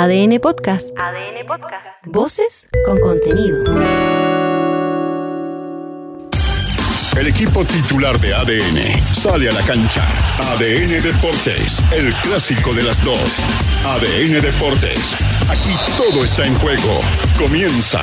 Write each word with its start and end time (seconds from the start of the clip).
ADN 0.00 0.38
Podcast. 0.38 0.90
ADN 0.96 1.44
Podcast. 1.44 1.84
Voces 2.04 2.68
con 2.86 3.00
contenido. 3.00 3.64
El 7.18 7.26
equipo 7.26 7.64
titular 7.64 8.16
de 8.20 8.32
ADN 8.32 9.04
sale 9.12 9.48
a 9.48 9.52
la 9.52 9.60
cancha. 9.62 10.06
ADN 10.52 11.02
Deportes, 11.02 11.82
el 11.90 12.14
clásico 12.14 12.72
de 12.74 12.84
las 12.84 13.02
dos. 13.02 13.40
ADN 13.88 14.40
Deportes, 14.40 15.16
aquí 15.50 15.74
todo 15.96 16.24
está 16.24 16.46
en 16.46 16.54
juego. 16.60 17.00
Comienza 17.36 18.00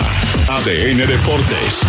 ADN 0.50 0.98
Deportes, 0.98 1.84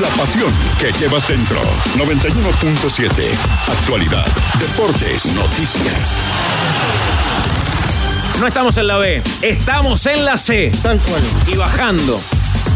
la 0.00 0.08
pasión 0.16 0.54
que 0.78 0.90
llevas 0.92 1.28
dentro. 1.28 1.60
91.7, 1.98 3.36
actualidad, 3.68 4.24
deportes, 4.58 5.34
noticias. 5.34 7.09
No 8.40 8.46
estamos 8.46 8.78
en 8.78 8.86
la 8.86 8.96
B, 8.96 9.22
estamos 9.42 10.06
en 10.06 10.24
la 10.24 10.38
C. 10.38 10.72
Tal 10.82 10.98
cual. 10.98 11.20
Y 11.46 11.56
bajando. 11.56 12.18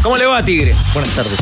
¿Cómo 0.03 0.15
le 0.15 0.27
va, 0.27 0.45
Tigre? 0.45 0.75
Buenas 0.93 1.15
tardes. 1.15 1.39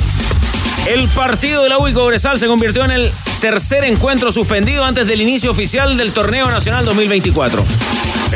El 0.87 1.09
partido 1.09 1.61
de 1.61 1.67
la 1.67 1.77
UI 1.77 1.91
Cobresal 1.91 2.39
se 2.39 2.47
convirtió 2.47 2.85
en 2.85 2.91
el 2.91 3.11
tercer 3.41 3.83
encuentro 3.83 4.31
suspendido 4.31 4.85
antes 4.85 5.07
del 5.07 5.21
inicio 5.21 5.51
oficial 5.51 5.97
del 5.97 6.13
Torneo 6.13 6.49
Nacional 6.49 6.85
2024. 6.85 7.65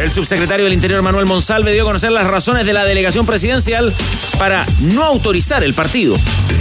El 0.01 0.11
subsecretario 0.11 0.65
del 0.65 0.73
Interior 0.73 1.01
Manuel 1.01 1.25
Monsalve 1.25 1.73
dio 1.73 1.81
a 1.81 1.85
conocer 1.85 2.11
las 2.11 2.27
razones 2.27 2.65
de 2.65 2.73
la 2.73 2.85
delegación 2.85 3.25
presidencial 3.25 3.93
para 4.37 4.65
no 4.79 5.03
autorizar 5.03 5.63
el 5.63 5.73
partido. 5.73 6.15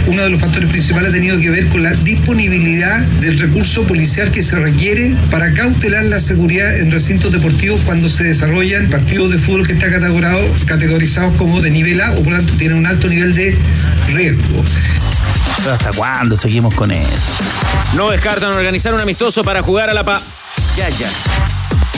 Uno 0.07 0.23
de 0.23 0.29
los 0.29 0.39
factores 0.39 0.69
principales 0.69 1.09
ha 1.09 1.13
tenido 1.13 1.39
que 1.39 1.49
ver 1.51 1.67
con 1.69 1.83
la 1.83 1.91
disponibilidad 1.91 2.99
del 3.21 3.37
recurso 3.37 3.83
policial 3.83 4.31
que 4.31 4.41
se 4.41 4.55
requiere 4.55 5.15
para 5.29 5.53
cautelar 5.53 6.05
la 6.05 6.19
seguridad 6.19 6.77
en 6.77 6.89
recintos 6.91 7.31
deportivos 7.31 7.79
cuando 7.85 8.09
se 8.09 8.23
desarrollan 8.23 8.89
partidos 8.89 9.31
de 9.31 9.37
fútbol 9.37 9.67
que 9.67 9.73
están 9.73 9.91
categorizados, 10.65 11.33
como 11.37 11.61
de 11.61 11.69
nivel 11.69 12.01
A 12.01 12.13
o 12.13 12.23
por 12.23 12.33
lo 12.33 12.37
tanto 12.37 12.53
tienen 12.53 12.77
un 12.77 12.87
alto 12.87 13.07
nivel 13.07 13.35
de 13.35 13.55
riesgo. 14.07 14.63
¿Pero 15.57 15.73
hasta 15.73 15.91
cuándo 15.91 16.35
seguimos 16.35 16.73
con 16.73 16.89
eso? 16.91 17.43
No 17.95 18.09
descartan 18.09 18.53
organizar 18.53 18.93
un 18.93 19.01
amistoso 19.01 19.43
para 19.43 19.61
jugar 19.61 19.89
a 19.89 19.93
la 19.93 20.03
pa... 20.03 20.21
Ya, 20.75 20.89
ya. 20.89 21.09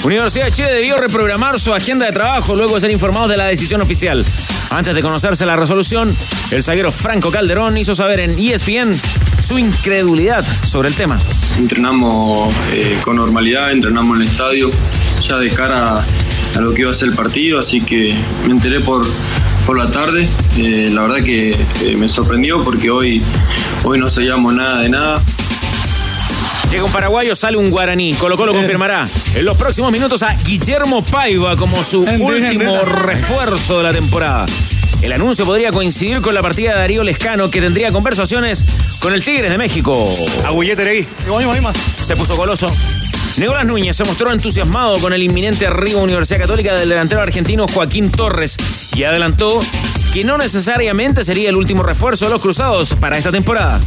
Universidad 0.03 0.45
de 0.45 0.51
Chile 0.53 0.71
debió 0.71 0.97
reprogramar 0.97 1.59
su 1.59 1.73
agenda 1.73 2.05
de 2.05 2.13
trabajo 2.13 2.55
luego 2.55 2.75
de 2.75 2.81
ser 2.81 2.91
informados 2.91 3.29
de 3.29 3.35
la 3.35 3.47
decisión 3.47 3.81
oficial. 3.81 4.25
Antes 4.69 4.95
de 4.95 5.01
conocerse 5.01 5.45
la 5.45 5.57
resolución, 5.57 6.15
el 6.51 6.63
zaguero 6.63 6.91
Franco 6.91 7.31
Calderón 7.31 7.77
hizo 7.77 7.93
saber 7.93 8.21
en 8.21 8.39
ESPN 8.39 8.93
su 9.41 9.59
incredulidad 9.59 10.45
sobre 10.65 10.87
el 10.87 10.95
tema. 10.95 11.19
Entrenamos 11.57 12.53
eh, 12.71 12.97
con 13.03 13.17
normalidad, 13.17 13.71
entrenamos 13.71 14.15
en 14.15 14.21
el 14.21 14.27
estadio 14.29 14.69
ya 15.27 15.37
de 15.37 15.49
cara 15.49 15.97
a 16.55 16.61
lo 16.61 16.73
que 16.73 16.81
iba 16.81 16.91
a 16.91 16.93
ser 16.93 17.09
el 17.09 17.15
partido, 17.15 17.59
así 17.59 17.81
que 17.81 18.15
me 18.45 18.53
enteré 18.53 18.79
por, 18.79 19.05
por 19.65 19.77
la 19.77 19.91
tarde. 19.91 20.29
Eh, 20.57 20.91
la 20.93 21.01
verdad 21.01 21.23
que 21.23 21.51
eh, 21.51 21.97
me 21.99 22.07
sorprendió 22.07 22.63
porque 22.63 22.89
hoy, 22.89 23.21
hoy 23.83 23.99
no 23.99 24.07
sabíamos 24.07 24.53
nada 24.53 24.81
de 24.81 24.89
nada. 24.89 25.21
Llega 26.71 26.83
un 26.83 26.91
paraguayo, 26.91 27.35
sale 27.35 27.57
un 27.57 27.71
guaraní. 27.71 28.13
Colo 28.13 28.37
Colo 28.37 28.53
confirmará 28.53 29.07
en 29.33 29.43
los 29.45 29.57
próximos 29.57 29.91
minutos 29.91 30.21
a 30.21 30.35
Guillermo 30.35 31.03
Paiva 31.03 31.55
como 31.55 31.83
su 31.83 32.01
último 32.01 32.79
refuerzo 32.81 33.79
de 33.79 33.83
la 33.83 33.91
temporada. 33.91 34.45
El 35.01 35.13
anuncio 35.13 35.45
podría 35.45 35.71
coincidir 35.71 36.21
con 36.21 36.35
la 36.35 36.41
partida 36.41 36.73
de 36.73 36.79
Darío 36.79 37.03
Lescano, 37.03 37.49
que 37.49 37.61
tendría 37.61 37.91
conversaciones 37.91 38.65
con 38.99 39.13
el 39.13 39.23
Tigres 39.23 39.51
de 39.51 39.57
México. 39.57 40.13
ahí. 40.87 41.07
Se 42.01 42.15
puso 42.15 42.35
goloso. 42.35 42.69
Nicolás 43.37 43.65
Núñez 43.65 43.95
se 43.95 44.03
mostró 44.03 44.31
entusiasmado 44.31 44.99
con 44.99 45.13
el 45.13 45.23
inminente 45.23 45.65
arribo 45.65 46.01
a 46.01 46.03
Universidad 46.03 46.41
Católica 46.41 46.75
del 46.75 46.89
delantero 46.89 47.21
argentino 47.21 47.65
Joaquín 47.67 48.11
Torres 48.11 48.57
y 48.93 49.03
adelantó 49.03 49.61
que 50.13 50.23
no 50.23 50.37
necesariamente 50.37 51.23
sería 51.23 51.49
el 51.49 51.55
último 51.55 51.83
refuerzo 51.83 52.25
de 52.25 52.31
los 52.31 52.41
Cruzados 52.41 52.95
para 52.95 53.17
esta 53.17 53.31
temporada. 53.31 53.79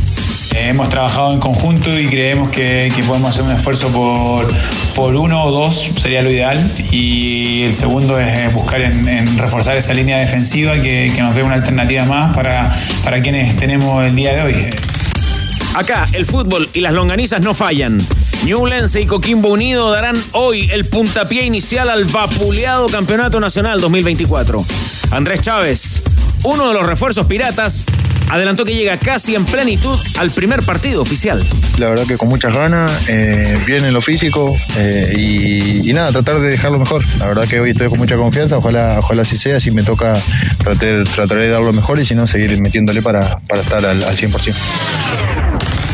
Hemos 0.55 0.89
trabajado 0.89 1.33
en 1.33 1.41
conjunto 1.41 1.99
y 1.99 2.07
creemos 2.09 2.51
que, 2.51 2.93
que 2.95 3.03
podemos 3.03 3.31
hacer 3.31 3.43
un 3.43 3.53
esfuerzo 3.53 3.89
por, 3.89 4.47
por 4.95 5.17
uno 5.17 5.43
o 5.45 5.51
dos, 5.51 5.91
sería 5.97 6.23
lo 6.23 6.31
ideal. 6.31 6.73
Y 6.91 7.63
el 7.63 7.75
segundo 7.75 8.19
es 8.21 8.53
buscar 8.53 8.83
en, 8.83 9.09
en 9.09 9.39
reforzar 9.39 9.77
esa 9.77 9.95
línea 9.95 10.19
defensiva 10.19 10.75
que, 10.75 11.11
que 11.15 11.23
nos 11.23 11.35
dé 11.35 11.43
una 11.43 11.55
alternativa 11.55 12.05
más 12.05 12.35
para, 12.35 12.77
para 13.05 13.21
quienes 13.23 13.57
tenemos 13.57 14.07
el 14.07 14.15
día 14.15 14.35
de 14.35 14.43
hoy. 14.43 14.71
Acá 15.75 16.05
el 16.13 16.27
fútbol 16.27 16.69
y 16.75 16.81
las 16.81 16.93
longanizas 16.93 17.41
no 17.41 17.55
fallan. 17.55 17.99
Newlense 18.45 19.01
y 19.01 19.07
Coquimbo 19.07 19.49
Unido 19.49 19.91
darán 19.91 20.17
hoy 20.33 20.69
el 20.71 20.85
puntapié 20.85 21.45
inicial 21.45 21.89
al 21.89 22.05
vapuleado 22.05 22.87
Campeonato 22.89 23.41
Nacional 23.41 23.81
2024. 23.81 24.63
Andrés 25.13 25.43
Chávez, 25.43 26.03
uno 26.43 26.69
de 26.69 26.75
los 26.75 26.87
refuerzos 26.87 27.27
piratas, 27.27 27.85
adelantó 28.31 28.65
que 28.65 28.75
llega 28.75 28.97
casi 28.97 29.35
en 29.35 29.45
plenitud 29.45 29.99
al 30.19 30.31
primer 30.31 30.63
partido 30.63 31.03
oficial. 31.03 31.45
La 31.79 31.91
verdad 31.91 32.07
que 32.07 32.17
con 32.17 32.31
muchas 32.31 32.55
ganas, 32.55 32.91
eh, 33.09 33.59
bien 33.67 33.85
en 33.85 33.93
lo 33.93 34.01
físico 34.01 34.57
eh, 34.79 35.13
y, 35.15 35.91
y 35.91 35.93
nada, 35.93 36.13
tratar 36.13 36.41
de 36.41 36.49
dejarlo 36.49 36.79
mejor. 36.79 37.05
La 37.19 37.27
verdad 37.27 37.47
que 37.47 37.61
hoy 37.61 37.73
estoy 37.73 37.91
con 37.91 37.99
mucha 37.99 38.17
confianza, 38.17 38.57
ojalá, 38.57 39.01
ojalá 39.01 39.21
así 39.21 39.37
sea, 39.37 39.61
si 39.61 39.71
me 39.71 39.83
toca 39.83 40.15
tratar, 40.65 41.05
trataré 41.05 41.43
de 41.43 41.49
dar 41.51 41.61
lo 41.61 41.75
mejor 41.75 42.01
y 42.01 42.07
si 42.07 42.15
no, 42.15 42.27
seguir 42.27 42.59
metiéndole 42.63 43.03
para, 43.03 43.39
para 43.41 43.61
estar 43.61 43.85
al, 43.85 44.03
al 44.03 44.17
100%. 44.17 44.55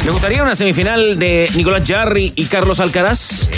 ¿Le 0.05 0.11
gustaría 0.13 0.45
una 0.45 0.55
semifinal 0.55 1.19
de 1.19 1.51
Nicolás 1.57 1.83
Jarry 1.85 2.33
y 2.37 2.45
Carlos 2.45 2.79
Alcaraz? 2.79 3.49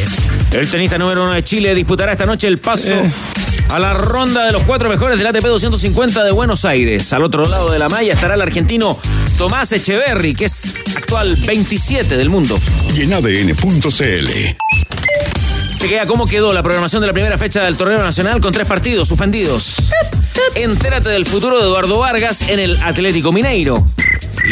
El 0.53 0.69
tenista 0.71 0.97
número 0.97 1.23
uno 1.25 1.35
de 1.35 1.45
Chile 1.45 1.75
disputará 1.75 2.13
esta 2.13 2.25
noche 2.25 2.49
el 2.49 2.59
paso 2.59 2.95
a 3.71 3.79
la 3.79 3.95
ronda 3.95 4.45
de 4.47 4.53
los 4.53 4.65
cuatro 4.65 4.89
mejores 4.89 5.19
del 5.19 5.29
ATP 5.29 5.45
250 5.45 6.25
de 6.25 6.33
Buenos 6.33 6.65
Aires. 6.65 7.13
Al 7.13 7.23
otro 7.23 7.45
lado 7.45 7.71
de 7.71 7.79
la 7.79 7.89
malla 7.89 8.13
estará 8.13 8.35
el 8.35 8.43
argentino 8.43 8.99
Tomás 9.39 9.71
Echeverry, 9.73 10.35
que 10.35 10.47
es 10.47 10.75
actual 10.97 11.37
27 11.47 12.17
del 12.17 12.31
mundo. 12.31 12.59
Y 12.97 13.03
en 13.03 13.13
ADN.cl. 13.13 14.29
Te 15.79 15.89
queda 15.89 16.07
cómo 16.07 16.27
quedó 16.27 16.53
la 16.53 16.63
programación 16.63 17.01
de 17.01 17.07
la 17.07 17.13
primera 17.13 17.39
fecha 17.39 17.63
del 17.63 17.77
torneo 17.77 18.03
nacional 18.03 18.41
con 18.41 18.53
tres 18.53 18.67
partidos 18.67 19.09
suspendidos. 19.09 19.77
Entérate 20.57 21.09
del 21.09 21.25
futuro 21.25 21.59
de 21.59 21.63
Eduardo 21.63 21.99
Vargas 21.99 22.49
en 22.49 22.59
el 22.59 22.77
Atlético 22.83 23.31
Mineiro. 23.31 23.87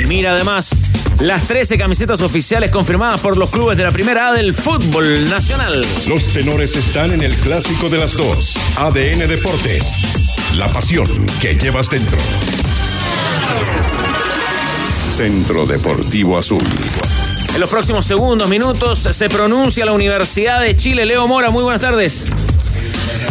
Y 0.00 0.06
mira 0.06 0.34
además 0.34 0.70
las 1.20 1.48
13 1.48 1.76
camisetas 1.76 2.20
oficiales 2.20 2.70
confirmadas 2.70 3.20
por 3.20 3.36
los 3.36 3.50
clubes 3.50 3.76
de 3.76 3.82
la 3.82 3.90
primera 3.90 4.28
A 4.28 4.32
del 4.32 4.54
fútbol 4.54 5.28
nacional. 5.28 5.84
Los 6.06 6.28
tenores 6.28 6.76
están 6.76 7.12
en 7.12 7.22
el 7.22 7.34
clásico 7.36 7.88
de 7.88 7.98
las 7.98 8.16
dos. 8.16 8.56
ADN 8.76 9.26
Deportes, 9.26 10.02
la 10.56 10.68
pasión 10.68 11.06
que 11.40 11.54
llevas 11.54 11.88
dentro. 11.88 12.18
Centro 15.10 15.66
Deportivo 15.66 16.38
Azul. 16.38 16.64
En 17.52 17.60
los 17.60 17.70
próximos 17.70 18.06
segundos, 18.06 18.48
minutos, 18.48 19.00
se 19.00 19.28
pronuncia 19.28 19.84
la 19.84 19.92
Universidad 19.92 20.60
de 20.60 20.76
Chile. 20.76 21.04
Leo 21.04 21.26
Mora, 21.26 21.50
muy 21.50 21.64
buenas 21.64 21.80
tardes. 21.80 22.24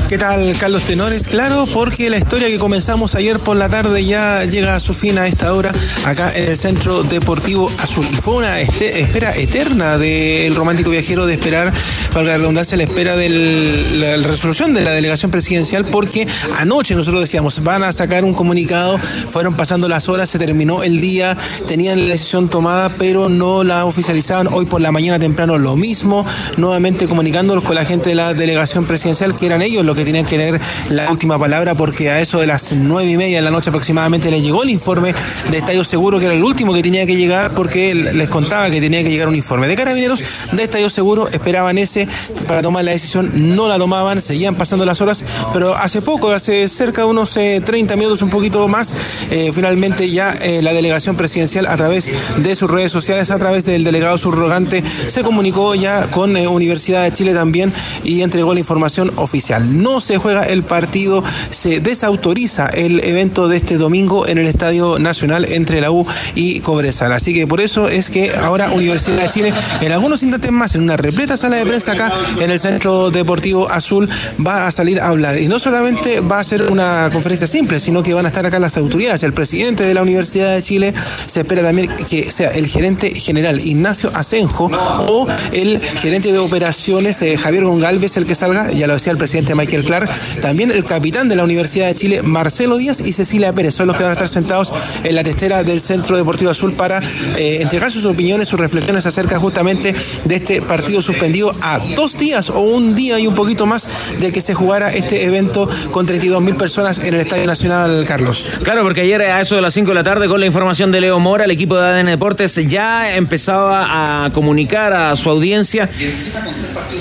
¿Qué 0.09 0.17
tal, 0.17 0.55
Carlos 0.57 0.83
Tenores? 0.83 1.27
Claro, 1.27 1.65
porque 1.73 2.09
la 2.09 2.17
historia 2.17 2.47
que 2.47 2.57
comenzamos 2.57 3.15
ayer 3.15 3.39
por 3.39 3.57
la 3.57 3.69
tarde 3.69 4.03
ya 4.05 4.43
llega 4.45 4.75
a 4.75 4.79
su 4.79 4.93
fin 4.93 5.17
a 5.17 5.27
esta 5.27 5.53
hora 5.53 5.71
acá 6.05 6.31
en 6.33 6.49
el 6.49 6.57
Centro 6.57 7.03
Deportivo 7.03 7.69
Azul. 7.79 8.05
Y 8.11 8.15
fue 8.15 8.35
una 8.35 8.59
este- 8.61 9.01
espera 9.01 9.35
eterna 9.35 9.97
del 9.97 10.55
romántico 10.55 10.89
viajero 10.89 11.25
de 11.25 11.33
esperar, 11.33 11.73
valga 12.13 12.31
la 12.31 12.37
redundancia, 12.37 12.77
la 12.77 12.83
espera 12.85 13.15
de 13.15 13.29
la, 13.29 14.17
resolución 14.27 14.73
de 14.73 14.81
la 14.81 14.91
delegación 14.91 15.31
presidencial, 15.31 15.85
porque 15.85 16.27
anoche 16.57 16.95
nosotros 16.95 17.21
decíamos, 17.21 17.63
van 17.63 17.83
a 17.83 17.93
sacar 17.93 18.23
un 18.23 18.33
comunicado, 18.33 18.97
fueron 18.97 19.55
pasando 19.55 19.87
las 19.89 20.09
horas, 20.09 20.29
se 20.29 20.39
terminó 20.39 20.83
el 20.83 21.01
día, 21.01 21.37
tenían 21.67 22.07
la 22.07 22.13
decisión 22.13 22.49
tomada, 22.49 22.89
pero 22.97 23.29
no 23.29 23.63
la 23.63 23.85
oficializaban. 23.85 24.47
Hoy 24.47 24.65
por 24.65 24.81
la 24.81 24.91
mañana 24.91 25.19
temprano 25.19 25.57
lo 25.57 25.75
mismo, 25.75 26.25
nuevamente 26.57 27.07
comunicándolos 27.07 27.63
con 27.63 27.75
la 27.75 27.85
gente 27.85 28.09
de 28.09 28.15
la 28.15 28.33
delegación 28.33 28.85
presidencial, 28.85 29.35
que 29.35 29.45
eran 29.45 29.61
ellos 29.61 29.76
los 29.85 29.95
que 29.95 30.05
tenían 30.05 30.25
que 30.25 30.37
tener 30.37 30.59
la 30.89 31.09
última 31.09 31.37
palabra 31.37 31.75
porque 31.75 32.09
a 32.09 32.21
eso 32.21 32.39
de 32.39 32.47
las 32.47 32.73
nueve 32.73 33.11
y 33.11 33.17
media 33.17 33.37
de 33.37 33.41
la 33.41 33.51
noche 33.51 33.69
aproximadamente 33.69 34.31
les 34.31 34.43
llegó 34.43 34.63
el 34.63 34.69
informe 34.69 35.13
de 35.49 35.57
Estadio 35.57 35.83
Seguro, 35.83 36.19
que 36.19 36.25
era 36.25 36.33
el 36.33 36.43
último 36.43 36.73
que 36.73 36.81
tenía 36.81 37.05
que 37.05 37.15
llegar 37.15 37.51
porque 37.51 37.93
les 37.93 38.29
contaba 38.29 38.69
que 38.69 38.79
tenía 38.81 39.03
que 39.03 39.09
llegar 39.09 39.27
un 39.27 39.35
informe 39.35 39.67
de 39.67 39.75
carabineros 39.75 40.23
de 40.51 40.63
Estadio 40.63 40.89
Seguro, 40.89 41.27
esperaban 41.29 41.77
ese 41.77 42.07
para 42.47 42.61
tomar 42.61 42.83
la 42.83 42.91
decisión, 42.91 43.55
no 43.55 43.67
la 43.67 43.77
tomaban, 43.77 44.21
seguían 44.21 44.55
pasando 44.55 44.85
las 44.85 45.01
horas, 45.01 45.23
pero 45.53 45.75
hace 45.75 46.01
poco, 46.01 46.31
hace 46.31 46.67
cerca 46.67 47.01
de 47.01 47.07
unos 47.07 47.35
eh, 47.37 47.61
30 47.63 47.95
minutos, 47.95 48.21
un 48.21 48.29
poquito 48.29 48.67
más, 48.67 48.93
eh, 49.29 49.51
finalmente 49.53 50.09
ya 50.09 50.33
eh, 50.41 50.61
la 50.61 50.73
delegación 50.73 51.15
presidencial 51.15 51.65
a 51.65 51.77
través 51.77 52.11
de 52.37 52.55
sus 52.55 52.69
redes 52.69 52.91
sociales, 52.91 53.31
a 53.31 53.37
través 53.37 53.65
del 53.65 53.83
delegado 53.83 54.17
subrogante, 54.17 54.83
se 54.83 55.23
comunicó 55.23 55.75
ya 55.75 56.07
con 56.07 56.35
eh, 56.37 56.47
Universidad 56.47 57.03
de 57.03 57.11
Chile 57.11 57.33
también 57.33 57.71
y 58.03 58.21
entregó 58.21 58.53
la 58.53 58.59
información 58.59 59.11
oficial. 59.15 59.66
No 59.67 59.99
se 59.99 60.17
juega 60.17 60.43
el 60.43 60.63
partido, 60.63 61.23
se 61.51 61.79
desautoriza 61.79 62.67
el 62.67 63.03
evento 63.03 63.47
de 63.47 63.57
este 63.57 63.77
domingo 63.77 64.27
en 64.27 64.37
el 64.37 64.47
Estadio 64.47 64.99
Nacional 64.99 65.45
entre 65.45 65.81
la 65.81 65.91
U 65.91 66.05
y 66.35 66.59
Cobresal. 66.61 67.11
Así 67.11 67.33
que 67.33 67.47
por 67.47 67.61
eso 67.61 67.87
es 67.87 68.09
que 68.09 68.31
ahora 68.31 68.71
Universidad 68.71 69.21
de 69.21 69.29
Chile, 69.29 69.53
en 69.81 69.91
algunos 69.91 70.23
instantes 70.23 70.51
más, 70.51 70.75
en 70.75 70.81
una 70.81 70.97
repleta 70.97 71.37
sala 71.37 71.57
de 71.57 71.65
prensa 71.65 71.93
acá 71.93 72.11
en 72.39 72.51
el 72.51 72.59
Centro 72.59 73.11
Deportivo 73.11 73.69
Azul, 73.69 74.09
va 74.45 74.67
a 74.67 74.71
salir 74.71 74.99
a 74.99 75.07
hablar. 75.07 75.39
Y 75.39 75.47
no 75.47 75.59
solamente 75.59 76.21
va 76.21 76.39
a 76.39 76.43
ser 76.43 76.71
una 76.71 77.09
conferencia 77.11 77.47
simple, 77.47 77.79
sino 77.79 78.03
que 78.03 78.13
van 78.13 78.25
a 78.25 78.29
estar 78.29 78.45
acá 78.45 78.59
las 78.59 78.77
autoridades. 78.77 79.23
El 79.23 79.33
presidente 79.33 79.85
de 79.85 79.93
la 79.93 80.01
Universidad 80.01 80.53
de 80.53 80.61
Chile 80.61 80.93
se 81.25 81.41
espera 81.41 81.63
también 81.63 81.89
que 82.09 82.29
sea 82.31 82.49
el 82.49 82.67
gerente 82.67 83.13
general 83.15 83.59
Ignacio 83.65 84.11
Asenjo 84.13 84.69
o 85.07 85.27
el 85.53 85.81
gerente 85.81 86.31
de 86.31 86.39
operaciones 86.39 87.21
eh, 87.21 87.37
Javier 87.37 87.65
Gongalves 87.65 88.17
el 88.17 88.25
que 88.25 88.35
salga, 88.35 88.71
ya 88.71 88.87
lo 88.87 88.93
decía 88.93 89.11
el 89.11 89.17
presidente 89.17 89.55
Michael 89.57 89.83
Clark, 89.83 90.09
también 90.41 90.71
el 90.71 90.85
capitán 90.85 91.27
de 91.27 91.35
la 91.35 91.43
Universidad 91.43 91.87
de 91.87 91.95
Chile 91.95 92.21
Marcelo 92.23 92.77
Díaz 92.77 93.01
y 93.01 93.11
Cecilia 93.11 93.53
Pérez 93.53 93.75
son 93.75 93.87
los 93.87 93.97
que 93.97 94.03
van 94.03 94.11
a 94.11 94.13
estar 94.13 94.29
sentados 94.29 94.71
en 95.03 95.15
la 95.15 95.23
testera 95.23 95.63
del 95.63 95.81
Centro 95.81 96.15
Deportivo 96.15 96.51
Azul 96.51 96.73
para 96.73 96.99
eh, 97.37 97.59
entregar 97.61 97.91
sus 97.91 98.05
opiniones, 98.05 98.47
sus 98.47 98.59
reflexiones 98.59 99.05
acerca 99.05 99.39
justamente 99.39 99.93
de 100.25 100.35
este 100.35 100.61
partido 100.61 101.01
suspendido 101.01 101.51
a 101.61 101.79
dos 101.95 102.17
días 102.17 102.49
o 102.49 102.59
un 102.59 102.95
día 102.95 103.19
y 103.19 103.27
un 103.27 103.35
poquito 103.35 103.65
más 103.65 104.13
de 104.19 104.31
que 104.31 104.41
se 104.41 104.53
jugara 104.53 104.93
este 104.93 105.25
evento 105.25 105.67
con 105.91 106.05
32 106.05 106.41
mil 106.41 106.55
personas 106.55 106.99
en 106.99 107.13
el 107.13 107.21
Estadio 107.21 107.45
Nacional, 107.45 108.05
Carlos. 108.05 108.51
Claro, 108.63 108.83
porque 108.83 109.01
ayer 109.01 109.21
a 109.21 109.41
eso 109.41 109.55
de 109.55 109.61
las 109.61 109.73
5 109.73 109.89
de 109.89 109.95
la 109.95 110.03
tarde 110.03 110.27
con 110.27 110.39
la 110.39 110.45
información 110.45 110.91
de 110.91 111.01
Leo 111.01 111.19
Mora, 111.19 111.45
el 111.45 111.51
equipo 111.51 111.75
de 111.75 111.85
ADN 111.85 112.07
Deportes 112.07 112.55
ya 112.67 113.15
empezaba 113.15 114.25
a 114.25 114.29
comunicar 114.31 114.93
a 114.93 115.15
su 115.15 115.29
audiencia, 115.29 115.89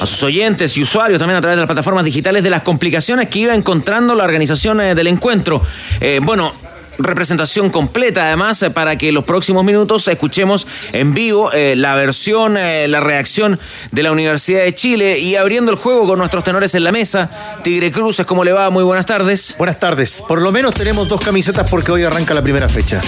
a 0.01 0.07
sus 0.07 0.23
oyentes 0.23 0.77
y 0.77 0.83
usuarios 0.83 1.19
también 1.19 1.37
a 1.37 1.41
través 1.41 1.57
de 1.57 1.63
las 1.63 1.67
plataformas 1.67 2.05
digitales 2.05 2.43
de 2.47 2.51
las 2.51 2.63
complicaciones 2.63 3.29
que 3.29 3.41
iba 3.41 3.55
encontrando 3.55 4.15
la 4.15 4.23
organización 4.23 4.81
eh, 4.81 4.95
del 4.95 5.09
encuentro. 5.09 5.61
Eh, 6.01 6.21
bueno, 6.23 6.53
representación 6.97 7.71
completa 7.71 8.27
además 8.27 8.63
eh, 8.63 8.71
para 8.71 8.97
que 8.97 9.11
los 9.11 9.25
próximos 9.25 9.65
minutos 9.65 10.07
escuchemos 10.07 10.65
en 10.93 11.13
vivo 11.13 11.51
la 11.53 11.97
versión, 11.97 12.55
la 12.55 13.01
reacción 13.01 13.59
de 13.91 14.03
la 14.05 14.13
Universidad 14.13 14.61
de 14.61 14.75
Chile 14.75 15.19
y 15.19 15.35
abriendo 15.35 15.73
el 15.73 15.77
juego 15.77 16.07
con 16.07 16.21
nuestros 16.21 16.45
tenores 16.45 16.75
en 16.77 16.85
la 16.85 16.93
mesa. 16.93 17.29
Tigre 17.65 17.91
Cruces, 17.91 18.25
¿cómo 18.25 18.45
le 18.45 18.53
va? 18.53 18.71
Muy 18.71 18.85
buenas 18.85 19.07
tardes. 19.07 19.57
Buenas 19.59 19.81
tardes. 19.81 20.23
Por 20.27 20.41
lo 20.41 20.53
menos 20.53 20.73
tenemos 20.75 21.09
dos 21.09 21.21
camisetas 21.21 21.69
porque 21.69 21.91
hoy 21.91 22.05
arranca 22.05 22.33
la 22.33 22.43
primera 22.43 22.69
fecha. 22.69 23.03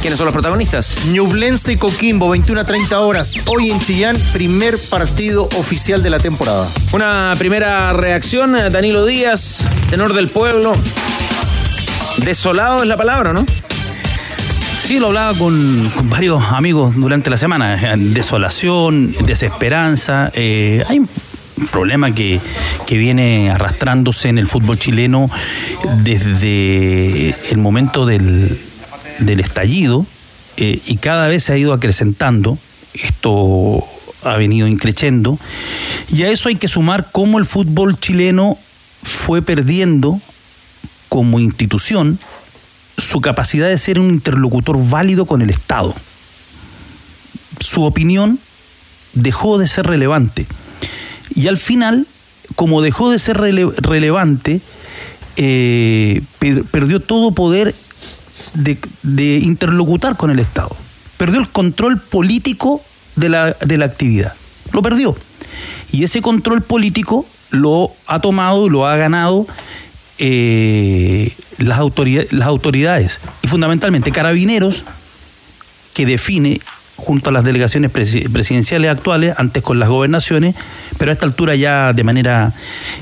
¿Quiénes 0.00 0.16
son 0.16 0.26
los 0.26 0.32
protagonistas? 0.32 1.06
Ñublense 1.08 1.72
y 1.72 1.76
Coquimbo, 1.76 2.30
21 2.30 2.60
a 2.60 2.64
30 2.64 3.00
horas. 3.00 3.42
Hoy 3.46 3.70
en 3.70 3.80
Chillán, 3.80 4.16
primer 4.32 4.78
partido 4.88 5.48
oficial 5.56 6.04
de 6.04 6.10
la 6.10 6.18
temporada. 6.18 6.68
Una 6.92 7.34
primera 7.36 7.92
reacción, 7.92 8.52
Danilo 8.70 9.04
Díaz, 9.04 9.66
tenor 9.90 10.14
del 10.14 10.28
pueblo. 10.28 10.76
Desolado 12.18 12.82
es 12.82 12.88
la 12.88 12.96
palabra, 12.96 13.32
¿no? 13.32 13.44
Sí, 14.78 15.00
lo 15.00 15.08
hablaba 15.08 15.36
con, 15.36 15.90
con 15.94 16.08
varios 16.08 16.44
amigos 16.44 16.94
durante 16.94 17.28
la 17.28 17.36
semana. 17.36 17.96
Desolación, 17.96 19.12
desesperanza. 19.26 20.30
Eh, 20.34 20.84
hay 20.88 21.00
un 21.00 21.08
problema 21.72 22.12
que, 22.12 22.40
que 22.86 22.96
viene 22.96 23.50
arrastrándose 23.50 24.28
en 24.28 24.38
el 24.38 24.46
fútbol 24.46 24.78
chileno 24.78 25.28
desde 26.04 27.30
el 27.50 27.58
momento 27.58 28.06
del, 28.06 28.58
del 29.18 29.40
estallido 29.40 30.06
eh, 30.56 30.80
y 30.86 30.96
cada 30.96 31.28
vez 31.28 31.44
se 31.44 31.52
ha 31.52 31.56
ido 31.56 31.72
acrecentando. 31.72 32.58
Esto 32.94 33.84
ha 34.22 34.36
venido 34.36 34.66
increciendo. 34.66 35.38
Y 36.12 36.24
a 36.24 36.30
eso 36.30 36.48
hay 36.48 36.56
que 36.56 36.68
sumar 36.68 37.10
cómo 37.12 37.38
el 37.38 37.44
fútbol 37.44 37.98
chileno 37.98 38.58
fue 39.02 39.42
perdiendo 39.42 40.20
como 41.08 41.38
institución 41.38 42.18
su 42.96 43.20
capacidad 43.20 43.68
de 43.68 43.78
ser 43.78 44.00
un 44.00 44.10
interlocutor 44.10 44.76
válido 44.88 45.26
con 45.26 45.42
el 45.42 45.50
Estado. 45.50 45.94
Su 47.60 47.84
opinión 47.84 48.38
dejó 49.14 49.58
de 49.58 49.68
ser 49.68 49.86
relevante. 49.86 50.46
Y 51.34 51.46
al 51.46 51.56
final, 51.56 52.06
como 52.56 52.82
dejó 52.82 53.10
de 53.10 53.18
ser 53.18 53.38
rele 53.38 53.68
relevante, 53.76 54.60
eh, 55.36 56.22
per 56.40 56.64
perdió 56.64 56.98
todo 56.98 57.30
poder 57.30 57.74
de, 58.54 59.38
interlocutar 59.38 60.16
con 60.16 60.30
el 60.30 60.38
Estado. 60.38 60.74
Perdió 61.16 61.40
el 61.40 61.48
control 61.48 62.00
político 62.00 62.82
de 63.16 63.28
la, 63.28 63.52
de 63.52 63.78
la 63.78 63.86
actividad. 63.86 64.34
Lo 64.72 64.82
perdió. 64.82 65.16
Y 65.90 66.04
ese 66.04 66.20
control 66.20 66.62
político 66.62 67.26
lo 67.50 67.92
ha 68.06 68.20
tomado, 68.20 68.68
lo 68.68 68.86
ha 68.86 68.96
ganado 68.96 69.46
eh, 70.18 71.32
las, 71.58 71.78
autoridades, 71.78 72.32
las 72.32 72.48
autoridades 72.48 73.20
y 73.42 73.48
fundamentalmente 73.48 74.10
carabineros 74.10 74.84
que 75.94 76.06
define 76.06 76.60
junto 76.96 77.30
a 77.30 77.32
las 77.32 77.44
delegaciones 77.44 77.92
presidenciales 77.92 78.90
actuales, 78.90 79.34
antes 79.38 79.62
con 79.62 79.78
las 79.78 79.88
gobernaciones, 79.88 80.56
pero 80.98 81.12
a 81.12 81.14
esta 81.14 81.26
altura 81.26 81.54
ya 81.54 81.92
de 81.92 82.02
manera 82.02 82.52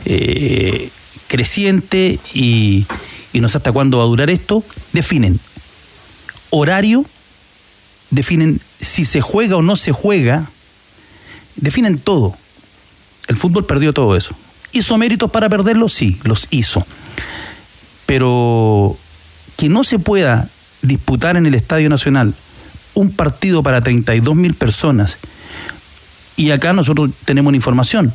eh, 0.04 0.90
creciente 1.28 2.18
y, 2.34 2.86
y 3.32 3.40
no 3.40 3.48
sé 3.48 3.56
hasta 3.56 3.72
cuándo 3.72 3.98
va 3.98 4.04
a 4.04 4.06
durar 4.06 4.28
esto, 4.28 4.62
definen 4.96 5.38
horario, 6.50 7.04
definen 8.10 8.60
si 8.80 9.04
se 9.04 9.20
juega 9.20 9.56
o 9.56 9.62
no 9.62 9.76
se 9.76 9.92
juega, 9.92 10.46
definen 11.56 11.98
todo. 11.98 12.34
El 13.28 13.36
fútbol 13.36 13.66
perdió 13.66 13.92
todo 13.92 14.16
eso. 14.16 14.34
¿Hizo 14.72 14.96
méritos 14.98 15.30
para 15.30 15.48
perderlo? 15.48 15.88
Sí, 15.88 16.18
los 16.24 16.48
hizo. 16.50 16.86
Pero 18.06 18.96
que 19.56 19.68
no 19.68 19.84
se 19.84 19.98
pueda 19.98 20.48
disputar 20.82 21.36
en 21.36 21.46
el 21.46 21.54
Estadio 21.54 21.88
Nacional 21.88 22.34
un 22.94 23.10
partido 23.10 23.62
para 23.62 23.82
32 23.82 24.34
mil 24.34 24.54
personas, 24.54 25.18
y 26.36 26.50
acá 26.50 26.72
nosotros 26.72 27.10
tenemos 27.24 27.50
una 27.50 27.56
información, 27.56 28.12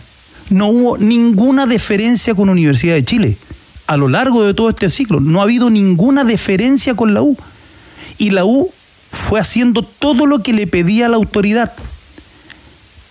no 0.50 0.68
hubo 0.68 0.98
ninguna 0.98 1.66
deferencia 1.66 2.34
con 2.34 2.50
Universidad 2.50 2.96
de 2.96 3.06
Chile. 3.06 3.38
A 3.92 3.98
lo 3.98 4.08
largo 4.08 4.42
de 4.46 4.54
todo 4.54 4.70
este 4.70 4.90
ciclo, 4.90 5.20
no 5.20 5.42
ha 5.42 5.44
habido 5.44 5.70
ninguna 5.70 6.24
deferencia 6.24 6.96
con 6.96 7.14
la 7.14 7.24
U. 7.24 7.38
Y 8.18 8.30
la 8.30 8.46
U 8.46 8.72
fue 9.12 9.38
haciendo 9.38 9.84
todo 9.84 10.28
lo 10.28 10.42
que 10.42 10.54
le 10.54 10.66
pedía 10.66 11.10
la 11.10 11.18
autoridad. 11.18 11.74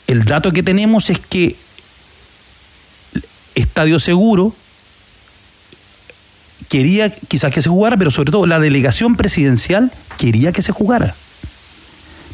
El 0.06 0.24
dato 0.24 0.52
que 0.52 0.62
tenemos 0.62 1.10
es 1.10 1.18
que 1.18 1.54
Estadio 3.54 4.00
Seguro 4.00 4.54
quería 6.70 7.10
quizás 7.10 7.52
que 7.52 7.60
se 7.60 7.68
jugara, 7.68 7.98
pero 7.98 8.10
sobre 8.10 8.32
todo 8.32 8.46
la 8.46 8.58
delegación 8.58 9.16
presidencial 9.16 9.92
quería 10.16 10.50
que 10.50 10.62
se 10.62 10.72
jugara. 10.72 11.14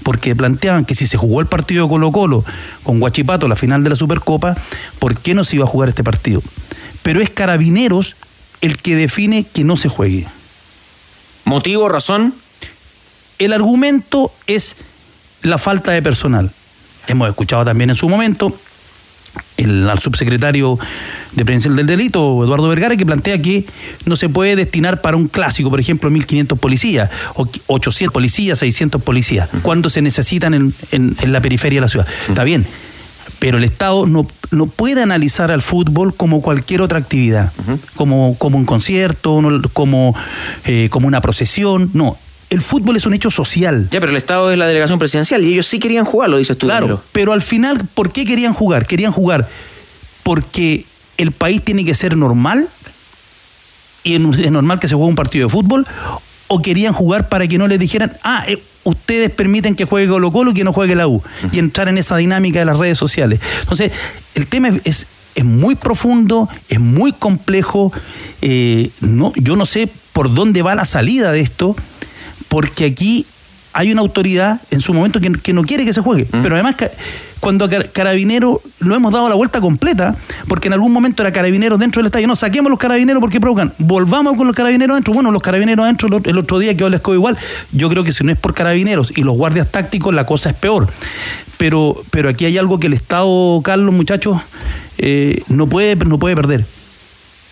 Porque 0.05 0.37
planteaban 0.37 0.85
que 0.85 0.95
si 0.95 1.09
se 1.09 1.17
jugó 1.17 1.41
el 1.41 1.49
partido 1.49 1.83
de 1.83 1.89
Colo 1.89 2.13
Colo 2.13 2.45
con 2.85 3.01
Guachipato, 3.01 3.49
la 3.49 3.57
final 3.57 3.83
de 3.83 3.91
la 3.91 3.97
Supercopa, 3.97 4.55
¿por 5.01 5.19
qué 5.19 5.35
no 5.35 5.43
se 5.43 5.57
iba 5.57 5.65
a 5.65 5.69
jugar 5.69 5.89
este 5.89 6.05
partido? 6.05 6.45
Pero 7.03 7.21
es 7.21 7.29
Carabineros 7.29 8.15
el 8.67 8.79
que 8.79 8.95
define 8.97 9.45
que 9.45 9.65
no 9.65 9.77
se 9.77 9.89
juegue. 9.89 10.27
¿Motivo, 11.45 11.89
razón? 11.89 12.35
El 13.39 13.53
argumento 13.53 14.33
es 14.47 14.77
la 15.43 15.59
falta 15.59 15.93
de 15.93 16.03
personal. 16.03 16.51
Hemos 17.07 17.29
escuchado 17.29 17.65
también 17.65 17.91
en 17.91 17.97
su 17.97 18.09
momento 18.09 18.53
el, 19.57 19.89
al 19.89 19.99
subsecretario 19.99 20.79
de 21.33 21.45
Prevención 21.45 21.77
del 21.77 21.87
Delito, 21.87 22.45
Eduardo 22.45 22.69
Vergara, 22.69 22.97
que 22.97 23.07
plantea 23.07 23.41
que 23.41 23.67
no 24.07 24.17
se 24.17 24.29
puede 24.29 24.57
destinar 24.57 25.01
para 25.01 25.17
un 25.17 25.29
clásico, 25.29 25.71
por 25.71 25.81
ejemplo, 25.81 26.11
1.500 26.11 26.59
policías, 26.59 27.11
o 27.35 27.49
800 27.67 28.13
policías, 28.13 28.59
600 28.59 29.03
policías, 29.03 29.49
cuando 29.63 29.91
se 29.91 30.03
necesitan 30.03 30.55
en, 30.55 30.75
en, 30.91 31.17
en, 31.21 31.33
la 31.33 31.41
periferia 31.41 31.79
de 31.79 31.83
la 31.83 31.89
ciudad. 31.89 32.07
Está 32.29 32.45
bien, 32.45 32.67
pero 33.39 33.59
el 33.59 33.65
Estado 33.65 34.07
no, 34.07 34.27
no 34.51 34.67
puede 34.67 35.03
analizar 35.03 35.51
al 35.51 35.63
fútbol 35.63 36.15
como 36.15 36.41
cualquier 36.41 36.83
otra 36.83 36.99
actividad, 36.99 37.53
uh 37.59 37.73
-huh. 37.73 37.79
como, 37.95 38.37
como 38.39 38.59
un 38.59 38.65
concierto, 38.65 39.41
como, 39.73 40.15
eh, 40.65 40.89
como 40.91 41.07
una 41.09 41.21
procesión, 41.21 41.91
no 41.93 42.17
el 42.51 42.61
fútbol 42.61 42.97
es 42.97 43.07
un 43.07 43.15
hecho 43.15 43.31
social. 43.31 43.89
Ya, 43.91 44.01
pero 44.01 44.11
el 44.13 44.17
Estado 44.17 44.53
es 44.53 44.59
la 44.59 44.67
delegación 44.67 44.99
presidencial 44.99 45.43
y 45.43 45.53
ellos 45.53 45.67
sí 45.67 45.79
querían 45.79 46.05
jugarlo, 46.05 46.39
dices 46.39 46.57
tú. 46.57 46.67
Claro, 46.67 47.03
pero 47.13 47.33
al 47.33 47.43
final, 47.43 47.81
¿por 47.95 48.13
qué 48.13 48.25
querían 48.25 48.55
jugar? 48.55 48.87
Querían 48.87 49.13
jugar 49.13 49.49
porque 50.23 50.85
el 51.17 51.33
país 51.33 51.63
tiene 51.65 51.85
que 51.85 51.95
ser 51.95 52.17
normal 52.17 52.69
y 54.05 54.15
es 54.15 54.51
normal 54.51 54.79
que 54.79 54.87
se 54.87 54.95
juegue 54.95 55.09
un 55.09 55.17
partido 55.17 55.49
de 55.49 55.53
fútbol 55.53 55.87
o 56.49 56.63
querían 56.63 56.93
jugar 56.93 57.29
para 57.29 57.49
que 57.49 57.59
no 57.59 57.67
les 57.67 57.79
dijeran, 57.81 58.13
ah, 58.23 58.45
eh, 58.47 58.63
ustedes 58.85 59.31
permiten 59.31 59.75
que 59.75 59.85
juegue 59.85 60.09
Colo 60.09 60.31
Colo 60.31 60.53
y 60.53 60.55
que 60.55 60.63
no 60.63 60.73
juegue 60.73 60.95
la 60.95 61.09
U, 61.09 61.15
uh 61.15 61.23
-huh. 61.23 61.49
y 61.53 61.59
entrar 61.59 61.89
en 61.89 61.99
esa 61.99 62.17
dinámica 62.17 62.61
de 62.61 62.67
las 62.67 62.79
redes 62.79 62.99
sociales. 62.99 63.41
Entonces, 63.63 63.91
el 64.37 64.47
tema 64.47 64.69
es, 64.85 65.07
es, 65.35 65.45
muy 65.45 65.75
profundo, 65.75 66.49
es 66.69 66.79
muy 66.79 67.13
complejo, 67.13 67.93
eh, 68.43 68.91
no, 69.01 69.33
yo 69.37 69.57
no 69.57 69.67
sé 69.67 69.89
por 70.13 70.33
dónde 70.33 70.63
va 70.63 70.75
la 70.75 70.85
salida 70.85 71.33
de 71.33 71.41
esto, 71.41 71.75
porque 72.49 72.85
aquí 72.85 73.27
hay 73.77 73.93
una 73.93 74.01
autoridad 74.01 74.59
en 74.71 74.81
su 74.81 74.95
momento 74.95 75.21
que, 75.21 75.53
no 75.53 75.63
quiere 75.63 75.85
que 75.85 75.93
se 75.93 76.01
juegue. 76.01 76.27
Pero 76.31 76.55
además, 76.55 76.77
cuando 77.41 77.67
a 77.67 77.69
Carabinero 77.69 78.63
lo 78.79 78.95
hemos 78.95 79.13
dado 79.13 79.29
la 79.29 79.35
vuelta 79.35 79.61
completa, 79.61 80.17
porque 80.49 80.69
en 80.69 80.73
algún 80.73 80.95
momento 80.95 81.23
era 81.23 81.31
Carabineros 81.31 81.79
dentro 81.79 82.01
del 82.01 82.07
estadio, 82.07 82.27
no, 82.27 82.37
saquemos 82.37 82.71
los 82.71 82.79
Carabineros 82.79 83.21
porque 83.21 83.39
provocan, 83.39 83.75
volvamos 83.77 84.35
con 84.39 84.47
los 84.47 84.57
Carabineros 84.57 84.95
adentro. 84.95 85.13
Bueno, 85.13 85.31
los 85.31 85.43
Carabineros 85.43 85.85
adentro 85.85 86.09
el 86.25 86.39
otro 86.39 86.59
día 86.59 86.75
que 86.75 86.89
les 86.89 87.03
quedó 87.03 87.13
igual. 87.13 87.37
Yo 87.73 87.91
creo 87.91 88.03
que 88.03 88.13
si 88.13 88.25
no 88.25 88.33
es 88.33 88.39
por 88.39 88.55
Carabineros 88.55 89.13
y 89.15 89.21
los 89.21 89.37
guardias 89.37 89.71
tácticos, 89.71 90.15
la 90.15 90.25
cosa 90.25 90.49
es 90.49 90.57
peor. 90.57 90.89
Pero, 91.59 92.03
pero 92.11 92.31
aquí 92.31 92.47
hay 92.47 92.57
algo 92.57 92.81
que 92.81 92.87
el 92.87 92.95
Estado, 92.95 93.61
Carlos, 93.63 93.95
muchachos, 93.95 94.39
eh, 94.97 95.43
no, 95.49 95.67
puede, 95.67 95.97
no 95.97 96.19
puede 96.19 96.35
perder 96.35 96.65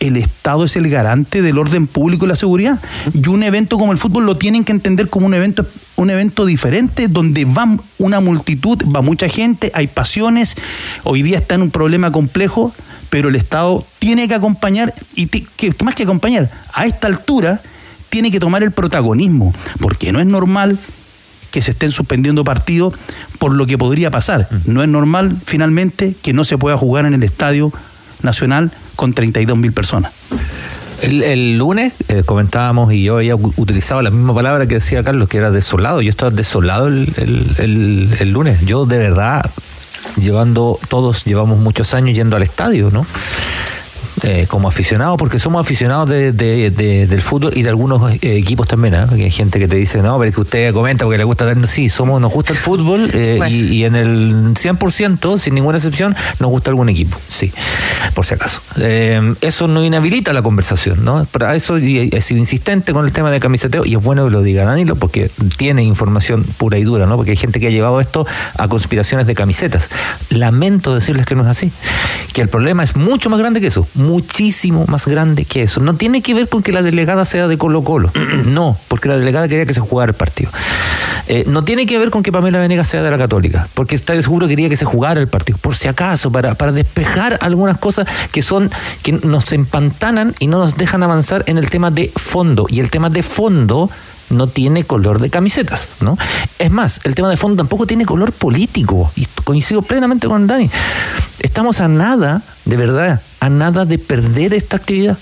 el 0.06 0.16
Estado 0.16 0.64
es 0.64 0.76
el 0.76 0.88
garante 0.88 1.42
del 1.42 1.58
orden 1.58 1.86
público 1.86 2.24
y 2.24 2.28
la 2.28 2.36
seguridad. 2.36 2.80
Y 3.12 3.28
un 3.28 3.42
evento 3.42 3.78
como 3.78 3.92
el 3.92 3.98
fútbol 3.98 4.26
lo 4.26 4.36
tienen 4.36 4.64
que 4.64 4.72
entender 4.72 5.08
como 5.08 5.26
un 5.26 5.34
evento, 5.34 5.66
un 5.96 6.10
evento 6.10 6.46
diferente, 6.46 7.08
donde 7.08 7.44
va 7.44 7.76
una 7.98 8.20
multitud, 8.20 8.78
va 8.94 9.00
mucha 9.00 9.28
gente, 9.28 9.70
hay 9.74 9.86
pasiones. 9.86 10.56
Hoy 11.04 11.22
día 11.22 11.38
está 11.38 11.54
en 11.54 11.62
un 11.62 11.70
problema 11.70 12.12
complejo, 12.12 12.72
pero 13.10 13.28
el 13.28 13.36
Estado 13.36 13.84
tiene 13.98 14.28
que 14.28 14.34
acompañar, 14.34 14.92
y 15.14 15.26
que, 15.26 15.74
más 15.82 15.94
que 15.94 16.02
acompañar, 16.02 16.50
a 16.72 16.84
esta 16.84 17.06
altura 17.06 17.60
tiene 18.10 18.30
que 18.30 18.40
tomar 18.40 18.62
el 18.62 18.70
protagonismo, 18.70 19.54
porque 19.80 20.12
no 20.12 20.20
es 20.20 20.26
normal 20.26 20.78
que 21.50 21.62
se 21.62 21.70
estén 21.70 21.92
suspendiendo 21.92 22.42
partidos 22.42 22.94
por 23.38 23.52
lo 23.52 23.66
que 23.66 23.78
podría 23.78 24.10
pasar. 24.10 24.48
No 24.66 24.82
es 24.82 24.88
normal, 24.88 25.36
finalmente, 25.46 26.14
que 26.20 26.32
no 26.32 26.44
se 26.44 26.58
pueda 26.58 26.76
jugar 26.76 27.06
en 27.06 27.14
el 27.14 27.22
estadio 27.22 27.72
nacional 28.24 28.70
con 28.96 29.12
32 29.12 29.56
mil 29.56 29.72
personas. 29.72 30.12
El, 31.02 31.58
lunes 31.58 31.92
eh, 32.08 32.22
comentábamos 32.24 32.92
y 32.92 33.02
yo 33.02 33.16
había 33.16 33.36
utilizado 33.36 34.00
la 34.00 34.10
misma 34.10 34.34
palabra 34.34 34.66
que 34.66 34.74
decía 34.74 35.04
Carlos, 35.04 35.28
que 35.28 35.36
era 35.36 35.50
desolado. 35.50 36.00
Yo 36.00 36.08
estaba 36.08 36.30
desolado 36.30 36.88
el 36.88 38.30
lunes. 38.32 38.64
Yo 38.64 38.86
de 38.86 38.98
verdad, 38.98 39.44
llevando, 40.16 40.78
todos 40.88 41.24
llevamos 41.24 41.58
muchos 41.58 41.94
años 41.94 42.16
yendo 42.16 42.36
al 42.36 42.42
estadio, 42.42 42.90
¿no? 42.90 43.06
Eh, 44.26 44.46
como 44.48 44.68
aficionados, 44.68 45.18
porque 45.18 45.38
somos 45.38 45.60
aficionados 45.60 46.08
de, 46.08 46.32
del 46.32 47.20
fútbol 47.20 47.52
y 47.54 47.62
de 47.62 47.68
algunos 47.68 48.10
eh, 48.10 48.18
equipos 48.22 48.66
también, 48.66 48.94
¿eh? 48.94 49.04
hay 49.10 49.30
gente 49.30 49.58
que 49.58 49.68
te 49.68 49.76
dice, 49.76 50.00
no, 50.00 50.16
pero 50.16 50.30
es 50.30 50.34
que 50.34 50.40
usted 50.40 50.72
comenta 50.72 51.04
porque 51.04 51.18
le 51.18 51.24
gusta, 51.24 51.54
sí, 51.66 51.90
somos, 51.90 52.22
nos 52.22 52.32
gusta 52.32 52.54
el 52.54 52.58
fútbol 52.58 53.10
eh, 53.12 53.38
y, 53.50 53.84
en 53.84 53.96
el 53.96 54.54
100%, 54.54 55.36
sin 55.36 55.54
ninguna 55.54 55.76
excepción, 55.76 56.16
nos 56.38 56.50
gusta 56.50 56.70
algún 56.70 56.88
equipo, 56.88 57.18
sí, 57.28 57.52
por 58.14 58.24
si 58.24 58.32
acaso. 58.32 58.62
eso 59.42 59.68
no 59.68 59.84
inhabilita 59.84 60.32
la 60.32 60.40
conversación, 60.40 61.04
¿no? 61.04 61.26
Para 61.26 61.54
eso 61.54 61.76
he 61.76 62.20
sido 62.22 62.40
insistente 62.40 62.94
con 62.94 63.04
el 63.04 63.12
tema 63.12 63.30
de 63.30 63.40
camiseteo 63.40 63.84
y 63.84 63.94
es 63.94 64.02
bueno 64.02 64.24
que 64.24 64.30
lo 64.30 64.40
diga 64.40 64.64
Danilo 64.64 64.96
porque 64.96 65.30
tiene 65.58 65.82
información 65.82 66.44
pura 66.56 66.78
y 66.78 66.84
dura, 66.84 67.04
¿no? 67.04 67.16
Porque 67.16 67.32
hay 67.32 67.36
gente 67.36 67.60
que 67.60 67.66
ha 67.66 67.70
llevado 67.70 68.00
esto 68.00 68.26
a 68.56 68.68
conspiraciones 68.68 69.26
de 69.26 69.34
camisetas. 69.34 69.90
Lamento 70.30 70.94
decirles 70.94 71.26
que 71.26 71.34
no 71.34 71.42
es 71.42 71.48
así, 71.48 71.70
que 72.32 72.40
el 72.40 72.48
problema 72.48 72.84
es 72.84 72.96
mucho 72.96 73.28
más 73.28 73.38
grande 73.38 73.60
que 73.60 73.66
eso, 73.66 73.86
muchísimo 74.14 74.84
más 74.86 75.08
grande 75.08 75.44
que 75.44 75.62
eso. 75.62 75.80
No 75.80 75.94
tiene 75.94 76.22
que 76.22 76.34
ver 76.34 76.48
con 76.48 76.62
que 76.62 76.70
la 76.70 76.82
delegada 76.82 77.24
sea 77.24 77.48
de 77.48 77.58
Colo 77.58 77.82
Colo. 77.82 78.12
no, 78.46 78.76
porque 78.86 79.08
la 79.08 79.18
delegada 79.18 79.48
quería 79.48 79.66
que 79.66 79.74
se 79.74 79.80
jugara 79.80 80.10
el 80.10 80.16
partido. 80.16 80.50
Eh, 81.26 81.44
no 81.48 81.64
tiene 81.64 81.86
que 81.86 81.98
ver 81.98 82.10
con 82.10 82.22
que 82.22 82.30
Pamela 82.30 82.60
Venegas 82.60 82.86
sea 82.86 83.02
de 83.02 83.10
la 83.10 83.18
Católica, 83.18 83.68
porque 83.74 83.94
está 83.94 84.14
seguro 84.20 84.46
quería 84.46 84.68
que 84.68 84.76
se 84.76 84.84
jugara 84.84 85.20
el 85.20 85.26
partido, 85.26 85.58
por 85.58 85.74
si 85.74 85.88
acaso, 85.88 86.30
para, 86.30 86.54
para 86.54 86.70
despejar 86.70 87.38
algunas 87.40 87.78
cosas 87.78 88.06
que 88.30 88.42
son, 88.42 88.70
que 89.02 89.12
nos 89.12 89.50
empantanan 89.52 90.34
y 90.38 90.46
no 90.46 90.58
nos 90.58 90.76
dejan 90.76 91.02
avanzar 91.02 91.42
en 91.46 91.58
el 91.58 91.70
tema 91.70 91.90
de 91.90 92.12
fondo. 92.14 92.66
Y 92.68 92.80
el 92.80 92.90
tema 92.90 93.10
de 93.10 93.22
fondo 93.22 93.90
no 94.30 94.46
tiene 94.46 94.84
color 94.84 95.20
de 95.20 95.30
camisetas, 95.30 95.88
¿no? 96.00 96.16
Es 96.58 96.70
más, 96.70 97.00
el 97.04 97.14
tema 97.14 97.28
de 97.30 97.36
fondo 97.36 97.56
tampoco 97.56 97.86
tiene 97.86 98.06
color 98.06 98.32
político, 98.32 99.10
y 99.16 99.26
coincido 99.44 99.82
plenamente 99.82 100.26
con 100.26 100.46
Dani. 100.46 100.70
Estamos 101.40 101.80
a 101.80 101.88
nada, 101.88 102.42
de 102.64 102.76
verdad, 102.76 103.20
a 103.40 103.48
nada 103.48 103.84
de 103.84 103.98
perder 103.98 104.54
esta 104.54 104.76
actividad. 104.76 105.18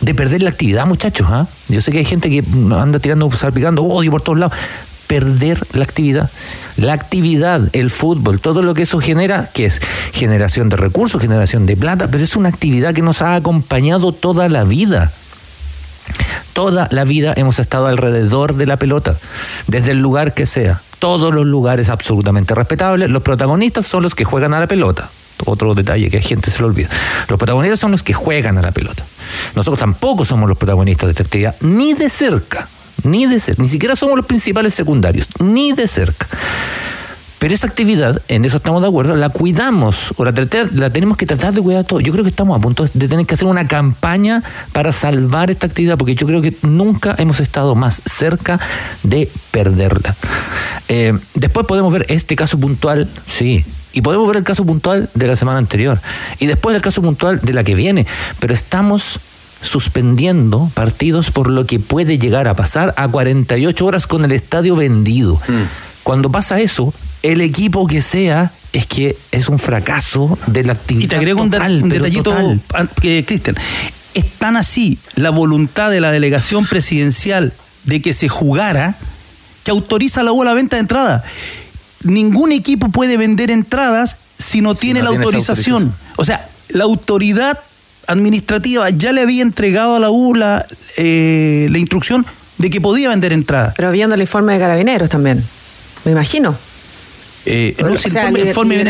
De 0.00 0.14
perder 0.14 0.42
la 0.42 0.50
actividad, 0.50 0.86
muchachos. 0.86 1.28
¿ah? 1.30 1.46
Yo 1.68 1.80
sé 1.80 1.92
que 1.92 1.98
hay 1.98 2.04
gente 2.04 2.28
que 2.28 2.42
anda 2.76 2.98
tirando, 2.98 3.30
salpicando 3.30 3.82
odio 3.84 4.10
por 4.10 4.22
todos 4.22 4.38
lados. 4.38 4.56
Perder 5.06 5.64
la 5.72 5.84
actividad. 5.84 6.30
La 6.76 6.92
actividad, 6.92 7.62
el 7.72 7.90
fútbol, 7.90 8.40
todo 8.40 8.62
lo 8.62 8.74
que 8.74 8.82
eso 8.82 9.00
genera, 9.00 9.50
que 9.54 9.66
es 9.66 9.80
generación 10.12 10.68
de 10.68 10.76
recursos, 10.76 11.22
generación 11.22 11.66
de 11.66 11.76
plata, 11.76 12.08
pero 12.10 12.24
es 12.24 12.34
una 12.34 12.48
actividad 12.48 12.92
que 12.92 13.02
nos 13.02 13.22
ha 13.22 13.36
acompañado 13.36 14.12
toda 14.12 14.48
la 14.48 14.64
vida. 14.64 15.12
Toda 16.52 16.88
la 16.90 17.04
vida 17.04 17.34
hemos 17.36 17.58
estado 17.58 17.86
alrededor 17.86 18.54
de 18.54 18.66
la 18.66 18.76
pelota, 18.76 19.16
desde 19.66 19.92
el 19.92 19.98
lugar 19.98 20.34
que 20.34 20.46
sea. 20.46 20.80
Todos 20.98 21.34
los 21.34 21.44
lugares 21.44 21.90
absolutamente 21.90 22.54
respetables. 22.54 23.10
Los 23.10 23.22
protagonistas 23.22 23.86
son 23.86 24.02
los 24.02 24.14
que 24.14 24.24
juegan 24.24 24.54
a 24.54 24.60
la 24.60 24.66
pelota 24.66 25.10
otro 25.44 25.74
detalle 25.74 26.10
que 26.10 26.18
a 26.18 26.22
gente 26.22 26.50
se 26.50 26.60
lo 26.60 26.68
olvida. 26.68 26.88
Los 27.28 27.38
protagonistas 27.38 27.80
son 27.80 27.92
los 27.92 28.02
que 28.02 28.14
juegan 28.14 28.58
a 28.58 28.62
la 28.62 28.72
pelota. 28.72 29.04
Nosotros 29.54 29.78
tampoco 29.78 30.24
somos 30.24 30.48
los 30.48 30.58
protagonistas 30.58 31.08
de 31.08 31.10
esta 31.12 31.22
actividad, 31.22 31.56
ni 31.60 31.94
de 31.94 32.08
cerca, 32.08 32.68
ni 33.02 33.26
de 33.26 33.40
cerca, 33.40 33.62
ni 33.62 33.68
siquiera 33.68 33.96
somos 33.96 34.16
los 34.16 34.26
principales 34.26 34.74
secundarios, 34.74 35.28
ni 35.40 35.72
de 35.72 35.86
cerca. 35.86 36.26
Pero 37.44 37.54
esa 37.54 37.66
actividad, 37.66 38.22
en 38.28 38.46
eso 38.46 38.56
estamos 38.56 38.80
de 38.80 38.88
acuerdo, 38.88 39.16
la 39.16 39.28
cuidamos 39.28 40.14
o 40.16 40.24
la, 40.24 40.32
la 40.72 40.88
tenemos 40.88 41.18
que 41.18 41.26
tratar 41.26 41.52
de 41.52 41.60
cuidar 41.60 41.84
todo. 41.84 42.00
Yo 42.00 42.10
creo 42.10 42.24
que 42.24 42.30
estamos 42.30 42.56
a 42.56 42.60
punto 42.62 42.86
de 42.94 43.06
tener 43.06 43.26
que 43.26 43.34
hacer 43.34 43.46
una 43.46 43.68
campaña 43.68 44.42
para 44.72 44.92
salvar 44.92 45.50
esta 45.50 45.66
actividad, 45.66 45.98
porque 45.98 46.14
yo 46.14 46.26
creo 46.26 46.40
que 46.40 46.56
nunca 46.62 47.14
hemos 47.18 47.40
estado 47.40 47.74
más 47.74 48.00
cerca 48.06 48.58
de 49.02 49.30
perderla. 49.50 50.16
Eh, 50.88 51.18
después 51.34 51.66
podemos 51.66 51.92
ver 51.92 52.06
este 52.08 52.34
caso 52.34 52.58
puntual, 52.58 53.10
sí, 53.26 53.62
y 53.92 54.00
podemos 54.00 54.26
ver 54.26 54.38
el 54.38 54.44
caso 54.44 54.64
puntual 54.64 55.10
de 55.12 55.26
la 55.26 55.36
semana 55.36 55.58
anterior. 55.58 56.00
Y 56.38 56.46
después 56.46 56.74
el 56.74 56.80
caso 56.80 57.02
puntual 57.02 57.40
de 57.42 57.52
la 57.52 57.62
que 57.62 57.74
viene. 57.74 58.06
Pero 58.38 58.54
estamos 58.54 59.20
suspendiendo 59.60 60.70
partidos 60.72 61.30
por 61.30 61.50
lo 61.50 61.66
que 61.66 61.78
puede 61.78 62.16
llegar 62.16 62.48
a 62.48 62.56
pasar 62.56 62.94
a 62.96 63.06
48 63.06 63.84
horas 63.84 64.06
con 64.06 64.24
el 64.24 64.32
estadio 64.32 64.76
vendido. 64.76 65.34
Mm. 65.46 66.04
Cuando 66.04 66.30
pasa 66.30 66.60
eso, 66.60 66.92
el 67.24 67.40
equipo 67.40 67.86
que 67.86 68.02
sea 68.02 68.52
es 68.72 68.86
que 68.86 69.16
es 69.32 69.48
un 69.48 69.58
fracaso 69.58 70.38
de 70.46 70.64
la 70.64 70.74
actividad. 70.74 71.04
Y 71.04 71.08
te 71.08 71.16
agrego 71.16 71.42
un, 71.42 71.50
detallito, 71.50 72.34
Cristian. 73.00 73.56
Es 74.14 74.30
tan 74.38 74.56
así 74.56 74.98
la 75.16 75.30
voluntad 75.30 75.90
de 75.90 76.00
la 76.00 76.12
delegación 76.12 76.66
presidencial 76.66 77.52
de 77.84 78.00
que 78.00 78.14
se 78.14 78.28
jugara 78.28 78.96
que 79.64 79.70
autoriza 79.70 80.22
la, 80.22 80.32
la 80.32 80.54
venta 80.54 80.76
de 80.76 80.80
entrada 80.80 81.24
ningún 82.04 82.52
equipo 82.52 82.90
puede 82.90 83.16
vender 83.16 83.50
entradas 83.50 84.16
si 84.38 84.60
no 84.60 84.74
tiene 84.74 85.02
la 85.02 85.08
autorización. 85.08 85.92
O 86.16 86.24
sea, 86.24 86.48
la 86.68 86.84
autoridad 86.84 87.58
administrativa 88.06 88.90
ya 88.90 89.12
le 89.12 89.22
había 89.22 89.42
entregado 89.42 89.96
a 89.96 90.00
la 90.00 90.10
U 90.10 90.34
la, 90.34 90.66
eh, 90.96 91.66
la 91.70 91.78
instrucción 91.78 92.24
de 92.58 92.70
que 92.70 92.80
podía 92.80 93.08
vender 93.08 93.32
entradas. 93.32 93.74
Pero 93.76 93.90
viendo 93.90 94.14
el 94.14 94.20
informe 94.20 94.54
de 94.54 94.60
carabineros 94.60 95.10
también, 95.10 95.42
me 96.04 96.12
imagino. 96.12 96.54
Eh, 97.46 97.76
no, 97.78 97.90
informe 97.90 98.82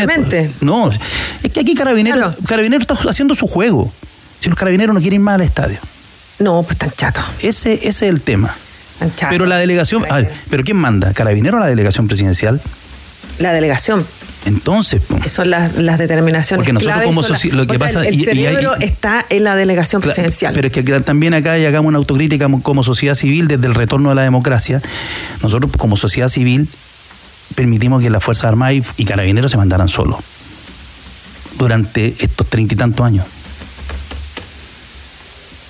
no, 0.61 0.89
es 0.89 1.51
que 1.51 1.59
aquí 1.59 1.75
Carabineros, 1.75 2.35
Carabineros 2.47 2.87
está 2.89 3.09
haciendo 3.09 3.35
su 3.35 3.47
juego. 3.47 3.91
Si 4.39 4.49
los 4.49 4.57
carabineros 4.57 4.93
no 4.93 5.01
quieren 5.01 5.21
ir 5.21 5.25
más 5.25 5.35
al 5.35 5.41
estadio. 5.41 5.77
No, 6.39 6.63
pues 6.63 6.77
tan 6.77 6.91
chato. 6.91 7.21
Ese, 7.39 7.73
ese 7.73 7.87
es 7.89 8.01
el 8.03 8.21
tema. 8.21 8.55
Pero 9.29 9.45
la 9.45 9.57
delegación, 9.57 10.05
a 10.09 10.17
ver, 10.17 10.31
pero 10.49 10.63
¿quién 10.63 10.77
manda? 10.77 11.13
¿Carabinero 11.13 11.57
o 11.57 11.59
la 11.59 11.67
delegación 11.67 12.07
presidencial? 12.07 12.61
La 13.39 13.53
delegación. 13.53 14.05
Entonces, 14.45 15.01
son 15.25 15.49
las, 15.49 15.75
las 15.75 15.97
determinaciones. 15.97 16.59
Porque 16.59 16.73
nosotros 16.73 17.03
como 17.03 17.21
lo 17.55 17.67
que 17.67 17.79
pasa 17.79 18.05
el, 18.05 18.23
cerebro 18.23 18.75
está 18.75 19.25
en 19.29 19.43
la 19.43 19.55
delegación 19.55 20.01
presidencial. 20.01 20.53
Pero 20.53 20.67
es 20.67 20.73
que 20.73 20.83
también 21.01 21.33
acá 21.33 21.57
y 21.57 21.65
hagamos 21.65 21.89
una 21.89 21.97
autocrítica 21.97 22.47
como 22.61 22.83
sociedad 22.83 23.15
civil 23.15 23.47
desde 23.47 23.65
el 23.65 23.73
retorno 23.73 24.09
de 24.09 24.15
la 24.15 24.21
democracia. 24.21 24.81
Nosotros 25.41 25.71
como 25.77 25.97
sociedad 25.97 26.29
civil 26.29 26.69
permitimos 27.53 28.01
que 28.01 28.09
las 28.09 28.23
Fuerzas 28.23 28.45
Armadas 28.45 28.93
y, 28.97 29.05
Carabineros 29.05 29.51
se 29.51 29.57
mandaran 29.57 29.87
solos 29.87 30.19
durante 31.57 32.15
estos 32.19 32.47
treinta 32.47 32.73
y 32.73 32.77
tantos 32.77 33.05
años. 33.05 33.25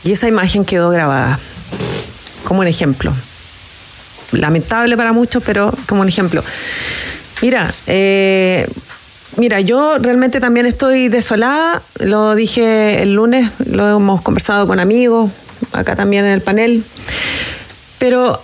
Y 0.03 0.11
esa 0.11 0.27
imagen 0.27 0.65
quedó 0.65 0.89
grabada 0.89 1.39
como 2.43 2.61
un 2.61 2.67
ejemplo. 2.67 3.11
Lamentable 4.31 4.95
para 4.97 5.13
muchos, 5.13 5.43
pero 5.43 5.73
como 5.87 6.01
un 6.01 6.07
ejemplo. 6.07 6.43
Mira, 7.41 7.73
eh, 7.87 8.67
mira, 9.37 9.61
yo 9.61 9.97
realmente 9.97 10.39
también 10.39 10.65
estoy 10.65 11.09
desolada, 11.09 11.81
lo 11.99 12.35
dije 12.35 13.01
el 13.01 13.13
lunes, 13.13 13.51
lo 13.65 13.97
hemos 13.97 14.21
conversado 14.21 14.67
con 14.67 14.79
amigos, 14.79 15.31
acá 15.73 15.95
también 15.95 16.25
en 16.25 16.31
el 16.31 16.41
panel, 16.41 16.83
pero 17.99 18.41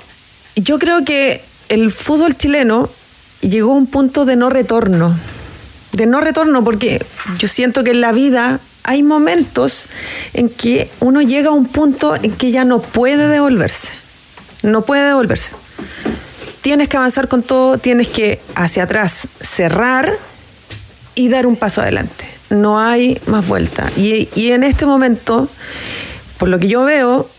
yo 0.56 0.80
creo 0.80 1.06
que 1.06 1.42
el 1.70 1.92
fútbol 1.92 2.36
chileno 2.36 2.90
llegó 3.42 3.72
a 3.72 3.76
un 3.76 3.88
punto 3.88 4.26
de 4.26 4.36
no 4.36 4.50
retorno, 4.50 5.16
de 5.94 6.06
no 6.06 6.22
retorno, 6.22 6.64
porque 6.64 7.04
yo 7.38 7.48
siento 7.48 7.84
que 7.84 7.92
en 7.92 8.02
la 8.02 8.12
vida 8.12 8.60
hay 8.84 9.04
momentos 9.04 9.88
en 10.34 10.50
que 10.50 10.90
uno 11.00 11.22
llega 11.22 11.50
a 11.50 11.54
un 11.54 11.68
punto 11.68 12.16
en 12.16 12.32
que 12.32 12.52
ya 12.52 12.66
no 12.66 12.82
puede 12.82 13.28
devolverse, 13.28 13.90
no 14.64 14.84
puede 14.84 15.06
devolverse. 15.06 15.52
tienes 16.62 16.90
que 16.90 16.98
avanzar 16.98 17.28
con 17.28 17.44
todo, 17.44 17.78
tienes 17.78 18.08
que 18.08 18.40
hacia 18.56 18.84
atrás 18.84 19.28
cerrar 19.40 20.14
y 21.16 21.30
dar 21.30 21.48
un 21.48 21.56
paso 21.56 21.82
adelante. 21.82 22.26
No 22.50 22.80
hay 22.80 23.20
más 23.28 23.48
vuelta. 23.48 23.90
Y, 23.98 24.30
y 24.36 24.52
en 24.52 24.64
este 24.64 24.86
momento, 24.86 25.50
por 26.38 26.50
lo 26.50 26.60
que 26.60 26.68
yo 26.68 26.84
veo, 26.84 27.30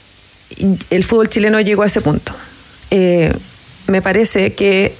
el 0.90 1.04
fútbol 1.04 1.28
chileno 1.28 1.60
llegó 1.60 1.82
a 1.82 1.86
ese 1.86 2.00
punto. 2.00 2.32
Eh, 2.90 3.32
me 3.86 4.02
parece 4.02 4.54
que, 4.54 4.94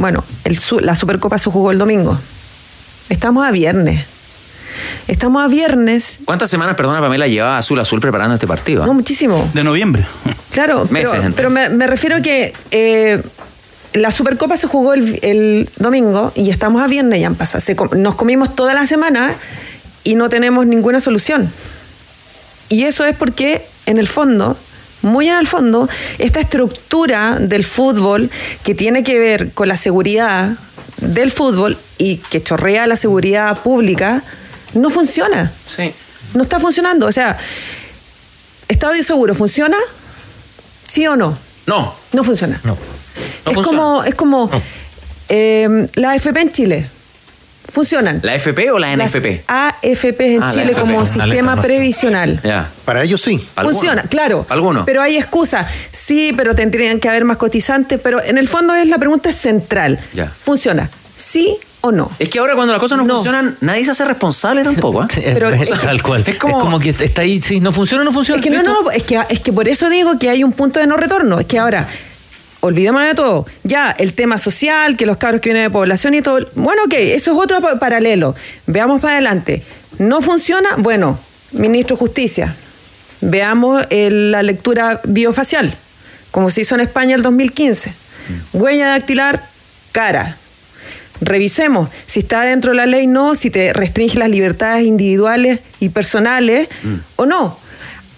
bueno, 0.00 0.24
el, 0.44 0.58
su- 0.58 0.80
la 0.80 0.94
Supercopa 0.94 1.38
se 1.38 1.50
jugó 1.50 1.70
el 1.70 1.78
domingo. 1.78 2.18
Estamos 3.08 3.46
a 3.46 3.50
viernes. 3.50 4.04
Estamos 5.08 5.42
a 5.44 5.48
viernes. 5.48 6.20
¿Cuántas 6.24 6.48
semanas, 6.50 6.76
perdona, 6.76 7.00
Pamela, 7.00 7.26
lleva 7.26 7.58
Azul 7.58 7.78
Azul 7.80 8.00
preparando 8.00 8.34
este 8.34 8.46
partido? 8.46 8.86
No, 8.86 8.94
muchísimo. 8.94 9.50
De 9.52 9.64
noviembre. 9.64 10.06
Claro, 10.52 10.86
Meses 10.90 11.10
pero, 11.10 11.22
antes. 11.22 11.34
pero 11.36 11.50
me, 11.50 11.68
me 11.68 11.86
refiero 11.86 12.16
a 12.16 12.20
que 12.20 12.52
eh, 12.70 13.20
la 13.92 14.10
Supercopa 14.12 14.56
se 14.56 14.68
jugó 14.68 14.94
el, 14.94 15.18
el 15.22 15.68
domingo 15.76 16.32
y 16.36 16.50
estamos 16.50 16.82
a 16.82 16.86
viernes 16.86 17.20
ya 17.20 17.26
han 17.26 17.34
pasado. 17.34 17.60
Se 17.60 17.74
com- 17.76 17.90
nos 17.96 18.14
comimos 18.14 18.54
toda 18.54 18.72
la 18.74 18.86
semana 18.86 19.34
y 20.04 20.14
no 20.14 20.28
tenemos 20.28 20.66
ninguna 20.66 21.00
solución. 21.00 21.52
Y 22.68 22.84
eso 22.84 23.04
es 23.04 23.16
porque, 23.16 23.66
en 23.86 23.98
el 23.98 24.06
fondo, 24.06 24.56
muy 25.02 25.28
en 25.28 25.36
el 25.36 25.46
fondo, 25.46 25.88
esta 26.18 26.40
estructura 26.40 27.36
del 27.40 27.64
fútbol 27.64 28.30
que 28.62 28.74
tiene 28.74 29.02
que 29.02 29.18
ver 29.18 29.52
con 29.52 29.68
la 29.68 29.76
seguridad 29.76 30.56
del 30.98 31.30
fútbol 31.30 31.78
y 31.98 32.16
que 32.16 32.42
chorrea 32.42 32.86
la 32.86 32.96
seguridad 32.96 33.58
pública, 33.62 34.22
no 34.74 34.90
funciona. 34.90 35.50
Sí. 35.66 35.92
No 36.34 36.42
está 36.42 36.60
funcionando. 36.60 37.06
O 37.06 37.12
sea, 37.12 37.38
Estadio 38.68 39.02
Seguro, 39.02 39.34
¿funciona? 39.34 39.76
¿Sí 40.86 41.06
o 41.06 41.16
no? 41.16 41.36
No. 41.66 41.94
No 42.12 42.24
funciona. 42.24 42.60
No. 42.64 42.76
es, 43.46 43.54
funciona. 43.54 43.78
como, 43.78 44.04
es 44.04 44.14
como 44.14 44.50
eh, 45.28 45.86
la 45.94 46.12
AFP 46.12 46.40
en 46.40 46.52
Chile. 46.52 46.90
Funcionan. 47.70 48.20
¿La 48.22 48.34
FP 48.34 48.70
o 48.72 48.78
la 48.78 48.96
Las 48.96 49.10
NFP? 49.14 49.44
AFP 49.46 50.34
en 50.36 50.42
Ah, 50.42 50.50
Chile 50.50 50.64
AFP. 50.72 50.80
como 50.80 50.96
Una 50.98 51.06
sistema 51.06 51.56
previsional. 51.56 52.40
Ya. 52.42 52.68
Para 52.84 53.02
ellos 53.02 53.20
sí. 53.20 53.44
Funciona, 53.60 54.02
claro. 54.02 54.46
Algunos. 54.48 54.84
Pero 54.84 55.02
hay 55.02 55.16
excusas. 55.16 55.66
Sí, 55.92 56.32
pero 56.36 56.54
tendrían 56.54 57.00
que 57.00 57.08
haber 57.08 57.24
más 57.24 57.36
cotizantes. 57.36 58.00
Pero 58.02 58.22
en 58.22 58.38
el 58.38 58.48
fondo 58.48 58.74
es 58.74 58.86
la 58.86 58.98
pregunta 58.98 59.32
central. 59.32 59.98
Ya. 60.12 60.26
¿Funciona? 60.28 60.90
¿Sí 61.14 61.56
o 61.82 61.92
no? 61.92 62.10
Es 62.18 62.28
que 62.28 62.38
ahora 62.38 62.54
cuando 62.54 62.72
las 62.72 62.80
cosas 62.80 62.98
no, 62.98 63.06
funcionan, 63.14 63.56
nadie 63.60 63.84
se 63.84 63.90
hace 63.92 64.04
responsable 64.04 64.64
tampoco. 64.64 65.02
¿eh? 65.16 65.30
Pero 65.34 65.50
es 65.50 65.68
tal 65.68 66.02
cual. 66.02 66.22
es 66.22 66.28
Es 66.28 66.36
como- 66.36 66.78
que 66.78 66.90
está 66.90 67.22
ahí, 67.22 67.40
sí, 67.40 67.60
no 67.60 67.72
funciona, 67.72 68.04
no 68.04 68.12
funciona. 68.12 68.40
Es 68.40 68.44
que 68.46 68.50
no, 68.50 68.62
no, 68.62 68.82
no, 68.82 68.90
es 68.90 69.02
que, 69.02 69.20
es 69.28 69.40
que 69.40 69.52
por 69.52 69.68
eso 69.68 69.88
digo 69.90 70.18
que 70.18 70.28
hay 70.30 70.42
un 70.44 70.52
punto 70.52 70.80
de 70.80 70.86
no 70.86 70.96
retorno. 70.96 71.38
Es 71.38 71.46
que 71.46 71.58
ahora, 71.58 71.86
olvidémonos 72.60 73.08
de 73.08 73.14
todo. 73.14 73.46
Ya, 73.64 73.90
el 73.98 74.12
tema 74.14 74.38
social, 74.38 74.96
que 74.96 75.06
los 75.06 75.16
cabros 75.16 75.40
que 75.40 75.50
vienen 75.50 75.64
de 75.64 75.70
población 75.70 76.14
y 76.14 76.22
todo. 76.22 76.38
Bueno, 76.54 76.82
ok, 76.84 76.94
eso 76.94 77.32
es 77.32 77.38
otro 77.38 77.60
pa- 77.60 77.78
paralelo. 77.78 78.34
Veamos 78.66 79.00
para 79.00 79.14
adelante. 79.14 79.62
¿No 79.98 80.20
funciona? 80.22 80.70
Bueno, 80.78 81.18
ministro 81.52 81.96
de 81.96 82.00
Justicia, 82.00 82.54
veamos 83.20 83.84
el- 83.90 84.30
la 84.32 84.42
lectura 84.42 85.00
biofacial, 85.04 85.74
como 86.30 86.50
se 86.50 86.62
hizo 86.62 86.74
en 86.74 86.82
España 86.82 87.14
el 87.16 87.22
2015. 87.22 87.92
Huella 88.52 88.88
dactilar, 88.88 89.44
cara. 89.92 90.36
Revisemos 91.20 91.90
si 92.06 92.20
está 92.20 92.42
dentro 92.42 92.70
de 92.70 92.76
la 92.78 92.86
ley, 92.86 93.06
no, 93.06 93.34
si 93.34 93.50
te 93.50 93.72
restringe 93.74 94.18
las 94.18 94.30
libertades 94.30 94.86
individuales 94.86 95.60
y 95.78 95.90
personales 95.90 96.68
o 97.16 97.26
no. 97.26 97.58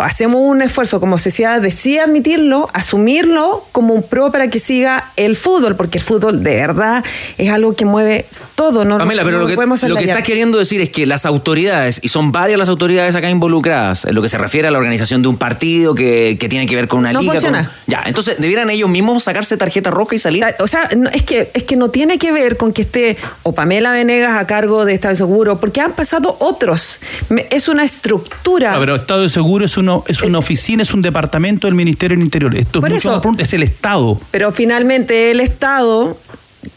Hacemos 0.02 0.40
un 0.42 0.62
esfuerzo 0.62 1.00
como 1.00 1.18
sociedad 1.18 1.60
de 1.60 1.70
sí 1.70 1.98
admitirlo, 1.98 2.68
asumirlo 2.72 3.64
como 3.72 3.94
un 3.94 4.02
pro 4.02 4.30
para 4.30 4.48
que 4.48 4.58
siga 4.58 5.10
el 5.16 5.36
fútbol, 5.36 5.76
porque 5.76 5.98
el 5.98 6.04
fútbol 6.04 6.42
de 6.42 6.56
verdad 6.56 7.04
es 7.38 7.50
algo 7.50 7.74
que 7.74 7.84
mueve 7.84 8.26
todo. 8.54 8.84
No, 8.84 8.98
Pamela, 8.98 9.24
pero 9.24 9.36
no 9.38 9.42
lo 9.44 9.48
que, 9.48 9.54
podemos 9.54 9.82
lo 9.82 9.96
que 9.96 10.04
estás 10.04 10.22
queriendo 10.22 10.58
decir 10.58 10.80
es 10.80 10.90
que 10.90 11.06
las 11.06 11.26
autoridades, 11.26 12.00
y 12.02 12.08
son 12.08 12.32
varias 12.32 12.58
las 12.58 12.68
autoridades 12.68 13.14
acá 13.16 13.28
involucradas, 13.30 14.04
en 14.04 14.14
lo 14.14 14.22
que 14.22 14.28
se 14.28 14.38
refiere 14.38 14.68
a 14.68 14.70
la 14.70 14.78
organización 14.78 15.22
de 15.22 15.28
un 15.28 15.36
partido 15.36 15.94
que, 15.94 16.36
que 16.38 16.48
tiene 16.48 16.66
que 16.66 16.76
ver 16.76 16.88
con 16.88 17.00
una 17.00 17.12
No 17.12 17.20
liga. 17.20 17.32
con- 17.34 17.40
funciona. 17.42 17.70
ya, 17.86 18.02
entonces 18.06 18.38
debieran 18.38 18.70
ellos 18.70 18.88
mismos 18.88 19.24
sacarse 19.24 19.56
tarjeta 19.56 19.90
roja 19.90 20.14
y 20.14 20.18
salir. 20.18 20.44
O 20.60 20.66
sea, 20.66 20.88
no, 20.96 21.08
es, 21.10 21.22
que, 21.22 21.50
es 21.54 21.62
que 21.64 21.76
no 21.76 21.90
tiene 21.90 22.18
que 22.18 22.32
ver 22.32 22.56
con 22.56 22.72
que 22.72 22.82
esté 22.82 23.16
o 23.42 23.52
Pamela 23.52 23.92
Venegas 23.92 24.38
a 24.40 24.46
cargo 24.46 24.84
de 24.84 24.94
Estado 24.94 25.16
Seguro, 25.16 25.58
porque 25.60 25.80
han 25.80 25.92
pasado 25.92 26.36
otros. 26.40 27.00
Me- 27.28 27.46
Es 27.50 27.68
una 27.68 27.84
estructura. 27.84 28.74
Ah, 28.74 28.76
pero 28.78 28.96
Estado 28.96 29.22
de 29.22 29.28
Seguro 29.30 29.64
es, 29.64 29.76
uno, 29.76 29.91
es 30.06 30.22
una 30.22 30.38
oficina, 30.38 30.82
es 30.82 30.94
un 30.94 31.02
departamento 31.02 31.66
del 31.66 31.74
Ministerio 31.74 32.16
del 32.16 32.24
Interior. 32.24 32.54
Esto 32.56 32.78
es 32.78 32.82
mucho 32.82 32.96
eso. 32.96 33.22
más 33.24 33.38
es 33.38 33.52
el 33.52 33.62
Estado. 33.62 34.18
Pero 34.30 34.52
finalmente 34.52 35.30
el 35.30 35.40
Estado, 35.40 36.16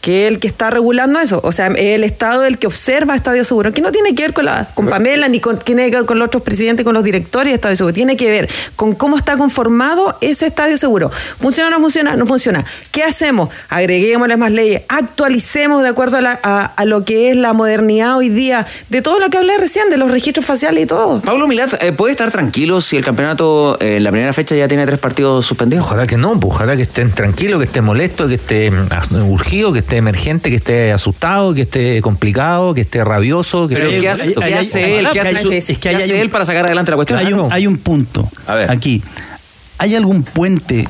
que 0.00 0.26
es 0.26 0.32
el 0.32 0.38
que 0.40 0.46
está 0.48 0.70
regulando 0.70 1.20
eso, 1.20 1.40
o 1.44 1.52
sea, 1.52 1.68
es 1.68 1.94
el 1.94 2.04
Estado 2.04 2.44
el 2.44 2.58
que 2.58 2.66
observa 2.66 3.14
Estadio 3.14 3.44
Seguro, 3.44 3.72
que 3.72 3.80
no 3.82 3.92
tiene 3.92 4.14
que 4.14 4.22
ver 4.24 4.32
con, 4.32 4.44
la, 4.44 4.66
con 4.74 4.86
Pamela, 4.88 5.28
ni 5.28 5.38
con, 5.40 5.58
tiene 5.58 5.88
que 5.90 5.96
ver 5.96 6.06
con 6.06 6.18
los 6.18 6.26
otros 6.26 6.42
presidentes, 6.42 6.84
con 6.84 6.94
los 6.94 7.04
directores 7.04 7.50
de 7.52 7.54
Estadio 7.54 7.76
Seguro, 7.76 7.92
tiene 7.94 8.16
que 8.16 8.30
ver 8.30 8.48
con 8.76 8.94
cómo 8.94 9.16
está 9.16 9.36
conformado 9.36 10.16
ese 10.20 10.46
Estadio 10.46 10.76
Seguro. 10.78 11.10
¿Funciona 11.40 11.68
o 11.68 11.70
no 11.70 11.80
funciona? 11.80 12.16
No 12.16 12.26
funciona. 12.26 12.64
¿Qué 12.90 13.02
hacemos? 13.04 13.48
Agreguémosle 13.68 14.36
más 14.36 14.50
leyes, 14.52 14.82
actualicemos 14.88 15.82
de 15.82 15.88
acuerdo 15.88 16.16
a, 16.18 16.20
la- 16.20 16.40
a- 16.42 16.64
a 16.66 16.84
lo 16.84 17.04
que 17.04 17.30
es 17.30 17.36
la 17.36 17.52
modernidad 17.52 18.16
hoy 18.16 18.28
día, 18.28 18.66
de 18.88 19.02
todo 19.02 19.18
lo 19.20 19.30
que 19.30 19.38
hablé 19.38 19.56
recién, 19.58 19.88
de 19.90 19.96
los 19.96 20.10
registros 20.10 20.44
faciales 20.46 20.84
y 20.84 20.86
todo. 20.86 21.20
Pablo 21.20 21.46
Milat, 21.46 21.82
eh, 21.82 21.92
¿puede 21.92 22.10
estar 22.12 22.30
tranquilo 22.30 22.80
si 22.80 22.96
el 22.96 23.04
campeonato 23.04 23.76
eh, 23.80 23.96
en 23.96 24.04
la 24.04 24.10
primera 24.10 24.32
fecha 24.32 24.54
ya 24.56 24.68
tiene 24.68 24.84
tres 24.86 24.98
partidos 24.98 25.46
suspendidos? 25.46 25.86
Ojalá 25.86 26.06
que 26.06 26.16
no, 26.16 26.38
pues, 26.38 26.54
ojalá 26.54 26.76
que 26.76 26.82
estén 26.82 27.12
tranquilos, 27.12 27.60
que 27.60 27.66
esté 27.66 27.80
molesto, 27.80 28.28
que 28.28 28.34
esté 28.34 28.70
mm, 28.70 29.30
urgido, 29.30 29.72
que 29.76 29.80
esté 29.80 29.96
emergente, 29.98 30.50
que 30.50 30.56
esté 30.56 30.92
asustado, 30.92 31.54
que 31.54 31.62
esté 31.62 32.00
complicado, 32.02 32.74
que 32.74 32.80
esté 32.82 33.04
rabioso. 33.04 33.68
Que 33.68 33.76
Pero 33.76 33.88
¿qué 33.90 34.08
hace, 34.08 34.22
molesto. 34.34 34.40
qué 34.42 34.54
hace 34.54 34.98
él? 34.98 35.08
¿Qué 35.12 35.20
hace, 35.20 35.42
su- 35.42 35.52
es 35.52 35.66
que 35.66 35.76
qué 35.76 35.88
ahí 35.90 35.94
hace 35.96 36.04
hay 36.04 36.10
un- 36.12 36.16
él 36.18 36.30
para 36.30 36.44
sacar 36.44 36.64
adelante 36.66 36.90
la 36.90 36.96
cuestión? 36.96 37.18
Hay 37.18 37.32
un, 37.32 37.52
hay 37.52 37.66
un 37.66 37.78
punto 37.78 38.28
aquí. 38.68 39.02
¿Hay 39.78 39.94
algún 39.94 40.22
puente 40.22 40.86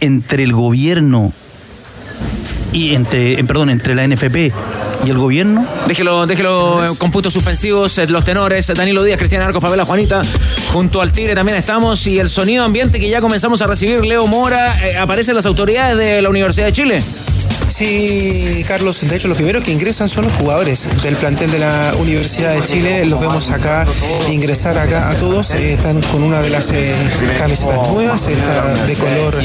entre 0.00 0.42
el 0.42 0.52
gobierno 0.52 1.32
y 2.72 2.94
entre, 2.94 3.40
eh, 3.40 3.44
perdón, 3.44 3.70
entre 3.70 3.94
la 3.94 4.04
NFP 4.06 4.52
y 5.06 5.10
el 5.10 5.16
gobierno? 5.16 5.64
Déjelo, 5.88 6.26
déjelo 6.26 6.84
eh, 6.84 6.88
con 6.98 7.10
puntos 7.10 7.32
suspensivos, 7.32 7.96
eh, 7.98 8.06
los 8.08 8.24
tenores, 8.24 8.66
Danilo 8.66 9.02
Díaz, 9.02 9.18
Cristian 9.18 9.40
Arcos, 9.42 9.62
Pamela 9.62 9.84
Juanita, 9.86 10.20
junto 10.72 11.00
al 11.00 11.12
Tigre 11.12 11.34
también 11.34 11.56
estamos 11.56 12.06
y 12.06 12.18
el 12.18 12.28
sonido 12.28 12.64
ambiente 12.64 13.00
que 13.00 13.08
ya 13.08 13.20
comenzamos 13.22 13.62
a 13.62 13.66
recibir, 13.66 14.04
Leo 14.04 14.26
Mora, 14.26 14.86
eh, 14.86 14.98
aparecen 14.98 15.34
las 15.34 15.46
autoridades 15.46 15.96
de 15.96 16.20
la 16.20 16.28
Universidad 16.28 16.66
de 16.66 16.72
Chile. 16.74 17.02
Sí, 17.68 18.62
Carlos, 18.66 19.06
de 19.06 19.16
hecho 19.16 19.28
los 19.28 19.36
primeros 19.36 19.62
que 19.62 19.72
ingresan 19.72 20.08
son 20.08 20.24
los 20.24 20.34
jugadores 20.34 20.88
del 21.02 21.16
plantel 21.16 21.50
de 21.50 21.58
la 21.58 21.92
Universidad 21.98 22.54
de 22.54 22.62
Chile, 22.62 23.04
los 23.04 23.20
vemos 23.20 23.50
acá 23.50 23.84
ingresar 24.30 24.78
acá 24.78 25.10
a 25.10 25.14
todos, 25.14 25.50
eh, 25.54 25.74
están 25.74 26.00
con 26.02 26.22
una 26.22 26.40
de 26.40 26.50
las 26.50 26.70
eh, 26.72 26.94
camisetas 27.36 27.90
nuevas, 27.90 28.26
esta 28.28 28.86
de 28.86 28.94
color 28.94 29.36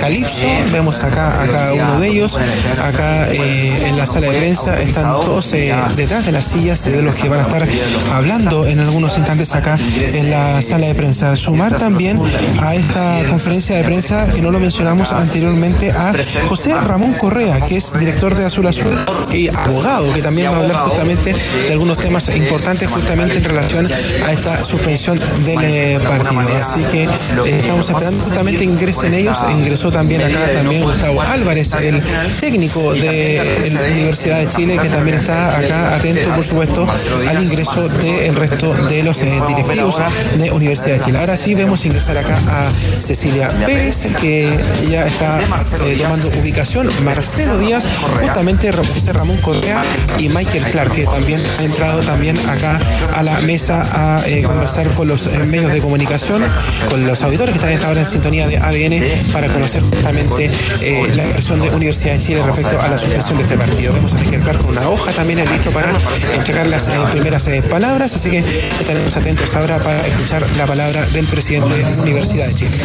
calipso, 0.00 0.46
vemos 0.72 1.02
acá 1.04 1.42
a 1.42 1.46
cada 1.46 1.72
uno 1.74 2.00
de 2.00 2.08
ellos, 2.08 2.38
acá 2.82 3.28
eh, 3.30 3.86
en 3.86 3.96
la 3.96 4.06
sala 4.06 4.28
de 4.28 4.38
prensa 4.38 4.80
están 4.80 5.20
todos 5.20 5.52
detrás 5.96 6.26
de 6.26 6.32
las 6.32 6.46
sillas 6.46 6.84
de 6.84 7.02
los 7.02 7.16
que 7.16 7.28
van 7.28 7.40
a 7.40 7.42
estar 7.42 7.68
hablando 8.12 8.66
en 8.66 8.80
algunos 8.80 9.16
instantes 9.18 9.54
acá 9.54 9.78
en 10.00 10.30
la 10.30 10.62
sala 10.62 10.86
de 10.86 10.94
prensa. 10.94 11.36
Sumar 11.36 11.78
también 11.78 12.20
a 12.60 12.74
esta 12.74 13.22
conferencia 13.28 13.76
de 13.76 13.84
prensa, 13.84 14.26
que 14.26 14.42
no 14.42 14.50
lo 14.50 14.58
mencionamos 14.58 15.12
anteriormente, 15.12 15.90
a 15.92 16.12
José 16.48 16.74
Ramón 16.74 17.12
Correa, 17.14 17.55
que 17.60 17.76
es 17.76 17.98
director 17.98 18.34
de 18.34 18.44
Azul 18.44 18.66
Azul 18.66 18.96
y 19.32 19.48
abogado, 19.48 20.12
que 20.12 20.22
también 20.22 20.50
va 20.50 20.56
a 20.56 20.58
hablar 20.60 20.76
justamente 20.76 21.34
de 21.66 21.72
algunos 21.72 21.98
temas 21.98 22.34
importantes 22.34 22.88
justamente 22.90 23.38
en 23.38 23.44
relación 23.44 23.88
a 24.26 24.32
esta 24.32 24.62
suspensión 24.62 25.18
del 25.44 25.58
eh, 25.62 25.98
partido. 26.06 26.56
Así 26.60 26.80
que 26.90 27.04
eh, 27.04 27.58
estamos 27.60 27.88
esperando 27.88 28.22
justamente 28.22 28.64
ingresen 28.64 29.14
ellos. 29.14 29.38
Ingresó 29.50 29.90
también 29.90 30.22
acá 30.22 30.52
también 30.52 30.82
Gustavo 30.82 31.22
Álvarez, 31.22 31.74
el 31.74 32.02
técnico 32.40 32.92
de 32.92 33.70
la 33.72 33.80
Universidad 33.92 34.38
de 34.38 34.48
Chile, 34.48 34.78
que 34.80 34.88
también 34.88 35.16
está 35.16 35.56
acá 35.56 35.94
atento, 35.96 36.30
por 36.30 36.44
supuesto, 36.44 36.86
al 37.28 37.42
ingreso 37.42 37.88
del 37.88 38.34
resto 38.34 38.74
de 38.88 39.02
los 39.02 39.22
eh, 39.22 39.40
directivos 39.48 39.98
de 40.38 40.50
Universidad 40.50 40.96
de 40.96 41.00
Chile. 41.00 41.18
Ahora 41.18 41.36
sí 41.36 41.54
vemos 41.54 41.84
ingresar 41.86 42.18
acá 42.18 42.36
a 42.48 42.72
Cecilia 42.74 43.48
Pérez, 43.64 44.06
que 44.20 44.50
ya 44.90 45.06
está 45.06 45.40
eh, 45.84 45.96
tomando 46.00 46.28
ubicación, 46.40 46.88
Marcelo 47.04 47.45
Díaz, 47.54 47.86
justamente 48.20 48.72
José 48.72 49.12
Ramón 49.12 49.36
Correa 49.38 49.82
y 50.18 50.28
Michael 50.28 50.64
Clark, 50.64 50.92
que 50.92 51.04
también 51.04 51.40
ha 51.58 51.62
entrado 51.62 52.00
también 52.00 52.36
acá 52.48 52.78
a 53.14 53.22
la 53.22 53.40
mesa 53.40 53.82
a 53.92 54.26
eh, 54.26 54.42
conversar 54.42 54.90
con 54.90 55.08
los 55.08 55.26
eh, 55.28 55.38
medios 55.46 55.72
de 55.72 55.80
comunicación, 55.80 56.42
con 56.90 57.06
los 57.06 57.22
auditores 57.22 57.52
que 57.52 57.58
están 57.58 57.72
esta 57.72 57.88
hora 57.88 58.00
en 58.00 58.06
sintonía 58.06 58.46
de 58.48 58.58
ADN 58.58 59.32
para 59.32 59.48
conocer 59.48 59.82
justamente 59.82 60.50
eh, 60.80 61.12
la 61.14 61.24
versión 61.24 61.60
de 61.60 61.70
Universidad 61.70 62.14
de 62.14 62.18
Chile 62.20 62.42
respecto 62.44 62.80
a 62.80 62.88
la 62.88 62.98
suspensión 62.98 63.38
de 63.38 63.44
este 63.44 63.56
partido. 63.56 63.92
Vemos 63.92 64.14
a 64.14 64.18
Michael 64.18 64.42
Clark 64.42 64.58
con 64.58 64.70
una 64.70 64.88
hoja 64.88 65.12
también 65.12 65.36
listo 65.50 65.70
para 65.70 65.92
entregar 66.34 66.66
las 66.66 66.88
eh, 66.88 66.92
primeras 67.12 67.46
eh, 67.48 67.62
palabras, 67.62 68.14
así 68.14 68.30
que 68.30 68.38
estaremos 68.38 69.16
atentos 69.16 69.54
ahora 69.54 69.78
para 69.78 70.04
escuchar 70.06 70.44
la 70.56 70.66
palabra 70.66 71.04
del 71.06 71.26
presidente 71.26 71.72
de 71.72 72.00
Universidad 72.00 72.46
de 72.46 72.54
Chile. 72.54 72.76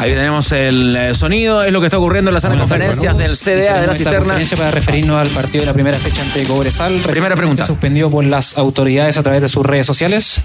Ahí 0.00 0.12
tenemos 0.12 0.50
el 0.52 0.94
eh, 0.96 1.14
sonido, 1.14 1.62
es 1.62 1.72
lo 1.72 1.80
que 1.80 1.86
está 1.86 1.98
ocurriendo 1.98 2.30
en 2.30 2.34
la 2.34 2.40
sala 2.40 2.54
de 2.54 2.60
conferencias 2.60 3.16
del 3.16 3.36
CDA 3.36 3.80
de 3.80 3.86
la 3.86 3.94
cisterna. 3.94 4.18
conferencia 4.20 4.56
para 4.56 4.70
referirnos 4.70 5.16
al 5.16 5.28
partido 5.28 5.60
de 5.62 5.66
la 5.66 5.72
primera 5.72 5.96
fecha 5.96 6.20
ante 6.22 6.44
Cobresal. 6.44 6.92
Primera 7.10 7.36
pregunta. 7.36 7.64
Suspendido 7.64 8.10
por 8.10 8.24
las 8.24 8.58
autoridades 8.58 9.16
a 9.16 9.22
través 9.22 9.40
de 9.40 9.48
sus 9.48 9.64
redes 9.64 9.86
sociales. 9.86 10.40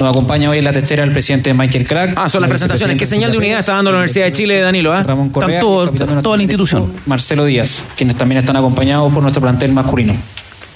Nos 0.00 0.08
acompaña 0.10 0.50
hoy 0.50 0.58
en 0.58 0.64
la 0.64 0.72
testera 0.72 1.04
el 1.04 1.12
presidente 1.12 1.52
Michael 1.54 1.86
Crack. 1.86 2.12
Ah, 2.16 2.28
son 2.28 2.40
las 2.40 2.50
presentaciones. 2.50 2.96
¿Qué 2.96 3.06
señal 3.06 3.30
de 3.32 3.38
unidad 3.38 3.60
está 3.60 3.74
dando 3.74 3.90
la 3.90 3.98
Universidad 3.98 4.24
de 4.26 4.32
Chile, 4.32 4.60
Danilo? 4.60 4.92
ah? 4.92 5.02
Ramón 5.02 5.28
Correa, 5.28 5.58
Están 5.58 5.60
todo- 5.60 5.86
nuestro 5.86 6.22
toda 6.22 6.36
la 6.36 6.42
institución. 6.42 6.92
Marcelo 7.06 7.44
Díaz, 7.44 7.84
quienes 7.96 8.16
también 8.16 8.38
están 8.38 8.56
acompañados 8.56 9.12
por 9.12 9.22
nuestro 9.22 9.42
plantel 9.42 9.72
masculino. 9.72 10.14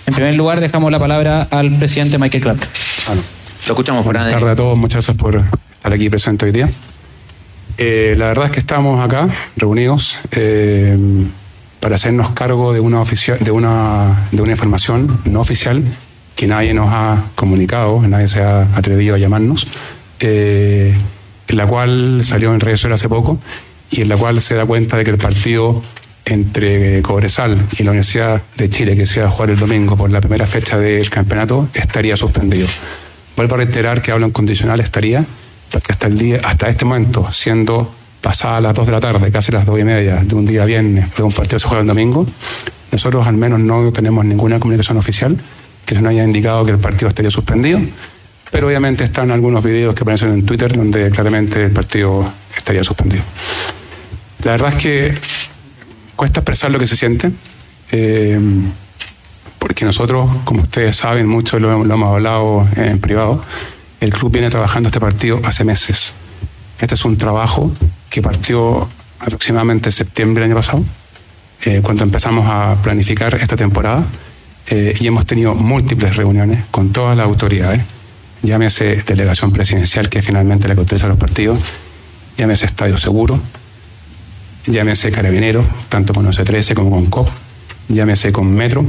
En 0.07 0.15
primer 0.15 0.35
lugar, 0.35 0.61
dejamos 0.61 0.93
la 0.93 0.99
palabra 0.99 1.49
al 1.51 1.71
presidente 1.79 2.19
Michael 2.19 2.43
Clark. 2.43 2.61
Lo 3.67 3.73
escuchamos 3.73 4.05
por 4.05 4.15
Buenas 4.15 4.31
tardes 4.33 4.51
a 4.51 4.57
todos, 4.57 4.77
muchas 4.77 4.97
gracias 5.07 5.17
por 5.17 5.43
estar 5.75 5.93
aquí 5.93 6.11
presente 6.11 6.45
hoy 6.45 6.53
día. 6.53 6.71
Eh, 7.79 8.15
la 8.17 8.27
verdad 8.27 8.47
es 8.47 8.51
que 8.53 8.61
estamos 8.61 9.03
acá 9.03 9.29
reunidos 9.57 10.17
eh, 10.33 10.97
para 11.81 11.97
hacernos 11.97 12.31
cargo 12.31 12.73
de 12.73 12.81
una, 12.81 13.03
de, 13.41 13.51
una, 13.51 14.29
de 14.31 14.43
una 14.43 14.53
información 14.53 15.19
no 15.25 15.41
oficial 15.41 15.83
que 16.37 16.47
nadie 16.47 16.75
nos 16.75 16.89
ha 16.91 17.25
comunicado, 17.35 18.01
nadie 18.07 18.29
se 18.29 18.43
ha 18.43 18.63
atrevido 18.75 19.15
a 19.15 19.19
llamarnos, 19.19 19.67
eh, 20.21 20.95
la 21.49 21.67
cual 21.67 22.21
salió 22.23 22.53
en 22.55 22.61
redes 22.61 22.81
sociales 22.81 23.01
hace 23.01 23.09
poco 23.09 23.39
y 23.91 24.03
en 24.03 24.09
la 24.09 24.17
cual 24.17 24.41
se 24.41 24.55
da 24.55 24.67
cuenta 24.67 24.97
de 24.97 25.05
que 25.05 25.11
el 25.11 25.19
partido 25.19 25.83
entre 26.25 27.03
Cobresal 27.03 27.61
y 27.79 27.83
la 27.83 27.91
Universidad 27.91 28.43
de 28.57 28.71
Chile, 28.71 28.97
que 28.97 29.07
se 29.07 29.21
va 29.21 29.29
a 29.29 29.31
jugar 29.31 29.51
el 29.51 29.59
domingo 29.59 29.97
por 29.97 30.11
la 30.11 30.21
primera 30.21 30.47
fecha 30.47 30.79
del 30.79 31.11
campeonato, 31.11 31.69
estaría 31.75 32.17
suspendido. 32.17 32.67
Vuelvo 33.37 33.55
a 33.55 33.59
reiterar 33.59 34.01
que 34.01 34.11
hablo 34.11 34.27
en 34.27 34.33
condicional 34.33 34.81
estaría, 34.81 35.25
porque 35.75 35.91
hasta 35.91 36.07
el 36.07 36.17
día, 36.17 36.41
hasta 36.45 36.69
este 36.69 36.85
momento, 36.85 37.27
siendo 37.33 37.93
pasadas 38.21 38.63
las 38.63 38.75
2 38.75 38.87
de 38.87 38.93
la 38.93 39.01
tarde, 39.01 39.33
casi 39.33 39.51
las 39.51 39.67
2 39.67 39.81
y 39.81 39.85
media 39.85 40.23
de 40.23 40.35
un 40.37 40.47
día 40.47 40.65
viernes, 40.65 41.13
de 41.17 41.23
un 41.25 41.33
partido 41.33 41.57
que 41.57 41.63
se 41.63 41.67
juega 41.67 41.81
el 41.81 41.89
domingo, 41.89 42.25
nosotros 42.93 43.27
al 43.27 43.37
menos 43.37 43.59
no 43.59 43.91
tenemos 43.91 44.25
ninguna 44.25 44.61
comunicación 44.61 44.99
oficial 44.99 45.37
que 45.85 45.97
nos 45.97 46.05
haya 46.05 46.23
indicado 46.23 46.65
que 46.65 46.71
el 46.71 46.79
partido 46.79 47.09
estaría 47.09 47.33
suspendido, 47.33 47.81
pero 48.53 48.69
obviamente 48.69 49.03
están 49.03 49.33
algunos 49.33 49.65
videos 49.65 49.97
que 49.97 50.03
aparecen 50.03 50.31
en 50.31 50.47
Twitter 50.47 50.77
donde 50.77 51.11
claramente 51.11 51.65
el 51.65 51.73
partido 51.73 52.25
estaría 52.57 52.85
suspendido. 52.85 53.25
La 54.45 54.53
verdad 54.53 54.75
es 54.77 54.81
que 54.81 55.15
cuesta 56.15 56.39
expresar 56.39 56.71
lo 56.71 56.79
que 56.79 56.87
se 56.87 56.95
siente, 56.95 57.33
eh, 57.91 58.39
porque 59.59 59.85
nosotros, 59.85 60.31
como 60.45 60.63
ustedes 60.63 60.95
saben, 60.95 61.27
mucho 61.27 61.59
lo 61.59 61.83
hemos 61.83 62.09
hablado 62.13 62.69
en 62.77 63.01
privado, 63.01 63.43
el 64.05 64.13
club 64.13 64.31
viene 64.31 64.51
trabajando 64.51 64.89
este 64.89 65.01
partido 65.01 65.41
hace 65.45 65.65
meses. 65.65 66.13
Este 66.79 66.95
es 66.95 67.05
un 67.07 67.17
trabajo 67.17 67.73
que 68.11 68.21
partió 68.21 68.87
aproximadamente 69.19 69.89
en 69.89 69.93
septiembre 69.93 70.43
del 70.43 70.51
año 70.51 70.61
pasado, 70.61 70.85
eh, 71.65 71.81
cuando 71.83 72.05
empezamos 72.05 72.47
a 72.47 72.77
planificar 72.83 73.35
esta 73.35 73.57
temporada, 73.57 74.05
eh, 74.67 74.95
y 75.01 75.07
hemos 75.07 75.25
tenido 75.25 75.55
múltiples 75.55 76.17
reuniones 76.17 76.65
con 76.71 76.93
todas 76.93 77.17
las 77.17 77.25
autoridades, 77.27 77.81
llámese 78.43 79.03
delegación 79.07 79.53
presidencial, 79.53 80.11
que 80.11 80.21
finalmente 80.21 80.69
la 80.69 80.75
que 80.75 80.81
autoriza 80.81 81.09
los 81.09 81.17
partidos, 81.17 81.59
llámese 82.37 82.67
Estadio 82.67 82.99
Seguro, 82.99 83.41
llámese 84.67 85.11
Carabinero, 85.13 85.65
tanto 85.89 86.13
con 86.13 86.27
OC13 86.27 86.75
como 86.75 86.91
con 86.91 87.07
COP, 87.07 87.29
llámese 87.89 88.33
con 88.33 88.55
Metro, 88.55 88.85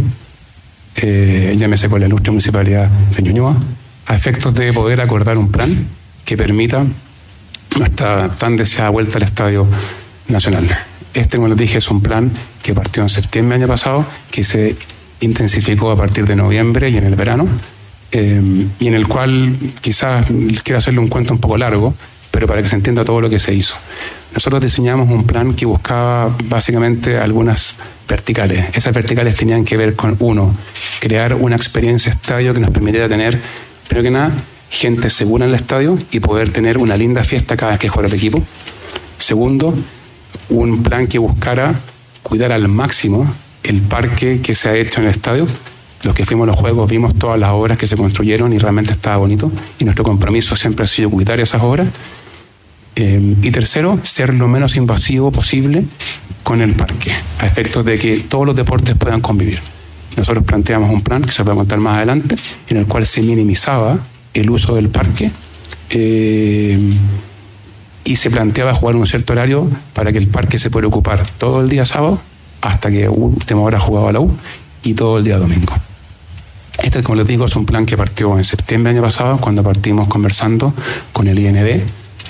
eh, 0.98 1.56
llámese 1.58 1.88
con 1.88 2.02
la 2.02 2.08
ilustre 2.08 2.32
municipalidad 2.32 2.90
de 2.90 3.24
Ñuñoa, 3.24 3.56
a 4.08 4.16
efectos 4.16 4.54
de 4.54 4.72
poder 4.74 5.02
acordar 5.02 5.38
un 5.38 5.52
plan 5.52 5.88
que 6.24 6.38
permita 6.38 6.86
nuestra 7.78 8.30
tan 8.30 8.56
deseada 8.56 8.90
vuelta 8.90 9.18
al 9.18 9.24
Estadio 9.24 9.68
Nacional. 10.28 10.68
Este, 11.14 11.38
como 11.38 11.48
les 11.48 11.58
dije, 11.58 11.78
es 11.78 11.90
un 11.90 12.02
plan 12.02 12.32
que 12.62 12.74
partió 12.74 13.04
en 13.04 13.10
septiembre 13.10 13.56
del 13.56 13.64
año 13.64 13.74
pasado, 13.74 14.06
que 14.32 14.44
se 14.44 14.76
intensificó 15.22 15.92
a 15.92 15.98
partir 15.98 16.26
de 16.26 16.36
noviembre 16.36 16.90
y 16.90 16.98
en 16.98 17.06
el 17.06 17.16
verano, 17.16 17.48
eh, 18.12 18.68
y 18.80 18.88
en 18.88 18.94
el 18.94 19.08
cual 19.08 19.56
quizás 19.82 20.26
quiero 20.64 20.78
hacerle 20.78 21.00
un 21.00 21.08
cuento 21.08 21.34
un 21.34 21.40
poco 21.40 21.58
largo, 21.58 21.94
pero 22.32 22.48
para 22.48 22.62
que 22.62 22.68
se 22.68 22.76
entienda 22.76 23.06
todo 23.06 23.22
lo 23.22 23.30
que 23.30 23.40
se 23.40 23.54
hizo. 23.54 23.76
Nosotros 24.34 24.62
diseñamos 24.62 25.10
un 25.10 25.26
plan 25.26 25.54
que 25.54 25.66
buscaba 25.66 26.36
básicamente 26.46 27.18
algunas 27.18 27.78
verticales. 28.10 28.66
Esas 28.74 28.94
verticales 28.94 29.36
tenían 29.36 29.64
que 29.64 29.78
ver 29.78 29.96
con, 29.96 30.18
uno, 30.20 30.54
crear 31.00 31.34
una 31.34 31.56
experiencia 31.56 32.12
estadio 32.12 32.54
que 32.54 32.60
nos 32.60 32.72
permitiera 32.72 33.08
tener, 33.08 33.40
primero 33.88 34.04
que 34.04 34.12
nada, 34.12 34.32
gente 34.70 35.10
segura 35.10 35.46
en 35.46 35.52
el 35.52 35.56
estadio 35.56 35.98
y 36.12 36.20
poder 36.20 36.50
tener 36.50 36.78
una 36.78 36.98
linda 36.98 37.24
fiesta 37.24 37.56
cada 37.56 37.74
vez 37.74 37.80
que 37.80 37.90
juega 37.90 38.10
el 38.10 38.16
equipo. 38.16 38.42
Segundo, 39.18 39.74
un 40.50 40.84
plan 40.84 41.08
que 41.08 41.18
buscara 41.18 41.74
cuidar 42.24 42.52
al 42.52 42.68
máximo 42.68 43.32
el 43.64 43.82
parque 43.82 44.42
que 44.42 44.56
se 44.56 44.70
ha 44.70 44.76
hecho 44.76 45.00
en 45.00 45.08
el 45.08 45.12
estadio. 45.12 45.48
Los 46.04 46.14
que 46.14 46.26
fuimos 46.26 46.48
a 46.48 46.52
los 46.52 46.60
juegos 46.60 46.90
vimos 46.90 47.16
todas 47.16 47.40
las 47.40 47.50
obras 47.50 47.78
que 47.78 47.88
se 47.88 47.98
construyeron 47.98 48.54
y 48.54 48.60
realmente 48.60 48.92
estaba 48.92 49.18
bonito. 49.18 49.52
Y 49.80 49.86
nuestro 49.86 50.04
compromiso 50.04 50.56
siempre 50.56 50.86
ha 50.86 50.88
sido 50.88 51.10
cuidar 51.10 51.40
esas 51.40 51.64
obras. 51.64 51.88
Eh, 52.96 53.36
y 53.42 53.52
tercero, 53.52 54.00
ser 54.04 54.34
lo 54.34 54.48
menos 54.48 54.76
invasivo 54.76 55.32
posible 55.32 55.84
con 56.44 56.62
el 56.62 56.74
parque, 56.74 57.12
a 57.40 57.48
efectos 57.48 57.84
de 57.84 57.98
que 57.98 58.18
todos 58.20 58.46
los 58.46 58.56
deportes 58.56 58.96
puedan 58.96 59.20
convivir. 59.20 59.60
Nosotros 60.18 60.44
planteamos 60.46 60.90
un 60.92 61.02
plan 61.02 61.22
que 61.22 61.32
se 61.32 61.42
a 61.42 61.46
contar 61.46 61.80
más 61.80 61.98
adelante, 61.98 62.36
en 62.70 62.78
el 62.78 62.86
cual 62.86 63.06
se 63.06 63.22
minimizaba 63.22 64.00
el 64.34 64.50
uso 64.50 64.76
del 64.76 64.90
parque 64.90 65.32
eh, 65.90 66.80
y 68.04 68.16
se 68.16 68.30
planteaba 68.30 68.74
jugar 68.74 68.96
un 68.96 69.08
cierto 69.08 69.34
horario 69.34 69.70
para 69.94 70.12
que 70.12 70.18
el 70.18 70.28
parque 70.28 70.60
se 70.60 70.70
pueda 70.70 70.88
ocupar 70.88 71.26
todo 71.38 71.62
el 71.62 71.70
día 71.70 71.86
sábado 71.86 72.20
hasta 72.62 72.90
que 72.92 73.08
última 73.08 73.62
hora 73.62 73.80
jugaba 73.80 74.12
la 74.12 74.20
U 74.20 74.32
y 74.84 74.94
todo 74.94 75.18
el 75.18 75.24
día 75.24 75.38
domingo. 75.38 75.74
Este, 76.84 77.02
como 77.04 77.16
les 77.16 77.28
digo, 77.28 77.46
es 77.46 77.56
un 77.56 77.66
plan 77.66 77.86
que 77.86 77.98
partió 77.98 78.38
en 78.38 78.44
septiembre 78.44 78.92
del 78.92 79.00
año 79.00 79.08
pasado, 79.08 79.38
cuando 79.38 79.64
partimos 79.64 80.08
conversando 80.08 80.74
con 81.14 81.28
el 81.28 81.40
IND 81.40 81.82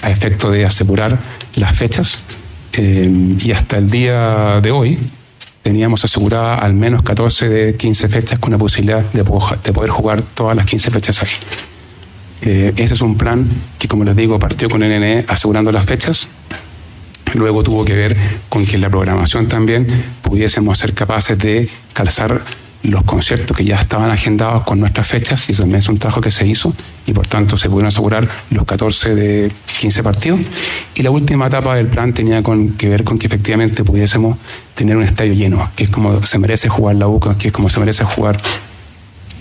a 0.02 0.10
efecto 0.10 0.52
de 0.52 0.66
asegurar 0.66 1.18
las 1.56 1.76
fechas. 1.76 2.20
eh, 2.74 3.38
y 3.44 3.52
hasta 3.52 3.78
el 3.78 3.90
día 3.90 4.60
de 4.62 4.72
hoy 4.72 5.00
teníamos 5.66 6.06
asegurada 6.06 6.60
al 6.60 6.76
menos 6.76 7.02
14 7.02 7.50
de 7.50 7.76
15 7.76 8.08
fechas 8.08 8.38
con 8.38 8.52
la 8.52 8.58
posibilidad 8.60 9.02
de, 9.02 9.24
de 9.24 9.74
poder 9.74 9.90
jugar 9.90 10.22
todas 10.22 10.56
las 10.56 10.68
15 10.68 10.92
fechas 10.92 11.24
ahí. 11.24 11.30
Eh, 12.44 12.72
ese 12.78 12.94
es 12.94 13.02
un 13.02 13.18
plan 13.18 13.50
que, 13.80 13.88
como 13.88 14.04
les 14.04 14.16
digo, 14.16 14.38
partió 14.38 14.70
con 14.70 14.84
el 14.84 15.00
NE 15.02 15.26
asegurando 15.28 15.72
las 15.72 15.88
fechas. 15.88 16.28
Luego 17.34 17.64
tuvo 17.64 17.84
que 17.84 17.96
ver 17.96 18.16
con 18.48 18.64
que 18.64 18.76
en 18.76 18.82
la 18.82 18.92
programación 18.92 19.48
también 19.48 19.88
pudiésemos 20.22 20.78
ser 20.78 20.94
capaces 20.94 21.36
de 21.40 21.68
calzar 21.94 22.44
los 22.86 23.04
conciertos 23.04 23.56
que 23.56 23.66
ya 23.66 23.80
estaban 23.80 24.12
agendados 24.12 24.64
con 24.64 24.80
nuestras 24.80 25.08
fechas, 25.08 25.50
y 25.50 25.54
también 25.54 25.80
es 25.80 25.90
un 25.90 25.98
trabajo 25.98 26.22
que 26.22 26.32
se 26.32 26.48
hizo, 26.48 26.74
y 27.06 27.14
por 27.14 27.28
tanto 27.28 27.58
se 27.58 27.70
pudieron 27.70 27.88
asegurar 27.88 28.28
los 28.52 28.66
14 28.66 29.16
de 29.16 29.52
15 29.80 30.04
partidos. 30.04 30.40
Y 30.96 31.04
la 31.04 31.12
última 31.12 31.48
etapa 31.48 31.76
del 31.76 31.88
plan 31.88 32.14
tenía 32.14 32.42
con, 32.44 32.70
que 32.70 32.90
ver 32.90 33.04
con 33.04 33.18
que 33.18 33.28
efectivamente 33.28 33.84
pudiésemos 33.84 34.38
tener 34.74 34.98
un 34.98 35.04
estadio 35.04 35.34
lleno, 35.34 35.70
que 35.76 35.86
es 35.86 35.90
como 35.90 36.26
se 36.26 36.40
merece 36.40 36.70
jugar 36.70 36.96
la 36.96 37.08
UCA, 37.08 37.38
que 37.38 37.48
es 37.48 37.54
como 37.54 37.70
se 37.70 37.80
merece 37.80 38.04
jugar 38.04 38.40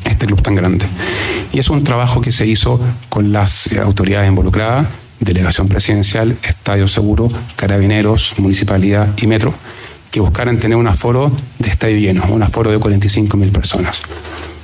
este 0.04 0.26
club 0.26 0.42
tan 0.42 0.54
grande. 0.54 0.86
Y 1.52 1.58
es 1.58 1.68
un 1.68 1.84
trabajo 1.84 2.20
que 2.20 2.32
se 2.32 2.46
hizo 2.46 2.80
con 3.08 3.32
las 3.32 3.72
eh, 3.72 3.80
autoridades 3.80 4.28
involucradas, 4.28 4.86
delegación 5.20 5.68
presidencial, 5.68 6.36
Estadio 6.42 6.88
Seguro, 6.88 7.30
Carabineros, 7.56 8.34
Municipalidad 8.38 9.08
y 9.20 9.26
Metro, 9.26 9.54
que 10.14 10.20
buscaran 10.20 10.58
tener 10.58 10.78
un 10.78 10.86
aforo 10.86 11.32
de 11.58 11.68
estadio 11.68 11.98
lleno, 11.98 12.22
un 12.30 12.40
aforo 12.40 12.70
de 12.70 12.78
45 12.78 13.36
mil 13.36 13.50
personas. 13.50 14.02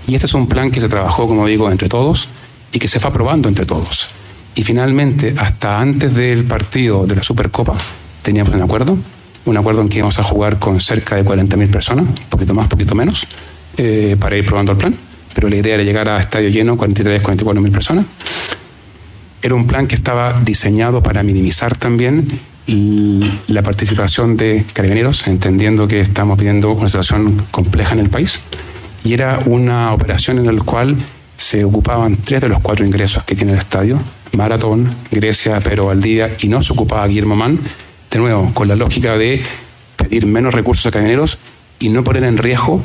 Y 0.06 0.14
este 0.14 0.26
es 0.26 0.34
un 0.34 0.46
plan 0.46 0.70
que 0.70 0.80
se 0.80 0.88
trabajó, 0.88 1.26
como 1.26 1.44
digo, 1.44 1.68
entre 1.72 1.88
todos 1.88 2.28
y 2.72 2.78
que 2.78 2.86
se 2.86 3.00
fue 3.00 3.10
aprobando 3.10 3.48
entre 3.48 3.66
todos. 3.66 4.10
Y 4.54 4.62
finalmente, 4.62 5.34
hasta 5.36 5.80
antes 5.80 6.14
del 6.14 6.44
partido 6.44 7.04
de 7.04 7.16
la 7.16 7.24
Supercopa, 7.24 7.76
teníamos 8.22 8.54
un 8.54 8.62
acuerdo, 8.62 8.96
un 9.44 9.56
acuerdo 9.56 9.82
en 9.82 9.88
que 9.88 9.98
íbamos 9.98 10.20
a 10.20 10.22
jugar 10.22 10.60
con 10.60 10.80
cerca 10.80 11.16
de 11.16 11.24
40 11.24 11.56
mil 11.56 11.68
personas, 11.68 12.06
un 12.06 12.14
poquito 12.28 12.54
más, 12.54 12.68
poquito 12.68 12.94
menos, 12.94 13.26
eh, 13.76 14.16
para 14.20 14.36
ir 14.36 14.46
probando 14.46 14.70
el 14.70 14.78
plan. 14.78 14.94
Pero 15.34 15.48
la 15.48 15.56
idea 15.56 15.74
era 15.74 15.82
llegar 15.82 16.08
a 16.10 16.20
estadio 16.20 16.48
lleno, 16.50 16.76
43, 16.76 17.22
44 17.22 17.60
mil 17.60 17.72
personas. 17.72 18.06
Era 19.42 19.56
un 19.56 19.66
plan 19.66 19.88
que 19.88 19.96
estaba 19.96 20.40
diseñado 20.44 21.02
para 21.02 21.24
minimizar 21.24 21.74
también 21.74 22.28
la 23.48 23.62
participación 23.62 24.36
de 24.36 24.64
carabineros, 24.72 25.26
entendiendo 25.26 25.88
que 25.88 26.00
estamos 26.00 26.38
viviendo 26.38 26.70
una 26.72 26.88
situación 26.88 27.44
compleja 27.50 27.94
en 27.94 28.00
el 28.00 28.10
país. 28.10 28.40
Y 29.04 29.14
era 29.14 29.40
una 29.46 29.92
operación 29.92 30.38
en 30.38 30.54
la 30.54 30.62
cual 30.62 30.96
se 31.36 31.64
ocupaban 31.64 32.16
tres 32.16 32.42
de 32.42 32.48
los 32.48 32.60
cuatro 32.60 32.84
ingresos 32.84 33.24
que 33.24 33.34
tiene 33.34 33.52
el 33.52 33.58
estadio, 33.58 33.98
Maratón, 34.32 34.94
Grecia, 35.10 35.60
Pero 35.60 35.86
Valdivia, 35.86 36.30
y 36.40 36.48
no 36.48 36.62
se 36.62 36.72
ocupaba 36.72 37.06
Guillermo 37.06 37.34
Mann, 37.34 37.58
de 38.10 38.18
nuevo, 38.18 38.52
con 38.52 38.68
la 38.68 38.76
lógica 38.76 39.16
de 39.16 39.42
pedir 39.96 40.26
menos 40.26 40.54
recursos 40.54 40.86
a 40.86 40.90
carabineros 40.90 41.38
y 41.78 41.88
no 41.88 42.04
poner 42.04 42.24
en 42.24 42.36
riesgo 42.36 42.82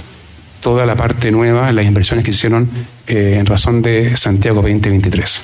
toda 0.61 0.85
la 0.85 0.95
parte 0.95 1.31
nueva, 1.31 1.71
las 1.71 1.85
inversiones 1.85 2.25
que 2.25 2.31
se 2.31 2.37
hicieron 2.37 2.69
eh, 3.07 3.37
en 3.39 3.45
razón 3.45 3.81
de 3.81 4.17
Santiago 4.17 4.61
2023. 4.61 5.41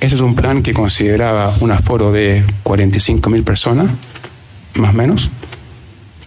Ese 0.00 0.14
es 0.14 0.20
un 0.20 0.34
plan 0.34 0.62
que 0.62 0.74
consideraba 0.74 1.54
un 1.60 1.72
aforo 1.72 2.12
de 2.12 2.44
45.000 2.64 3.44
personas, 3.44 3.90
más 4.74 4.90
o 4.90 4.96
menos, 4.96 5.30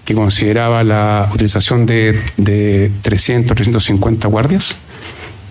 que 0.06 0.16
consideraba 0.16 0.84
la 0.84 1.30
utilización 1.32 1.86
de, 1.86 2.20
de 2.38 2.92
300, 3.04 3.56
350 3.56 4.28
guardias 4.28 4.76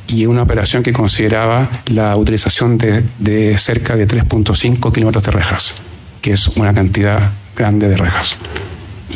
y 0.09 0.26
una 0.26 0.42
operación 0.42 0.83
que 0.83 0.92
consideraba 0.92 1.68
la 1.87 2.16
utilización 2.16 2.76
de, 2.76 3.04
de 3.18 3.57
cerca 3.59 3.94
de 3.94 4.09
3.5 4.09 4.92
kilómetros 4.92 5.22
de 5.22 5.31
rejas, 5.31 5.74
que 6.20 6.33
es 6.33 6.48
una 6.48 6.74
cantidad 6.74 7.31
grande 7.54 7.88
de 7.88 7.96
rejas. 7.96 8.37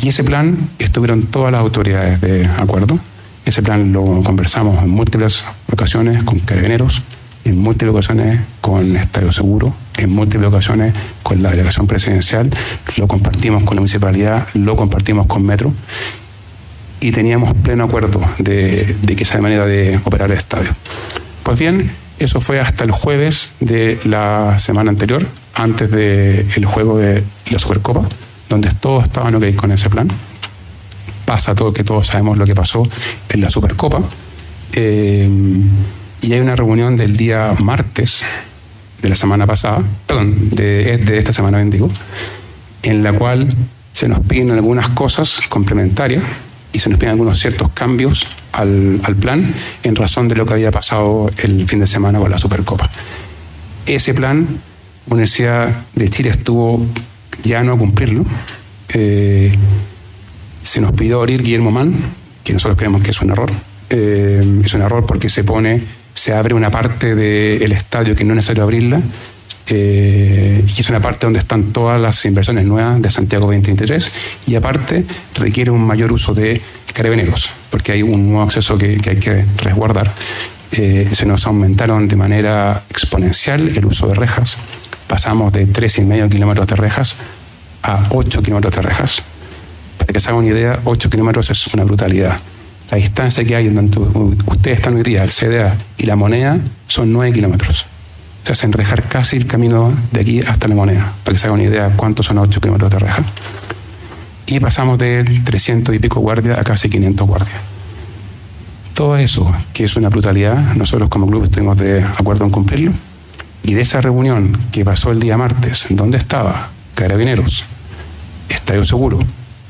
Y 0.01 0.07
ese 0.07 0.23
plan 0.23 0.69
estuvieron 0.79 1.23
todas 1.23 1.51
las 1.51 1.61
autoridades 1.61 2.21
de 2.21 2.45
acuerdo. 2.45 2.97
Ese 3.45 3.61
plan 3.61 3.91
lo 3.91 4.23
conversamos 4.23 4.81
en 4.83 4.89
múltiples 4.89 5.43
ocasiones 5.71 6.23
con 6.23 6.39
carabineros, 6.39 7.01
en 7.45 7.57
múltiples 7.57 7.91
ocasiones 7.91 8.39
con 8.61 8.95
Estadio 8.95 9.31
Seguro, 9.31 9.73
en 9.97 10.09
múltiples 10.11 10.47
ocasiones 10.47 10.93
con 11.23 11.41
la 11.43 11.51
delegación 11.51 11.87
presidencial, 11.87 12.49
lo 12.97 13.07
compartimos 13.07 13.63
con 13.63 13.75
la 13.75 13.81
municipalidad, 13.81 14.47
lo 14.53 14.75
compartimos 14.75 15.27
con 15.27 15.45
Metro 15.45 15.73
y 16.99 17.11
teníamos 17.11 17.53
pleno 17.53 17.83
acuerdo 17.83 18.21
de, 18.37 18.95
de 19.01 19.15
que 19.15 19.23
esa 19.23 19.41
manera 19.41 19.65
de 19.65 19.99
operar 20.05 20.31
el 20.31 20.37
estadio. 20.37 20.71
Pues 21.43 21.59
bien, 21.59 21.91
eso 22.19 22.39
fue 22.39 22.59
hasta 22.59 22.85
el 22.85 22.91
jueves 22.91 23.51
de 23.59 23.99
la 24.05 24.57
semana 24.59 24.89
anterior, 24.89 25.25
antes 25.55 25.91
del 25.91 26.65
juego 26.65 26.97
de 26.97 27.23
la 27.51 27.59
Supercopa, 27.59 28.03
donde 28.49 28.69
todos 28.71 29.03
estaban 29.03 29.35
ok 29.35 29.55
con 29.55 29.71
ese 29.71 29.89
plan. 29.89 30.07
Pasa 31.25 31.55
todo, 31.55 31.73
que 31.73 31.83
todos 31.83 32.07
sabemos 32.07 32.37
lo 32.37 32.45
que 32.45 32.55
pasó 32.55 32.83
en 33.29 33.41
la 33.41 33.49
Supercopa. 33.49 34.01
Eh, 34.73 35.29
y 36.23 36.31
hay 36.31 36.39
una 36.39 36.55
reunión 36.55 36.95
del 36.95 37.17
día 37.17 37.53
martes 37.61 38.23
de 39.01 39.09
la 39.09 39.15
semana 39.15 39.45
pasada, 39.45 39.83
perdón, 40.07 40.49
de, 40.51 41.17
esta 41.17 41.33
semana 41.33 41.57
bendigo, 41.57 41.91
en 42.81 43.03
la 43.03 43.11
cual 43.11 43.49
se 43.91 44.07
nos 44.07 44.21
piden 44.21 44.51
algunas 44.51 44.87
cosas 44.89 45.41
complementarias 45.49 46.23
y 46.71 46.79
se 46.79 46.89
nos 46.89 46.97
piden 46.97 47.11
algunos 47.11 47.39
ciertos 47.39 47.69
cambios 47.73 48.25
al, 48.53 49.01
al, 49.03 49.15
plan 49.17 49.53
en 49.83 49.95
razón 49.95 50.29
de 50.29 50.35
lo 50.35 50.45
que 50.45 50.53
había 50.53 50.71
pasado 50.71 51.29
el 51.43 51.67
fin 51.67 51.79
de 51.79 51.87
semana 51.87 52.19
con 52.19 52.31
la 52.31 52.37
Supercopa. 52.37 52.89
Ese 53.85 54.13
plan, 54.13 54.47
Universidad 55.07 55.75
de 55.93 56.09
Chile 56.09 56.29
estuvo 56.29 56.85
ya 57.43 57.63
no 57.63 57.73
a 57.73 57.77
cumplirlo. 57.77 58.25
Eh, 58.93 59.53
se 60.63 60.79
nos 60.79 60.93
pidió 60.93 61.19
abrir 61.19 61.43
Guillermo 61.43 61.71
Mann, 61.71 61.93
que 62.45 62.53
nosotros 62.53 62.77
creemos 62.77 63.01
que 63.01 63.11
es 63.11 63.21
un 63.21 63.31
error. 63.31 63.51
Eh, 63.89 64.61
es 64.63 64.73
un 64.73 64.81
error 64.81 65.05
porque 65.05 65.29
se 65.29 65.43
pone 65.43 65.83
se 66.13 66.33
abre 66.33 66.53
una 66.53 66.69
parte 66.69 67.15
del 67.15 67.71
estadio 67.71 68.15
que 68.15 68.23
no 68.23 68.33
es 68.33 68.37
necesario 68.37 68.63
abrirla, 68.63 69.01
eh, 69.67 70.63
y 70.75 70.81
es 70.81 70.89
una 70.89 71.01
parte 71.01 71.25
donde 71.25 71.39
están 71.39 71.71
todas 71.71 71.99
las 71.99 72.23
inversiones 72.25 72.65
nuevas 72.65 73.01
de 73.01 73.09
Santiago 73.09 73.45
2023, 73.45 74.11
y 74.47 74.55
aparte 74.55 75.05
requiere 75.35 75.71
un 75.71 75.85
mayor 75.85 76.11
uso 76.11 76.33
de 76.33 76.61
carabineros, 76.93 77.49
porque 77.69 77.93
hay 77.93 78.03
un 78.03 78.29
nuevo 78.29 78.43
acceso 78.43 78.77
que, 78.77 78.99
hay 79.05 79.17
que 79.17 79.45
resguardar. 79.63 80.11
Eh, 80.71 81.09
se 81.13 81.25
nos 81.25 81.45
aumentaron 81.45 82.07
de 82.07 82.15
manera 82.15 82.83
exponencial 82.89 83.69
el 83.69 83.85
uso 83.85 84.07
de 84.07 84.15
rejas, 84.15 84.57
pasamos 85.07 85.53
de 85.53 85.67
3,5 85.67 86.29
kilómetros 86.29 86.67
de 86.67 86.75
rejas 86.75 87.15
a 87.83 88.07
8 88.09 88.41
kilómetros 88.41 88.75
de 88.75 88.81
rejas. 88.81 89.23
Para 89.97 90.11
que 90.11 90.19
se 90.19 90.29
hagan 90.29 90.43
una 90.43 90.49
idea, 90.49 90.79
8 90.83 91.09
kilómetros 91.09 91.49
es 91.49 91.67
una 91.67 91.83
brutalidad 91.83 92.37
la 92.93 92.99
distancia 92.99 93.43
que 93.43 93.55
hay 93.55 93.65
en 93.65 93.73
donde 93.73 93.97
ustedes 94.45 94.77
están 94.77 94.93
hoy 94.93 95.01
día, 95.01 95.23
el 95.23 95.31
CDA 95.31 95.75
y 95.97 96.05
la 96.05 96.15
moneda, 96.15 96.59
son 96.87 97.11
9 97.11 97.33
kilómetros. 97.33 97.87
O 98.43 98.45
sea, 98.45 98.55
se 98.55 98.67
enrejar 98.67 99.01
casi 99.07 99.35
el 99.35 99.47
camino 99.47 99.91
de 100.11 100.21
aquí 100.21 100.41
hasta 100.41 100.67
la 100.67 100.75
moneda, 100.75 101.11
para 101.23 101.33
que 101.33 101.39
se 101.39 101.47
haga 101.47 101.55
una 101.55 101.63
idea 101.63 101.89
cuántos 101.95 102.27
son 102.27 102.37
8 102.37 102.61
kilómetros 102.61 102.91
de 102.91 102.99
reja. 102.99 103.23
Y 104.45 104.59
pasamos 104.59 104.99
de 104.99 105.23
300 105.23 105.95
y 105.95 105.97
pico 105.97 106.19
guardias 106.19 106.59
a 106.59 106.63
casi 106.63 106.87
500 106.87 107.27
guardias. 107.27 107.57
Todo 108.93 109.17
eso, 109.17 109.51
que 109.73 109.85
es 109.85 109.95
una 109.95 110.09
brutalidad, 110.09 110.75
nosotros 110.75 111.09
como 111.09 111.25
club 111.25 111.45
estuvimos 111.45 111.77
de 111.77 112.03
acuerdo 112.03 112.45
en 112.45 112.51
cumplirlo. 112.51 112.91
Y 113.63 113.73
de 113.73 113.81
esa 113.81 114.01
reunión 114.01 114.55
que 114.71 114.85
pasó 114.85 115.11
el 115.11 115.19
día 115.19 115.35
martes, 115.35 115.87
donde 115.89 116.19
estaba 116.19 116.69
Carabineros, 116.93 117.65
Estadio 118.49 118.85
Seguro, 118.85 119.17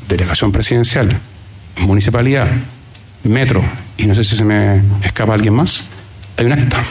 Delegación 0.10 0.52
Presidencial, 0.52 1.18
Municipalidad, 1.78 2.50
Metro, 3.30 3.64
y 3.98 4.06
no 4.06 4.16
sé 4.16 4.24
si 4.24 4.36
se 4.36 4.44
me 4.44 4.82
escapa 5.02 5.34
alguien 5.34 5.54
más, 5.54 5.86
hay 6.38 6.46
un 6.46 6.54
acta 6.54 6.84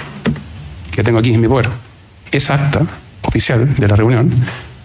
que 0.91 1.03
tengo 1.03 1.19
aquí 1.19 1.33
en 1.35 1.41
mi 1.41 1.49
poder. 1.49 1.69
Esa 2.31 2.55
acta 2.55 2.87
oficial 3.23 3.75
de 3.75 3.89
la 3.89 3.97
reunión 3.97 4.33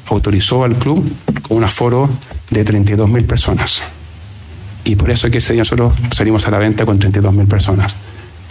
autorizó 0.07 0.63
al 0.63 0.75
club 0.75 1.09
con 1.47 1.57
un 1.57 1.63
aforo 1.63 2.09
de 2.49 2.65
32.000 2.65 3.25
personas. 3.25 3.81
Y 4.83 4.95
por 4.95 5.09
eso 5.09 5.27
es 5.27 5.31
que 5.31 5.39
ese 5.39 5.53
día 5.53 5.61
nosotros 5.61 5.95
salimos 6.11 6.47
a 6.47 6.51
la 6.51 6.57
venta 6.59 6.85
con 6.85 6.99
32.000 6.99 7.47
personas. 7.47 7.95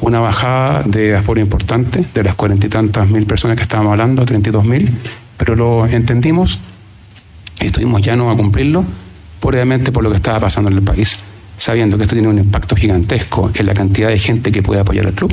Una 0.00 0.20
bajada 0.20 0.82
de 0.82 1.16
aforo 1.16 1.40
importante, 1.40 2.04
de 2.14 2.22
las 2.22 2.34
cuarenta 2.34 2.66
y 2.66 2.70
tantas 2.70 3.08
mil 3.08 3.24
personas 3.24 3.56
que 3.56 3.62
estábamos 3.62 3.92
hablando, 3.92 4.26
32.000, 4.26 4.90
pero 5.38 5.56
lo 5.56 5.86
entendimos 5.86 6.58
y 7.60 7.66
estuvimos 7.66 8.02
llanos 8.02 8.34
a 8.34 8.36
cumplirlo, 8.36 8.84
obviamente 9.40 9.92
por 9.92 10.02
lo 10.02 10.10
que 10.10 10.16
estaba 10.16 10.40
pasando 10.40 10.70
en 10.70 10.76
el 10.76 10.82
país 10.82 11.16
sabiendo 11.58 11.96
que 11.96 12.04
esto 12.04 12.14
tiene 12.14 12.28
un 12.28 12.38
impacto 12.38 12.76
gigantesco 12.76 13.50
en 13.54 13.66
la 13.66 13.74
cantidad 13.74 14.08
de 14.08 14.18
gente 14.18 14.52
que 14.52 14.62
puede 14.62 14.80
apoyar 14.80 15.06
al 15.06 15.12
club 15.12 15.32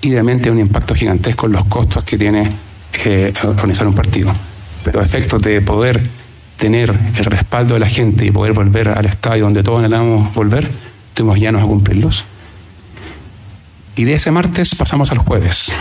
y 0.00 0.10
realmente 0.10 0.50
un 0.50 0.58
impacto 0.58 0.94
gigantesco 0.94 1.46
en 1.46 1.52
los 1.52 1.64
costos 1.64 2.04
que 2.04 2.16
tiene 2.16 2.48
eh, 3.04 3.32
organizar 3.44 3.86
un 3.86 3.94
partido. 3.94 4.32
Pero 4.84 5.00
a 5.00 5.04
efectos 5.04 5.42
de 5.42 5.60
poder 5.60 6.00
tener 6.56 6.90
el 6.90 7.24
respaldo 7.24 7.74
de 7.74 7.80
la 7.80 7.88
gente 7.88 8.26
y 8.26 8.30
poder 8.30 8.52
volver 8.52 8.88
al 8.88 9.06
estadio 9.06 9.44
donde 9.44 9.62
todos 9.62 9.78
anhelamos 9.78 10.34
volver, 10.34 10.68
tuvimos 11.14 11.38
llanos 11.38 11.62
a 11.62 11.66
cumplirlos. 11.66 12.24
Y 13.96 14.04
de 14.04 14.14
ese 14.14 14.30
martes 14.30 14.74
pasamos 14.74 15.10
al 15.10 15.18
jueves, 15.18 15.72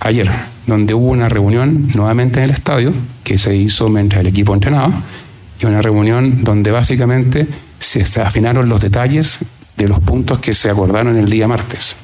ayer, 0.00 0.30
donde 0.66 0.94
hubo 0.94 1.10
una 1.10 1.28
reunión 1.28 1.88
nuevamente 1.94 2.38
en 2.38 2.44
el 2.44 2.50
estadio 2.50 2.92
que 3.22 3.38
se 3.38 3.56
hizo 3.56 3.88
mientras 3.88 4.20
el 4.20 4.26
equipo 4.26 4.52
entrenaba 4.52 4.92
y 5.60 5.66
una 5.66 5.80
reunión 5.80 6.44
donde 6.44 6.70
básicamente 6.70 7.46
se 7.84 8.22
afinaron 8.22 8.68
los 8.68 8.80
detalles 8.80 9.40
de 9.76 9.88
los 9.88 10.00
puntos 10.00 10.38
que 10.38 10.54
se 10.54 10.70
acordaron 10.70 11.16
el 11.16 11.30
día 11.30 11.48
martes. 11.48 11.96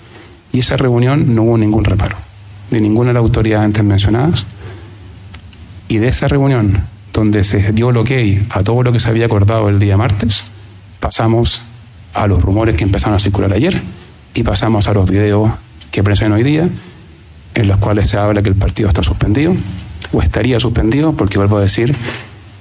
Y 0.52 0.60
esa 0.60 0.76
reunión 0.76 1.34
no 1.34 1.42
hubo 1.42 1.58
ningún 1.58 1.84
reparo, 1.84 2.16
de 2.70 2.80
ninguna 2.80 3.10
de 3.10 3.14
las 3.14 3.22
autoridades 3.22 3.64
antes 3.64 3.84
mencionadas. 3.84 4.46
Y 5.88 5.98
de 5.98 6.08
esa 6.08 6.28
reunión, 6.28 6.84
donde 7.12 7.44
se 7.44 7.72
dio 7.72 7.92
lo 7.92 8.04
que 8.04 8.42
a 8.50 8.62
todo 8.62 8.82
lo 8.82 8.92
que 8.92 9.00
se 9.00 9.08
había 9.08 9.26
acordado 9.26 9.68
el 9.68 9.78
día 9.78 9.96
martes, 9.96 10.44
pasamos 11.00 11.62
a 12.14 12.26
los 12.26 12.42
rumores 12.42 12.76
que 12.76 12.84
empezaron 12.84 13.14
a 13.14 13.20
circular 13.20 13.52
ayer 13.52 13.80
y 14.34 14.42
pasamos 14.42 14.88
a 14.88 14.94
los 14.94 15.08
videos 15.08 15.50
que 15.90 16.02
presentan 16.02 16.38
hoy 16.38 16.44
día, 16.44 16.68
en 17.54 17.68
los 17.68 17.78
cuales 17.78 18.10
se 18.10 18.18
habla 18.18 18.42
que 18.42 18.48
el 18.48 18.54
partido 18.54 18.88
está 18.88 19.02
suspendido 19.02 19.54
o 20.12 20.22
estaría 20.22 20.58
suspendido, 20.60 21.12
porque 21.12 21.38
vuelvo 21.38 21.58
a 21.58 21.60
decir, 21.60 21.94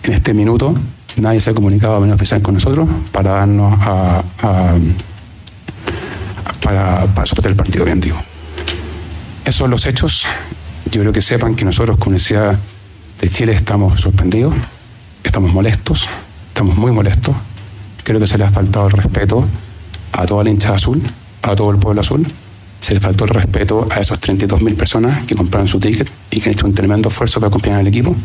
en 0.04 0.14
este 0.14 0.34
minuto 0.34 0.76
nadie 1.18 1.42
se 1.42 1.50
ha 1.50 1.54
comunicado 1.54 1.96
a 1.96 2.14
oficial 2.14 2.42
con 2.42 2.54
nosotros 2.54 2.88
para 3.12 3.32
darnos 3.32 3.78
a, 3.82 4.24
a, 4.42 4.76
para, 6.62 7.06
para 7.08 7.26
soportar 7.26 7.52
el 7.52 7.58
partido, 7.58 7.86
bien 7.86 8.00
digo. 8.00 8.18
Esos 9.44 9.56
son 9.56 9.72
los 9.72 9.86
hechos. 9.86 10.26
Yo 10.92 11.02
creo 11.02 11.12
que 11.12 11.22
sepan 11.22 11.56
que 11.56 11.66
nosotros, 11.66 11.98
con 11.98 12.10
Universidad 12.10 12.58
de 13.22 13.30
Chile, 13.30 13.54
estamos 13.54 14.00
sorprendidos, 14.02 14.54
estamos 15.24 15.54
molestos, 15.54 16.08
estamos 16.50 16.76
muy 16.76 16.92
molestos. 16.92 17.36
Creo 18.04 18.20
que 18.20 18.28
se 18.28 18.38
les 18.38 18.48
ha 18.48 18.52
faltado 18.52 18.88
el 18.88 18.94
respeto 18.94 19.46
a 20.14 20.26
toda 20.26 20.44
la 20.44 20.50
hinchada 20.50 20.76
azul, 20.76 21.02
a 21.42 21.56
todo 21.56 21.72
el 21.72 21.78
pueblo 21.78 22.02
azul. 22.02 22.26
Se 22.82 22.94
les 22.94 23.04
faltó 23.04 23.26
el 23.26 23.32
respeto 23.32 23.88
a 23.92 24.00
esos 24.00 24.22
32.000 24.22 24.76
personas 24.76 25.26
que 25.26 25.36
compraron 25.36 25.68
su 25.68 25.80
ticket 25.80 26.10
y 26.32 26.40
que 26.40 26.50
han 26.50 26.54
hecho 26.54 26.66
un 26.66 26.74
tremendo 26.74 27.10
esfuerzo 27.10 27.40
para 27.40 27.50
acompañar 27.50 27.80
al 27.80 27.88
equipo. 27.88 28.16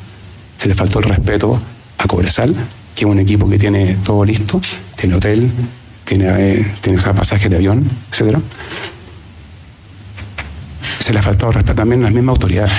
Se 0.57 0.68
les 0.68 0.77
faltó 0.77 1.01
el 1.01 1.07
respeto 1.07 1.61
a 1.99 2.07
Cobresal, 2.07 2.55
que 2.95 3.05
es 3.05 3.11
un 3.11 3.19
equipo 3.19 3.49
que 3.49 3.59
tiene 3.59 3.97
todo 4.05 4.25
listo, 4.25 4.61
tiene 4.97 5.17
hotel, 5.17 5.51
tiene, 6.05 6.27
eh, 6.29 6.75
tiene 6.81 7.01
pasajes 7.01 7.51
de 7.51 7.57
avión, 7.57 7.89
etc. 8.13 8.39
Se 11.01 11.13
le 11.13 11.19
ha 11.19 11.23
faltado 11.23 11.53
respeto 11.53 11.75
también 11.75 12.03
a 12.03 12.05
las 12.05 12.15
mismas 12.15 12.35
autoridades. 12.35 12.73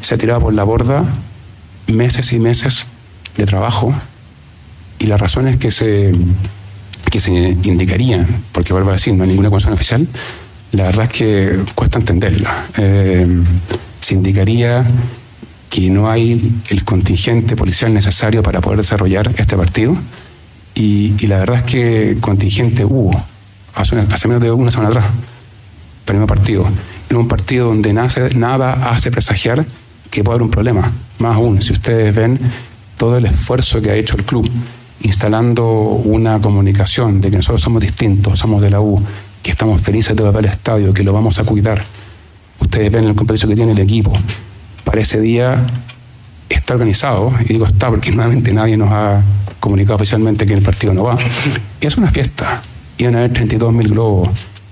Se 0.00 0.14
ha 0.14 0.18
tirado 0.18 0.40
por 0.40 0.54
la 0.54 0.64
borda 0.64 1.04
meses 1.86 2.32
y 2.32 2.40
meses 2.40 2.86
de 3.36 3.46
trabajo 3.46 3.94
y 4.98 5.06
las 5.06 5.20
razones 5.20 5.56
que 5.56 5.70
se, 5.70 6.12
que 7.10 7.20
se 7.20 7.32
indicarían, 7.64 8.26
porque 8.52 8.72
vuelvo 8.72 8.90
a 8.90 8.94
decir, 8.94 9.14
no 9.14 9.24
hay 9.24 9.30
ninguna 9.30 9.50
condición 9.50 9.74
oficial, 9.74 10.06
la 10.72 10.84
verdad 10.84 11.04
es 11.04 11.12
que 11.12 11.58
cuesta 11.74 11.98
entenderla. 11.98 12.66
Eh, 12.78 13.26
se 14.00 14.14
indicaría 14.14 14.84
que 15.72 15.88
no 15.88 16.10
hay 16.10 16.52
el 16.68 16.84
contingente 16.84 17.56
policial 17.56 17.94
necesario 17.94 18.42
para 18.42 18.60
poder 18.60 18.76
desarrollar 18.76 19.32
este 19.38 19.56
partido. 19.56 19.96
Y, 20.74 21.16
la 21.26 21.38
verdad 21.38 21.56
es 21.56 21.62
que 21.62 22.18
contingente 22.20 22.84
hubo 22.84 23.10
hace, 23.74 23.96
menos 23.96 24.42
de 24.42 24.50
una 24.50 24.70
semana 24.70 24.90
atrás, 24.90 25.06
mismo 26.10 26.26
partido. 26.26 26.68
En 27.08 27.16
un 27.16 27.26
partido 27.26 27.68
donde 27.68 27.90
nace, 27.94 28.34
nada 28.34 28.90
hace 28.90 29.10
presagiar 29.10 29.64
que 30.10 30.22
puede 30.22 30.34
haber 30.34 30.42
un 30.42 30.50
problema. 30.50 30.92
Más 31.20 31.36
aún, 31.36 31.62
si 31.62 31.72
ustedes 31.72 32.14
ven 32.14 32.38
todo 32.98 33.16
el 33.16 33.24
esfuerzo 33.24 33.80
que 33.80 33.92
ha 33.92 33.94
hecho 33.94 34.18
el 34.18 34.24
club 34.24 34.46
instalando 35.00 35.64
una 35.64 36.38
comunicación 36.38 37.22
de 37.22 37.30
que 37.30 37.38
nosotros 37.38 37.62
somos 37.62 37.80
distintos, 37.80 38.38
somos 38.38 38.60
de 38.60 38.68
la 38.68 38.82
U, 38.82 39.02
que 39.42 39.50
estamos 39.50 39.80
felices 39.80 40.14
de 40.14 40.22
volver 40.22 40.44
al 40.44 40.52
estadio, 40.52 40.92
que 40.92 41.02
lo 41.02 41.14
vamos 41.14 41.38
a 41.38 41.44
cuidar. 41.44 41.82
Ustedes 42.60 42.92
ven 42.92 43.06
el 43.06 43.14
compromiso 43.14 43.48
que 43.48 43.56
tiene 43.56 43.72
el 43.72 43.78
equipo. 43.78 44.12
Para 44.84 45.00
ese 45.00 45.20
día 45.20 45.64
está 46.48 46.74
organizado, 46.74 47.32
y 47.40 47.52
digo 47.52 47.66
está 47.66 47.88
porque 47.88 48.10
nuevamente 48.12 48.52
nadie 48.52 48.76
nos 48.76 48.90
ha 48.92 49.22
comunicado 49.60 49.96
oficialmente 49.96 50.46
que 50.46 50.54
el 50.54 50.62
partido 50.62 50.94
no 50.94 51.04
va. 51.04 51.18
Es 51.80 51.96
una 51.96 52.10
fiesta. 52.10 52.60
Iban 52.98 53.16
a 53.16 53.18
haber 53.18 53.32
32 53.32 53.72
mil 53.72 53.88
globos, 53.88 54.28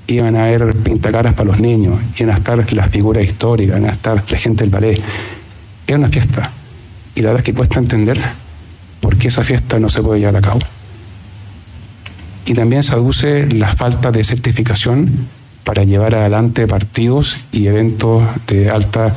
iban 0.07 0.37
a 0.37 0.45
haber 0.45 0.75
pintacaras 0.77 1.35
para 1.35 1.47
los 1.47 1.61
niños, 1.61 1.99
iban 2.19 2.35
a 2.35 2.39
estar 2.39 2.73
las 2.73 2.91
figuras 2.91 3.25
históricas, 3.25 3.79
iban 3.79 3.89
a 3.89 3.93
estar 3.93 4.23
la 4.29 4.39
gente 4.39 4.65
del 4.65 4.71
ballet. 4.71 5.01
Es 5.87 5.97
una 5.97 6.09
fiesta. 6.09 6.51
Y 7.15 7.23
la 7.23 7.29
verdad 7.29 7.41
es 7.41 7.45
que 7.45 7.55
cuesta 7.55 7.79
entender 7.79 8.21
por 9.01 9.17
qué 9.17 9.29
esa 9.29 9.43
fiesta 9.43 9.81
no 9.81 9.89
se 9.89 10.03
puede 10.03 10.21
llevar 10.21 10.37
a 10.37 10.41
cabo. 10.41 10.61
Y 12.47 12.55
también 12.55 12.83
se 12.83 12.95
aduce 12.95 13.47
la 13.47 13.75
falta 13.75 14.11
de 14.11 14.25
certificación 14.25 15.29
para 15.65 15.85
llevar 15.85 16.15
adelante 16.15 16.67
partidos 16.67 17.39
y 17.53 17.67
eventos 17.67 18.23
de 18.47 18.71
alta 18.71 19.15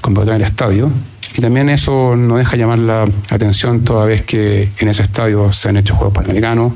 convocatoria 0.00 0.36
en 0.36 0.42
el 0.42 0.48
estadio. 0.48 0.90
Y 1.36 1.40
también 1.40 1.68
eso 1.68 2.16
no 2.16 2.36
deja 2.36 2.56
llamar 2.56 2.78
la 2.78 3.08
atención 3.28 3.84
toda 3.84 4.04
vez 4.04 4.22
que 4.22 4.70
en 4.78 4.88
ese 4.88 5.02
estadio 5.02 5.52
se 5.52 5.68
han 5.68 5.76
hecho 5.76 5.94
Juegos 5.94 6.14
Panamericanos. 6.14 6.72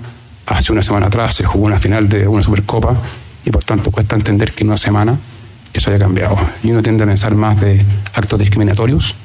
Hace 0.47 0.73
una 0.73 0.83
semana 0.83 1.07
atrás 1.07 1.35
se 1.35 1.45
jugó 1.45 1.67
una 1.67 1.79
final 1.79 2.09
de 2.09 2.29
una 2.29 2.43
Supercopa 2.43 2.95
y 3.45 3.51
por 3.51 3.65
tanto 3.65 3.91
cuesta 3.91 4.15
entender 4.15 4.53
que 4.53 4.63
en 4.63 4.69
una 4.69 4.77
semana 4.77 5.19
eso 5.73 5.91
haya 5.91 5.99
cambiado. 5.99 6.37
Y 6.63 6.71
uno 6.71 6.83
tiende 6.83 7.05
a 7.05 7.07
pensar 7.07 7.35
más 7.35 7.61
de 7.61 7.85
actos 8.15 8.39
discriminatorios 8.39 9.17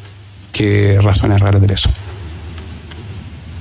que 0.51 0.99
razones 1.01 1.39
raras 1.39 1.61
de 1.61 1.73
eso. 1.73 1.89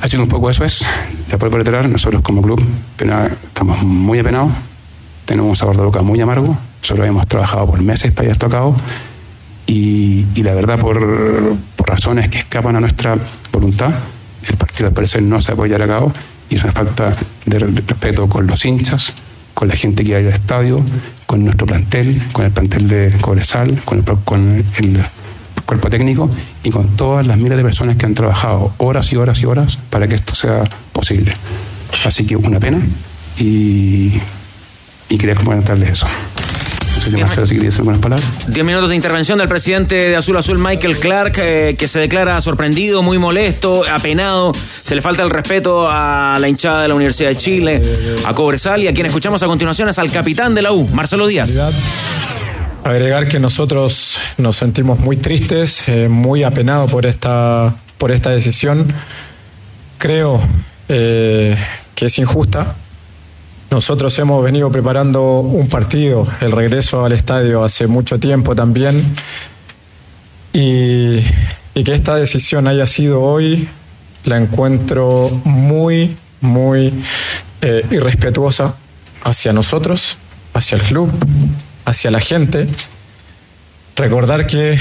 Así 0.00 0.16
que 0.16 0.22
un 0.22 0.28
poco 0.28 0.48
eso 0.48 0.64
es. 0.64 0.84
Después 1.28 1.50
por 1.50 1.54
reiterar, 1.54 1.88
nosotros 1.88 2.22
como 2.22 2.40
club 2.40 2.64
estamos 2.96 3.82
muy 3.82 4.20
apenados, 4.20 4.52
tenemos 5.26 5.50
un 5.50 5.56
sabor 5.56 5.76
de 5.76 5.82
boca 5.82 6.02
muy 6.02 6.20
amargo, 6.20 6.56
nosotros 6.80 7.06
hemos 7.06 7.26
trabajado 7.26 7.66
por 7.66 7.82
meses 7.82 8.12
para 8.12 8.30
esto 8.30 8.46
a 8.46 8.48
cabo 8.48 8.76
y, 9.68 10.24
y 10.34 10.42
la 10.42 10.54
verdad 10.54 10.78
por, 10.78 10.98
por, 11.76 11.88
razones 11.88 12.28
que 12.28 12.38
escapan 12.38 12.74
a 12.76 12.80
nuestra 12.80 13.16
voluntad, 13.52 13.92
el 14.48 14.56
partido 14.56 14.88
al 14.88 14.94
parecer 14.94 15.22
no 15.22 15.40
se 15.40 15.54
llevar 15.54 15.82
a 15.82 15.86
cabo 15.86 16.12
y 16.48 16.56
es 16.56 16.64
una 16.64 16.72
falta 16.72 17.12
de 17.44 17.58
respeto 17.58 18.28
con 18.28 18.46
los 18.46 18.64
hinchas, 18.64 19.12
con 19.52 19.68
la 19.68 19.74
gente 19.74 20.04
que 20.04 20.16
hay 20.16 20.26
al 20.26 20.32
estadio, 20.32 20.82
con 21.26 21.44
nuestro 21.44 21.66
plantel, 21.66 22.20
con 22.32 22.46
el 22.46 22.50
plantel 22.50 22.88
de 22.88 23.14
Cobresal, 23.20 23.80
con 23.84 23.98
el, 23.98 24.04
con 24.24 24.64
el 24.78 25.04
cuerpo 25.66 25.90
técnico 25.90 26.30
y 26.64 26.70
con 26.70 26.96
todas 26.96 27.26
las 27.26 27.36
miles 27.36 27.58
de 27.58 27.64
personas 27.64 27.96
que 27.96 28.06
han 28.06 28.14
trabajado 28.14 28.72
horas 28.78 29.12
y 29.12 29.16
horas 29.16 29.38
y 29.40 29.44
horas 29.44 29.78
para 29.90 30.08
que 30.08 30.14
esto 30.14 30.34
sea 30.34 30.64
posible. 30.94 31.34
Así 32.06 32.24
que 32.24 32.36
una 32.36 32.58
pena 32.58 32.80
y, 33.36 34.18
y 35.10 35.18
quería 35.18 35.34
comentarles 35.34 35.90
eso. 35.90 36.06
Diez 38.48 38.64
minutos 38.64 38.88
de 38.88 38.96
intervención 38.96 39.38
del 39.38 39.48
presidente 39.48 39.94
de 39.94 40.16
Azul 40.16 40.36
Azul, 40.36 40.58
Michael 40.58 40.98
Clark, 40.98 41.34
eh, 41.38 41.76
que 41.78 41.86
se 41.86 42.00
declara 42.00 42.40
sorprendido, 42.40 43.02
muy 43.02 43.18
molesto, 43.18 43.84
apenado. 43.90 44.52
Se 44.82 44.94
le 44.94 45.02
falta 45.02 45.22
el 45.22 45.30
respeto 45.30 45.88
a 45.88 46.38
la 46.40 46.48
hinchada 46.48 46.82
de 46.82 46.88
la 46.88 46.94
Universidad 46.94 47.30
de 47.30 47.36
Chile, 47.36 47.82
a 48.26 48.34
Cobresal 48.34 48.82
y 48.82 48.88
a 48.88 48.94
quien 48.94 49.06
escuchamos 49.06 49.42
a 49.42 49.46
continuación 49.46 49.88
es 49.88 49.98
al 49.98 50.10
capitán 50.10 50.54
de 50.54 50.62
la 50.62 50.72
U, 50.72 50.88
Marcelo 50.88 51.26
Díaz. 51.26 51.56
Agregar 52.84 53.28
que 53.28 53.38
nosotros 53.38 54.18
nos 54.38 54.56
sentimos 54.56 54.98
muy 54.98 55.16
tristes, 55.16 55.88
eh, 55.88 56.08
muy 56.08 56.42
apenados 56.42 56.90
por 56.90 57.06
esta, 57.06 57.74
por 57.98 58.12
esta 58.12 58.30
decisión. 58.30 58.92
Creo 59.98 60.40
eh, 60.88 61.56
que 61.94 62.06
es 62.06 62.18
injusta. 62.18 62.74
Nosotros 63.70 64.18
hemos 64.18 64.42
venido 64.42 64.72
preparando 64.72 65.40
un 65.40 65.68
partido, 65.68 66.26
el 66.40 66.52
regreso 66.52 67.04
al 67.04 67.12
estadio 67.12 67.62
hace 67.62 67.86
mucho 67.86 68.18
tiempo 68.18 68.54
también. 68.54 69.14
Y, 70.54 71.20
que 71.84 71.94
esta 71.94 72.16
decisión 72.16 72.66
haya 72.66 72.86
sido 72.86 73.22
hoy, 73.22 73.68
la 74.24 74.36
encuentro 74.36 75.30
muy, 75.44 76.16
muy 76.40 76.92
eh, 77.62 77.86
irrespetuosa 77.90 78.74
hacia 79.22 79.52
nosotros, 79.52 80.18
hacia 80.54 80.76
el 80.76 80.82
club, 80.82 81.10
hacia 81.84 82.10
la 82.10 82.20
gente. 82.20 82.66
Recordar 83.96 84.46
que 84.46 84.78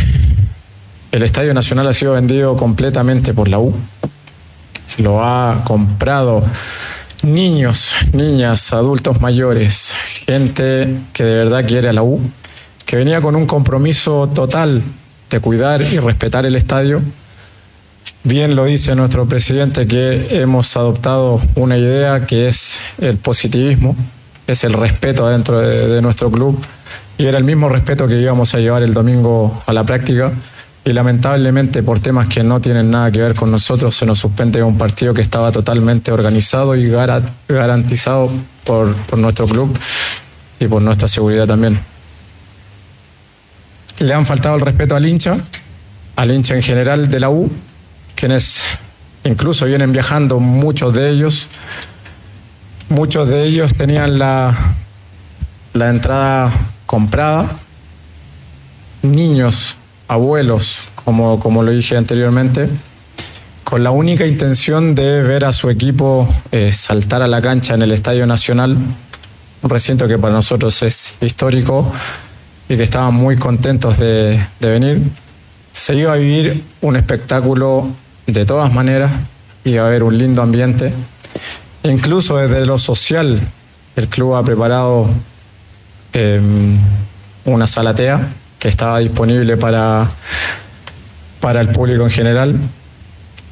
el 1.11 1.23
Estadio 1.23 1.53
Nacional 1.53 1.87
ha 1.87 1.93
sido 1.93 2.13
vendido 2.13 2.55
completamente 2.55 3.33
por 3.33 3.47
la 3.47 3.59
U. 3.59 3.75
Lo 4.97 5.23
ha 5.23 5.61
comprado 5.65 6.43
niños, 7.27 7.95
niñas, 8.13 8.73
adultos 8.73 9.21
mayores, 9.21 9.93
gente 10.25 10.87
que 11.13 11.23
de 11.23 11.35
verdad 11.35 11.67
quiere 11.67 11.89
a 11.89 11.93
la 11.93 12.01
U, 12.01 12.19
que 12.85 12.95
venía 12.95 13.21
con 13.21 13.35
un 13.35 13.45
compromiso 13.45 14.29
total 14.33 14.81
de 15.29 15.39
cuidar 15.39 15.81
y 15.81 15.99
respetar 15.99 16.45
el 16.45 16.55
estadio. 16.55 17.01
Bien 18.23 18.55
lo 18.55 18.65
dice 18.65 18.95
nuestro 18.95 19.27
presidente 19.27 19.87
que 19.87 20.27
hemos 20.41 20.75
adoptado 20.77 21.41
una 21.55 21.77
idea 21.77 22.25
que 22.25 22.47
es 22.47 22.79
el 22.99 23.17
positivismo, 23.17 23.95
es 24.47 24.63
el 24.63 24.73
respeto 24.73 25.27
dentro 25.27 25.59
de, 25.59 25.87
de 25.87 26.01
nuestro 26.01 26.31
club 26.31 26.59
y 27.17 27.25
era 27.25 27.37
el 27.37 27.43
mismo 27.43 27.67
respeto 27.69 28.07
que 28.07 28.19
íbamos 28.19 28.53
a 28.55 28.59
llevar 28.59 28.83
el 28.83 28.93
domingo 28.93 29.61
a 29.65 29.73
la 29.73 29.83
práctica 29.83 30.31
y 30.87 30.93
lamentablemente 30.93 31.83
por 31.83 31.99
temas 31.99 32.27
que 32.27 32.43
no 32.43 32.61
tienen 32.61 32.89
nada 32.89 33.11
que 33.11 33.19
ver 33.19 33.35
con 33.35 33.51
nosotros 33.51 33.93
se 33.93 34.05
nos 34.05 34.19
suspende 34.19 34.63
un 34.63 34.77
partido 34.77 35.13
que 35.13 35.21
estaba 35.21 35.51
totalmente 35.51 36.13
organizado 36.13 36.77
y 36.77 36.89
garantizado 36.89 38.31
por, 38.63 38.95
por 38.95 39.19
nuestro 39.19 39.47
club 39.47 39.77
y 40.61 40.67
por 40.67 40.81
nuestra 40.81 41.09
seguridad 41.09 41.45
también. 41.45 41.77
Le 43.99 44.13
han 44.13 44.25
faltado 44.25 44.55
el 44.55 44.61
respeto 44.61 44.95
al 44.95 45.05
hincha, 45.05 45.35
al 46.15 46.31
hincha 46.31 46.55
en 46.55 46.63
general 46.63 47.09
de 47.09 47.19
la 47.19 47.31
U, 47.31 47.51
quienes 48.15 48.63
incluso 49.25 49.65
vienen 49.65 49.91
viajando 49.91 50.39
muchos 50.39 50.93
de 50.93 51.09
ellos. 51.09 51.49
Muchos 52.87 53.27
de 53.27 53.43
ellos 53.43 53.73
tenían 53.73 54.17
la, 54.17 54.55
la 55.73 55.89
entrada 55.89 56.49
comprada. 56.85 57.49
Niños, 59.01 59.75
abuelos, 60.07 60.85
como, 61.03 61.39
como 61.39 61.63
lo 61.63 61.71
dije 61.71 61.97
anteriormente, 61.97 62.69
con 63.63 63.83
la 63.83 63.91
única 63.91 64.25
intención 64.25 64.95
de 64.95 65.21
ver 65.23 65.43
a 65.43 65.51
su 65.51 65.69
equipo 65.69 66.27
eh, 66.51 66.71
saltar 66.71 67.21
a 67.21 67.27
la 67.27 67.41
cancha 67.41 67.73
en 67.73 67.81
el 67.81 67.91
Estadio 67.91 68.25
Nacional, 68.25 68.77
un 69.61 69.69
recinto 69.69 70.07
que 70.07 70.17
para 70.17 70.33
nosotros 70.33 70.81
es 70.83 71.17
histórico 71.19 71.91
y 72.69 72.77
que 72.77 72.83
estaban 72.83 73.13
muy 73.13 73.35
contentos 73.35 73.97
de, 73.97 74.39
venir. 74.61 75.01
Se 75.73 75.95
iba 75.95 76.13
a 76.13 76.15
vivir 76.15 76.63
un 76.81 76.95
espectáculo 76.95 77.89
de 78.25 78.45
todas 78.45 78.71
maneras, 78.71 79.11
iba 79.65 79.83
a 79.83 79.87
haber 79.87 80.03
un 80.03 80.17
lindo 80.17 80.41
ambiente. 80.41 80.93
Incluso 81.83 82.37
desde 82.37 82.65
lo 82.65 82.77
social, 82.77 83.41
el 83.97 84.07
club 84.07 84.35
ha 84.35 84.43
preparado 84.43 85.07
eh, 86.13 86.39
una 87.43 87.67
salatea 87.67 88.29
que 88.59 88.67
estaba 88.67 88.99
disponible 88.99 89.57
para, 89.57 90.09
para 91.39 91.61
el 91.61 91.69
público 91.69 92.03
en 92.03 92.11
general. 92.11 92.59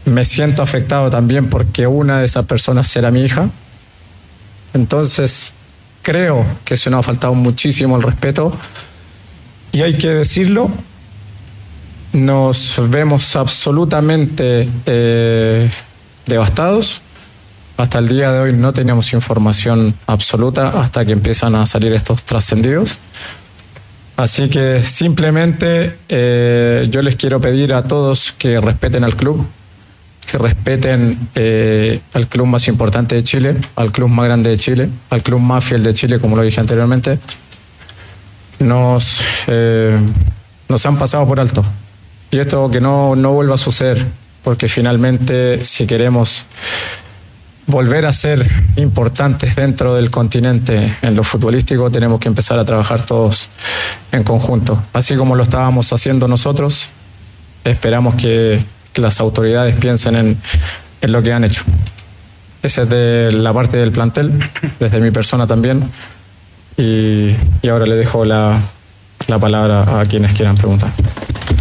Me 0.05 0.25
siento 0.25 0.61
afectado 0.61 1.09
también 1.09 1.49
porque 1.49 1.87
una 1.87 2.19
de 2.19 2.25
esas 2.25 2.45
personas 2.45 2.95
era 2.95 3.11
mi 3.11 3.23
hija. 3.23 3.49
Entonces, 4.73 5.53
creo 6.01 6.45
que 6.63 6.77
se 6.77 6.89
nos 6.89 6.99
ha 6.99 7.03
faltado 7.03 7.33
muchísimo 7.33 7.97
el 7.97 8.03
respeto 8.03 8.53
y 9.71 9.81
hay 9.81 9.93
que 9.93 10.09
decirlo. 10.09 10.69
Nos 12.13 12.79
vemos 12.89 13.35
absolutamente 13.35 14.69
eh, 14.85 15.69
devastados. 16.25 17.01
Hasta 17.77 17.99
el 17.99 18.07
día 18.07 18.31
de 18.31 18.39
hoy 18.39 18.53
no 18.53 18.71
teníamos 18.71 19.11
información 19.11 19.93
absoluta 20.07 20.69
hasta 20.79 21.03
que 21.05 21.11
empiezan 21.11 21.55
a 21.55 21.65
salir 21.65 21.91
estos 21.91 22.23
trascendidos. 22.23 22.99
Así 24.17 24.49
que 24.49 24.81
simplemente 24.83 25.97
eh, 26.07 26.87
yo 26.89 27.01
les 27.01 27.17
quiero 27.17 27.41
pedir 27.41 27.73
a 27.73 27.83
todos 27.83 28.31
que 28.31 28.61
respeten 28.61 29.03
al 29.03 29.15
club, 29.15 29.45
que 30.29 30.37
respeten 30.37 31.29
eh, 31.35 31.99
al 32.13 32.27
club 32.27 32.47
más 32.47 32.67
importante 32.69 33.15
de 33.15 33.23
Chile, 33.23 33.55
al 33.75 33.91
club 33.91 34.07
más 34.07 34.25
grande 34.25 34.51
de 34.51 34.57
Chile, 34.57 34.89
al 35.09 35.21
club 35.21 35.41
más 35.41 35.65
fiel 35.65 35.83
de 35.83 35.93
Chile, 35.93 36.19
como 36.19 36.37
lo 36.37 36.43
dije 36.43 36.61
anteriormente. 36.61 37.19
Nos, 38.59 39.21
eh, 39.47 39.99
nos 40.69 40.85
han 40.85 40.97
pasado 40.97 41.27
por 41.27 41.41
alto. 41.41 41.63
Y 42.31 42.39
esto 42.39 42.71
que 42.71 42.79
no, 42.79 43.17
no 43.17 43.33
vuelva 43.33 43.55
a 43.55 43.57
suceder, 43.57 44.05
porque 44.43 44.69
finalmente 44.69 45.65
si 45.65 45.85
queremos 45.85 46.45
volver 47.67 48.05
a 48.05 48.13
ser 48.13 48.49
importantes 48.75 49.55
dentro 49.55 49.95
del 49.95 50.11
continente 50.11 50.95
en 51.01 51.15
lo 51.15 51.23
futbolístico, 51.23 51.89
tenemos 51.89 52.19
que 52.19 52.27
empezar 52.27 52.59
a 52.59 52.65
trabajar 52.65 53.05
todos 53.05 53.49
en 54.11 54.23
conjunto. 54.23 54.81
Así 54.93 55.15
como 55.15 55.35
lo 55.35 55.43
estábamos 55.43 55.91
haciendo 55.91 56.27
nosotros, 56.27 56.89
esperamos 57.63 58.15
que, 58.15 58.63
que 58.93 59.01
las 59.01 59.19
autoridades 59.19 59.75
piensen 59.75 60.15
en, 60.15 60.37
en 61.01 61.11
lo 61.11 61.23
que 61.23 61.33
han 61.33 61.43
hecho. 61.43 61.63
Esa 62.61 62.83
es 62.83 62.89
de 62.89 63.31
la 63.31 63.53
parte 63.53 63.77
del 63.77 63.91
plantel, 63.91 64.31
desde 64.79 64.99
mi 64.99 65.11
persona 65.11 65.47
también. 65.47 65.83
Y, 66.77 67.35
y 67.61 67.69
ahora 67.69 67.85
le 67.85 67.95
dejo 67.95 68.25
la, 68.25 68.59
la 69.27 69.39
palabra 69.39 69.99
a 69.99 70.05
quienes 70.05 70.33
quieran 70.33 70.55
preguntar. 70.55 70.91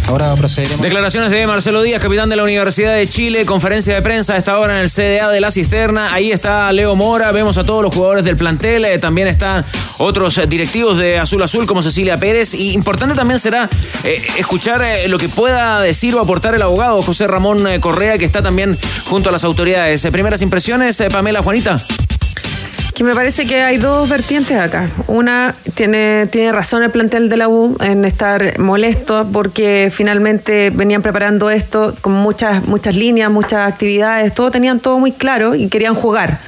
Ahora 0.07 0.35
procederemos. 0.35 0.81
Declaraciones 0.81 1.31
de 1.31 1.47
Marcelo 1.47 1.81
Díaz, 1.81 1.99
capitán 1.99 2.29
de 2.29 2.35
la 2.35 2.43
Universidad 2.43 2.95
de 2.95 3.07
Chile, 3.07 3.43
conferencia 3.45 3.95
de 3.95 4.01
prensa 4.03 4.35
a 4.35 4.37
esta 4.37 4.59
hora 4.59 4.77
en 4.77 4.83
el 4.83 4.89
CDA 4.89 5.29
de 5.31 5.41
la 5.41 5.49
Cisterna. 5.49 6.13
Ahí 6.13 6.31
está 6.31 6.71
Leo 6.71 6.95
Mora, 6.95 7.31
vemos 7.31 7.57
a 7.57 7.63
todos 7.63 7.81
los 7.81 7.93
jugadores 7.93 8.23
del 8.23 8.35
plantel, 8.35 8.85
eh, 8.85 8.99
también 8.99 9.27
están 9.27 9.65
otros 9.97 10.37
eh, 10.37 10.45
directivos 10.45 10.99
de 10.99 11.17
Azul 11.17 11.41
Azul 11.41 11.65
como 11.65 11.81
Cecilia 11.81 12.17
Pérez. 12.17 12.53
Y 12.53 12.73
importante 12.73 13.15
también 13.15 13.39
será 13.39 13.67
eh, 14.03 14.21
escuchar 14.37 14.85
lo 15.07 15.17
que 15.17 15.27
pueda 15.27 15.81
decir 15.81 16.13
o 16.13 16.19
aportar 16.19 16.53
el 16.53 16.61
abogado 16.61 17.01
José 17.01 17.25
Ramón 17.25 17.65
Correa, 17.79 18.17
que 18.19 18.25
está 18.25 18.43
también 18.43 18.77
junto 19.05 19.29
a 19.29 19.31
las 19.31 19.43
autoridades. 19.43 20.05
Primeras 20.11 20.43
impresiones, 20.43 21.01
Pamela 21.11 21.41
Juanita. 21.41 21.77
Que 22.95 23.03
me 23.03 23.13
parece 23.13 23.45
que 23.45 23.61
hay 23.61 23.75
dos 23.75 24.07
vertientes 24.07 24.57
acá. 24.57 24.89
Una, 25.07 25.53
tiene, 25.73 26.27
tiene 26.27 26.53
razón 26.53 26.81
el 26.81 26.91
plantel 26.91 27.27
de 27.27 27.35
la 27.35 27.49
U 27.49 27.75
en 27.81 28.05
estar 28.05 28.57
molesto 28.57 29.27
porque 29.33 29.89
finalmente 29.91 30.69
venían 30.69 31.01
preparando 31.01 31.49
esto 31.49 31.93
con 31.99 32.13
muchas, 32.13 32.65
muchas 32.69 32.95
líneas, 32.95 33.29
muchas 33.29 33.69
actividades, 33.69 34.33
todo 34.33 34.49
tenían 34.49 34.79
todo 34.79 34.97
muy 34.97 35.11
claro 35.11 35.55
y 35.55 35.67
querían 35.67 35.93
jugar. 35.93 36.39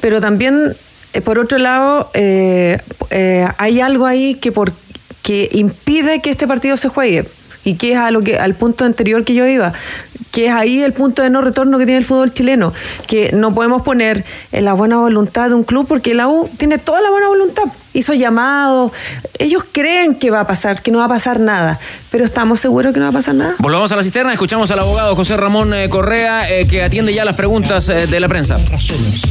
Pero 0.00 0.22
también, 0.22 0.74
eh, 1.12 1.20
por 1.20 1.38
otro 1.38 1.58
lado, 1.58 2.10
eh, 2.14 2.78
eh, 3.10 3.46
hay 3.58 3.82
algo 3.82 4.06
ahí 4.06 4.36
que, 4.36 4.52
por, 4.52 4.72
que 5.22 5.46
impide 5.52 6.22
que 6.22 6.30
este 6.30 6.46
partido 6.46 6.78
se 6.78 6.88
juegue 6.88 7.26
y 7.64 7.74
que 7.74 7.92
es 7.92 7.98
a 7.98 8.10
lo 8.10 8.22
que, 8.22 8.38
al 8.38 8.54
punto 8.54 8.84
anterior 8.84 9.24
que 9.24 9.34
yo 9.34 9.46
iba, 9.46 9.72
que 10.30 10.46
es 10.46 10.52
ahí 10.52 10.82
el 10.82 10.92
punto 10.92 11.22
de 11.22 11.30
no 11.30 11.40
retorno 11.40 11.78
que 11.78 11.86
tiene 11.86 11.98
el 11.98 12.04
fútbol 12.04 12.32
chileno, 12.32 12.72
que 13.06 13.32
no 13.32 13.54
podemos 13.54 13.82
poner 13.82 14.24
en 14.52 14.64
la 14.64 14.72
buena 14.74 14.98
voluntad 14.98 15.48
de 15.48 15.54
un 15.54 15.64
club 15.64 15.86
porque 15.88 16.14
la 16.14 16.28
U 16.28 16.48
tiene 16.56 16.78
toda 16.78 17.00
la 17.00 17.10
buena 17.10 17.28
voluntad, 17.28 17.64
hizo 17.92 18.14
llamados, 18.14 18.92
ellos 19.38 19.64
creen 19.70 20.14
que 20.14 20.30
va 20.30 20.40
a 20.40 20.46
pasar, 20.46 20.80
que 20.82 20.90
no 20.90 20.98
va 20.98 21.06
a 21.06 21.08
pasar 21.08 21.40
nada, 21.40 21.78
pero 22.10 22.24
estamos 22.24 22.60
seguros 22.60 22.92
que 22.94 23.00
no 23.00 23.06
va 23.06 23.10
a 23.10 23.14
pasar 23.14 23.34
nada. 23.34 23.54
Volvamos 23.58 23.90
a 23.92 23.96
la 23.96 24.02
cisterna, 24.02 24.32
escuchamos 24.32 24.70
al 24.70 24.78
abogado 24.78 25.16
José 25.16 25.36
Ramón 25.36 25.74
eh, 25.74 25.88
Correa, 25.88 26.48
eh, 26.50 26.66
que 26.66 26.82
atiende 26.82 27.12
ya 27.12 27.24
las 27.24 27.34
preguntas 27.34 27.88
eh, 27.88 28.06
de 28.06 28.20
la 28.20 28.28
prensa. 28.28 28.56
razones 28.70 29.22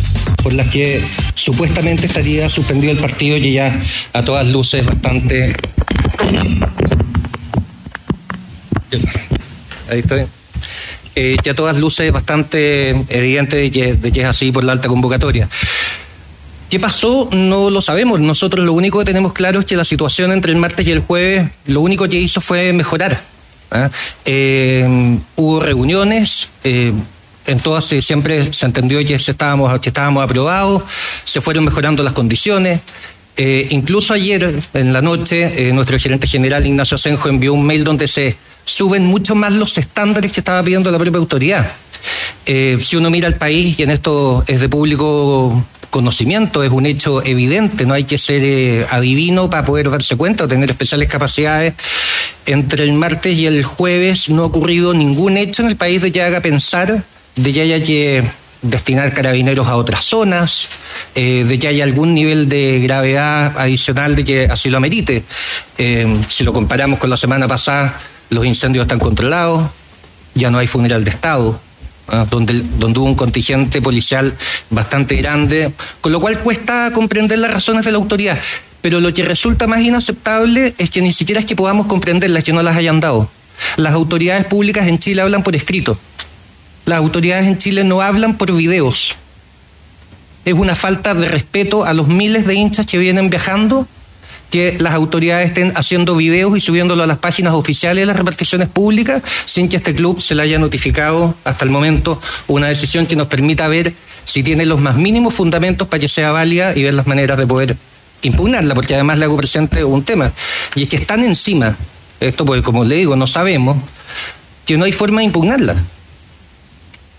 por 0.43 0.53
las 0.53 0.69
que 0.69 1.03
supuestamente 1.35 2.05
estaría 2.05 2.47
suspendido 2.47 2.93
el 2.93 2.99
partido 2.99 3.35
y 3.35 3.53
ya 3.53 3.77
a 4.13 4.23
todas 4.23 4.47
luces 4.47 4.85
bastante 4.85 5.53
ahí 9.89 9.99
estoy 9.99 10.25
Eh, 11.15 11.37
ya 11.43 11.53
todas 11.53 11.77
luces 11.77 12.11
bastante 12.11 12.91
evidente 13.09 13.57
de 13.57 13.71
que, 13.71 14.21
es 14.21 14.25
así 14.25 14.51
por 14.51 14.63
la 14.63 14.73
alta 14.73 14.87
convocatoria 14.87 15.49
¿Qué 16.69 16.79
pasó? 16.79 17.27
No 17.31 17.71
lo 17.71 17.81
sabemos. 17.81 18.19
Nosotros 18.19 18.63
lo 18.63 18.73
único 18.73 18.99
que 18.99 19.05
tenemos 19.05 19.33
claro 19.33 19.59
es 19.61 19.65
que 19.65 19.75
la 19.75 19.83
situación 19.83 20.31
entre 20.31 20.51
el 20.51 20.59
martes 20.59 20.87
y 20.87 20.91
el 20.91 20.99
jueves, 20.99 21.49
lo 21.65 21.81
único 21.81 22.07
que 22.07 22.17
hizo 22.17 22.41
fue 22.41 22.73
mejorar. 22.73 23.19
¿ah? 23.71 23.89
Eh, 24.23 25.17
hubo 25.35 25.59
reuniones, 25.59 26.49
eh, 26.63 26.93
en 27.47 27.59
todas 27.59 27.85
siempre 27.85 28.53
se 28.53 28.65
entendió 28.67 29.03
que, 29.03 29.15
estábamos, 29.15 29.79
que 29.79 29.89
estábamos 29.89 30.23
aprobados, 30.23 30.83
se 31.23 31.41
fueron 31.41 31.65
mejorando 31.65 32.03
las 32.03 32.13
condiciones. 32.13 32.81
Eh, 33.41 33.67
incluso 33.71 34.13
ayer 34.13 34.53
en 34.73 34.93
la 34.93 35.01
noche, 35.01 35.69
eh, 35.69 35.73
nuestro 35.73 35.97
gerente 35.97 36.27
general 36.27 36.65
Ignacio 36.67 36.95
Asenjo 36.95 37.29
envió 37.29 37.53
un 37.53 37.65
mail 37.65 37.83
donde 37.83 38.07
se 38.07 38.35
suben 38.69 39.05
mucho 39.05 39.35
más 39.35 39.53
los 39.53 39.77
estándares 39.77 40.31
que 40.31 40.41
estaba 40.41 40.61
pidiendo 40.63 40.91
la 40.91 40.99
propia 40.99 41.17
autoridad. 41.17 41.71
Eh, 42.45 42.77
si 42.79 42.95
uno 42.95 43.09
mira 43.09 43.27
al 43.27 43.35
país, 43.35 43.77
y 43.79 43.83
en 43.83 43.89
esto 43.89 44.43
es 44.47 44.61
de 44.61 44.69
público 44.69 45.65
conocimiento, 45.89 46.63
es 46.63 46.69
un 46.69 46.85
hecho 46.85 47.25
evidente, 47.25 47.85
no 47.85 47.95
hay 47.95 48.03
que 48.03 48.19
ser 48.19 48.43
eh, 48.43 48.85
adivino 48.91 49.49
para 49.49 49.65
poder 49.65 49.89
darse 49.89 50.15
cuenta 50.15 50.47
tener 50.47 50.69
especiales 50.69 51.09
capacidades. 51.09 51.73
Entre 52.45 52.83
el 52.83 52.93
martes 52.93 53.37
y 53.37 53.47
el 53.47 53.63
jueves 53.63 54.29
no 54.29 54.43
ha 54.43 54.45
ocurrido 54.45 54.93
ningún 54.93 55.37
hecho 55.37 55.63
en 55.63 55.69
el 55.69 55.75
país 55.75 56.01
de 56.01 56.11
que 56.11 56.21
haga 56.21 56.41
pensar 56.41 57.03
de 57.35 57.53
que 57.53 57.61
haya 57.61 57.81
que 57.83 58.23
destinar 58.61 59.13
carabineros 59.13 59.67
a 59.67 59.77
otras 59.77 60.03
zonas, 60.03 60.67
eh, 61.15 61.45
de 61.47 61.57
que 61.59 61.67
haya 61.67 61.83
algún 61.83 62.13
nivel 62.13 62.49
de 62.49 62.81
gravedad 62.81 63.57
adicional 63.57 64.15
de 64.15 64.23
que 64.23 64.43
así 64.45 64.69
lo 64.69 64.77
amerite. 64.77 65.23
Si 66.29 66.43
lo 66.43 66.51
comparamos 66.51 66.99
con 66.99 67.09
la 67.09 67.15
semana 67.15 67.47
pasada, 67.47 67.97
los 68.29 68.45
incendios 68.45 68.83
están 68.83 68.99
controlados, 68.99 69.69
ya 70.35 70.51
no 70.51 70.57
hay 70.57 70.67
funeral 70.67 71.03
de 71.03 71.09
Estado, 71.09 71.59
¿ah? 72.07 72.25
donde, 72.29 72.61
donde 72.77 72.99
hubo 72.99 73.07
un 73.07 73.15
contingente 73.15 73.81
policial 73.81 74.33
bastante 74.69 75.15
grande, 75.15 75.71
con 76.01 76.11
lo 76.11 76.19
cual 76.19 76.39
cuesta 76.39 76.91
comprender 76.93 77.39
las 77.39 77.51
razones 77.51 77.85
de 77.85 77.91
la 77.91 77.97
autoridad. 77.97 78.39
Pero 78.81 79.01
lo 79.01 79.13
que 79.13 79.23
resulta 79.23 79.67
más 79.67 79.81
inaceptable 79.81 80.73
es 80.77 80.89
que 80.89 81.01
ni 81.01 81.11
siquiera 81.11 81.39
es 81.39 81.45
que 81.45 81.55
podamos 81.55 81.87
comprenderlas, 81.87 82.43
que 82.43 82.53
no 82.53 82.61
las 82.61 82.77
hayan 82.77 82.99
dado. 82.99 83.29
Las 83.75 83.93
autoridades 83.93 84.45
públicas 84.45 84.87
en 84.87 84.99
Chile 84.99 85.21
hablan 85.21 85.43
por 85.43 85.55
escrito. 85.55 85.97
Las 86.85 86.99
autoridades 86.99 87.45
en 87.45 87.57
Chile 87.57 87.83
no 87.83 88.01
hablan 88.01 88.37
por 88.37 88.53
videos. 88.53 89.15
Es 90.45 90.53
una 90.53 90.75
falta 90.75 91.13
de 91.13 91.27
respeto 91.27 91.83
a 91.83 91.93
los 91.93 92.07
miles 92.07 92.47
de 92.47 92.55
hinchas 92.55 92.85
que 92.85 92.97
vienen 92.97 93.29
viajando 93.29 93.85
que 94.49 94.77
las 94.79 94.93
autoridades 94.93 95.47
estén 95.47 95.71
haciendo 95.75 96.15
videos 96.15 96.57
y 96.57 96.61
subiéndolo 96.61 97.03
a 97.03 97.07
las 97.07 97.19
páginas 97.19 97.53
oficiales 97.53 98.01
de 98.01 98.05
las 98.07 98.17
reparticiones 98.17 98.67
públicas 98.67 99.21
sin 99.45 99.69
que 99.69 99.77
este 99.77 99.93
club 99.93 100.21
se 100.21 100.35
le 100.35 100.41
haya 100.41 100.57
notificado 100.57 101.35
hasta 101.43 101.65
el 101.65 101.71
momento 101.71 102.19
una 102.47 102.67
decisión 102.67 103.05
que 103.05 103.15
nos 103.15 103.27
permita 103.27 103.67
ver 103.67 103.93
si 104.25 104.43
tiene 104.43 104.65
los 104.65 104.79
más 104.79 104.95
mínimos 104.95 105.33
fundamentos 105.33 105.87
para 105.87 106.01
que 106.01 106.07
sea 106.07 106.31
válida 106.31 106.75
y 106.75 106.83
ver 106.83 106.93
las 106.93 107.07
maneras 107.07 107.37
de 107.37 107.47
poder 107.47 107.75
impugnarla, 108.21 108.75
porque 108.75 108.93
además 108.93 109.17
le 109.17 109.25
hago 109.25 109.37
presente 109.37 109.83
un 109.83 110.03
tema, 110.03 110.31
y 110.75 110.83
es 110.83 110.89
que 110.89 110.97
están 110.97 111.23
encima, 111.23 111.75
esto 112.19 112.45
porque 112.45 112.61
como 112.61 112.83
le 112.83 112.95
digo, 112.95 113.15
no 113.15 113.27
sabemos, 113.27 113.77
que 114.65 114.77
no 114.77 114.85
hay 114.85 114.91
forma 114.91 115.21
de 115.21 115.25
impugnarla. 115.25 115.75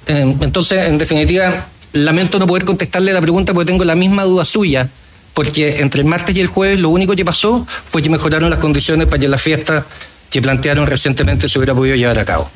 Eh, 0.06 0.36
Entonces, 0.40 0.88
en 0.88 0.98
definitiva, 0.98 1.66
lamento 1.92 2.38
no 2.38 2.46
poder 2.46 2.64
contestarle 2.64 3.12
la 3.12 3.20
pregunta 3.20 3.54
porque 3.54 3.72
tengo 3.72 3.84
la 3.84 3.94
misma 3.94 4.24
duda 4.24 4.44
suya, 4.44 4.88
porque 5.34 5.80
entre 5.80 6.00
el 6.00 6.06
martes 6.06 6.34
y 6.36 6.40
el 6.40 6.46
jueves 6.46 6.80
lo 6.80 6.88
único 6.88 7.14
que 7.14 7.24
pasó 7.24 7.66
fue 7.66 8.02
que 8.02 8.10
mejoraron 8.10 8.50
las 8.50 8.58
condiciones 8.58 9.06
para 9.06 9.18
que 9.18 9.28
la 9.28 9.38
fiesta 9.38 9.86
que 10.30 10.40
plantearon 10.40 10.86
recientemente 10.86 11.48
se 11.48 11.58
hubiera 11.58 11.74
podido 11.74 11.96
llevar 11.96 12.18
a 12.18 12.24
cabo. 12.24 12.50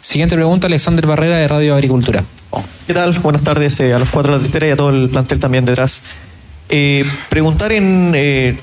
Siguiente 0.00 0.36
pregunta, 0.36 0.66
Alexander 0.66 1.06
Barrera 1.06 1.36
de 1.36 1.48
Radio 1.48 1.74
Agricultura. 1.74 2.24
¿Qué 2.86 2.94
tal? 2.94 3.18
Buenas 3.20 3.42
tardes 3.42 3.80
eh, 3.80 3.94
a 3.94 3.98
los 3.98 4.10
cuatro 4.10 4.38
de 4.38 4.60
la 4.60 4.66
y 4.66 4.70
a 4.70 4.76
todo 4.76 4.90
el 4.90 5.08
plantel 5.08 5.40
también 5.40 5.64
detrás. 5.64 6.02
Eh, 6.70 7.04
preguntar 7.28 7.72
en, 7.72 8.12
eh, 8.16 8.56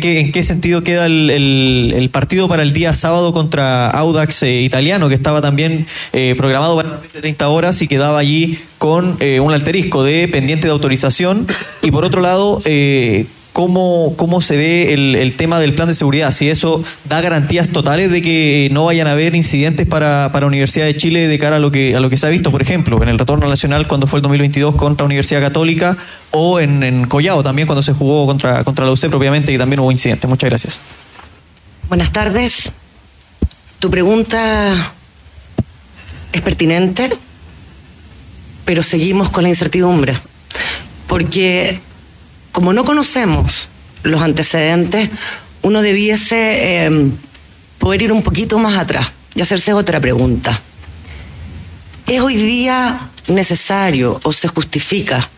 ¿qué- 0.00 0.20
en 0.20 0.30
qué 0.30 0.42
sentido 0.42 0.84
queda 0.84 1.06
el, 1.06 2.08
partido 2.12 2.48
para 2.48 2.62
el 2.62 2.72
día 2.72 2.92
sábado 2.92 3.32
contra 3.32 3.88
Audax 3.90 4.42
eh, 4.42 4.60
Italiano, 4.62 5.08
que 5.08 5.14
estaba 5.14 5.40
también 5.40 5.86
eh, 6.12 6.34
programado 6.36 6.76
para 6.76 7.00
30 7.00 7.48
horas 7.48 7.80
y 7.82 7.88
quedaba 7.88 8.18
allí 8.18 8.58
con 8.78 9.16
eh, 9.20 9.40
un 9.40 9.52
alterisco 9.52 10.04
de 10.04 10.28
pendiente 10.28 10.66
de 10.66 10.72
autorización. 10.72 11.46
Y 11.82 11.90
por 11.90 12.04
otro 12.04 12.20
lado, 12.20 12.60
¿cómo, 13.52 14.14
¿cómo 14.16 14.40
se 14.40 14.56
ve 14.56 14.92
el, 14.94 15.14
el 15.16 15.36
tema 15.36 15.60
del 15.60 15.74
plan 15.74 15.88
de 15.88 15.94
seguridad? 15.94 16.32
Si 16.32 16.48
eso 16.48 16.82
da 17.08 17.20
garantías 17.20 17.68
totales 17.68 18.10
de 18.10 18.22
que 18.22 18.68
no 18.72 18.84
vayan 18.84 19.06
a 19.06 19.12
haber 19.12 19.34
incidentes 19.34 19.86
para, 19.86 20.30
para 20.32 20.46
Universidad 20.46 20.86
de 20.86 20.96
Chile 20.96 21.28
de 21.28 21.38
cara 21.38 21.56
a 21.56 21.58
lo, 21.58 21.70
que, 21.70 21.96
a 21.96 22.00
lo 22.00 22.10
que 22.10 22.16
se 22.16 22.26
ha 22.26 22.30
visto, 22.30 22.50
por 22.50 22.62
ejemplo, 22.62 23.02
en 23.02 23.08
el 23.08 23.18
retorno 23.18 23.48
nacional 23.48 23.86
cuando 23.86 24.06
fue 24.06 24.18
el 24.18 24.22
2022 24.22 24.74
contra 24.74 25.04
Universidad 25.04 25.40
Católica 25.40 25.96
o 26.30 26.60
en, 26.60 26.82
en 26.82 27.06
Collao 27.06 27.42
también 27.42 27.66
cuando 27.66 27.82
se 27.82 27.92
jugó 27.92 28.26
contra, 28.26 28.64
contra 28.64 28.84
la 28.84 28.92
UC 28.92 29.08
propiamente 29.08 29.52
y 29.52 29.58
también 29.58 29.80
hubo 29.80 29.90
incidentes. 29.90 30.28
Muchas 30.28 30.50
gracias. 30.50 30.80
Buenas 31.88 32.12
tardes. 32.12 32.72
Tu 33.80 33.90
pregunta 33.90 34.74
es 36.32 36.42
pertinente, 36.42 37.10
pero 38.64 38.82
seguimos 38.82 39.30
con 39.30 39.42
la 39.42 39.48
incertidumbre. 39.48 40.14
Porque 41.08 41.80
como 42.52 42.72
no 42.72 42.84
conocemos 42.84 43.68
los 44.02 44.22
antecedentes, 44.22 45.10
uno 45.62 45.82
debiese 45.82 46.86
eh, 46.86 47.10
poder 47.78 48.02
ir 48.02 48.12
un 48.12 48.22
poquito 48.22 48.58
más 48.58 48.78
atrás 48.78 49.10
y 49.34 49.42
hacerse 49.42 49.72
otra 49.72 50.00
pregunta. 50.00 50.58
¿Es 52.06 52.20
hoy 52.20 52.36
día 52.36 53.08
necesario 53.28 54.20
o 54.22 54.32
se 54.32 54.48
justifica 54.48 55.28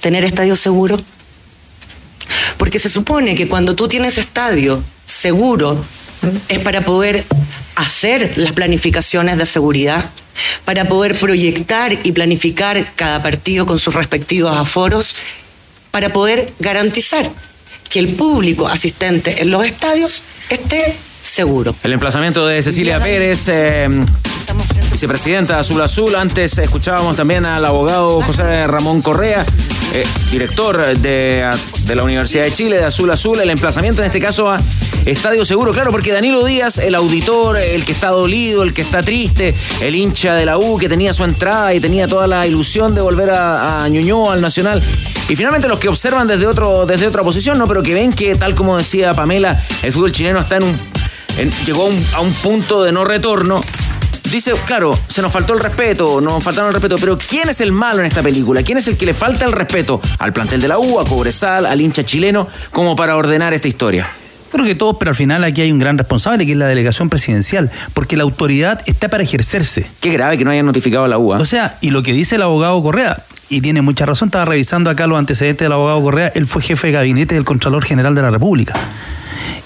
tener 0.00 0.24
estadio 0.24 0.56
seguro? 0.56 1.00
Porque 2.58 2.78
se 2.78 2.90
supone 2.90 3.34
que 3.34 3.48
cuando 3.48 3.74
tú 3.74 3.88
tienes 3.88 4.18
estadio 4.18 4.82
seguro 5.06 5.82
es 6.48 6.58
para 6.60 6.82
poder 6.82 7.24
hacer 7.76 8.34
las 8.36 8.52
planificaciones 8.52 9.38
de 9.38 9.46
seguridad, 9.46 10.04
para 10.64 10.84
poder 10.86 11.18
proyectar 11.18 11.92
y 12.04 12.12
planificar 12.12 12.92
cada 12.96 13.22
partido 13.22 13.66
con 13.66 13.78
sus 13.78 13.94
respectivos 13.94 14.56
aforos, 14.56 15.16
para 15.94 16.12
poder 16.12 16.52
garantizar 16.58 17.24
que 17.88 18.00
el 18.00 18.08
público 18.08 18.66
asistente 18.66 19.42
en 19.42 19.52
los 19.52 19.64
estadios 19.64 20.24
esté 20.50 20.92
seguro. 21.22 21.72
El 21.84 21.92
emplazamiento 21.92 22.44
de 22.48 22.64
Cecilia 22.64 22.98
Pérez, 22.98 23.46
eh, 23.46 23.88
vicepresidenta 24.90 25.54
de 25.54 25.60
Azul 25.60 25.80
Azul. 25.80 26.12
Antes 26.16 26.58
escuchábamos 26.58 27.14
también 27.14 27.46
al 27.46 27.64
abogado 27.64 28.20
José 28.22 28.66
Ramón 28.66 29.02
Correa, 29.02 29.46
eh, 29.94 30.04
director 30.32 30.84
de, 30.98 31.48
de, 31.86 31.94
la 31.94 32.02
Universidad 32.02 32.42
de 32.42 32.50
Chile, 32.50 32.78
de 32.78 32.86
Azul 32.86 33.08
Azul. 33.12 33.38
El 33.38 33.50
emplazamiento 33.50 34.02
en 34.02 34.06
este 34.06 34.18
caso 34.18 34.50
a 34.50 34.58
Estadio 35.06 35.44
Seguro, 35.44 35.72
claro, 35.72 35.90
porque 35.90 36.12
Danilo 36.12 36.44
Díaz, 36.44 36.78
el 36.78 36.94
auditor, 36.94 37.58
el 37.58 37.84
que 37.84 37.92
está 37.92 38.08
dolido, 38.08 38.62
el 38.62 38.72
que 38.72 38.80
está 38.80 39.00
triste, 39.00 39.54
el 39.80 39.94
hincha 39.94 40.34
de 40.34 40.46
la 40.46 40.56
U 40.56 40.78
que 40.78 40.88
tenía 40.88 41.12
su 41.12 41.24
entrada 41.24 41.74
y 41.74 41.80
tenía 41.80 42.08
toda 42.08 42.26
la 42.26 42.46
ilusión 42.46 42.94
de 42.94 43.02
volver 43.02 43.30
a, 43.30 43.84
a 43.84 43.88
Ñuñoa, 43.88 44.32
al 44.32 44.40
Nacional. 44.40 44.82
Y 45.28 45.36
finalmente 45.36 45.68
los 45.68 45.78
que 45.78 45.88
observan 45.88 46.26
desde, 46.26 46.46
otro, 46.46 46.86
desde 46.86 47.06
otra 47.06 47.22
posición, 47.22 47.58
¿no? 47.58 47.66
Pero 47.66 47.82
que 47.82 47.92
ven 47.92 48.12
que, 48.12 48.34
tal 48.34 48.54
como 48.54 48.78
decía 48.78 49.12
Pamela, 49.12 49.62
el 49.82 49.92
fútbol 49.92 50.12
chileno 50.12 50.40
está 50.40 50.56
en 50.56 50.64
un. 50.64 50.80
llegó 51.66 51.82
a 51.82 51.86
un, 51.86 52.06
a 52.14 52.20
un 52.20 52.32
punto 52.32 52.82
de 52.82 52.92
no 52.92 53.04
retorno 53.04 53.60
dice, 54.30 54.52
claro, 54.64 54.98
se 55.06 55.22
nos 55.22 55.30
faltó 55.30 55.52
el 55.52 55.60
respeto, 55.60 56.20
nos 56.20 56.42
faltaron 56.42 56.68
el 56.68 56.74
respeto, 56.74 56.96
pero 56.98 57.16
¿quién 57.16 57.48
es 57.50 57.60
el 57.60 57.70
malo 57.70 58.00
en 58.00 58.06
esta 58.06 58.20
película? 58.20 58.64
¿Quién 58.64 58.78
es 58.78 58.88
el 58.88 58.98
que 58.98 59.06
le 59.06 59.14
falta 59.14 59.44
el 59.44 59.52
respeto 59.52 60.00
al 60.18 60.32
plantel 60.32 60.60
de 60.60 60.66
la 60.66 60.78
U, 60.78 60.98
a 60.98 61.04
Cobresal, 61.04 61.66
al 61.66 61.80
hincha 61.80 62.04
chileno, 62.04 62.48
como 62.72 62.96
para 62.96 63.16
ordenar 63.16 63.54
esta 63.54 63.68
historia? 63.68 64.08
Creo 64.54 64.66
que 64.66 64.76
todos, 64.76 64.96
pero 65.00 65.10
al 65.10 65.16
final 65.16 65.42
aquí 65.42 65.62
hay 65.62 65.72
un 65.72 65.80
gran 65.80 65.98
responsable, 65.98 66.46
que 66.46 66.52
es 66.52 66.58
la 66.58 66.68
delegación 66.68 67.08
presidencial, 67.10 67.72
porque 67.92 68.16
la 68.16 68.22
autoridad 68.22 68.80
está 68.86 69.08
para 69.08 69.24
ejercerse. 69.24 69.84
Qué 69.98 70.10
grave 70.10 70.38
que 70.38 70.44
no 70.44 70.52
hayan 70.52 70.64
notificado 70.64 71.04
a 71.04 71.08
la 71.08 71.18
UA. 71.18 71.38
O 71.38 71.44
sea, 71.44 71.76
y 71.80 71.90
lo 71.90 72.04
que 72.04 72.12
dice 72.12 72.36
el 72.36 72.42
abogado 72.42 72.80
Correa, 72.80 73.20
y 73.48 73.62
tiene 73.62 73.82
mucha 73.82 74.06
razón, 74.06 74.28
estaba 74.28 74.44
revisando 74.44 74.90
acá 74.90 75.08
los 75.08 75.18
antecedentes 75.18 75.64
del 75.64 75.72
abogado 75.72 76.00
Correa, 76.02 76.30
él 76.36 76.46
fue 76.46 76.62
jefe 76.62 76.86
de 76.86 76.92
gabinete 76.92 77.34
del 77.34 77.44
Contralor 77.44 77.84
General 77.84 78.14
de 78.14 78.22
la 78.22 78.30
República 78.30 78.74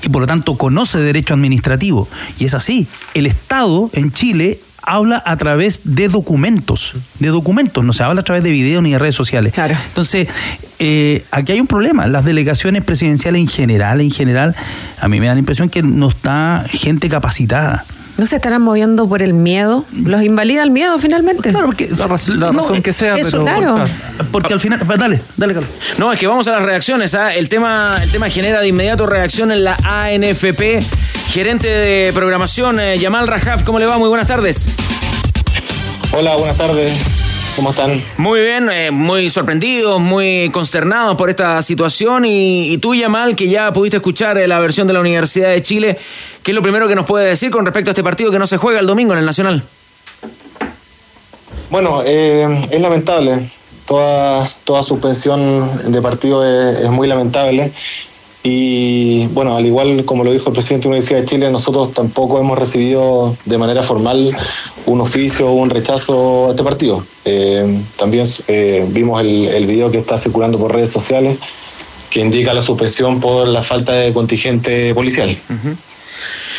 y 0.02 0.08
por 0.08 0.22
lo 0.22 0.26
tanto 0.26 0.56
conoce 0.56 0.98
derecho 1.00 1.34
administrativo. 1.34 2.08
Y 2.38 2.46
es 2.46 2.54
así, 2.54 2.86
el 3.12 3.26
Estado 3.26 3.90
en 3.92 4.10
Chile 4.10 4.58
habla 4.88 5.22
a 5.24 5.36
través 5.36 5.82
de 5.84 6.08
documentos, 6.08 6.94
de 7.18 7.28
documentos, 7.28 7.84
no 7.84 7.92
se 7.92 8.02
habla 8.02 8.22
a 8.22 8.24
través 8.24 8.42
de 8.42 8.50
videos 8.50 8.82
ni 8.82 8.92
de 8.92 8.98
redes 8.98 9.14
sociales. 9.14 9.52
Claro. 9.52 9.76
Entonces, 9.88 10.28
eh, 10.78 11.24
aquí 11.30 11.52
hay 11.52 11.60
un 11.60 11.66
problema. 11.66 12.06
Las 12.06 12.24
delegaciones 12.24 12.82
presidenciales 12.82 13.40
en 13.40 13.48
general, 13.48 14.00
en 14.00 14.10
general, 14.10 14.56
a 15.00 15.08
mí 15.08 15.20
me 15.20 15.26
da 15.26 15.34
la 15.34 15.40
impresión 15.40 15.68
que 15.68 15.82
no 15.82 16.08
está 16.08 16.64
gente 16.70 17.08
capacitada. 17.08 17.84
¿No 18.18 18.26
se 18.26 18.34
estarán 18.34 18.62
moviendo 18.62 19.08
por 19.08 19.22
el 19.22 19.32
miedo? 19.32 19.84
¿Los 19.92 20.24
invalida 20.24 20.64
el 20.64 20.72
miedo 20.72 20.98
finalmente? 20.98 21.50
Claro, 21.50 21.66
porque 21.66 21.88
la, 21.96 22.08
razón, 22.08 22.40
la 22.40 22.50
razón 22.50 22.82
que 22.82 22.92
sea, 22.92 23.14
eso, 23.14 23.30
pero 23.30 23.44
claro. 23.44 23.84
Porque 24.32 24.52
al 24.52 24.58
final, 24.58 24.80
dale, 24.98 25.20
dale, 25.36 25.54
Carlos. 25.54 25.70
No, 25.98 26.12
es 26.12 26.18
que 26.18 26.26
vamos 26.26 26.48
a 26.48 26.52
las 26.52 26.64
reacciones. 26.64 27.14
¿ah? 27.14 27.32
El, 27.32 27.48
tema, 27.48 27.94
el 28.02 28.10
tema 28.10 28.28
genera 28.28 28.60
de 28.60 28.66
inmediato 28.66 29.06
reacción 29.06 29.52
en 29.52 29.62
la 29.62 29.76
ANFP. 29.84 30.80
Gerente 31.30 31.68
de 31.68 32.12
programación, 32.12 32.80
eh, 32.80 32.98
Yamal 32.98 33.28
Rajaf, 33.28 33.62
¿cómo 33.62 33.78
le 33.78 33.86
va? 33.86 33.98
Muy 33.98 34.08
buenas 34.08 34.26
tardes. 34.26 34.68
Hola, 36.10 36.34
buenas 36.34 36.56
tardes. 36.56 37.27
¿Cómo 37.58 37.70
están? 37.70 38.00
Muy 38.18 38.40
bien, 38.40 38.70
eh, 38.70 38.92
muy 38.92 39.30
sorprendidos, 39.30 40.00
muy 40.00 40.48
consternados 40.52 41.16
por 41.16 41.28
esta 41.28 41.60
situación. 41.60 42.24
Y, 42.24 42.70
y 42.70 42.78
tú, 42.78 42.94
Yamal, 42.94 43.34
que 43.34 43.48
ya 43.48 43.72
pudiste 43.72 43.96
escuchar 43.96 44.38
eh, 44.38 44.46
la 44.46 44.60
versión 44.60 44.86
de 44.86 44.92
la 44.92 45.00
Universidad 45.00 45.48
de 45.50 45.60
Chile, 45.60 45.98
¿qué 46.44 46.52
es 46.52 46.54
lo 46.54 46.62
primero 46.62 46.86
que 46.86 46.94
nos 46.94 47.04
puede 47.04 47.26
decir 47.26 47.50
con 47.50 47.64
respecto 47.64 47.90
a 47.90 47.92
este 47.94 48.04
partido 48.04 48.30
que 48.30 48.38
no 48.38 48.46
se 48.46 48.58
juega 48.58 48.78
el 48.78 48.86
domingo 48.86 49.12
en 49.12 49.18
el 49.18 49.26
Nacional? 49.26 49.64
Bueno, 51.68 52.00
eh, 52.06 52.46
es 52.70 52.80
lamentable. 52.80 53.40
Toda, 53.86 54.48
toda 54.62 54.84
suspensión 54.84 55.90
de 55.90 56.00
partido 56.00 56.46
es, 56.46 56.78
es, 56.78 56.90
muy 56.90 57.08
lamentable. 57.08 57.72
Y 58.42 59.26
bueno, 59.28 59.56
al 59.56 59.66
igual 59.66 60.04
como 60.04 60.24
lo 60.24 60.32
dijo 60.32 60.48
el 60.48 60.54
presidente 60.54 60.84
de 60.84 60.90
la 60.90 60.98
Universidad 60.98 61.20
de 61.20 61.26
Chile, 61.26 61.50
nosotros 61.50 61.92
tampoco 61.92 62.38
hemos 62.40 62.58
recibido 62.58 63.36
de 63.44 63.58
manera 63.58 63.82
formal 63.82 64.34
un 64.86 65.00
oficio 65.00 65.48
o 65.48 65.52
un 65.52 65.70
rechazo 65.70 66.46
a 66.46 66.50
este 66.50 66.62
partido. 66.62 67.04
Eh, 67.24 67.82
también 67.96 68.26
eh, 68.46 68.86
vimos 68.90 69.20
el, 69.20 69.66
video 69.66 69.90
que 69.90 69.98
está 69.98 70.16
circulando 70.16 70.58
por 70.58 70.72
redes 70.72 70.90
sociales 70.90 71.40
que 72.10 72.20
indica 72.20 72.54
la 72.54 72.62
suspensión 72.62 73.20
por 73.20 73.48
la 73.48 73.62
falta 73.62 73.92
de 73.92 74.12
contingente 74.14 74.94
policial. 74.94 75.36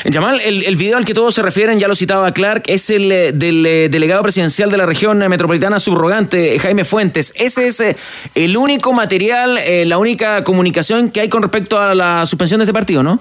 Yamal, 0.06 0.40
el, 0.42 0.64
el, 0.64 0.76
video 0.76 0.98
al 0.98 1.06
que 1.06 1.14
todos 1.14 1.36
se 1.36 1.42
refieren, 1.42 1.80
ya 1.80 1.88
lo 1.88 1.96
citaba 1.96 2.32
Clark, 2.34 2.64
es 2.68 2.90
el 2.90 3.12
eh, 3.12 3.32
del 3.34 3.66
eh, 3.66 3.90
delegado 3.90 4.22
presidencial 4.22 4.72
de 4.72 4.78
la 4.78 4.86
región 4.86 5.18
metropolitana 5.18 5.80
subrogante, 5.80 6.58
Jaime 6.60 6.86
Fuentes. 6.86 7.34
Ese 7.36 7.68
es 7.68 7.80
eh, 7.82 7.98
el 8.36 8.56
único 8.58 8.94
material, 8.94 9.58
eh, 9.58 9.86
la 9.86 9.98
única 9.98 10.44
comunicación 10.44 11.12
que 11.12 11.22
hay 11.22 11.30
con 11.30 11.42
respecto 11.42 11.80
a 11.80 11.94
la 11.96 12.26
suspensión 12.26 12.60
de 12.60 12.64
este 12.64 12.74
partido, 12.74 13.04
¿no? 13.04 13.20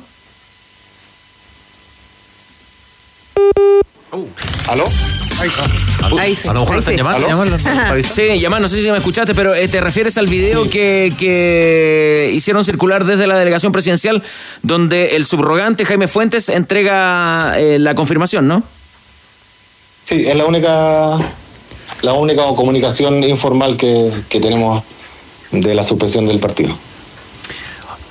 ¿Aló? 4.68 4.84
Ahí, 5.41 5.51
ahí 6.20 6.34
sí. 6.34 6.49
A 6.49 6.53
lo 6.53 6.61
mejor 6.61 6.74
ahí 6.74 6.80
están 6.80 6.95
sí. 6.95 6.99
llamando. 6.99 7.57
Sí, 8.03 8.41
Yamal, 8.41 8.62
no 8.62 8.68
sé 8.68 8.82
si 8.82 8.91
me 8.91 8.99
escuchaste, 8.99 9.34
pero 9.34 9.55
eh, 9.55 9.68
te 9.68 9.80
refieres 9.80 10.18
al 10.18 10.26
video 10.26 10.64
sí. 10.64 10.70
que, 10.70 11.14
que 11.16 12.30
hicieron 12.34 12.64
circular 12.64 13.05
desde 13.05 13.26
la 13.26 13.39
delegación 13.39 13.72
presidencial, 13.72 14.22
donde 14.62 15.16
el 15.16 15.24
subrogante 15.24 15.84
Jaime 15.84 16.09
Fuentes 16.09 16.49
entrega 16.49 17.55
eh, 17.57 17.78
la 17.78 17.95
confirmación, 17.95 18.49
¿no? 18.49 18.62
Sí, 20.05 20.24
es 20.26 20.34
la 20.34 20.47
única, 20.47 21.18
la 22.03 22.12
única 22.14 22.43
comunicación 22.57 23.22
informal 23.22 23.76
que, 23.76 24.11
que 24.28 24.41
tenemos 24.41 24.82
de 25.53 25.74
la 25.74 25.82
suspensión 25.84 26.26
del 26.26 26.41
partido. 26.41 26.76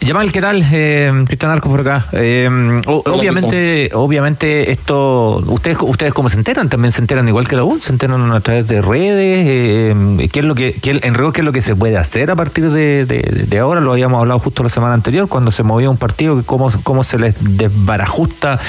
Yamal, 0.07 0.31
¿qué 0.31 0.39
tal? 0.39 0.65
Eh, 0.71 1.11
Cristian 1.25 1.51
Arcos 1.51 1.69
por 1.69 1.81
acá. 1.81 2.07
Eh, 2.13 2.49
obviamente, 2.85 3.89
obviamente 3.93 4.71
esto, 4.71 5.43
ustedes, 5.45 5.79
ustedes 5.81 6.13
cómo 6.13 6.29
se 6.29 6.37
enteran, 6.37 6.69
también 6.69 6.93
se 6.93 7.01
enteran 7.01 7.27
igual 7.27 7.45
que 7.45 7.57
la 7.57 7.65
U, 7.65 7.77
se 7.81 7.91
enteran 7.91 8.31
a 8.31 8.39
través 8.39 8.67
de 8.67 8.81
redes. 8.81 9.45
Eh, 9.45 10.29
¿Qué 10.31 10.39
es 10.39 10.45
lo 10.45 10.55
que, 10.55 10.71
qué, 10.71 10.97
en 11.03 11.13
rigor, 11.13 11.33
qué 11.33 11.41
es 11.41 11.45
lo 11.45 11.51
que 11.51 11.61
se 11.61 11.75
puede 11.75 11.97
hacer 11.97 12.31
a 12.31 12.37
partir 12.37 12.71
de, 12.71 13.05
de, 13.05 13.17
de, 13.19 13.59
ahora? 13.59 13.81
Lo 13.81 13.91
habíamos 13.91 14.21
hablado 14.21 14.39
justo 14.39 14.63
la 14.63 14.69
semana 14.69 14.93
anterior 14.93 15.27
cuando 15.27 15.51
se 15.51 15.63
movía 15.63 15.89
un 15.89 15.97
partido, 15.97 16.41
cómo, 16.45 16.69
cómo 16.83 17.03
se 17.03 17.19
les 17.19 17.57
desbarajusta 17.57 18.61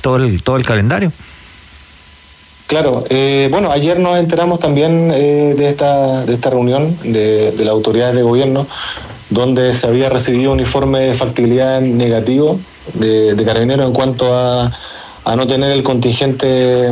todo 0.00 0.16
el, 0.16 0.42
todo 0.42 0.56
el 0.56 0.64
calendario. 0.64 1.12
Claro, 2.68 3.04
eh, 3.10 3.48
bueno, 3.50 3.70
ayer 3.70 4.00
nos 4.00 4.18
enteramos 4.18 4.60
también 4.60 5.10
eh, 5.12 5.54
de, 5.58 5.68
esta, 5.68 6.24
de 6.24 6.32
esta 6.32 6.48
reunión 6.48 6.96
de, 7.02 7.52
de 7.52 7.64
las 7.64 7.72
autoridades 7.72 8.16
de 8.16 8.22
gobierno 8.22 8.66
donde 9.30 9.72
se 9.72 9.86
había 9.86 10.08
recibido 10.08 10.52
un 10.52 10.60
informe 10.60 11.00
de 11.00 11.14
factibilidad 11.14 11.80
negativo 11.80 12.58
de, 12.94 13.34
de 13.34 13.44
Carabineros 13.44 13.86
en 13.86 13.92
cuanto 13.92 14.32
a, 14.32 14.70
a, 15.24 15.36
no 15.36 15.46
tener 15.46 15.72
el 15.72 15.82
contingente 15.82 16.90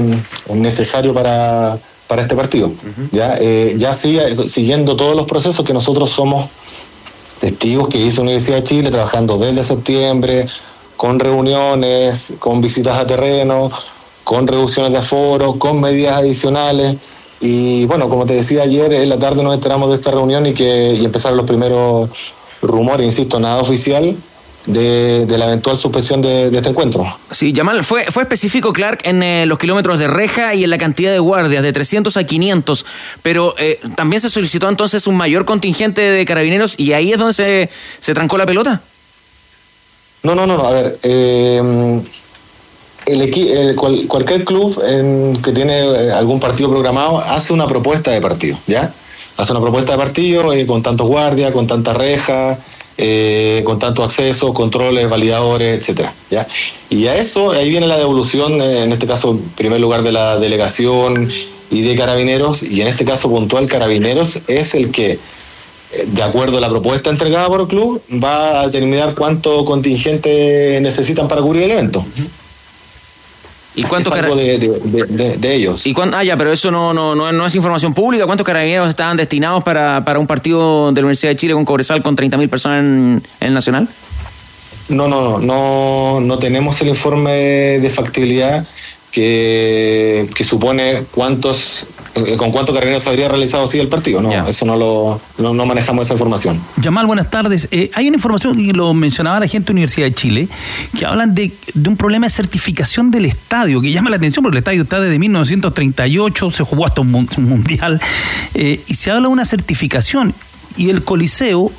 necesario 0.53 1.15
para, 1.15 1.79
para 2.07 2.23
este 2.23 2.35
partido. 2.35 2.69
Uh 2.69 2.71
-huh. 2.71 3.09
Ya, 3.13 3.37
eh, 3.41 3.75
ya 3.77 3.95
sigue, 3.95 4.49
siguiendo 4.49 4.97
todos 4.97 5.15
los 5.15 5.27
procesos 5.27 5.65
que 5.65 5.73
nosotros 5.73 6.11
somos 6.11 6.47
testigos 7.41 7.89
que 7.89 7.99
hizo 7.99 8.23
Universidad 8.23 8.57
de 8.59 8.65
Chile, 8.65 8.91
trabajando 8.91 9.39
desde 9.39 9.63
septiembre, 9.63 10.47
con 10.97 11.21
reuniones, 11.21 12.35
con 12.39 12.61
visitas 12.61 12.99
a 12.99 13.07
terreno, 13.07 13.71
con 14.25 14.47
reducciones 14.47 14.93
de 14.93 14.99
aforo, 14.99 15.59
con 15.59 15.81
medidas 15.81 16.19
adicionales. 16.19 16.97
Y 17.45 17.85
bueno, 17.85 18.09
como 18.09 18.25
te 18.25 18.33
decía 18.33 18.63
ayer, 18.63 18.91
en 18.95 19.11
la 19.11 19.19
tarde 19.19 19.43
nos 19.43 19.55
enteramos 19.55 19.91
de 19.91 19.97
esta 19.97 20.11
reunión 20.11 20.47
y 20.47 20.55
que 20.55 20.95
y 20.95 21.05
empezaron 21.05 21.37
los 21.37 21.45
primeros 21.45 22.09
rumores, 22.63 23.05
insisto, 23.05 23.39
nada 23.39 23.61
oficial, 23.61 24.17
de, 24.65 25.27
de, 25.27 25.37
la 25.37 25.45
eventual 25.45 25.77
suspensión 25.77 26.23
de, 26.23 26.49
de, 26.49 26.57
este 26.57 26.71
encuentro. 26.71 27.07
Sí, 27.31 27.53
Yamal, 27.53 27.85
fue, 27.85 28.05
fue 28.05 28.23
específico 28.23 28.73
Clark 28.73 29.01
en 29.03 29.23
eh, 29.23 29.45
los 29.45 29.59
kilómetros 29.59 29.99
de 29.99 30.07
reja 30.07 30.55
y 30.55 30.65
en 30.65 30.71
la 30.71 30.79
cantidad 30.79 31.13
de 31.13 31.19
guardias, 31.19 31.63
de 31.63 31.71
300 31.71 32.17
a 32.17 32.25
500, 32.25 32.87
pero 33.23 33.55
eh, 33.59 33.79
también 33.95 34.23
se 34.23 34.31
solicitó 34.31 34.71
entonces 34.71 35.07
un 35.07 35.19
mayor 35.19 35.45
contingente 35.45 36.01
de 36.01 36.25
carabineros 36.25 36.77
y 36.79 36.95
ahí 36.95 37.13
es 37.13 37.19
donde 37.19 37.35
se, 37.35 37.69
se 37.99 38.15
trancó 38.15 38.39
la 38.39 38.47
pelota. 38.47 38.81
No, 40.23 40.35
no, 40.35 40.47
no, 40.47 40.57
no. 40.57 40.67
a 40.67 40.71
ver, 40.71 40.99
eh, 41.03 42.01
el, 43.07 43.21
el, 43.23 43.77
cual, 43.77 44.05
cualquier 44.09 44.45
club 44.45 44.83
en, 44.87 45.37
que 45.43 45.53
tiene 45.53 45.79
eh, 45.81 46.13
algún 46.13 46.41
partido 46.41 46.71
programado 46.71 47.19
hace 47.19 47.53
una 47.53 47.67
propuesta 47.67 48.11
de 48.11 48.21
partido, 48.21 48.59
¿ya? 48.67 48.93
Hace 49.37 49.53
una 49.53 49.61
propuesta 49.61 49.93
de 49.93 49.99
partido 49.99 50.53
eh, 50.53 50.67
con 50.67 50.83
tantos 50.83 51.07
guardias, 51.07 51.53
con 51.53 51.67
tantas 51.67 51.97
rejas, 51.97 52.59
eh, 52.97 53.63
con 53.65 53.79
tantos 53.79 54.07
accesos, 54.07 54.53
controles, 54.53 55.09
validadores, 55.09 55.79
etcétera, 55.79 56.15
¿ya? 56.31 56.47
Y 56.89 57.07
a 57.09 57.17
eso, 57.17 57.51
ahí 57.51 57.69
viene 57.69 57.87
la 57.87 57.99
devolución, 57.99 58.61
en 58.61 58.93
este 58.93 59.07
caso, 59.07 59.33
en 59.33 59.41
primer 59.51 59.81
lugar, 59.81 60.03
de 60.03 60.13
la 60.13 60.39
delegación 60.39 61.29
y 61.71 61.81
de 61.83 61.97
carabineros, 61.97 62.63
y 62.63 62.81
en 62.81 62.89
este 62.89 63.05
caso 63.05 63.29
puntual, 63.29 63.67
carabineros 63.67 64.41
es 64.47 64.75
el 64.75 64.93
que, 64.93 65.19
de 66.07 66.23
acuerdo 66.23 66.59
a 66.59 66.61
la 66.61 66.69
propuesta 66.69 67.11
entregada 67.11 67.49
por 67.49 67.63
el 67.63 67.67
club, 67.67 68.01
va 68.23 68.61
a 68.61 68.67
determinar 68.67 69.15
cuánto 69.15 69.65
contingente 69.65 70.79
necesitan 70.81 71.27
para 71.27 71.43
cubrir 71.43 71.65
el 71.65 71.73
evento. 71.73 72.05
¿Y 73.77 73.83
cuántos 73.83 74.15
de, 74.15 74.59
de, 74.59 75.05
de, 75.09 75.37
de, 75.37 75.55
ellos? 75.55 75.87
¿Y 75.87 75.93
cuánto, 75.95 76.17
ah, 76.17 76.23
ya, 76.23 76.37
pero 76.37 76.53
eso 76.53 76.71
no, 76.71 76.95
no, 76.95 77.15
no, 77.15 77.33
no, 77.33 77.47
es 77.47 77.55
información 77.57 77.93
pública. 77.93 78.25
¿Cuántos 78.25 78.47
carabineros 78.47 78.89
estaban 78.89 79.17
destinados 79.17 79.65
para, 79.65 80.05
para 80.05 80.21
un 80.21 80.29
partido 80.29 80.93
de 80.93 81.01
la 81.01 81.07
Universidad 81.07 81.33
de 81.33 81.37
Chile 81.37 81.55
con 81.55 81.65
Cobresal 81.65 82.03
con 82.03 82.17
30.000 82.17 82.49
personas 82.49 82.81
en, 82.81 83.23
en, 83.41 83.49
el 83.49 83.55
Nacional? 83.55 83.89
No, 84.89 85.09
no, 85.09 85.23
no, 85.23 85.41
no, 85.41 86.21
no 86.21 86.39
tenemos 86.39 86.81
el 86.83 86.89
informe 86.89 87.33
de 87.33 87.91
factibilidad 87.91 88.65
que, 89.15 90.29
que 90.35 90.43
supone 90.43 91.05
cuántos, 91.13 91.87
eh, 92.17 92.37
con 92.37 92.51
cuántos 92.51 92.75
carreras 92.75 93.07
habría 93.07 93.29
realizado 93.29 93.63
así 93.63 93.79
el 93.79 93.87
partido. 93.87 94.21
No, 94.21 94.49
eso 94.49 94.67
no 94.67 94.75
lo 94.75 95.21
no, 95.39 95.55
no 95.55 95.67
manejamos 95.67 96.07
esa 96.07 96.15
información. 96.15 96.61
Yamal, 96.79 97.07
buenas 97.07 97.31
tardes. 97.31 97.69
Eh, 97.71 97.93
hay 97.95 98.09
una 98.09 98.17
información, 98.17 98.59
y 98.59 98.73
lo 98.73 98.93
mencionaba 98.93 99.39
la 99.39 99.47
gente 99.47 99.67
de 99.67 99.71
la 99.71 99.75
Universidad 99.75 100.09
de 100.09 100.15
Chile, 100.15 100.49
que 100.99 101.07
hablan 101.07 101.33
de, 101.33 101.53
de 101.75 101.89
un 101.89 101.97
problema 101.97 102.27
de 102.27 102.31
certificación 102.31 103.13
del 103.13 103.27
estadio, 103.27 103.81
que 103.81 103.93
llama 103.93 104.11
la 104.11 104.17
atención 104.17 104.43
porque 104.43 104.57
el 104.57 104.63
estadio 104.63 104.83
está 104.83 104.99
desde 104.99 105.17
1938, 105.17 106.51
se 106.51 106.65
jugó 106.65 106.85
hasta 106.85 107.01
un 107.03 107.13
mundial, 107.39 108.01
eh, 108.55 108.81
y 108.85 108.95
se 108.95 109.13
habla 109.13 109.29
de 109.29 109.33
una 109.33 109.45
certificación, 109.45 110.35
y 110.77 110.91
el 110.91 111.05
Coliseo 111.05 111.71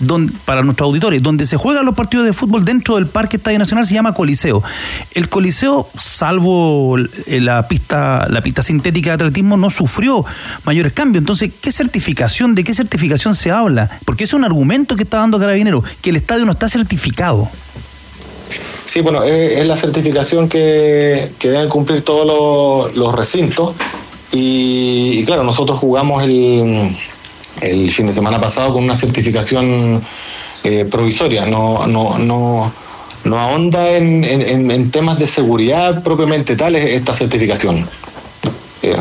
don- 0.00 0.28
para 0.44 0.62
nuestros 0.62 0.86
auditores, 0.88 1.22
donde 1.22 1.46
se 1.46 1.56
juegan 1.56 1.84
los 1.84 1.94
partidos 1.94 2.26
de 2.26 2.32
fútbol 2.32 2.64
dentro 2.64 2.96
del 2.96 3.06
Parque 3.06 3.36
Estadio 3.36 3.58
Nacional 3.58 3.86
se 3.86 3.94
llama 3.94 4.14
Coliseo. 4.14 4.62
El 5.12 5.28
Coliseo, 5.28 5.88
salvo 5.96 6.96
la 7.26 7.68
pista, 7.68 8.26
la 8.28 8.40
pista 8.40 8.62
sintética 8.62 9.10
de 9.10 9.14
atletismo, 9.14 9.56
no 9.56 9.70
sufrió 9.70 10.24
mayores 10.64 10.92
cambios. 10.92 11.22
Entonces, 11.22 11.50
¿qué 11.60 11.72
certificación, 11.72 12.54
de 12.54 12.64
qué 12.64 12.74
certificación 12.74 13.34
se 13.34 13.50
habla? 13.50 13.90
Porque 14.04 14.24
es 14.24 14.34
un 14.34 14.44
argumento 14.44 14.96
que 14.96 15.04
está 15.04 15.18
dando 15.18 15.38
Carabinero, 15.38 15.82
que 16.02 16.10
el 16.10 16.16
estadio 16.16 16.44
no 16.44 16.52
está 16.52 16.68
certificado. 16.68 17.48
Sí, 18.84 19.00
bueno, 19.00 19.22
es, 19.24 19.66
la 19.66 19.76
certificación 19.76 20.48
que, 20.48 21.30
deben 21.40 21.68
cumplir 21.68 22.02
todos 22.02 22.94
los, 22.94 23.14
recintos. 23.14 23.74
Y 24.32 25.24
claro, 25.24 25.44
nosotros 25.44 25.78
jugamos 25.78 26.22
el, 26.24 26.90
el 27.62 27.90
fin 27.90 28.06
de 28.06 28.12
semana 28.12 28.40
pasado 28.40 28.72
con 28.72 28.84
una 28.84 28.96
certificación 28.96 30.02
eh, 30.64 30.84
provisoria. 30.90 31.44
No, 31.46 31.86
no, 31.86 32.18
no, 32.18 32.72
no 33.24 33.38
ahonda 33.38 33.96
en, 33.96 34.24
en- 34.24 34.70
en- 34.70 34.90
temas 34.90 35.18
de 35.18 35.26
seguridad 35.26 36.02
propiamente 36.02 36.56
tal 36.56 36.76
es 36.76 36.84
esta 36.94 37.12
certificación. 37.14 37.86
Eh, 38.82 38.96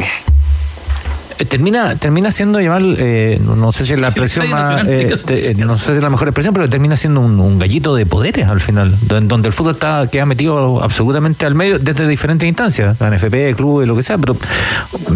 Termina, 1.47 1.95
termina 1.95 2.31
siendo 2.31 2.59
llamar, 2.59 2.81
eh, 2.97 3.39
no, 3.43 3.71
sé 3.71 3.85
si 3.85 3.93
es 3.93 3.99
la 3.99 4.07
expresión 4.09 4.49
más, 4.49 4.85
eh, 4.87 5.07
¿qué 5.09 5.15
te- 5.17 5.51
eh, 5.51 5.55
no 5.55 5.77
sé 5.77 5.85
si 5.85 5.91
es 5.93 6.01
la 6.01 6.09
mejor 6.09 6.27
expresión, 6.27 6.53
pero 6.53 6.69
termina 6.69 6.95
siendo 6.97 7.21
un, 7.21 7.39
un 7.39 7.59
gallito 7.59 7.95
de 7.95 8.05
poderes 8.05 8.47
al 8.47 8.61
final, 8.61 8.95
don- 9.01 9.27
donde 9.27 9.47
el 9.47 9.53
fútbol 9.53 9.73
está 9.73 10.07
queda 10.07 10.25
metido 10.25 10.81
absolutamente 10.83 11.45
al 11.45 11.55
medio 11.55 11.79
desde 11.79 12.07
diferentes 12.07 12.47
instancias, 12.47 12.99
la 12.99 13.09
NFP, 13.09 13.55
clubes, 13.55 13.87
lo 13.87 13.95
que 13.95 14.03
sea, 14.03 14.17
pero 14.17 14.35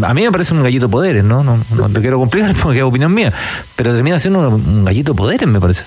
a 0.03 0.13
mí 0.13 0.23
me 0.23 0.31
parece 0.31 0.53
un 0.53 0.63
gallito 0.63 0.87
de 0.87 0.91
poderes, 0.91 1.23
¿no? 1.23 1.43
No, 1.43 1.57
no 1.75 1.89
te 1.89 2.01
quiero 2.01 2.19
complicar 2.19 2.53
porque 2.61 2.79
es 2.79 2.83
opinión 2.83 3.13
mía, 3.13 3.31
pero 3.75 3.93
termina 3.93 4.19
siendo 4.19 4.47
un, 4.49 4.53
un 4.55 4.85
gallito 4.85 5.13
de 5.13 5.17
poderes, 5.17 5.47
me 5.47 5.59
parece. 5.59 5.83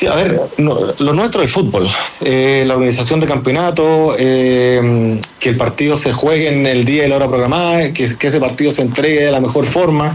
Sí, 0.00 0.06
a 0.06 0.14
ver, 0.14 0.40
no- 0.56 0.78
lo 0.98 1.12
nuestro 1.12 1.42
es 1.42 1.48
el 1.48 1.52
fútbol. 1.52 1.86
Eh, 2.22 2.64
la 2.66 2.72
organización 2.72 3.20
de 3.20 3.26
campeonato, 3.26 4.16
eh, 4.18 5.20
que 5.38 5.50
el 5.50 5.58
partido 5.58 5.98
se 5.98 6.14
juegue 6.14 6.48
en 6.48 6.66
el 6.66 6.86
día 6.86 7.04
y 7.04 7.08
la 7.10 7.16
hora 7.16 7.28
programada, 7.28 7.92
que, 7.92 8.04
ese 8.04 8.40
partido 8.40 8.72
se 8.72 8.80
entregue 8.80 9.22
de 9.22 9.30
la 9.30 9.40
mejor 9.40 9.66
forma. 9.66 10.14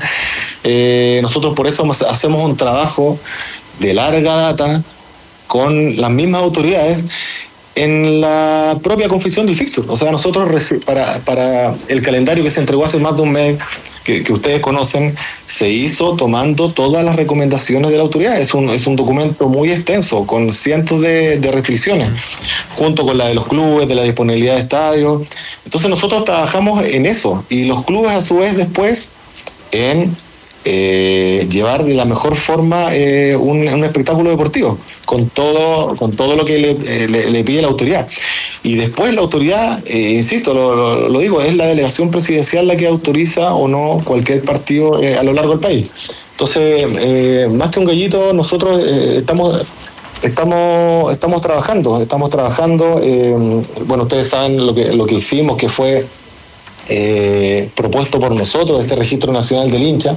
Eh, 0.64 1.20
nosotros 1.22 1.54
por 1.54 1.68
eso 1.68 1.88
hacemos 2.10 2.44
un 2.44 2.58
trabajo 2.58 3.20
de 3.80 3.94
larga 3.94 4.36
data 4.36 4.82
con 5.46 6.02
las 6.02 6.10
mismas 6.10 6.42
autoridades 6.42 7.06
en 7.76 8.22
la 8.22 8.78
propia 8.82 9.08
confección 9.08 9.46
del 9.46 9.56
fixture. 9.56 9.88
O 9.90 9.98
sea, 9.98 10.12
nosotros 10.12 10.74
para, 10.86 11.20
para 11.20 11.76
el 11.90 12.02
calendario 12.02 12.44
que 12.44 12.52
se 12.52 12.62
entregó 12.62 12.86
hace 12.86 13.00
más 13.00 13.18
de 13.18 13.22
un 13.22 13.32
mes, 13.32 13.58
que, 14.04 14.24
que 14.24 14.32
ustedes 14.32 14.62
conocen, 14.62 15.16
se 15.48 15.70
hizo 15.70 16.16
tomando 16.16 16.72
todas 16.72 17.04
las 17.04 17.16
recomendaciones 17.16 17.90
de 17.90 17.98
la 17.98 18.04
autoridad. 18.04 18.40
Es 18.40 18.54
un, 18.54 18.70
es 18.70 18.88
un 18.88 18.96
documento 18.96 19.50
muy 19.50 19.72
extenso, 19.72 20.26
con 20.26 20.54
cientos 20.54 21.02
de, 21.02 21.40
de 21.40 21.52
restricciones, 21.52 22.10
junto 22.76 23.04
con 23.04 23.18
la 23.18 23.28
de 23.28 23.34
los 23.34 23.48
clubes, 23.48 23.88
de 23.88 23.96
la 23.96 24.04
disponibilidad 24.04 24.56
de 24.56 24.62
estadios. 24.62 25.28
Entonces 25.66 25.90
nosotros 25.90 26.24
trabajamos 26.24 26.86
en 26.86 27.06
eso 27.06 27.44
y 27.50 27.66
los 27.66 27.84
clubes 27.84 28.12
a 28.12 28.22
su 28.22 28.38
vez 28.38 28.56
después 28.56 29.12
en 29.72 30.16
eh, 30.66 31.47
llevar 31.49 31.86
de 31.86 31.93
la 31.93 32.05
mejor 32.05 32.36
forma 32.36 32.88
eh, 32.91 33.36
un, 33.36 33.68
espectáculo 33.84 34.32
deportivo, 34.32 34.78
con 35.05 35.30
todo, 35.30 35.95
con 35.95 36.11
todo 36.11 36.36
lo 36.36 36.43
que 36.43 36.57
le, 36.57 36.72
eh, 36.72 37.43
pide 37.45 37.61
la 37.61 37.68
autoridad. 37.68 38.07
Y 38.63 38.76
después 38.76 39.13
la 39.13 39.22
autoridad, 39.22 39.80
eh, 39.86 40.13
insisto, 40.13 40.53
lo, 40.53 41.20
digo, 41.20 41.41
es 41.41 41.55
la 41.55 41.68
delegación 41.68 42.09
presidencial 42.09 42.68
la 42.68 42.76
que 42.76 42.88
autoriza 42.88 43.53
o 43.53 43.68
no 43.68 44.01
cualquier 44.03 44.41
partido 44.41 44.95
a 44.95 45.24
lo 45.24 45.34
largo 45.34 45.51
del 45.51 45.59
país. 45.59 45.91
Entonces, 46.32 47.51
más 47.51 47.70
que 47.70 47.80
un 47.80 47.86
gallito, 47.86 48.34
nosotros 48.34 48.82
estamos 48.89 49.61
estamos 50.22 51.13
estamos 51.13 51.41
trabajando, 51.41 52.01
estamos 52.01 52.30
trabajando. 52.30 52.99
bueno, 53.86 54.03
ustedes 54.03 54.30
saben 54.30 54.66
lo 54.66 54.74
que 54.74 54.91
lo 54.93 55.05
que 55.05 55.16
hicimos, 55.16 55.55
que 55.55 55.70
fue 55.70 56.05
eh, 56.88 57.70
propuesto 57.74 58.20
por 58.20 58.32
nosotros, 58.32 58.80
este 58.80 58.95
registro 58.95 59.34
nacional 59.34 59.72
del 59.72 59.82
hincha, 59.82 60.16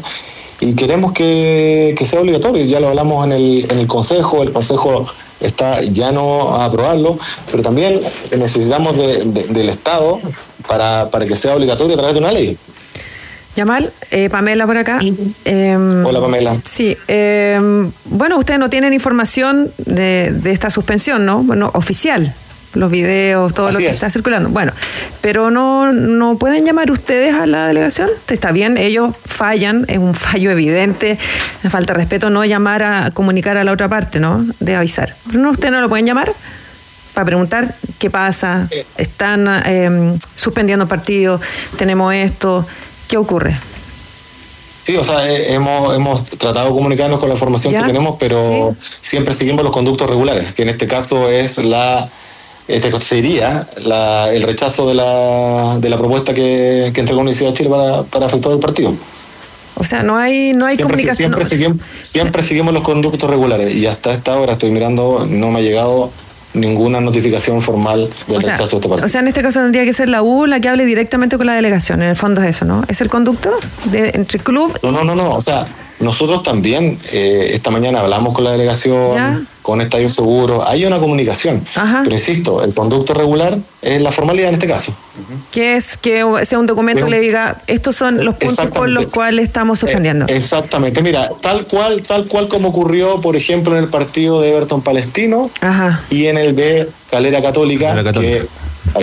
y 0.60 0.74
queremos 0.74 1.12
que, 1.12 1.94
que 1.96 2.04
sea 2.04 2.20
obligatorio. 2.20 2.64
Ya 2.64 2.80
lo 2.80 2.88
hablamos 2.88 3.24
en 3.26 3.32
el, 3.32 3.66
en 3.70 3.78
el 3.78 3.86
Consejo, 3.86 4.42
el 4.42 4.52
Consejo 4.52 5.06
está 5.40 5.80
ya 5.82 6.10
no 6.10 6.56
a 6.56 6.64
aprobarlo, 6.64 7.16
pero 7.50 7.62
también 7.62 8.00
necesitamos 8.36 8.96
de- 8.96 9.24
de- 9.24 9.44
del 9.44 9.68
Estado 9.68 10.20
para, 10.66 11.08
para 11.10 11.26
que 11.26 11.36
sea 11.36 11.54
obligatorio 11.54 11.94
a 11.94 11.98
través 11.98 12.14
de 12.14 12.20
una 12.20 12.32
ley. 12.32 12.56
Yamal, 13.56 13.92
eh, 14.12 14.28
Pamela 14.30 14.66
por 14.66 14.76
acá. 14.76 15.00
Em, 15.44 16.04
Hola 16.06 16.20
Pamela. 16.20 16.56
Sí, 16.64 16.96
em, 17.08 17.90
bueno, 18.04 18.38
ustedes 18.38 18.60
no 18.60 18.70
tienen 18.70 18.92
información 18.92 19.70
de, 19.78 20.30
de 20.32 20.52
esta 20.52 20.70
suspensión, 20.70 21.24
¿no? 21.26 21.42
Bueno, 21.42 21.70
oficial, 21.74 22.34
los 22.74 22.90
videos, 22.90 23.54
todo 23.54 23.70
lo 23.72 23.78
que 23.78 23.86
es. 23.86 23.94
está 23.96 24.10
circulando. 24.10 24.50
Bueno, 24.50 24.72
pero 25.20 25.50
no, 25.50 25.92
no 25.92 26.36
pueden 26.36 26.64
llamar 26.64 26.90
ustedes 26.90 27.34
a 27.34 27.46
la 27.46 27.66
delegación. 27.66 28.10
Está 28.28 28.52
bien, 28.52 28.76
ellos 28.76 29.14
fallan, 29.24 29.84
es 29.88 29.98
un 29.98 30.14
fallo 30.14 30.50
evidente, 30.50 31.18
falta 31.68 31.92
de 31.92 31.98
respeto 31.98 32.30
no 32.30 32.44
llamar 32.44 32.82
a 32.82 33.10
comunicar 33.10 33.56
a 33.56 33.64
la 33.64 33.72
otra 33.72 33.88
parte, 33.88 34.20
¿no? 34.20 34.46
De 34.60 34.76
avisar. 34.76 35.14
Pero 35.26 35.40
no, 35.40 35.50
ustedes 35.50 35.72
no 35.72 35.80
lo 35.80 35.88
pueden 35.88 36.06
llamar 36.06 36.32
para 37.18 37.26
preguntar 37.26 37.74
qué 37.98 38.10
pasa, 38.10 38.68
están 38.96 39.48
em, 39.66 40.16
suspendiendo 40.36 40.86
partidos, 40.86 41.40
tenemos 41.76 42.14
esto, 42.14 42.64
¿qué 43.08 43.16
ocurre? 43.16 43.58
Sí, 44.84 44.96
o 44.96 45.02
sea, 45.02 45.28
eh, 45.28 45.52
hemos, 45.52 45.96
hemos 45.96 46.24
tratado 46.24 46.68
de 46.68 46.72
comunicarnos 46.74 47.18
con 47.18 47.28
la 47.28 47.34
información 47.34 47.72
¿Ya? 47.72 47.80
que 47.80 47.86
tenemos, 47.88 48.16
pero 48.20 48.76
siempre 49.00 49.34
seguimos 49.34 49.64
los 49.64 49.72
conductos 49.72 50.08
regulares, 50.08 50.54
que 50.54 50.62
en 50.62 50.68
este 50.68 50.86
caso 50.86 51.28
es 51.28 51.58
la 51.58 52.08
este 52.68 52.92
sería 53.00 53.66
la- 53.84 54.32
el 54.32 54.42
rechazo 54.42 54.86
de 54.88 54.94
la, 54.94 55.78
de 55.80 55.88
la 55.90 55.98
propuesta 55.98 56.34
que, 56.34 56.90
que 56.94 57.00
entregó 57.00 57.20
Universidad 57.20 57.50
de 57.50 57.56
Chile 57.56 57.70
para, 57.70 58.02
para 58.04 58.26
efectuar 58.26 58.54
el 58.54 58.60
partido. 58.60 58.94
O 59.74 59.84
sea, 59.84 60.02
no 60.02 60.16
hay, 60.18 60.52
no 60.54 60.66
hay 60.66 60.76
Siempre, 60.76 60.96
comunicación. 60.96 61.30
siempre, 61.30 61.44
seguimos, 61.48 61.78
siempre 62.02 62.42
seguimos 62.42 62.74
los 62.74 62.82
conductos 62.82 63.30
regulares 63.30 63.74
y 63.74 63.86
hasta 63.86 64.12
esta 64.12 64.36
hora 64.36 64.52
estoy 64.54 64.70
mirando, 64.70 65.24
no 65.28 65.50
me 65.50 65.60
ha 65.60 65.62
llegado 65.62 66.10
ninguna 66.54 67.00
notificación 67.00 67.60
formal 67.60 68.08
del 68.26 68.38
O 68.38 68.42
sea, 68.42 68.52
rechazo 68.54 68.70
de 68.70 68.76
este 68.80 68.88
partido. 68.88 69.06
o 69.06 69.08
sea, 69.08 69.20
en 69.20 69.28
este 69.28 69.42
caso 69.42 69.60
tendría 69.60 69.84
que 69.84 69.92
ser 69.92 70.08
la 70.08 70.22
U 70.22 70.46
la 70.46 70.58
que 70.60 70.68
hable 70.68 70.84
directamente 70.84 71.36
con 71.36 71.46
la 71.46 71.54
delegación. 71.54 72.02
En 72.02 72.08
el 72.08 72.16
fondo 72.16 72.42
es 72.42 72.48
eso, 72.56 72.64
¿no? 72.64 72.82
¿Es 72.88 73.00
el 73.00 73.08
conducto 73.08 73.50
de, 73.84 74.10
entre 74.14 74.40
club 74.40 74.76
No, 74.82 74.90
no, 74.90 75.04
no, 75.04 75.14
no. 75.14 75.34
O 75.34 75.40
sea, 75.40 75.64
nosotros 76.00 76.42
también 76.42 76.98
eh, 77.12 77.50
esta 77.52 77.70
mañana 77.70 78.00
hablamos 78.00 78.34
con 78.34 78.42
la 78.44 78.52
delegación, 78.52 79.14
Ya. 79.14 79.40
Con 79.68 79.82
Estadio 79.82 80.08
Seguro. 80.08 80.66
Hay 80.66 80.86
una 80.86 80.98
comunicación. 80.98 81.62
Pero 81.74 82.10
insisto, 82.10 82.64
el 82.64 82.72
conducto 82.72 83.12
regular 83.12 83.58
es 83.82 84.00
la 84.00 84.10
formalidad 84.10 84.48
en 84.48 84.54
este 84.54 84.66
caso. 84.66 84.94
que 85.52 85.76
es 85.76 85.98
que 85.98 86.24
sea 86.44 86.58
un 86.58 86.64
documento 86.64 87.04
que 87.04 87.10
le 87.10 87.20
diga 87.20 87.60
estos 87.66 87.94
son 87.94 88.24
los 88.24 88.36
puntos 88.36 88.68
por 88.68 88.88
los 88.88 89.08
cuales 89.08 89.44
estamos 89.44 89.80
suspendiendo? 89.80 90.24
Eh, 90.26 90.38
exactamente. 90.38 91.02
Mira, 91.02 91.28
tal 91.42 91.66
cual, 91.66 92.00
tal 92.00 92.24
cual 92.24 92.48
como 92.48 92.70
ocurrió, 92.70 93.20
por 93.20 93.36
ejemplo, 93.36 93.76
en 93.76 93.84
el 93.84 93.90
partido 93.90 94.40
de 94.40 94.52
Everton 94.52 94.80
Palestino 94.80 95.50
Ajá. 95.60 96.02
y 96.08 96.28
en 96.28 96.38
el 96.38 96.56
de 96.56 96.88
Calera 97.10 97.42
Católica, 97.42 98.02
que 98.14 98.46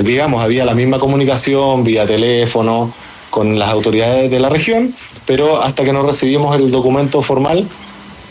digamos 0.01 0.41
había 0.41 0.65
la 0.65 0.73
misma 0.73 0.97
comunicación 0.97 1.83
vía 1.83 2.07
teléfono 2.07 2.91
con 3.29 3.59
las 3.59 3.69
autoridades 3.69 4.31
de 4.31 4.39
la 4.39 4.49
región, 4.49 4.95
pero 5.27 5.61
hasta 5.61 5.83
que 5.83 5.93
no 5.93 6.01
recibimos 6.01 6.55
el 6.55 6.71
documento 6.71 7.21
formal, 7.21 7.67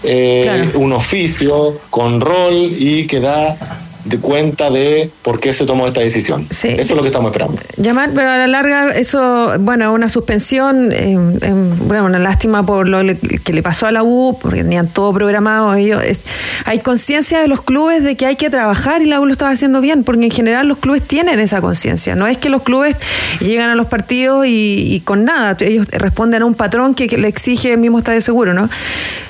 eh, 0.05 0.71
un 0.75 0.93
oficio 0.93 1.81
con 1.91 2.21
rol 2.21 2.71
y 2.77 3.07
que 3.07 3.21
da 3.21 3.57
de 4.05 4.19
cuenta 4.19 4.71
de 4.71 5.11
por 5.23 5.41
qué 5.41 5.53
se 5.55 5.65
tomó 5.67 5.87
esta 5.87 6.01
decisión. 6.01 6.47
Eso 6.51 6.69
es 6.69 6.91
lo 6.91 7.01
que 7.03 7.09
estamos 7.09 7.31
esperando. 7.31 7.61
Llamar, 7.77 8.11
pero 8.15 8.31
a 8.31 8.37
la 8.39 8.47
larga 8.47 8.91
eso, 8.91 9.53
bueno, 9.61 9.93
una 9.93 10.09
suspensión, 10.09 10.93
eh, 10.93 11.17
eh, 11.41 11.53
bueno, 11.87 12.05
una 12.05 12.19
lástima 12.19 12.65
por 12.67 12.89
lo 12.89 13.01
que 13.45 13.53
le 13.53 13.63
pasó 13.63 13.87
a 13.87 13.93
la 13.93 14.03
U, 14.03 14.39
porque 14.41 14.63
tenían 14.63 14.89
todo 14.89 15.13
programado 15.13 15.75
ellos. 15.75 16.03
es- 16.05 16.25
hay 16.67 16.81
conciencia 16.81 17.41
de 17.41 17.49
los 17.49 17.63
clubes 17.63 18.03
de 18.03 18.17
que 18.17 18.27
hay 18.27 18.37
que 18.37 18.51
trabajar 18.51 19.03
y 19.03 19.07
la 19.07 19.21
U 19.21 19.27
lo 19.27 19.33
estaba 19.33 19.51
haciendo 19.53 19.81
bien, 19.81 20.05
porque 20.05 20.25
en 20.27 20.31
general 20.31 20.69
los 20.69 20.79
clubes 20.79 21.03
tienen 21.03 21.41
esa 21.41 21.61
conciencia. 21.61 22.15
No 22.15 22.27
es 22.27 22.37
que 22.39 22.51
los 22.51 22.63
clubes 22.63 22.97
llegan 23.41 23.71
a 23.71 23.75
los 23.75 23.87
partidos 23.87 24.47
y, 24.47 24.87
y 24.95 25.01
con 25.01 25.25
nada, 25.25 25.57
ellos 25.61 25.87
responden 25.91 26.43
a 26.43 26.45
un 26.47 26.55
patrón 26.55 26.95
que, 26.95 27.07
que 27.09 27.17
le 27.19 27.29
exige 27.29 27.73
el 27.73 27.79
mismo 27.79 27.99
estadio 27.99 28.21
seguro, 28.21 28.53
¿no? 28.55 28.69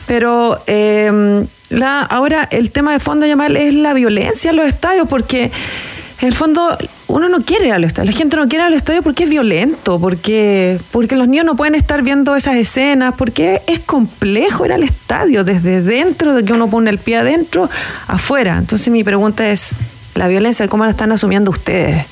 Pero 0.06 0.58
eh, 0.66 1.44
la, 1.74 2.02
ahora 2.02 2.48
el 2.50 2.70
tema 2.70 2.92
de 2.92 3.00
fondo, 3.00 3.26
Yamal, 3.26 3.56
es 3.56 3.74
la 3.74 3.94
violencia 3.94 4.50
en 4.50 4.56
los 4.56 4.66
estadios, 4.66 5.08
porque 5.08 5.50
en 6.20 6.28
el 6.28 6.34
fondo 6.34 6.76
uno 7.08 7.28
no 7.28 7.42
quiere 7.42 7.66
ir 7.66 7.72
al 7.72 7.84
estadio, 7.84 8.10
la 8.10 8.16
gente 8.16 8.36
no 8.36 8.48
quiere 8.48 8.64
ir 8.64 8.68
al 8.68 8.74
estadio 8.74 9.02
porque 9.02 9.24
es 9.24 9.30
violento, 9.30 9.98
porque, 9.98 10.78
porque 10.90 11.16
los 11.16 11.28
niños 11.28 11.44
no 11.44 11.56
pueden 11.56 11.74
estar 11.74 12.02
viendo 12.02 12.36
esas 12.36 12.56
escenas, 12.56 13.14
porque 13.16 13.60
es 13.66 13.80
complejo 13.80 14.64
ir 14.64 14.72
al 14.72 14.82
estadio, 14.82 15.44
desde 15.44 15.82
dentro, 15.82 16.34
de 16.34 16.44
que 16.44 16.52
uno 16.52 16.68
pone 16.68 16.90
el 16.90 16.98
pie 16.98 17.16
adentro, 17.16 17.68
afuera. 18.06 18.56
Entonces 18.58 18.88
mi 18.90 19.04
pregunta 19.04 19.50
es, 19.50 19.74
la 20.14 20.28
violencia, 20.28 20.68
¿cómo 20.68 20.84
la 20.84 20.90
están 20.90 21.12
asumiendo 21.12 21.50
ustedes? 21.50 22.06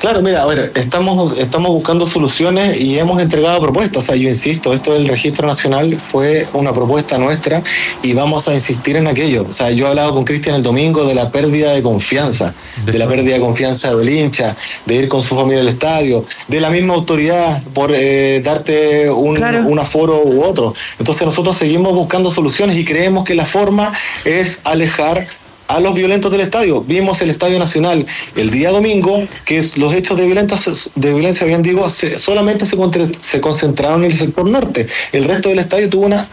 Claro, 0.00 0.20
mira, 0.20 0.42
a 0.42 0.46
ver, 0.46 0.72
estamos, 0.74 1.38
estamos 1.38 1.70
buscando 1.70 2.04
soluciones 2.04 2.78
y 2.78 2.98
hemos 2.98 3.20
entregado 3.20 3.60
propuestas. 3.60 4.04
O 4.04 4.06
sea, 4.06 4.16
yo 4.16 4.28
insisto, 4.28 4.74
esto 4.74 4.92
del 4.92 5.08
registro 5.08 5.46
nacional 5.46 5.98
fue 5.98 6.46
una 6.52 6.72
propuesta 6.74 7.16
nuestra 7.16 7.62
y 8.02 8.12
vamos 8.12 8.46
a 8.46 8.54
insistir 8.54 8.96
en 8.96 9.06
aquello. 9.06 9.46
O 9.48 9.52
sea, 9.52 9.70
yo 9.70 9.86
he 9.86 9.88
hablado 9.88 10.12
con 10.12 10.24
Cristian 10.24 10.56
el 10.56 10.62
domingo 10.62 11.06
de 11.06 11.14
la 11.14 11.30
pérdida 11.30 11.72
de 11.72 11.82
confianza, 11.82 12.52
de 12.84 12.98
la 12.98 13.08
pérdida 13.08 13.34
de 13.34 13.40
confianza 13.40 13.94
del 13.94 14.08
hincha, 14.10 14.54
de 14.84 14.94
ir 14.96 15.08
con 15.08 15.22
su 15.22 15.34
familia 15.34 15.62
al 15.62 15.68
estadio, 15.68 16.26
de 16.46 16.60
la 16.60 16.68
misma 16.68 16.92
autoridad 16.92 17.62
por 17.72 17.90
eh, 17.94 18.42
darte 18.44 19.08
un, 19.08 19.42
un 19.42 19.78
aforo 19.78 20.22
u 20.22 20.42
otro. 20.44 20.74
Entonces 20.98 21.24
nosotros 21.24 21.56
seguimos 21.56 21.94
buscando 21.94 22.30
soluciones 22.30 22.76
y 22.76 22.84
creemos 22.84 23.24
que 23.24 23.34
la 23.34 23.46
forma 23.46 23.92
es 24.26 24.60
alejar 24.64 25.26
a 25.68 25.80
los 25.80 25.94
violentos 25.94 26.30
del 26.30 26.40
estadio. 26.40 26.82
Vimos 26.82 27.20
el 27.20 27.30
Estadio 27.30 27.58
Nacional 27.58 28.06
el 28.34 28.50
día 28.50 28.70
domingo 28.70 29.22
que 29.44 29.64
los 29.76 29.94
hechos 29.94 30.18
de 30.18 30.26
violencia, 30.26 30.72
de 30.94 31.12
violencia 31.12 31.46
bien 31.46 31.62
digo, 31.62 31.88
se, 31.90 32.18
solamente 32.18 32.66
se, 32.66 32.76
se 33.20 33.40
concentraron 33.40 34.04
en 34.04 34.10
el 34.10 34.18
sector 34.18 34.48
norte. 34.48 34.86
El 35.12 35.24
resto 35.24 35.48
del 35.48 35.58
estadio 35.58 35.88
tuvo 35.88 36.06
una, 36.06 36.26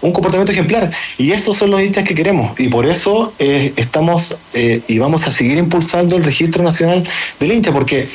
un 0.00 0.12
comportamiento 0.12 0.52
ejemplar. 0.52 0.90
Y 1.16 1.32
esos 1.32 1.56
son 1.56 1.70
los 1.70 1.82
hinchas 1.82 2.04
que 2.04 2.14
queremos. 2.14 2.58
Y 2.58 2.68
por 2.68 2.86
eso 2.86 3.32
eh, 3.38 3.72
estamos 3.76 4.36
eh, 4.54 4.80
y 4.88 4.98
vamos 4.98 5.26
a 5.26 5.30
seguir 5.30 5.58
impulsando 5.58 6.16
el 6.16 6.24
registro 6.24 6.62
nacional 6.62 7.04
del 7.40 7.52
hincha, 7.52 7.72
porque 7.72 8.08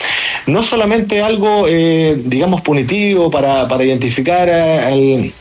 no 0.47 0.63
solamente 0.63 1.21
algo, 1.21 1.65
eh, 1.67 2.19
digamos, 2.25 2.61
punitivo 2.61 3.29
para, 3.29 3.67
para 3.67 3.83
identificar 3.83 4.49
al 4.49 5.31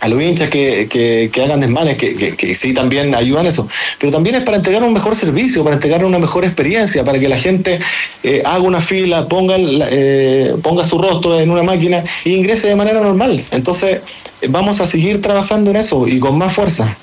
a 0.00 0.08
los 0.08 0.22
hinchas 0.22 0.50
que, 0.50 0.88
que, 0.88 1.42
hagan 1.42 1.60
desmanes, 1.60 1.96
que, 1.96 2.36
que, 2.36 2.54
sí 2.54 2.74
también 2.74 3.14
ayudan 3.14 3.46
eso, 3.46 3.68
pero 3.98 4.12
también 4.12 4.36
es 4.36 4.42
para 4.42 4.58
entregar 4.58 4.82
un 4.82 4.92
mejor 4.92 5.14
servicio, 5.14 5.64
para 5.64 5.76
entregar 5.76 6.04
una 6.04 6.18
mejor 6.18 6.44
experiencia, 6.44 7.04
para 7.04 7.18
que 7.18 7.28
la 7.28 7.38
gente 7.38 7.78
eh, 8.22 8.42
haga 8.44 8.60
una 8.60 8.80
fila, 8.80 9.26
ponga, 9.28 9.56
eh, 9.58 10.54
ponga 10.62 10.84
su 10.84 10.98
rostro 10.98 11.38
en 11.40 11.50
una 11.50 11.62
máquina 11.62 12.04
e 12.24 12.30
ingrese 12.30 12.68
de 12.68 12.76
manera 12.76 13.00
normal. 13.00 13.42
Entonces, 13.50 14.00
vamos 14.48 14.80
a 14.80 14.86
seguir 14.86 15.20
trabajando 15.22 15.70
en 15.70 15.76
eso 15.76 16.06
y 16.06 16.18
con 16.18 16.36
más 16.36 16.52
fuerza. 16.52 16.94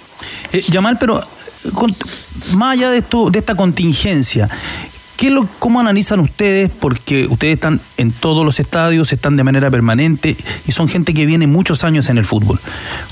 Eh, 0.52 0.62
Yamal, 0.70 0.98
pero 1.00 1.22
más 2.54 2.74
allá 2.74 2.92
de, 2.92 3.00
esto, 3.00 3.30
de 3.30 3.40
esta 3.40 3.56
contingencia, 3.56 4.50
¿Cómo 5.60 5.80
analizan 5.80 6.20
ustedes? 6.20 6.70
Porque 6.70 7.28
ustedes 7.28 7.54
están 7.54 7.80
en 7.96 8.12
todos 8.12 8.46
los 8.46 8.60
estadios, 8.60 9.14
están 9.14 9.38
de 9.38 9.46
manera 9.46 9.72
permanente 9.72 10.36
y 10.68 10.72
son 10.74 10.90
gente 10.90 11.14
que 11.14 11.26
viene 11.26 11.48
muchos 11.48 11.86
años 11.86 12.10
en 12.10 12.18
el 12.18 12.26
fútbol. 12.26 12.60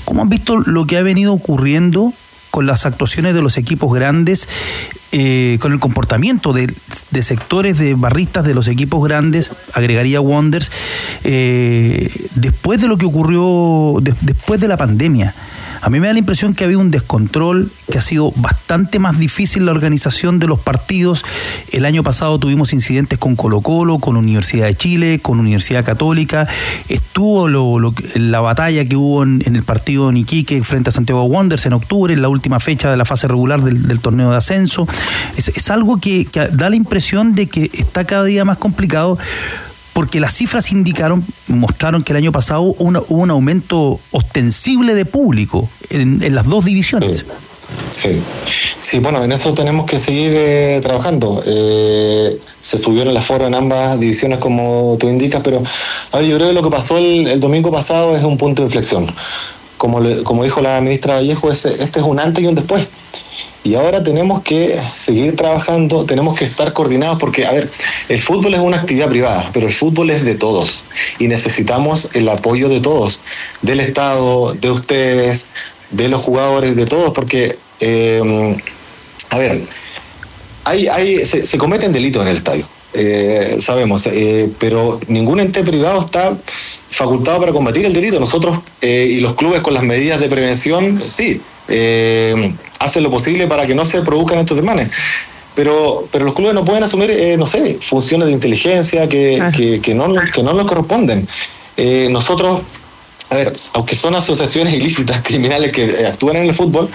¿Cómo 0.04 0.20
han 0.20 0.28
visto 0.28 0.58
lo 0.58 0.86
que 0.86 0.98
ha 0.98 1.02
venido 1.02 1.32
ocurriendo 1.32 2.12
con 2.50 2.66
las 2.66 2.84
actuaciones 2.84 3.32
de 3.32 3.40
los 3.40 3.56
equipos 3.56 3.94
grandes, 3.94 4.46
eh, 5.12 5.56
con 5.62 5.72
el 5.72 5.78
comportamiento 5.78 6.52
de, 6.52 6.70
sectores 7.22 7.78
de 7.78 7.94
barristas 7.94 8.44
de 8.44 8.52
los 8.52 8.68
equipos 8.68 9.02
grandes, 9.08 9.50
agregaría 9.72 10.20
Wonders, 10.20 10.70
eh, 11.24 12.10
después 12.34 12.78
de 12.82 12.88
lo 12.88 12.98
que 12.98 13.06
ocurrió 13.06 14.00
después 14.20 14.60
de 14.60 14.68
la 14.68 14.76
pandemia? 14.76 15.34
A 15.82 15.90
mí 15.90 15.98
me 15.98 16.06
da 16.06 16.12
la 16.12 16.20
impresión 16.20 16.54
que 16.54 16.62
ha 16.62 16.66
habido 16.66 16.78
un 16.78 16.92
descontrol, 16.92 17.68
que 17.90 17.98
ha 17.98 18.02
sido 18.02 18.32
bastante 18.36 19.00
más 19.00 19.18
difícil 19.18 19.66
la 19.66 19.72
organización 19.72 20.38
de 20.38 20.46
los 20.46 20.60
partidos. 20.60 21.24
El 21.72 21.84
año 21.84 22.04
pasado 22.04 22.38
tuvimos 22.38 22.72
incidentes 22.72 23.18
con 23.18 23.34
Colo 23.34 23.60
Colo, 23.62 23.98
con 23.98 24.16
Universidad 24.16 24.66
de 24.66 24.76
Chile, 24.76 25.18
con 25.20 25.40
Universidad 25.40 25.84
Católica. 25.84 26.46
Estuvo 26.88 27.48
la 27.48 28.40
batalla 28.40 28.84
que 28.84 28.94
hubo 28.94 29.24
en, 29.24 29.42
el 29.44 29.64
partido 29.64 30.08
en 30.08 30.18
Iquique 30.18 30.62
frente 30.62 30.90
a 30.90 30.92
Santiago 30.92 31.24
Wanderers 31.24 31.66
en 31.66 31.72
octubre, 31.72 32.14
en 32.14 32.22
la 32.22 32.28
última 32.28 32.60
fecha 32.60 32.88
de 32.88 32.96
la 32.96 33.04
fase 33.04 33.26
regular 33.26 33.60
del, 33.60 33.98
torneo 33.98 34.30
de 34.30 34.36
ascenso. 34.36 34.86
Es, 35.36 35.68
algo 35.68 36.00
que 36.00 36.28
da 36.52 36.70
la 36.70 36.76
impresión 36.76 37.34
de 37.34 37.48
que 37.48 37.70
está 37.72 38.04
cada 38.04 38.22
día 38.22 38.44
más 38.44 38.58
complicado 38.58 39.18
porque 39.92 40.20
las 40.20 40.34
cifras 40.34 40.72
indicaron, 40.72 41.24
mostraron 41.48 42.02
que 42.02 42.12
el 42.12 42.18
año 42.18 42.32
pasado 42.32 42.62
hubo 42.62 43.02
un 43.08 43.30
aumento 43.30 44.00
ostensible 44.10 44.94
de 44.94 45.04
público 45.04 45.68
en, 45.90 46.34
las 46.34 46.46
dos 46.46 46.64
divisiones. 46.64 47.24
Sí. 47.90 48.20
sí, 48.76 48.98
bueno, 48.98 49.24
en 49.24 49.32
eso 49.32 49.54
tenemos 49.54 49.86
que 49.86 49.98
seguir 49.98 50.32
eh, 50.34 50.80
trabajando. 50.82 51.42
Eh, 51.46 52.38
se 52.60 52.78
subieron 52.78 53.14
las 53.14 53.24
foros 53.24 53.48
en 53.48 53.54
ambas 53.54 53.98
divisiones, 53.98 54.38
como 54.38 54.96
tú 54.98 55.08
indicas, 55.08 55.40
pero 55.42 55.62
yo 56.12 56.36
creo 56.36 56.48
que 56.48 56.52
lo 56.52 56.62
que 56.62 56.70
pasó 56.70 56.98
el, 56.98 57.40
domingo 57.40 57.70
pasado 57.70 58.16
es 58.16 58.22
un 58.24 58.36
punto 58.36 58.62
de 58.62 58.66
inflexión. 58.66 59.06
Como, 59.78 60.00
como 60.22 60.44
dijo 60.44 60.62
la 60.62 60.80
ministra 60.80 61.14
Vallejo, 61.14 61.50
este, 61.50 61.70
este 61.82 62.00
es 62.00 62.06
un 62.06 62.20
antes 62.20 62.44
y 62.44 62.46
un 62.46 62.54
después. 62.54 62.86
Y 63.64 63.76
ahora 63.76 64.02
tenemos 64.02 64.42
que 64.42 64.76
seguir 64.92 65.36
trabajando, 65.36 66.04
tenemos 66.04 66.36
que 66.36 66.44
estar 66.44 66.72
coordinados 66.72 67.18
porque, 67.20 67.46
a 67.46 67.52
ver, 67.52 67.70
el 68.08 68.20
fútbol 68.20 68.54
es 68.54 68.60
una 68.60 68.78
actividad 68.78 69.08
privada, 69.08 69.50
pero 69.52 69.68
el 69.68 69.72
fútbol 69.72 70.10
es 70.10 70.24
de 70.24 70.34
todos 70.34 70.84
y 71.20 71.28
necesitamos 71.28 72.08
el 72.14 72.28
apoyo 72.28 72.68
de 72.68 72.80
todos, 72.80 73.20
del 73.62 73.78
Estado, 73.78 74.54
de 74.54 74.70
ustedes, 74.70 75.46
de 75.92 76.08
los 76.08 76.22
jugadores, 76.22 76.74
de 76.74 76.86
todos, 76.86 77.12
porque, 77.12 77.56
eh, 77.78 78.56
a 79.30 79.38
ver, 79.38 79.62
hay, 80.64 80.88
hay, 80.88 81.24
se, 81.24 81.56
cometen 81.56 81.92
delitos 81.92 82.22
en 82.22 82.28
el 82.28 82.36
estadio. 82.36 82.66
Eh, 82.94 83.58
sabemos, 83.60 84.06
eh, 84.08 84.50
pero 84.58 85.00
ningún 85.06 85.40
ente 85.40 85.62
privado 85.62 86.00
está 86.00 86.36
facultado 86.90 87.40
para 87.40 87.52
combatir 87.52 87.86
el 87.86 87.92
delito. 87.92 88.18
Nosotros 88.18 88.58
y 88.82 89.20
los 89.20 89.34
clubes 89.34 89.62
con 89.62 89.72
las 89.72 89.84
medidas 89.84 90.20
de 90.20 90.28
prevención, 90.28 91.02
sí, 91.08 91.40
eh, 91.68 92.54
hacen 92.78 93.02
lo 93.02 93.10
posible 93.10 93.46
para 93.46 93.66
que 93.66 93.74
no 93.74 93.84
se 93.84 94.02
produzcan 94.02 94.38
estos 94.38 94.56
desmanes. 94.56 94.90
Pero, 95.54 96.08
pero 96.10 96.24
los 96.24 96.34
clubes 96.34 96.54
no 96.54 96.64
pueden 96.64 96.82
asumir, 96.82 97.10
eh, 97.10 97.36
no 97.36 97.46
sé, 97.46 97.78
funciones 97.80 98.28
de 98.28 98.32
inteligencia 98.32 99.08
que, 99.08 99.80
que, 99.82 99.94
no, 99.94 100.14
que 100.32 100.42
no 100.42 100.54
nos 100.54 100.66
corresponden. 100.66 101.28
Eh, 101.76 102.08
nosotros, 102.10 102.62
a 103.28 103.36
ver, 103.36 103.52
aunque 103.74 103.94
son 103.94 104.14
asociaciones 104.14 104.72
ilícitas, 104.72 105.20
criminales 105.24 105.72
que 105.72 105.84
eh, 105.84 106.06
actúan 106.06 106.36
en 106.36 106.44
el 106.44 106.54
fútbol, 106.54 106.88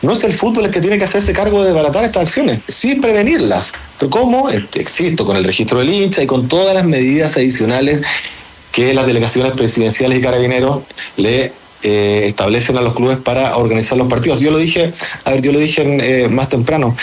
no 0.00 0.14
es 0.14 0.24
el 0.24 0.32
fútbol 0.32 0.64
el 0.64 0.70
que 0.70 0.80
tiene 0.80 0.98
que 0.98 1.04
hacerse 1.04 1.32
cargo 1.32 1.62
de 1.62 1.72
baratar 1.72 2.02
estas 2.04 2.24
acciones, 2.24 2.60
sin 2.66 3.00
prevenirlas. 3.00 3.72
Pero 3.98 4.10
¿cómo? 4.10 4.48
Este, 4.48 4.80
existo 4.80 5.24
con 5.24 5.36
el 5.36 5.44
registro 5.44 5.78
del 5.78 5.90
hincha 5.90 6.22
y 6.22 6.26
con 6.26 6.48
todas 6.48 6.74
las 6.74 6.84
medidas 6.84 7.36
adicionales 7.36 8.00
que 8.72 8.94
las 8.94 9.06
delegaciones 9.06 9.52
presidenciales 9.52 10.18
y 10.18 10.22
carabineros 10.22 10.80
le 11.18 11.52
eh, 11.82 12.24
establecen 12.26 12.76
a 12.78 12.80
los 12.80 12.94
clubes 12.94 13.18
para 13.18 13.56
organizar 13.56 13.98
los 13.98 14.08
partidos. 14.08 14.40
Yo 14.40 14.50
lo 14.50 14.58
dije, 14.58 14.92
a 15.24 15.30
ver, 15.30 15.42
yo 15.42 15.52
lo 15.52 15.58
dije 15.58 15.82
eh, 15.84 16.28
más 16.28 16.48
temprano, 16.48 16.96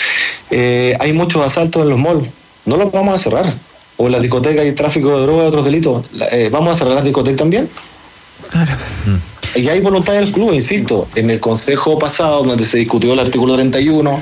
eh, 0.50 0.96
hay 1.00 1.12
muchos 1.12 1.44
asaltos 1.44 1.82
en 1.82 1.90
los 1.90 1.98
malls, 1.98 2.28
no 2.64 2.76
los 2.76 2.90
vamos 2.92 3.14
a 3.14 3.18
cerrar. 3.18 3.52
O 3.96 4.06
en 4.06 4.12
las 4.12 4.22
discotecas 4.22 4.64
hay 4.64 4.72
tráfico 4.72 5.14
de 5.14 5.22
droga 5.24 5.44
y 5.44 5.46
otros 5.48 5.64
delitos. 5.64 6.06
¿Vamos 6.50 6.74
a 6.74 6.78
cerrar 6.78 6.94
las 6.94 7.04
discotecas 7.04 7.36
también? 7.36 7.68
Claro. 8.48 8.72
Y 9.54 9.68
hay 9.68 9.80
voluntad 9.80 10.14
del 10.14 10.32
club, 10.32 10.54
insisto. 10.54 11.06
En 11.14 11.28
el 11.28 11.38
consejo 11.38 11.98
pasado, 11.98 12.42
donde 12.42 12.64
se 12.64 12.78
discutió 12.78 13.12
el 13.12 13.18
artículo 13.18 13.56
31, 13.56 14.20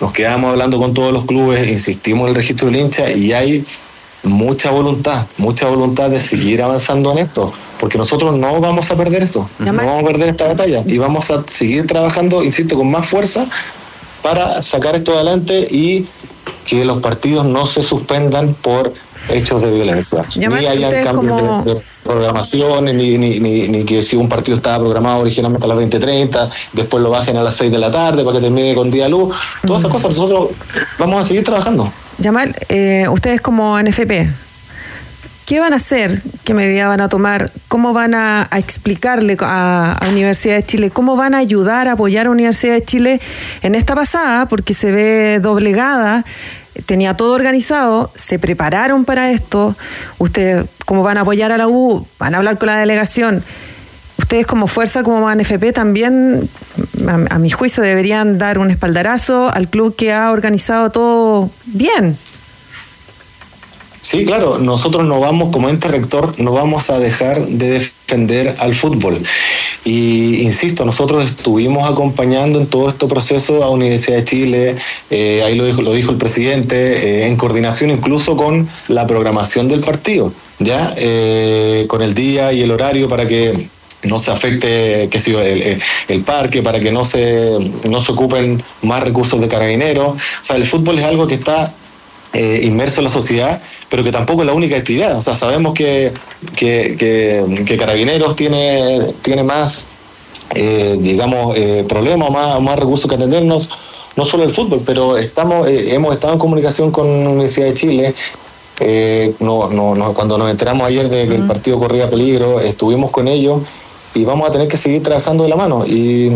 nos 0.00 0.12
quedamos 0.12 0.50
hablando 0.50 0.78
con 0.78 0.92
todos 0.92 1.14
los 1.14 1.24
clubes, 1.24 1.66
insistimos 1.66 2.24
en 2.24 2.28
el 2.28 2.34
registro 2.34 2.66
del 2.66 2.76
hincha 2.76 3.10
y 3.10 3.32
hay 3.32 3.64
mucha 4.22 4.70
voluntad, 4.70 5.26
mucha 5.38 5.68
voluntad 5.68 6.10
de 6.10 6.20
seguir 6.20 6.62
avanzando 6.62 7.12
en 7.12 7.18
esto, 7.18 7.52
porque 7.78 7.98
nosotros 7.98 8.36
no 8.36 8.60
vamos 8.60 8.90
a 8.90 8.96
perder 8.96 9.22
esto, 9.22 9.48
no 9.58 9.72
vamos 9.72 10.02
a 10.02 10.06
perder 10.06 10.28
esta 10.30 10.46
batalla 10.46 10.82
y 10.86 10.98
vamos 10.98 11.30
a 11.30 11.44
seguir 11.48 11.86
trabajando, 11.86 12.42
insisto, 12.42 12.76
con 12.76 12.90
más 12.90 13.06
fuerza 13.06 13.46
para 14.22 14.62
sacar 14.62 14.96
esto 14.96 15.14
adelante 15.14 15.68
y 15.70 16.06
que 16.66 16.84
los 16.84 17.00
partidos 17.00 17.46
no 17.46 17.66
se 17.66 17.82
suspendan 17.82 18.54
por 18.54 18.92
hechos 19.28 19.62
de 19.62 19.70
violencia. 19.70 20.22
ni 20.36 20.66
hayan 20.66 21.04
cambios 21.04 21.64
de, 21.64 21.82
programación, 22.04 22.84
ni, 22.84 23.18
ni, 23.18 23.40
ni, 23.40 23.84
que 23.84 24.02
si 24.02 24.16
un 24.16 24.28
partido 24.28 24.56
estaba 24.56 24.78
programado 24.78 25.20
originalmente 25.20 25.64
a 25.64 25.68
las 25.68 25.78
20.30, 25.78 26.50
después 26.72 27.02
lo 27.02 27.10
bajen 27.10 27.36
a 27.36 27.42
las 27.42 27.56
6 27.56 27.70
de 27.72 27.78
la 27.78 27.90
tarde 27.90 28.24
para 28.24 28.36
que 28.36 28.42
termine 28.42 28.74
con 28.74 28.90
día 28.90 29.08
luz. 29.08 29.34
Todas 29.66 29.82
esas 29.82 29.92
cosas 29.92 30.10
nosotros 30.10 30.50
vamos 30.98 31.22
a 31.22 31.24
seguir 31.24 31.44
trabajando. 31.44 31.92
Yamal, 32.18 32.54
eh, 32.68 33.06
ustedes 33.10 33.40
como 33.40 33.78
NFP, 33.78 34.28
¿qué 35.46 35.60
van 35.60 35.72
a 35.72 35.76
hacer? 35.76 36.22
¿Qué 36.44 36.54
medidas 36.54 36.88
van 36.88 37.00
a 37.00 37.08
tomar? 37.08 37.50
¿Cómo 37.68 37.92
van 37.92 38.14
a, 38.14 38.48
explicarle 38.56 39.36
a, 39.40 39.98
a, 40.00 40.08
Universidad 40.08 40.56
de 40.56 40.64
Chile? 40.64 40.90
¿Cómo 40.90 41.16
van 41.16 41.34
a 41.34 41.38
ayudar 41.38 41.88
a 41.88 41.92
apoyar 41.92 42.26
a 42.26 42.30
Universidad 42.30 42.74
de 42.74 42.84
Chile 42.84 43.20
en 43.62 43.74
esta 43.74 43.94
pasada? 43.94 44.46
Porque 44.46 44.72
se 44.74 44.90
ve 44.92 45.40
doblegada 45.40 46.24
tenía 46.84 47.14
todo 47.14 47.34
organizado, 47.34 48.10
se 48.14 48.38
prepararon 48.38 49.04
para 49.04 49.30
esto, 49.30 49.74
ustedes 50.18 50.66
cómo 50.84 51.02
van 51.02 51.18
a 51.18 51.22
apoyar 51.22 51.52
a 51.52 51.58
la 51.58 51.68
U, 51.68 52.06
van 52.18 52.34
a 52.34 52.38
hablar 52.38 52.58
con 52.58 52.68
la 52.68 52.78
delegación. 52.78 53.42
ustedes 54.18 54.46
como 54.46 54.66
fuerza, 54.66 55.02
como 55.02 55.28
ANFP, 55.28 55.72
también, 55.72 56.48
a, 57.06 57.34
a 57.34 57.38
mi 57.38 57.50
juicio, 57.50 57.82
deberían 57.82 58.38
dar 58.38 58.58
un 58.58 58.70
espaldarazo 58.70 59.50
al 59.50 59.68
club 59.68 59.94
que 59.94 60.12
ha 60.12 60.30
organizado 60.32 60.90
todo 60.90 61.50
bien. 61.66 62.18
Sí, 64.06 64.24
claro, 64.24 64.60
nosotros 64.60 65.04
no 65.04 65.18
vamos, 65.18 65.48
como 65.50 65.68
ente 65.68 65.88
rector, 65.88 66.32
no 66.38 66.52
vamos 66.52 66.90
a 66.90 67.00
dejar 67.00 67.44
de 67.44 67.70
defender 67.70 68.54
al 68.60 68.72
fútbol. 68.72 69.20
Y 69.84 70.42
insisto, 70.42 70.84
nosotros 70.84 71.24
estuvimos 71.24 71.90
acompañando 71.90 72.60
en 72.60 72.68
todo 72.68 72.88
este 72.88 73.08
proceso 73.08 73.64
a 73.64 73.70
Universidad 73.70 74.18
de 74.18 74.24
Chile, 74.24 74.76
eh, 75.10 75.42
ahí 75.44 75.56
lo 75.56 75.64
dijo, 75.64 75.82
lo 75.82 75.92
dijo 75.92 76.12
el 76.12 76.18
presidente, 76.18 76.76
eh, 76.76 77.26
en 77.26 77.34
coordinación 77.34 77.90
incluso 77.90 78.36
con 78.36 78.68
la 78.86 79.08
programación 79.08 79.66
del 79.66 79.80
partido, 79.80 80.32
¿ya? 80.60 80.94
Eh, 80.96 81.86
con 81.88 82.00
el 82.00 82.14
día 82.14 82.52
y 82.52 82.62
el 82.62 82.70
horario 82.70 83.08
para 83.08 83.26
que 83.26 83.68
no 84.04 84.20
se 84.20 84.30
afecte 84.30 85.08
que 85.10 85.18
sé 85.18 85.32
el, 85.32 85.82
el, 86.06 86.22
parque, 86.22 86.62
para 86.62 86.78
que 86.78 86.92
no 86.92 87.04
se, 87.04 87.58
no 87.90 88.00
se 88.00 88.12
ocupen 88.12 88.62
más 88.82 89.02
recursos 89.02 89.40
de 89.40 89.48
carabineros. 89.48 90.14
O 90.14 90.44
sea, 90.44 90.54
el 90.54 90.64
fútbol 90.64 90.96
es 90.96 91.04
algo 91.04 91.26
que 91.26 91.34
está 91.34 91.74
eh, 92.36 92.60
inmerso 92.64 93.00
en 93.00 93.04
la 93.04 93.10
sociedad, 93.10 93.62
pero 93.88 94.02
que 94.02 94.12
tampoco 94.12 94.42
es 94.42 94.46
la 94.46 94.54
única 94.54 94.76
actividad. 94.76 95.16
O 95.16 95.22
sea, 95.22 95.34
sabemos 95.34 95.74
que, 95.74 96.12
que, 96.56 96.96
que, 96.98 97.64
que 97.64 97.76
Carabineros 97.76 98.36
tiene, 98.36 99.12
tiene 99.22 99.42
más, 99.42 99.88
eh, 100.54 100.96
digamos, 100.98 101.56
eh, 101.56 101.84
problemas, 101.88 102.30
más, 102.30 102.60
más 102.60 102.78
recursos 102.78 103.08
que 103.08 103.16
atendernos, 103.16 103.68
no 104.16 104.24
solo 104.24 104.44
el 104.44 104.50
fútbol, 104.50 104.82
pero 104.84 105.16
estamos, 105.16 105.68
eh, 105.68 105.94
hemos 105.94 106.14
estado 106.14 106.32
en 106.32 106.38
comunicación 106.38 106.90
con 106.90 107.24
la 107.24 107.30
Universidad 107.30 107.66
de 107.66 107.74
Chile. 107.74 108.14
Eh, 108.80 109.34
no, 109.40 109.68
no, 109.70 109.94
no, 109.94 110.12
cuando 110.12 110.36
nos 110.36 110.50
enteramos 110.50 110.86
ayer 110.86 111.08
de 111.08 111.26
que 111.26 111.34
el 111.34 111.46
partido 111.46 111.78
corría 111.78 112.10
peligro, 112.10 112.60
estuvimos 112.60 113.10
con 113.10 113.26
ellos 113.26 113.62
y 114.14 114.24
vamos 114.24 114.48
a 114.48 114.52
tener 114.52 114.68
que 114.68 114.76
seguir 114.76 115.02
trabajando 115.02 115.44
de 115.44 115.50
la 115.50 115.56
mano. 115.56 115.84
Y, 115.86 116.30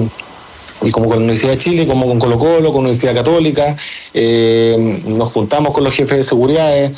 y 0.82 0.90
como 0.90 1.06
con 1.06 1.18
la 1.18 1.24
Universidad 1.24 1.52
de 1.52 1.58
Chile, 1.58 1.86
como 1.86 2.06
con 2.06 2.18
Colo 2.18 2.38
Colo, 2.38 2.72
con 2.72 2.82
la 2.82 2.90
Universidad 2.90 3.14
Católica, 3.14 3.76
eh, 4.14 5.02
nos 5.06 5.32
juntamos 5.32 5.74
con 5.74 5.84
los 5.84 5.94
jefes 5.94 6.16
de 6.18 6.22
seguridad, 6.22 6.90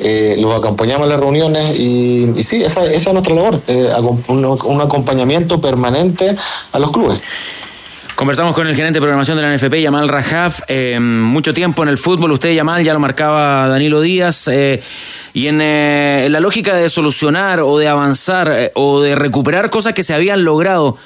eh, 0.00 0.36
los 0.40 0.56
acompañamos 0.56 1.04
en 1.04 1.10
las 1.10 1.20
reuniones 1.20 1.78
y, 1.78 2.42
sí, 2.42 2.62
esa, 2.62 2.84
esa, 2.86 3.10
es 3.10 3.12
nuestra 3.12 3.34
labor, 3.34 3.60
eh, 3.68 3.90
un, 4.28 4.80
acompañamiento 4.80 5.60
permanente 5.60 6.34
a 6.72 6.78
los 6.78 6.90
clubes. 6.90 7.20
Conversamos 8.16 8.54
con 8.54 8.66
el 8.66 8.76
gerente 8.76 8.98
de 8.98 9.00
programación 9.00 9.36
de 9.36 9.42
la 9.42 9.56
NFP, 9.56 9.82
Yamal 9.82 10.08
Rajaf, 10.08 10.62
eh, 10.68 10.98
mucho 11.00 11.52
tiempo 11.52 11.82
en 11.82 11.88
el 11.88 11.98
fútbol, 11.98 12.32
usted 12.32 12.52
Yamal, 12.52 12.84
ya 12.84 12.92
lo 12.92 13.00
marcaba 13.00 13.68
Danilo 13.68 14.00
Díaz, 14.00 14.48
y 15.32 15.46
en, 15.46 15.58
la 16.32 16.40
lógica 16.40 16.76
de 16.76 16.88
solucionar 16.88 17.60
o 17.60 17.78
de 17.78 17.88
avanzar 17.88 18.72
o 18.74 19.00
de 19.00 19.14
recuperar 19.14 19.70
cosas 19.70 19.94
que 19.94 20.02
se 20.02 20.14
habían 20.14 20.44
logrado 20.44 20.96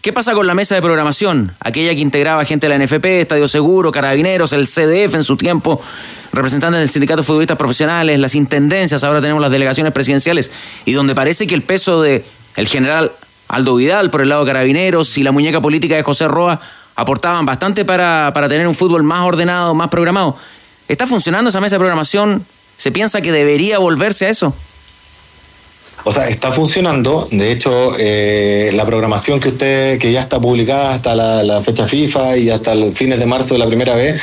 ¿Qué 0.00 0.12
pasa 0.12 0.32
con 0.32 0.46
la 0.46 0.54
mesa 0.54 0.76
de 0.76 0.80
programación? 0.80 1.52
Aquella 1.58 1.92
que 1.92 2.00
integraba 2.00 2.44
gente 2.44 2.68
de 2.68 2.78
la 2.78 2.84
NFP, 2.84 3.20
Estadio 3.20 3.48
Seguro, 3.48 3.90
Carabineros, 3.90 4.52
el 4.52 4.68
CDF 4.68 5.16
en 5.16 5.24
su 5.24 5.36
tiempo, 5.36 5.82
representantes 6.32 6.78
del 6.78 6.88
Sindicato 6.88 7.22
de 7.22 7.26
Futbolistas 7.26 7.58
Profesionales, 7.58 8.16
las 8.20 8.36
intendencias, 8.36 9.02
ahora 9.02 9.20
tenemos 9.20 9.42
las 9.42 9.50
delegaciones 9.50 9.92
presidenciales, 9.92 10.52
y 10.84 10.92
donde 10.92 11.16
parece 11.16 11.48
que 11.48 11.56
el 11.56 11.62
peso 11.62 12.00
de 12.00 12.24
el 12.54 12.68
general 12.68 13.10
Aldo 13.48 13.74
Vidal 13.74 14.10
por 14.10 14.20
el 14.20 14.28
lado 14.28 14.44
de 14.44 14.52
Carabineros 14.52 15.18
y 15.18 15.24
la 15.24 15.32
muñeca 15.32 15.60
política 15.60 15.96
de 15.96 16.04
José 16.04 16.28
Roa 16.28 16.60
aportaban 16.94 17.44
bastante 17.44 17.84
para, 17.84 18.30
para 18.32 18.48
tener 18.48 18.68
un 18.68 18.76
fútbol 18.76 19.02
más 19.02 19.24
ordenado, 19.26 19.74
más 19.74 19.88
programado. 19.88 20.36
¿Está 20.86 21.08
funcionando 21.08 21.50
esa 21.50 21.60
mesa 21.60 21.74
de 21.74 21.80
programación? 21.80 22.46
¿Se 22.76 22.92
piensa 22.92 23.20
que 23.20 23.32
debería 23.32 23.80
volverse 23.80 24.26
a 24.26 24.28
eso? 24.30 24.54
O 26.04 26.12
sea, 26.12 26.28
está 26.28 26.52
funcionando. 26.52 27.28
De 27.30 27.52
hecho, 27.52 27.92
eh, 27.98 28.70
la 28.74 28.84
programación 28.84 29.40
que 29.40 29.50
usted, 29.50 29.98
que 29.98 30.12
ya 30.12 30.22
está 30.22 30.40
publicada 30.40 30.94
hasta 30.94 31.14
la, 31.14 31.62
fecha 31.62 31.86
FIFA 31.86 32.36
y 32.36 32.50
hasta 32.50 32.72
el 32.72 32.92
fines 32.92 33.18
de 33.18 33.26
marzo 33.26 33.54
de 33.54 33.58
la 33.58 33.66
primera 33.66 33.94
vez, 33.94 34.20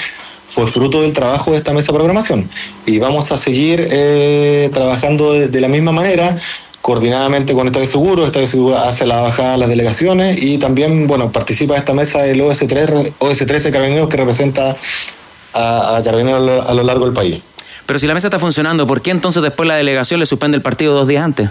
fue 0.49 0.67
fruto 0.67 1.01
del 1.01 1.13
trabajo 1.13 1.51
de 1.51 1.57
esta 1.57 1.73
mesa 1.73 1.91
de 1.91 1.97
programación. 1.97 2.49
Y 2.85 2.99
vamos 2.99 3.31
a 3.31 3.37
seguir 3.37 3.87
eh, 3.91 4.69
trabajando 4.73 5.33
de, 5.33 5.61
la 5.61 5.67
misma 5.67 5.91
manera, 5.91 6.37
coordinadamente 6.81 7.53
con 7.53 7.67
Estadio 7.67 7.87
Seguro. 7.87 8.25
Estadio 8.25 8.47
Seguro 8.47 8.77
hace 8.77 9.05
la 9.05 9.21
bajada 9.21 9.55
a 9.55 9.57
las 9.57 9.69
delegaciones 9.69 10.41
y 10.41 10.57
también, 10.57 11.07
bueno, 11.07 11.31
participa 11.31 11.73
de 11.73 11.79
esta 11.79 11.93
mesa 11.93 12.25
el 12.25 12.41
OS3, 12.41 13.13
OS13 13.19 13.71
Carabineros 13.71 14.09
que 14.09 14.17
representa 14.17 14.75
a 15.53 16.01
Carabineros 16.03 16.67
a 16.67 16.73
lo 16.73 16.83
largo 16.83 17.05
del 17.05 17.13
país. 17.13 17.43
Pero 17.85 17.99
si 17.99 18.07
la 18.07 18.13
mesa 18.13 18.27
está 18.27 18.39
funcionando, 18.39 18.87
¿por 18.87 19.01
qué 19.01 19.11
entonces 19.11 19.43
después 19.43 19.67
la 19.67 19.75
delegación 19.75 20.19
le 20.19 20.25
suspende 20.25 20.57
el 20.57 20.63
partido 20.63 20.93
dos 20.93 21.07
días 21.07 21.23
antes? 21.23 21.49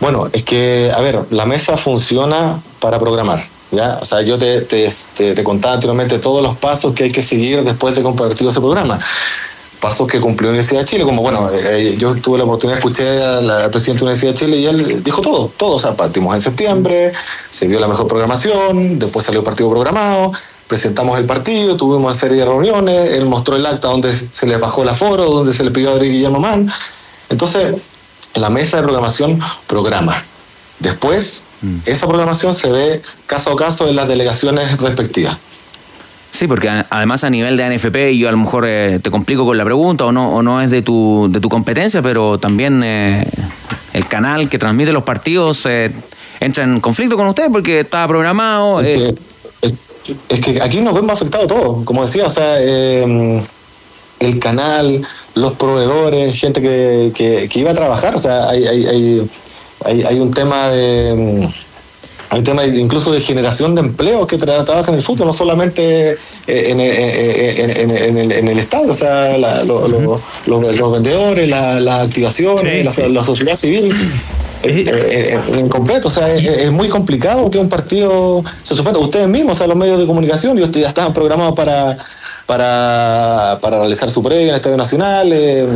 Bueno, 0.00 0.28
es 0.32 0.42
que, 0.42 0.92
a 0.94 1.00
ver, 1.00 1.24
la 1.30 1.46
mesa 1.46 1.76
funciona 1.76 2.60
para 2.80 2.98
programar. 2.98 3.42
¿ya? 3.70 3.98
O 4.00 4.04
sea, 4.04 4.22
yo 4.22 4.38
te, 4.38 4.60
te, 4.62 4.92
te, 5.14 5.34
te 5.34 5.44
contaba 5.44 5.74
anteriormente 5.74 6.18
todos 6.18 6.42
los 6.42 6.56
pasos 6.56 6.94
que 6.94 7.04
hay 7.04 7.12
que 7.12 7.22
seguir 7.22 7.62
después 7.62 7.96
de 7.96 8.02
compartir 8.02 8.46
ese 8.46 8.60
programa. 8.60 8.98
Pasos 9.80 10.06
que 10.06 10.20
cumplió 10.20 10.48
la 10.48 10.54
Universidad 10.54 10.80
de 10.80 10.86
Chile, 10.86 11.04
como 11.04 11.22
bueno, 11.22 11.48
eh, 11.52 11.96
yo 11.98 12.14
tuve 12.16 12.38
la 12.38 12.44
oportunidad 12.44 12.76
de 12.76 12.80
escuchar 12.80 13.06
al 13.06 13.70
presidente 13.70 14.00
de 14.00 14.06
la 14.06 14.12
Universidad 14.12 14.32
de 14.32 14.38
Chile 14.38 14.56
y 14.56 14.66
él 14.66 15.04
dijo 15.04 15.20
todo, 15.20 15.50
todo. 15.56 15.76
O 15.76 15.78
sea, 15.78 15.94
partimos 15.94 16.34
en 16.34 16.40
septiembre, 16.40 17.12
se 17.50 17.66
vio 17.66 17.78
la 17.78 17.88
mejor 17.88 18.06
programación, 18.06 18.98
después 18.98 19.24
salió 19.26 19.40
el 19.40 19.44
partido 19.44 19.68
programado, 19.68 20.32
presentamos 20.66 21.18
el 21.18 21.26
partido, 21.26 21.76
tuvimos 21.76 22.04
una 22.04 22.14
serie 22.14 22.38
de 22.38 22.46
reuniones, 22.46 23.10
él 23.10 23.26
mostró 23.26 23.56
el 23.56 23.66
acta 23.66 23.88
donde 23.88 24.12
se 24.14 24.46
le 24.46 24.56
bajó 24.56 24.82
el 24.82 24.88
aforo, 24.88 25.24
donde 25.24 25.52
se 25.52 25.62
le 25.62 25.70
pidió 25.70 25.90
a 25.90 25.94
Adri 25.94 26.08
Guillermo 26.08 26.40
Mann. 26.40 26.70
Entonces, 27.28 27.74
la 28.34 28.50
mesa 28.50 28.78
de 28.78 28.82
programación 28.82 29.38
programa. 29.66 30.14
Después, 30.78 31.44
mm. 31.62 31.78
esa 31.86 32.06
programación 32.06 32.54
se 32.54 32.70
ve 32.70 33.02
caso 33.26 33.52
a 33.52 33.56
caso 33.56 33.88
en 33.88 33.96
las 33.96 34.08
delegaciones 34.08 34.78
respectivas. 34.78 35.38
Sí, 36.36 36.46
porque 36.46 36.68
además 36.68 37.24
a 37.24 37.30
nivel 37.30 37.56
de 37.56 37.64
ANFP 37.64 38.14
yo 38.18 38.28
a 38.28 38.30
lo 38.30 38.36
mejor 38.36 38.66
eh, 38.68 38.98
te 39.02 39.10
complico 39.10 39.46
con 39.46 39.56
la 39.56 39.64
pregunta 39.64 40.04
o 40.04 40.12
no, 40.12 40.34
o 40.34 40.42
no 40.42 40.60
es 40.60 40.70
de 40.70 40.82
tu, 40.82 41.28
de 41.30 41.40
tu 41.40 41.48
competencia, 41.48 42.02
pero 42.02 42.36
también 42.36 42.82
eh, 42.84 43.26
el 43.94 44.06
canal 44.06 44.50
que 44.50 44.58
transmite 44.58 44.92
los 44.92 45.02
partidos 45.02 45.64
eh, 45.64 45.90
entra 46.38 46.64
en 46.64 46.80
conflicto 46.80 47.16
con 47.16 47.26
usted 47.28 47.50
porque 47.50 47.80
estaba 47.80 48.06
programado. 48.06 48.82
Es 48.82 48.96
que, 48.96 49.14
es, 49.62 49.72
es 50.28 50.40
que 50.40 50.60
aquí 50.60 50.82
nos 50.82 50.92
vemos 50.92 51.10
afectados 51.10 51.46
todos, 51.46 51.84
como 51.84 52.04
decía, 52.04 52.26
o 52.26 52.30
sea, 52.30 52.56
el 54.20 54.38
canal, 54.38 55.06
los 55.34 55.52
proveedores, 55.54 56.38
gente 56.38 56.62
que, 56.62 57.12
que, 57.14 57.48
que, 57.48 57.60
iba 57.60 57.70
a 57.70 57.74
trabajar, 57.74 58.14
o 58.14 58.18
sea, 58.18 58.48
hay, 58.48 58.66
hay, 58.66 58.86
hay, 58.86 59.30
hay, 59.84 60.02
hay 60.02 60.20
un 60.20 60.30
tema 60.32 60.68
de 60.70 61.48
hay 62.30 62.40
un 62.40 62.44
tema 62.44 62.64
incluso 62.66 63.12
de 63.12 63.20
generación 63.20 63.74
de 63.74 63.82
empleos 63.82 64.26
que 64.26 64.36
tra 64.36 64.64
en 64.86 64.94
el 64.94 65.02
fútbol, 65.02 65.28
no 65.28 65.32
solamente 65.32 66.16
en, 66.46 66.80
en, 66.80 66.80
en, 66.80 67.90
en 67.90 68.18
el, 68.18 68.32
el, 68.48 68.58
estadio, 68.58 68.90
o 68.90 68.94
sea, 68.94 69.38
la, 69.38 69.62
lo, 69.62 69.86
lo, 69.86 70.20
lo, 70.46 70.72
los 70.72 70.92
vendedores, 70.92 71.48
las 71.48 71.80
la 71.80 72.02
activaciones, 72.02 72.94
sí, 72.94 73.02
la, 73.02 73.08
la, 73.08 73.22
sociedad 73.22 73.56
civil. 73.56 73.94
En, 74.66 75.68
completo, 75.68 76.08
o 76.08 76.10
sea, 76.10 76.34
es, 76.34 76.44
es, 76.44 76.72
muy 76.72 76.88
complicado 76.88 77.48
que 77.50 77.58
un 77.58 77.68
partido 77.68 78.42
se 78.64 78.74
suspenda. 78.74 78.98
Ustedes 78.98 79.28
mismos, 79.28 79.52
o 79.52 79.58
sea, 79.58 79.66
los 79.68 79.76
medios 79.76 80.00
de 80.00 80.06
comunicación, 80.06 80.58
ya 80.58 80.88
estaban 80.88 81.12
programados 81.12 81.54
para, 81.54 81.96
para, 82.46 83.58
para 83.60 83.80
realizar 83.80 84.08
su 84.08 84.22
previa 84.22 84.44
en 84.44 84.48
el 84.50 84.54
Estadio 84.56 84.76
Nacional. 84.76 85.30
Eh, 85.32 85.66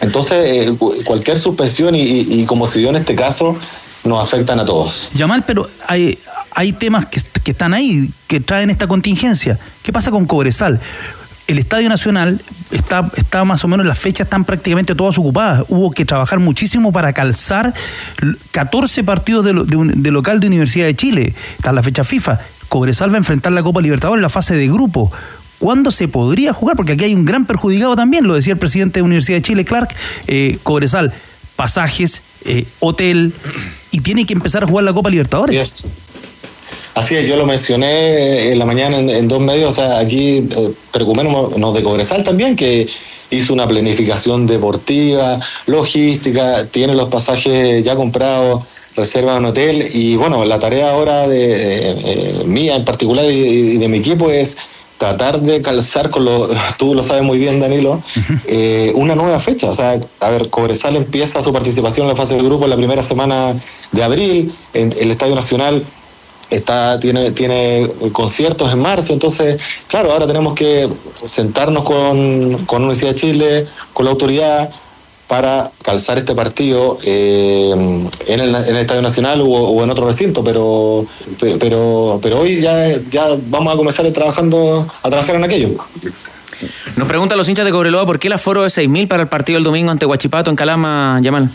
entonces, 0.00 0.68
eh, 0.68 0.76
cualquier 1.04 1.38
suspensión, 1.38 1.94
y, 1.94 2.44
como 2.46 2.66
se 2.66 2.78
dio 2.78 2.90
en 2.90 2.96
este 2.96 3.14
caso, 3.14 3.56
nos 4.04 4.22
afectan 4.22 4.60
a 4.60 4.64
todos. 4.64 5.10
Yamal, 5.12 5.42
pero 5.44 5.68
hay, 5.86 6.18
hay 6.52 6.72
temas 6.72 7.06
que, 7.06 7.20
que, 7.42 7.50
están 7.50 7.74
ahí, 7.74 8.10
que 8.28 8.40
traen 8.40 8.70
esta 8.70 8.86
contingencia. 8.86 9.58
¿Qué 9.82 9.92
pasa 9.92 10.10
con 10.10 10.26
Cobresal? 10.26 10.80
El 11.48 11.58
Estadio 11.58 11.88
Nacional 11.88 12.40
está, 12.70 13.10
está 13.16 13.44
más 13.44 13.64
o 13.64 13.68
menos, 13.68 13.86
las 13.86 13.98
fechas 13.98 14.26
están 14.26 14.44
prácticamente 14.44 14.94
todas 14.94 15.18
ocupadas. 15.18 15.64
Hubo 15.68 15.90
que 15.90 16.04
trabajar 16.04 16.38
muchísimo 16.38 16.92
para 16.92 17.12
calzar 17.12 17.74
14 18.52 19.02
partidos 19.02 19.44
de, 19.46 19.54
de, 19.54 19.92
de 19.96 20.10
local 20.10 20.38
de 20.40 20.46
Universidad 20.46 20.86
de 20.86 20.94
Chile. 20.94 21.34
Está 21.56 21.72
la 21.72 21.82
fecha 21.82 22.04
FIFA. 22.04 22.38
Cobresal 22.68 23.10
va 23.10 23.14
a 23.14 23.18
enfrentar 23.18 23.52
la 23.52 23.62
Copa 23.62 23.80
Libertadores 23.80 24.18
en 24.18 24.22
la 24.22 24.28
fase 24.28 24.54
de 24.54 24.68
grupo. 24.68 25.10
¿Cuándo 25.58 25.90
se 25.90 26.06
podría 26.06 26.52
jugar? 26.52 26.76
Porque 26.76 26.92
aquí 26.92 27.04
hay 27.04 27.14
un 27.14 27.24
gran 27.24 27.44
perjudicado 27.46 27.96
también, 27.96 28.26
lo 28.26 28.34
decía 28.34 28.52
el 28.52 28.58
presidente 28.58 28.98
de 28.98 29.02
la 29.02 29.06
Universidad 29.06 29.38
de 29.38 29.42
Chile, 29.42 29.64
Clark, 29.64 29.88
eh, 30.28 30.58
Cobresal, 30.62 31.12
pasajes, 31.56 32.22
eh, 32.44 32.64
hotel, 32.78 33.32
y 33.90 34.00
tiene 34.00 34.24
que 34.24 34.34
empezar 34.34 34.62
a 34.62 34.66
jugar 34.66 34.84
la 34.84 34.92
Copa 34.92 35.10
Libertadores. 35.10 35.86
Así 36.94 37.14
es, 37.14 37.28
yo 37.28 37.36
lo 37.36 37.46
mencioné 37.46 38.50
en 38.50 38.58
la 38.58 38.64
mañana 38.64 38.98
en, 38.98 39.28
dos 39.28 39.40
medios, 39.40 39.68
o 39.68 39.76
sea, 39.76 39.98
aquí 39.98 40.38
eh, 40.38 40.70
de 40.92 41.82
Cobresal 41.82 42.22
también, 42.22 42.56
que 42.56 42.88
hizo 43.30 43.52
una 43.52 43.66
planificación 43.68 44.46
deportiva, 44.46 45.40
logística, 45.66 46.64
tiene 46.66 46.94
los 46.94 47.08
pasajes 47.08 47.84
ya 47.84 47.94
comprados, 47.94 48.64
reserva 48.96 49.36
un 49.36 49.44
hotel 49.44 49.88
y 49.92 50.16
bueno, 50.16 50.44
la 50.44 50.58
tarea 50.58 50.90
ahora 50.90 51.28
de, 51.28 51.46
de, 51.46 51.94
de 51.94 52.44
mía 52.46 52.74
en 52.74 52.84
particular 52.84 53.26
y 53.26 53.78
de 53.78 53.88
mi 53.88 53.98
equipo 53.98 54.30
es 54.30 54.56
tratar 54.98 55.40
de 55.40 55.62
calzar 55.62 56.10
con 56.10 56.24
lo, 56.24 56.48
tú 56.78 56.94
lo 56.94 57.02
sabes 57.02 57.22
muy 57.22 57.38
bien 57.38 57.60
Danilo, 57.60 58.02
eh, 58.46 58.92
una 58.94 59.14
nueva 59.14 59.40
fecha. 59.40 59.70
O 59.70 59.74
sea, 59.74 59.98
a 60.20 60.28
ver, 60.28 60.50
Cobresal 60.50 60.96
empieza 60.96 61.42
su 61.42 61.52
participación 61.52 62.04
en 62.04 62.10
la 62.10 62.16
fase 62.16 62.34
de 62.34 62.42
grupo 62.42 62.64
en 62.64 62.70
la 62.70 62.76
primera 62.76 63.02
semana 63.02 63.54
de 63.92 64.04
abril, 64.04 64.52
en 64.74 64.92
el 65.00 65.10
Estadio 65.10 65.34
Nacional. 65.34 65.82
Está 66.50 66.98
tiene 66.98 67.30
tiene 67.32 67.90
conciertos 68.12 68.72
en 68.72 68.80
marzo. 68.80 69.12
Entonces 69.12 69.60
claro 69.86 70.12
ahora 70.12 70.26
tenemos 70.26 70.54
que 70.54 70.88
sentarnos 71.24 71.84
con, 71.84 72.64
con 72.64 72.82
Universidad 72.82 73.10
de 73.10 73.20
Chile 73.20 73.66
con 73.92 74.06
la 74.06 74.12
autoridad 74.12 74.70
para 75.28 75.70
calzar 75.82 76.16
este 76.18 76.34
partido 76.34 76.98
eh, 77.04 77.70
en, 78.26 78.40
el, 78.40 78.54
en 78.54 78.64
el 78.64 78.76
Estadio 78.78 79.02
Nacional 79.02 79.40
o, 79.42 79.44
o 79.46 79.84
en 79.84 79.90
otro 79.90 80.06
recinto 80.06 80.42
pero 80.42 81.04
pero 81.60 82.18
pero 82.22 82.40
hoy 82.40 82.60
ya 82.62 82.96
ya 83.10 83.28
vamos 83.48 83.72
a 83.74 83.76
comenzar 83.76 84.10
trabajando 84.10 84.86
a 85.02 85.10
trabajar 85.10 85.36
en 85.36 85.44
aquello 85.44 85.68
Nos 86.96 87.06
preguntan 87.06 87.36
los 87.38 87.48
hinchas 87.48 87.64
de 87.66 87.70
Cobreloa 87.72 88.06
por 88.06 88.18
qué 88.18 88.28
el 88.28 88.32
aforo 88.32 88.64
es 88.66 88.76
6.000 88.76 89.06
para 89.06 89.22
el 89.22 89.28
partido 89.28 89.58
del 89.58 89.64
domingo 89.64 89.90
ante 89.90 90.06
Huachipato 90.06 90.50
en 90.50 90.56
Calama, 90.56 91.20
Yamal. 91.22 91.50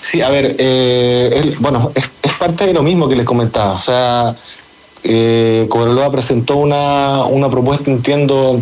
Sí, 0.00 0.20
a 0.20 0.28
ver, 0.30 0.56
eh, 0.58 1.30
el- 1.34 1.56
bueno, 1.58 1.92
es, 1.94 2.10
es 2.22 2.32
parte 2.34 2.66
de 2.66 2.74
lo 2.74 2.82
mismo 2.82 3.08
que 3.08 3.16
les 3.16 3.24
comentaba. 3.24 3.74
O 3.74 3.80
sea, 3.80 4.34
eh, 5.04 5.66
Cobreloa 5.68 6.10
presentó 6.10 6.56
una, 6.56 7.24
una 7.24 7.48
propuesta, 7.50 7.90
entiendo, 7.90 8.60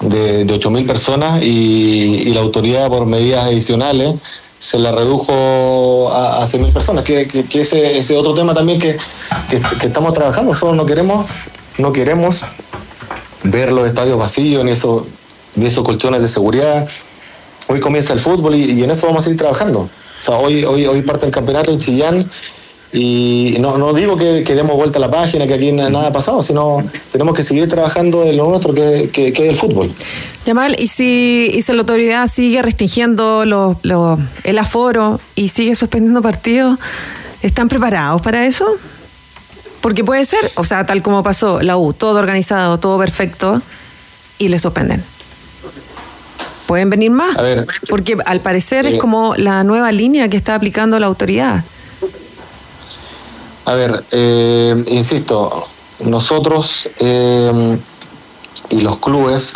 de, 0.00 0.44
de 0.44 0.54
8.000 0.54 0.86
personas 0.86 1.42
y, 1.42 2.32
la 2.32 2.40
autoridad, 2.40 2.88
por 2.88 3.06
medidas 3.06 3.44
adicionales, 3.44 4.14
se 4.58 4.78
la 4.78 4.92
redujo 4.92 6.10
a, 6.12 6.42
a 6.42 6.46
6.000 6.46 6.72
personas, 6.72 7.04
que, 7.04 7.46
ese, 7.52 7.98
ese 7.98 8.16
otro 8.16 8.34
tema 8.34 8.54
también 8.54 8.78
que, 8.78 8.96
que, 9.50 9.86
estamos 9.86 10.12
trabajando. 10.12 10.52
Nosotros 10.52 10.76
no 10.76 10.86
queremos, 10.86 11.26
no 11.78 11.92
queremos 11.92 12.42
ver 13.44 13.72
los 13.72 13.86
estadios 13.86 14.18
vacíos, 14.18 14.64
ni 14.64 14.70
eso, 14.70 15.06
ni 15.56 15.66
esos 15.66 15.84
cuestiones 15.84 16.22
de 16.22 16.28
seguridad. 16.28 16.88
Hoy 17.68 17.80
comienza 17.80 18.12
el 18.12 18.20
fútbol 18.20 18.54
y, 18.54 18.82
en 18.82 18.90
eso 18.90 19.06
vamos 19.06 19.22
a 19.22 19.24
seguir 19.24 19.38
trabajando. 19.38 19.80
O 19.80 20.22
sea, 20.22 20.36
hoy, 20.36 20.64
hoy, 20.64 20.86
hoy 20.86 21.02
parte 21.02 21.26
el 21.26 21.32
campeonato 21.32 21.72
en 21.72 21.78
Chillán 21.78 22.30
y 22.92 23.56
no, 23.58 23.78
no 23.78 23.94
digo 23.94 24.16
que, 24.16 24.44
que 24.44 24.54
demos 24.54 24.76
vuelta 24.76 24.98
a 24.98 25.00
la 25.00 25.10
página, 25.10 25.46
que 25.46 25.54
aquí 25.54 25.72
na- 25.72 25.88
nada 25.88 26.08
ha 26.08 26.12
pasado, 26.12 26.42
sino 26.42 26.82
tenemos 27.10 27.34
que 27.34 27.42
seguir 27.42 27.66
trabajando 27.68 28.24
en 28.24 28.36
lo 28.36 28.48
nuestro, 28.50 28.74
que, 28.74 29.08
que, 29.12 29.32
que 29.32 29.44
es 29.44 29.48
el 29.50 29.56
fútbol. 29.56 29.90
Yamal, 30.44 30.76
¿y 30.78 30.88
si, 30.88 31.50
y 31.54 31.62
si 31.62 31.72
la 31.72 31.78
autoridad 31.80 32.28
sigue 32.28 32.60
restringiendo 32.60 33.44
los- 33.46 33.76
los- 33.82 34.18
el 34.44 34.58
aforo 34.58 35.20
y 35.34 35.48
sigue 35.48 35.74
suspendiendo 35.74 36.20
partidos, 36.20 36.78
¿están 37.42 37.68
preparados 37.68 38.20
para 38.20 38.44
eso? 38.46 38.66
Porque 39.80 40.04
puede 40.04 40.24
ser, 40.26 40.52
o 40.56 40.64
sea, 40.64 40.84
tal 40.86 41.02
como 41.02 41.22
pasó 41.22 41.62
la 41.62 41.76
U, 41.76 41.92
todo 41.94 42.18
organizado, 42.18 42.78
todo 42.78 42.98
perfecto, 42.98 43.62
y 44.38 44.48
le 44.48 44.58
suspenden. 44.58 45.02
¿Pueden 46.66 46.88
venir 46.90 47.10
más? 47.10 47.36
A 47.36 47.42
ver, 47.42 47.66
Porque 47.88 48.16
al 48.24 48.40
parecer 48.40 48.86
Eh. 48.86 48.94
es 48.94 49.00
como 49.00 49.34
la 49.36 49.64
nueva 49.64 49.92
línea 49.92 50.28
que 50.28 50.36
está 50.36 50.54
aplicando 50.54 50.98
la 50.98 51.06
autoridad. 51.06 51.64
A 53.64 53.74
ver, 53.74 54.04
eh, 54.10 54.84
insisto, 54.88 55.64
nosotros 56.04 56.88
eh, 56.98 57.78
y 58.70 58.80
los 58.80 58.98
clubes 58.98 59.54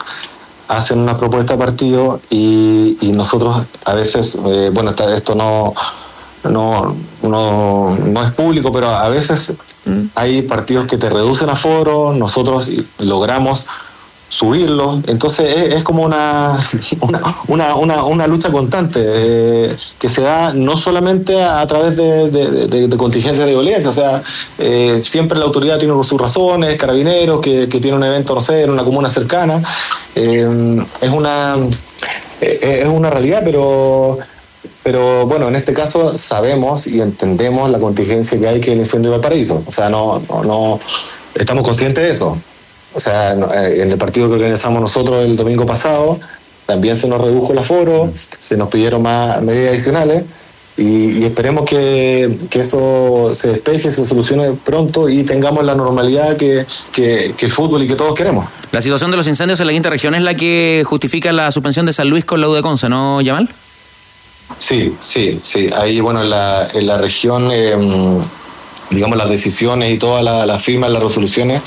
hacen 0.68 1.00
una 1.00 1.16
propuesta 1.16 1.54
de 1.54 1.58
partido 1.58 2.20
y, 2.30 2.96
y 3.00 3.12
nosotros 3.12 3.62
a 3.84 3.94
veces, 3.94 4.38
eh, 4.46 4.70
bueno, 4.72 4.94
esto 5.14 5.34
no, 5.34 5.74
no, 6.44 6.94
no, 7.22 7.96
no 7.96 8.22
es 8.22 8.30
público, 8.32 8.72
pero 8.72 8.88
a 8.88 9.08
veces 9.08 9.54
hay 10.14 10.42
partidos 10.42 10.86
que 10.86 10.98
te 10.98 11.08
reducen 11.08 11.48
aforo, 11.48 12.12
nosotros 12.12 12.68
logramos 12.98 13.66
subirlo, 14.28 15.00
entonces 15.06 15.72
es, 15.72 15.82
como 15.84 16.02
una, 16.04 16.58
una, 17.48 17.74
una, 17.76 18.04
una, 18.04 18.26
lucha 18.26 18.50
constante 18.50 19.00
eh, 19.02 19.76
que 19.98 20.08
se 20.08 20.22
da 20.22 20.52
no 20.52 20.76
solamente 20.76 21.42
a, 21.42 21.66
través 21.66 21.96
de, 21.96 22.30
de, 22.30 22.96
contingencias 22.96 23.46
de 23.46 23.52
violencia, 23.52 23.88
o 23.88 23.92
sea, 23.92 24.22
eh, 24.58 25.00
siempre 25.04 25.38
la 25.38 25.44
autoridad 25.44 25.78
tiene 25.78 25.94
sus 26.02 26.20
razones, 26.20 26.76
carabineros, 26.76 27.40
que, 27.40 27.68
que 27.68 27.80
tiene 27.80 27.96
un 27.96 28.04
evento, 28.04 28.34
no 28.34 28.40
sé, 28.40 28.62
en 28.62 28.70
una 28.70 28.84
comuna 28.84 29.08
cercana, 29.08 29.62
eh, 30.14 30.84
es 31.00 31.10
una 31.10 31.56
es 32.40 32.86
una 32.86 33.08
realidad, 33.08 33.42
pero 33.44 34.18
pero 34.86 35.26
bueno, 35.26 35.48
en 35.48 35.56
este 35.56 35.72
caso 35.72 36.16
sabemos 36.16 36.86
y 36.86 37.00
entendemos 37.00 37.68
la 37.70 37.80
contingencia 37.80 38.38
que 38.38 38.46
hay 38.46 38.60
que 38.60 38.72
el 38.72 38.78
incendio 38.78 39.10
de 39.10 39.16
Valparaíso. 39.16 39.64
O 39.66 39.70
sea, 39.72 39.88
no, 39.88 40.22
no, 40.28 40.44
no- 40.44 40.80
estamos 41.34 41.64
conscientes 41.64 42.04
de 42.04 42.10
eso. 42.10 42.38
O 42.96 43.00
sea, 43.00 43.34
eh, 43.34 43.82
en 43.82 43.92
el 43.92 43.98
partido 43.98 44.28
que 44.28 44.36
organizamos 44.36 44.80
nosotros 44.80 45.24
el 45.24 45.36
domingo 45.36 45.66
pasado, 45.66 46.18
también 46.64 46.96
se 46.96 47.06
nos 47.06 47.20
redujo 47.20 47.52
el 47.52 47.58
aforo, 47.58 48.10
se 48.40 48.56
nos 48.56 48.68
pidieron 48.68 49.02
más 49.02 49.42
medidas 49.42 49.70
adicionales 49.70 50.24
y, 50.78 51.20
y 51.20 51.24
esperemos 51.24 51.64
que, 51.64 52.38
que 52.50 52.60
eso 52.60 53.32
se 53.34 53.48
despeje, 53.48 53.90
se 53.90 54.04
solucione 54.04 54.52
pronto 54.52 55.08
y 55.08 55.24
tengamos 55.24 55.62
la 55.64 55.74
normalidad 55.74 56.36
que, 56.36 56.66
que, 56.92 57.34
que 57.36 57.46
el 57.46 57.52
fútbol 57.52 57.82
y 57.82 57.88
que 57.88 57.94
todos 57.94 58.14
queremos. 58.14 58.46
La 58.72 58.80
situación 58.80 59.10
de 59.10 59.18
los 59.18 59.28
incendios 59.28 59.60
en 59.60 59.66
la 59.66 59.72
quinta 59.74 59.90
región 59.90 60.14
es 60.14 60.22
la 60.22 60.34
que 60.34 60.82
justifica 60.86 61.32
la 61.32 61.50
suspensión 61.50 61.86
de 61.86 61.92
San 61.92 62.08
Luis 62.08 62.24
con 62.24 62.40
la 62.40 62.48
U 62.48 62.54
de 62.54 62.62
Conce, 62.62 62.88
¿no, 62.88 63.20
Yamal? 63.20 63.48
Sí, 64.58 64.94
sí, 65.00 65.38
sí. 65.42 65.68
Ahí, 65.76 66.00
bueno, 66.00 66.22
en 66.22 66.30
la, 66.30 66.68
en 66.72 66.86
la 66.86 66.98
región, 66.98 67.50
eh, 67.52 67.76
digamos, 68.90 69.18
las 69.18 69.28
decisiones 69.28 69.92
y 69.92 69.98
todas 69.98 70.24
las 70.24 70.46
las 70.46 70.62
firmas, 70.62 70.90
las 70.90 71.02
resoluciones, 71.02 71.62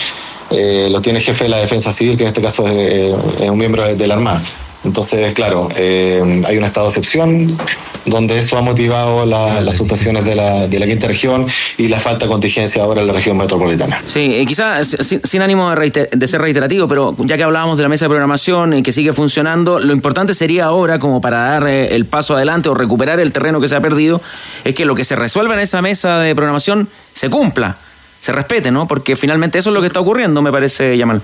eh, 0.52 0.88
los 0.92 1.02
tiene 1.02 1.20
el 1.20 1.26
jefe 1.26 1.46
de 1.46 1.50
la 1.50 1.58
Defensa 1.58 1.92
Civil, 1.92 2.18
que 2.18 2.24
en 2.24 2.28
este 2.30 2.42
caso 2.42 2.68
es, 2.68 2.74
eh, 2.76 3.16
es 3.42 3.50
un 3.50 3.58
miembro 3.58 3.84
de, 3.84 3.96
de 3.96 4.08
la 4.08 4.16
Armada. 4.16 4.42
Entonces, 4.86 5.34
claro, 5.34 5.68
eh, 5.78 6.42
hay 6.48 6.58
un 6.58 6.64
estado 6.64 6.86
de 6.88 6.92
excepción 6.92 7.58
donde 8.06 8.40
eso 8.40 8.58
ha 8.58 8.62
motivado 8.62 9.26
la- 9.26 9.60
las 9.60 9.76
suspensiones 9.76 10.24
de 10.24 10.36
la, 10.36 10.68
de 10.70 10.80
la 10.80 10.86
quinta 10.86 11.06
región 11.06 11.46
y 11.78 11.90
la 11.90 12.00
falta 12.00 12.24
de 12.26 12.32
contingencia 12.32 12.82
ahora 12.84 13.02
en 13.02 13.08
la 13.08 13.12
región 13.14 13.36
metropolitana. 13.38 14.02
Sí, 14.06 14.36
eh, 14.36 14.46
quizás 14.48 14.88
sin, 15.02 15.22
sin 15.22 15.42
ánimo 15.42 15.70
de, 15.76 16.10
de 16.10 16.28
ser 16.28 16.42
reiterativo, 16.42 16.88
pero 16.88 17.14
ya 17.20 17.36
que 17.36 17.44
hablábamos 17.44 17.78
de 17.78 17.84
la 17.84 17.90
mesa 17.90 18.06
de 18.06 18.10
programación 18.10 18.74
y 18.74 18.82
que 18.82 18.94
sigue 18.94 19.12
funcionando, 19.12 19.80
lo 19.80 19.92
importante 19.92 20.34
sería 20.34 20.66
ahora, 20.66 20.98
como 20.98 21.20
para 21.20 21.40
dar 21.42 21.68
eh, 21.68 21.94
el 21.94 22.06
paso 22.06 22.38
adelante 22.38 22.70
o 22.70 22.74
recuperar 22.74 23.20
el 23.20 23.34
terreno 23.34 23.60
que 23.60 23.68
se 23.68 23.76
ha 23.76 23.82
perdido, 23.82 24.22
es 24.64 24.76
que 24.76 24.86
lo 24.86 24.96
que 24.96 25.04
se 25.04 25.18
resuelva 25.18 25.56
en 25.56 25.60
esa 25.60 25.82
mesa 25.82 26.20
de 26.20 26.34
programación 26.36 26.88
se 27.14 27.30
cumpla, 27.30 27.76
se 28.22 28.32
respete, 28.32 28.72
¿no? 28.72 28.88
Porque 28.88 29.16
finalmente 29.16 29.60
eso 29.60 29.70
es 29.70 29.74
lo 29.74 29.82
que 29.82 29.88
está 29.88 30.00
ocurriendo, 30.00 30.42
me 30.42 30.52
parece, 30.52 30.98
Yamal. 30.98 31.22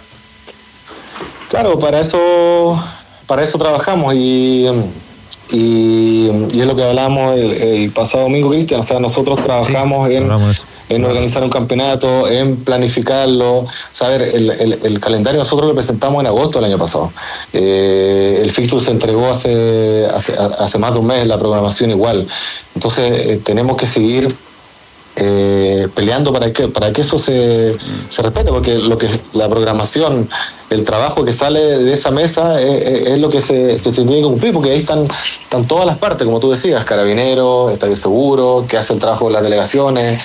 Claro, 1.49 1.77
para 1.79 1.99
eso, 2.01 2.81
para 3.27 3.43
eso 3.43 3.57
trabajamos 3.57 4.13
y, 4.15 4.65
y, 5.51 6.27
y 6.53 6.59
es 6.59 6.65
lo 6.65 6.75
que 6.75 6.83
hablábamos 6.83 7.39
el, 7.39 7.51
el 7.51 7.91
pasado 7.91 8.23
domingo, 8.23 8.49
Cristian. 8.49 8.79
O 8.79 8.83
sea, 8.83 8.99
nosotros 8.99 9.41
trabajamos 9.43 10.09
en, 10.09 10.29
en 10.89 11.05
organizar 11.05 11.43
un 11.43 11.49
campeonato, 11.49 12.27
en 12.29 12.57
planificarlo. 12.57 13.67
Saber, 13.91 14.23
el, 14.23 14.49
el- 14.51 14.79
el 14.83 14.99
calendario 14.99 15.39
nosotros 15.39 15.67
lo 15.67 15.75
presentamos 15.75 16.19
en 16.21 16.27
agosto 16.27 16.59
del 16.59 16.65
año 16.71 16.77
pasado. 16.79 17.09
Eh, 17.53 18.39
el 18.41 18.51
fixture 18.51 18.83
se 18.83 18.91
entregó 18.91 19.29
hace, 19.29 20.07
hace, 20.13 20.35
hace 20.37 20.77
más 20.79 20.93
de 20.93 20.99
un 20.99 21.07
mes, 21.07 21.25
la 21.27 21.37
programación 21.37 21.91
igual. 21.91 22.27
Entonces, 22.73 23.27
eh, 23.27 23.41
tenemos 23.43 23.77
que 23.77 23.85
seguir 23.85 24.35
eh, 25.17 25.87
peleando 25.95 26.33
para 26.33 26.51
que 26.51 26.67
para 26.67 26.91
que 26.91 27.01
eso 27.01 27.17
se, 27.17 27.75
se 28.09 28.21
respete 28.21 28.51
porque 28.51 28.77
lo 28.77 28.97
que 28.97 29.07
la 29.33 29.47
programación 29.47 30.27
el 30.69 30.83
trabajo 30.83 31.23
que 31.23 31.31
sale 31.31 31.59
de 31.61 31.93
esa 31.93 32.11
mesa 32.11 32.59
es, 32.61 32.83
es- 32.85 33.07
es 33.09 33.19
lo 33.19 33.29
que 33.29 33.41
se, 33.41 33.77
que 33.81 33.91
se 33.91 34.03
tiene 34.03 34.17
que 34.17 34.23
cumplir 34.23 34.53
porque 34.53 34.71
ahí 34.71 34.79
están, 34.79 35.07
están 35.43 35.63
todas 35.65 35.85
las 35.85 35.97
partes 35.97 36.25
como 36.25 36.39
tú 36.39 36.51
decías 36.51 36.83
carabineros 36.83 37.71
estadio 37.71 37.95
seguro 37.95 38.65
que 38.67 38.75
hace 38.77 38.93
el 38.93 38.99
trabajo 38.99 39.27
de 39.27 39.33
las 39.33 39.43
delegaciones 39.43 40.21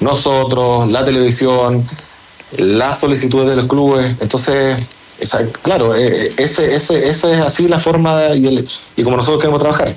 nosotros 0.00 0.90
la 0.90 1.04
televisión 1.04 1.86
las 2.56 2.98
solicitudes 2.98 3.46
de 3.48 3.56
los 3.56 3.66
clubes. 3.66 4.16
Entonces 4.20 4.88
esa- 5.20 5.44
claro 5.62 5.94
eh, 5.94 6.32
ese, 6.38 6.74
ese, 6.74 7.08
esa 7.10 7.30
es 7.32 7.40
así 7.42 7.68
la 7.68 7.78
forma 7.78 8.34
y, 8.34 8.46
el- 8.46 8.68
y 8.96 9.02
como 9.02 9.16
nosotros 9.18 9.40
queremos 9.40 9.60
trabajar. 9.60 9.94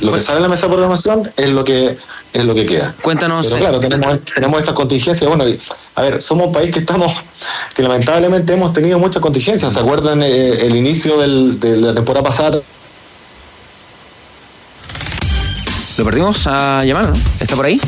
Lo 0.00 0.12
que 0.12 0.20
sale 0.20 0.38
en 0.38 0.42
la 0.42 0.48
mesa 0.48 0.66
de 0.66 0.72
programación 0.72 1.30
es 1.36 1.48
lo 1.50 1.62
que 1.64 1.96
es 2.32 2.44
lo 2.44 2.54
que 2.54 2.64
queda. 2.66 2.94
Cuéntanos. 3.02 3.46
Pero 3.46 3.56
eh, 3.56 3.60
claro, 3.60 3.80
tenemos, 3.80 4.20
tenemos 4.34 4.60
estas 4.60 4.74
contingencias. 4.74 5.28
Bueno, 5.28 5.46
y, 5.48 5.58
a 5.96 6.02
ver, 6.02 6.22
somos 6.22 6.46
un 6.46 6.52
país 6.52 6.70
que 6.72 6.78
estamos, 6.80 7.12
que 7.74 7.82
lamentablemente 7.82 8.54
hemos 8.54 8.72
tenido 8.72 8.98
muchas 8.98 9.20
contingencias. 9.20 9.72
¿Se 9.72 9.80
acuerdan 9.80 10.22
eh, 10.22 10.50
el 10.66 10.74
inicio 10.76 11.18
del- 11.18 11.60
de 11.60 11.76
la 11.76 11.94
temporada 11.94 12.24
pasada? 12.24 12.60
¿Lo 15.98 16.04
perdimos 16.04 16.46
a 16.46 16.82
Yamal, 16.84 17.10
no? 17.10 17.16
¿Está 17.40 17.54
por 17.54 17.66
ahí? 17.66 17.78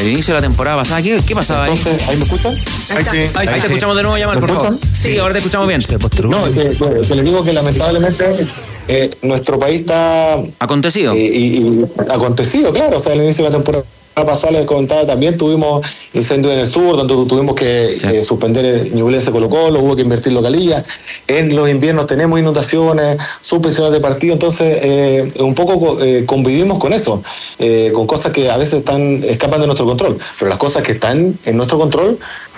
El 0.00 0.08
inicio 0.08 0.34
de 0.34 0.40
la 0.40 0.46
temporada 0.46 0.76
pasada, 0.78 1.02
¿qué, 1.02 1.20
qué 1.26 1.34
pasaba 1.34 1.64
ahí? 1.64 1.80
¿ahí 2.08 2.16
me 2.16 2.24
escuchan? 2.24 2.52
Ahí, 2.52 3.04
sí. 3.10 3.18
Ahí 3.34 3.46
te 3.48 3.56
escuchamos 3.56 3.96
de 3.96 4.02
nuevo, 4.02 4.32
¿Me 4.34 4.40
por 4.40 4.50
favor. 4.52 4.78
Sí, 4.92 5.18
ahora 5.18 5.32
te 5.32 5.38
escuchamos 5.38 5.66
bien. 5.68 5.82
No, 6.28 6.44
que, 6.50 6.68
que- 6.70 7.00
que 7.08 7.14
les 7.14 7.24
digo 7.24 7.44
que 7.44 7.52
lamentablemente 7.52 8.46
eh, 8.88 9.10
nuestro 9.22 9.58
país 9.58 9.80
está... 9.80 10.42
Acontecido. 10.58 11.14
y, 11.16 11.18
y 11.20 11.84
acontecido, 12.08 12.72
claro. 12.72 12.96
O 12.96 13.00
sea, 13.00 13.12
el 13.14 13.22
inicio 13.22 13.44
de 13.44 13.50
la 13.50 13.56
temporada 13.56 13.84
pasada 14.14 14.52
les 14.52 14.64
comentaba 14.64 15.04
también 15.04 15.36
tuvimos 15.36 15.84
incendios 16.12 16.54
en 16.54 16.60
el 16.60 16.66
sur, 16.66 16.96
donde 16.96 17.14
tuvimos 17.28 17.56
que 17.56 17.94
eh, 17.94 18.22
suspender 18.22 18.64
el 18.64 18.94
Ñublense 18.94 19.32
Colo 19.32 19.48
Colo, 19.50 19.80
hubo 19.80 19.96
que 19.96 20.02
invertir 20.02 20.32
localía. 20.32 20.84
En 21.26 21.56
los 21.56 21.68
inviernos 21.68 22.06
tenemos 22.06 22.38
inundaciones, 22.38 23.16
suspensiones 23.42 23.92
de 23.92 23.98
partido, 24.00 24.34
entonces 24.34 24.78
eh, 24.82 25.28
un 25.40 25.54
poco 25.56 26.00
eh, 26.00 26.24
convivimos 26.26 26.78
con 26.78 26.92
eso, 26.92 27.22
eh, 27.58 27.90
con 27.92 28.06
cosas 28.06 28.30
que 28.30 28.48
a 28.50 28.56
veces 28.56 28.74
están 28.74 29.24
escapan 29.24 29.60
de 29.60 29.66
nuestro 29.66 29.84
control. 29.86 30.16
Pero 30.38 30.48
las 30.48 30.58
cosas 30.58 30.84
que 30.84 30.92
están 30.92 31.36
en 31.44 31.56
nuestro 31.56 31.76
control, 31.78 32.16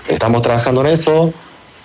estamos 0.08 0.42
trabajando 0.42 0.82
en 0.82 0.88
eso, 0.88 1.32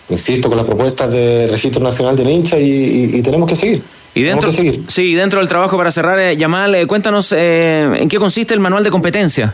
insisto, 0.10 0.50
con 0.50 0.58
las 0.58 0.68
propuestas 0.68 1.10
de 1.12 1.48
Registro 1.48 1.82
Nacional 1.82 2.18
de 2.18 2.30
hincha 2.30 2.60
y, 2.60 2.66
y- 2.70 3.12
y 3.20 3.22
tenemos 3.22 3.48
que 3.48 3.56
seguir. 3.56 3.82
Y 4.14 4.24
dentro, 4.24 4.51
sí, 4.89 5.14
dentro 5.16 5.39
del 5.39 5.47
trabajo 5.47 5.78
para 5.78 5.89
cerrar, 5.91 6.20
eh, 6.20 6.36
Yamal, 6.36 6.76
eh, 6.76 6.86
cuéntanos 6.88 7.32
eh, 7.32 7.89
en 7.97 8.09
qué 8.09 8.18
consiste 8.18 8.53
el 8.53 8.59
manual 8.59 8.84
de 8.84 8.89
competencia. 8.89 9.53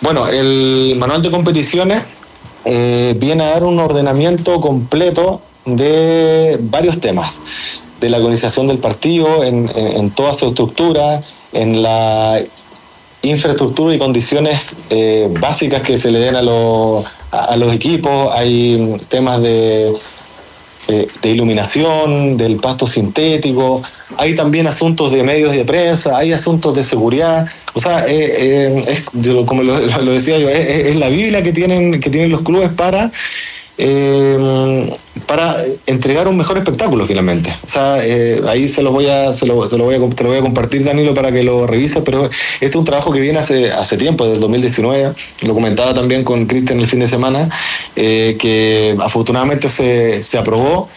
Bueno, 0.00 0.28
el 0.28 0.94
manual 0.98 1.22
de 1.22 1.30
competiciones 1.30 2.02
viene 2.64 3.44
a 3.44 3.50
dar 3.50 3.64
un 3.64 3.78
ordenamiento 3.78 4.60
completo 4.60 5.42
de 5.64 6.58
varios 6.60 7.00
temas, 7.00 7.40
de 8.00 8.10
la 8.10 8.18
organización 8.18 8.68
del 8.68 8.78
partido 8.78 9.44
en, 9.44 9.70
en- 9.74 9.96
en 9.96 10.10
toda 10.10 10.34
su 10.34 10.48
estructura, 10.48 11.22
en 11.52 11.82
la 11.82 12.38
infraestructura 13.22 13.94
y 13.94 13.98
condiciones 13.98 14.72
eh, 14.90 15.28
básicas 15.40 15.82
que 15.82 15.96
se 15.96 16.10
le 16.10 16.18
den 16.20 16.36
a, 16.36 16.42
los- 16.42 17.04
a- 17.30 17.44
a 17.46 17.56
los 17.56 17.72
equipos, 17.72 18.30
hay 18.34 18.76
mm, 18.78 18.96
temas 19.08 19.40
de, 19.40 19.92
eh, 20.88 21.08
de 21.22 21.30
iluminación, 21.30 22.36
del 22.36 22.56
pasto 22.56 22.86
sintético, 22.86 23.82
hay 24.18 24.34
también 24.34 24.66
asuntos 24.66 25.12
de 25.12 25.22
medios 25.22 25.52
de 25.52 25.64
prensa, 25.64 26.16
hay 26.16 26.32
asuntos 26.32 26.76
de 26.76 26.84
seguridad, 26.84 27.46
o 27.72 27.80
sea, 27.80 28.06
eh, 28.06 28.32
eh, 28.38 28.84
es, 28.88 29.04
yo, 29.14 29.44
como 29.46 29.62
lo, 29.62 29.78
decía 30.12 30.38
yo, 30.38 30.48
es- 30.48 30.86
es 30.88 30.96
la 30.96 31.08
Biblia 31.08 31.42
que 31.42 31.52
tienen, 31.52 32.00
que 32.00 32.10
tienen 32.10 32.30
los 32.30 32.42
clubes 32.42 32.70
para, 32.70 33.10
eh, 33.78 34.90
para 35.26 35.56
entregar 35.86 36.28
un 36.28 36.36
mejor 36.36 36.58
espectáculo 36.58 37.06
finalmente. 37.06 37.50
O 37.64 37.68
sea, 37.68 37.98
eh, 38.04 38.40
ahí 38.48 38.68
se 38.68 38.82
lo 38.82 38.92
voy 38.92 39.06
a, 39.08 39.32
se 39.34 39.46
lo, 39.46 39.54
voy 39.54 39.66
a, 39.66 39.70
te 39.70 39.76
lo 39.78 40.28
voy 40.28 40.36
a 40.36 40.40
compartir, 40.40 40.84
Danilo, 40.84 41.14
para 41.14 41.32
que 41.32 41.42
lo 41.42 41.66
revises, 41.66 42.02
pero 42.04 42.24
este 42.24 42.66
es 42.66 42.76
un 42.76 42.84
trabajo 42.84 43.12
que 43.12 43.20
viene 43.20 43.38
hace, 43.38 43.72
hace 43.72 43.96
tiempo, 43.96 44.24
desde 44.24 44.36
el 44.36 44.40
2019, 44.42 45.12
lo 45.46 45.54
comentaba 45.54 45.94
también 45.94 46.24
con 46.24 46.46
Cristian 46.46 46.78
el 46.80 46.86
fin 46.86 47.00
de 47.00 47.06
semana, 47.06 47.48
eh, 47.96 48.36
que 48.38 48.96
afortunadamente 49.00 49.68
se, 49.68 50.22
se 50.22 50.38
aprobó 50.38 50.88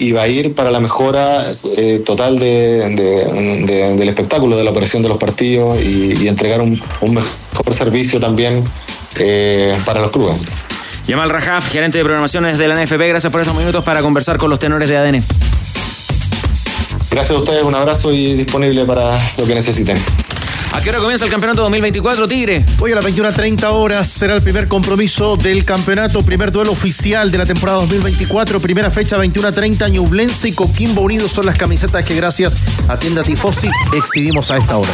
y 0.00 0.12
va 0.12 0.22
a 0.22 0.28
ir 0.28 0.54
para 0.54 0.70
la 0.70 0.78
mejora 0.80 1.44
eh, 1.76 2.00
total 2.04 2.38
de- 2.38 3.94
del 3.96 4.08
espectáculo, 4.08 4.56
de 4.56 4.62
la 4.64 4.70
operación 4.70 5.02
de 5.02 5.08
los 5.08 5.18
partidos 5.18 5.80
y, 5.82 6.14
y 6.22 6.28
entregar 6.28 6.60
un, 6.60 6.80
un 7.00 7.14
mejor 7.14 7.74
servicio 7.74 8.20
también 8.20 8.62
eh, 9.16 9.76
para 9.84 10.00
los 10.00 10.10
clubes. 10.12 10.36
Yamal 11.08 11.30
Rajaf, 11.30 11.70
gerente 11.70 11.96
de 11.96 12.04
programaciones 12.04 12.58
de 12.58 12.68
la 12.68 12.74
NFP, 12.74 13.08
gracias 13.08 13.32
por 13.32 13.40
estos 13.40 13.56
minutos 13.56 13.82
para 13.82 14.02
conversar 14.02 14.36
con 14.36 14.50
los 14.50 14.58
tenores 14.58 14.90
de 14.90 14.98
ADN. 14.98 15.24
Gracias 17.10 17.30
a 17.30 17.38
ustedes, 17.38 17.62
un 17.62 17.74
abrazo 17.74 18.12
y 18.12 18.34
disponible 18.34 18.84
para 18.84 19.18
lo 19.38 19.46
que 19.46 19.54
necesiten. 19.54 19.96
¿A 20.72 20.82
qué 20.82 20.90
hora 20.90 20.98
comienza 20.98 21.24
el 21.24 21.30
campeonato 21.30 21.62
2024, 21.62 22.28
Tigre? 22.28 22.62
Hoy 22.78 22.92
a 22.92 22.96
las 22.96 23.06
21.30 23.06 23.64
horas 23.72 24.06
será 24.06 24.34
el 24.34 24.42
primer 24.42 24.68
compromiso 24.68 25.38
del 25.38 25.64
campeonato, 25.64 26.22
primer 26.22 26.52
duelo 26.52 26.72
oficial 26.72 27.30
de 27.30 27.38
la 27.38 27.46
temporada 27.46 27.78
2024, 27.78 28.60
primera 28.60 28.90
fecha 28.90 29.16
21.30, 29.16 29.90
Ñublense 29.90 30.50
y 30.50 30.52
Coquimbo 30.52 31.00
Unidos 31.00 31.32
son 31.32 31.46
las 31.46 31.56
camisetas 31.56 32.04
que 32.04 32.16
gracias 32.16 32.58
a 32.86 32.98
Tienda 32.98 33.22
Tifosi 33.22 33.70
exhibimos 33.96 34.50
a 34.50 34.58
esta 34.58 34.76
hora. 34.76 34.92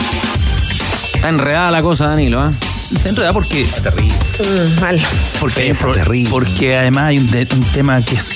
Está 1.12 1.28
enredada 1.28 1.72
la 1.72 1.82
cosa, 1.82 2.06
Danilo, 2.06 2.38
¿ah? 2.40 2.52
Está 2.94 3.08
enredada 3.10 3.32
porque... 3.32 3.64
terrible. 3.82 4.14
mal. 4.80 5.00
Porque, 5.40 5.70
un 5.72 5.76
pro- 5.76 5.94
porque 6.30 6.76
además 6.76 7.04
hay 7.04 7.18
un, 7.18 7.30
de- 7.30 7.48
un 7.54 7.64
tema 7.64 8.00
que 8.02 8.14
es, 8.16 8.30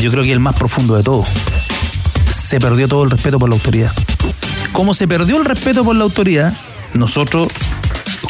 yo 0.00 0.10
creo 0.10 0.22
que 0.22 0.30
es 0.30 0.34
el 0.34 0.40
más 0.40 0.54
profundo 0.56 0.96
de 0.96 1.02
todo. 1.02 1.24
Se 2.32 2.58
perdió 2.60 2.88
todo 2.88 3.04
el 3.04 3.10
respeto 3.10 3.38
por 3.38 3.48
la 3.48 3.54
autoridad. 3.54 3.92
Como 4.72 4.94
se 4.94 5.06
perdió 5.06 5.36
el 5.36 5.44
respeto 5.44 5.84
por 5.84 5.94
la 5.96 6.04
autoridad, 6.04 6.54
nosotros 6.94 7.48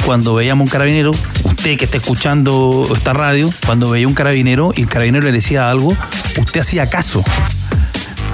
cuando 0.04 0.34
veíamos 0.34 0.66
un 0.66 0.70
carabinero, 0.70 1.12
usted 1.44 1.78
que 1.78 1.86
está 1.86 1.96
escuchando 1.96 2.86
esta 2.94 3.14
radio, 3.14 3.50
cuando 3.64 3.88
veía 3.90 4.06
un 4.06 4.12
carabinero 4.14 4.72
y 4.76 4.82
el 4.82 4.88
carabinero 4.88 5.24
le 5.24 5.32
decía 5.32 5.70
algo, 5.70 5.96
usted 6.38 6.60
hacía 6.60 6.90
caso. 6.90 7.24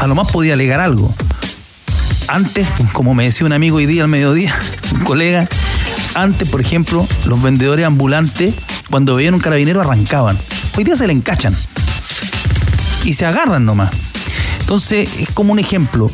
A 0.01 0.07
lo 0.09 0.15
más 0.17 0.31
podía 0.33 0.55
alegar 0.55 0.81
algo. 0.81 1.15
Antes, 2.29 2.67
como 2.93 3.15
me 3.15 3.25
decía 3.25 3.47
un 3.47 3.53
amigo 3.53 3.77
hoy 3.77 3.87
día 3.87 4.03
al 4.03 4.09
mediodía, 4.09 4.55
un 4.95 5.01
colega, 5.05 5.47
antes, 6.15 6.49
por 6.49 6.61
ejemplo, 6.61 7.07
los 7.27 7.43
vendedores 7.43 7.87
ambulantes, 7.87 8.55
cuando 8.91 9.15
veían 9.15 9.35
un 9.35 9.41
carabinero, 9.41 9.81
arrancaban. 9.81 10.39
Hoy 10.77 10.85
día 10.85 10.97
se 10.97 11.07
le 11.07 11.13
encachan. 11.13 11.55
Y 13.05 13.15
se 13.15 13.27
agarran 13.27 13.65
nomás. 13.65 13.91
Entonces, 14.61 15.09
es 15.19 15.31
como 15.31 15.53
un 15.53 15.59
ejemplo. 15.59 16.11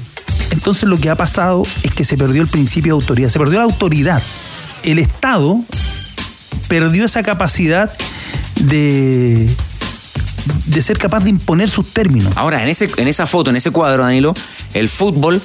Entonces, 0.50 0.88
lo 0.88 0.98
que 0.98 1.10
ha 1.10 1.16
pasado 1.16 1.62
es 1.82 1.92
que 1.92 2.04
se 2.04 2.16
perdió 2.16 2.42
el 2.42 2.48
principio 2.48 2.94
de 2.94 3.02
autoridad, 3.02 3.28
se 3.28 3.38
perdió 3.38 3.58
la 3.58 3.64
autoridad. 3.64 4.22
El 4.82 4.98
Estado 4.98 5.60
perdió 6.68 7.04
esa 7.04 7.22
capacidad 7.22 7.90
de, 8.56 9.48
de 10.66 10.82
ser 10.82 10.98
capaz 10.98 11.24
de 11.24 11.30
imponer 11.30 11.68
sus 11.68 11.90
términos. 11.90 12.32
Ahora, 12.36 12.62
en, 12.62 12.68
ese, 12.68 12.90
en 12.96 13.08
esa 13.08 13.26
foto, 13.26 13.50
en 13.50 13.56
ese 13.56 13.70
cuadro, 13.70 14.04
Danilo, 14.04 14.34
el 14.74 14.88
fútbol 14.88 15.40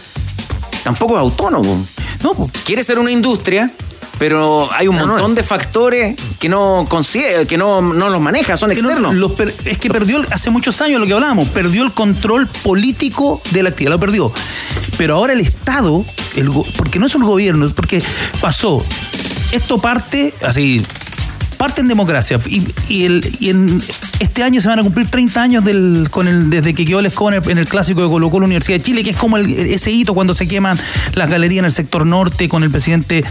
tampoco 0.83 1.15
es 1.15 1.19
autónomo. 1.19 1.83
No, 2.23 2.49
quiere 2.65 2.83
ser 2.83 2.99
una 2.99 3.11
industria, 3.11 3.71
pero 4.19 4.69
hay 4.73 4.87
un 4.87 4.97
montón 4.97 5.33
de 5.35 5.43
factores 5.43 6.15
que 6.39 6.47
no 6.47 6.85
consigue, 6.87 7.45
que 7.47 7.57
no, 7.57 7.81
no 7.81 8.09
los 8.09 8.21
maneja, 8.21 8.55
son 8.57 8.69
Que 8.69 8.75
externos. 8.77 9.15
los 9.15 9.31
per- 9.31 9.53
es 9.65 9.77
que 9.77 9.89
perdió 9.89 10.21
hace 10.31 10.49
muchos 10.51 10.79
años 10.81 10.99
lo 10.99 11.07
que 11.07 11.13
hablábamos, 11.13 11.47
perdió 11.49 11.83
el 11.83 11.91
control 11.91 12.47
político 12.47 13.41
de 13.51 13.63
la 13.63 13.69
actividad, 13.69 13.91
lo 13.93 13.99
perdió. 13.99 14.31
Pero 14.97 15.15
ahora 15.15 15.33
el 15.33 15.39
Estado, 15.41 16.05
el 16.35 16.49
porque 16.77 16.99
no 16.99 17.07
es 17.07 17.15
el 17.15 17.23
gobierno, 17.23 17.67
porque 17.75 18.01
pasó. 18.39 18.85
Esto 19.51 19.79
parte 19.79 20.33
así, 20.43 20.81
parte 21.61 21.81
en 21.81 21.87
democracia. 21.87 22.39
Y, 22.47 22.63
y 22.89 23.05
el, 23.05 23.37
y 23.39 23.49
en 23.51 23.83
este 24.19 24.41
año 24.41 24.59
se 24.61 24.67
van 24.67 24.79
a 24.79 24.83
cumplir 24.83 25.07
30 25.07 25.39
años 25.43 25.63
del, 25.63 26.07
con 26.09 26.27
el, 26.27 26.49
desde 26.49 26.73
que 26.73 26.85
quedó 26.85 26.99
el 27.01 27.05
escoba 27.05 27.35
en 27.35 27.43
el, 27.43 27.51
en 27.51 27.57
el 27.59 27.67
clásico 27.67 28.01
de 28.01 28.09
Colo 28.09 28.31
Colo 28.31 28.47
Universidad 28.47 28.79
de 28.79 28.83
Chile, 28.83 29.03
que 29.03 29.11
es 29.11 29.15
como 29.15 29.37
el- 29.37 29.47
ese 29.47 29.91
hito 29.91 30.15
cuando 30.15 30.33
se 30.33 30.47
queman 30.47 30.75
las 31.13 31.29
galerías 31.29 31.59
en 31.59 31.65
el 31.65 31.71
sector 31.71 32.03
norte 32.07 32.49
con 32.49 32.63
el 32.63 32.71
presidente 32.71 33.23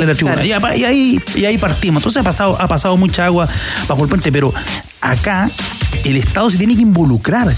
en 0.00 0.06
la 0.08 0.14
tribuna. 0.16 0.34
Claro. 0.34 0.48
Y, 0.48 0.52
apa- 0.52 0.76
y 0.76 0.84
ahí, 0.84 1.20
y 1.36 1.44
ahí 1.44 1.58
partimos. 1.58 2.00
Entonces 2.02 2.20
ha 2.20 2.24
pasado, 2.24 2.60
ha 2.60 2.66
pasado 2.66 2.96
mucha 2.96 3.24
agua 3.26 3.48
bajo 3.86 4.02
el 4.02 4.08
puente, 4.08 4.32
pero 4.32 4.52
acá 5.00 5.48
el 6.04 6.16
Estado 6.16 6.50
se 6.50 6.58
tiene 6.58 6.74
que 6.74 6.82
involucrar. 6.82 7.54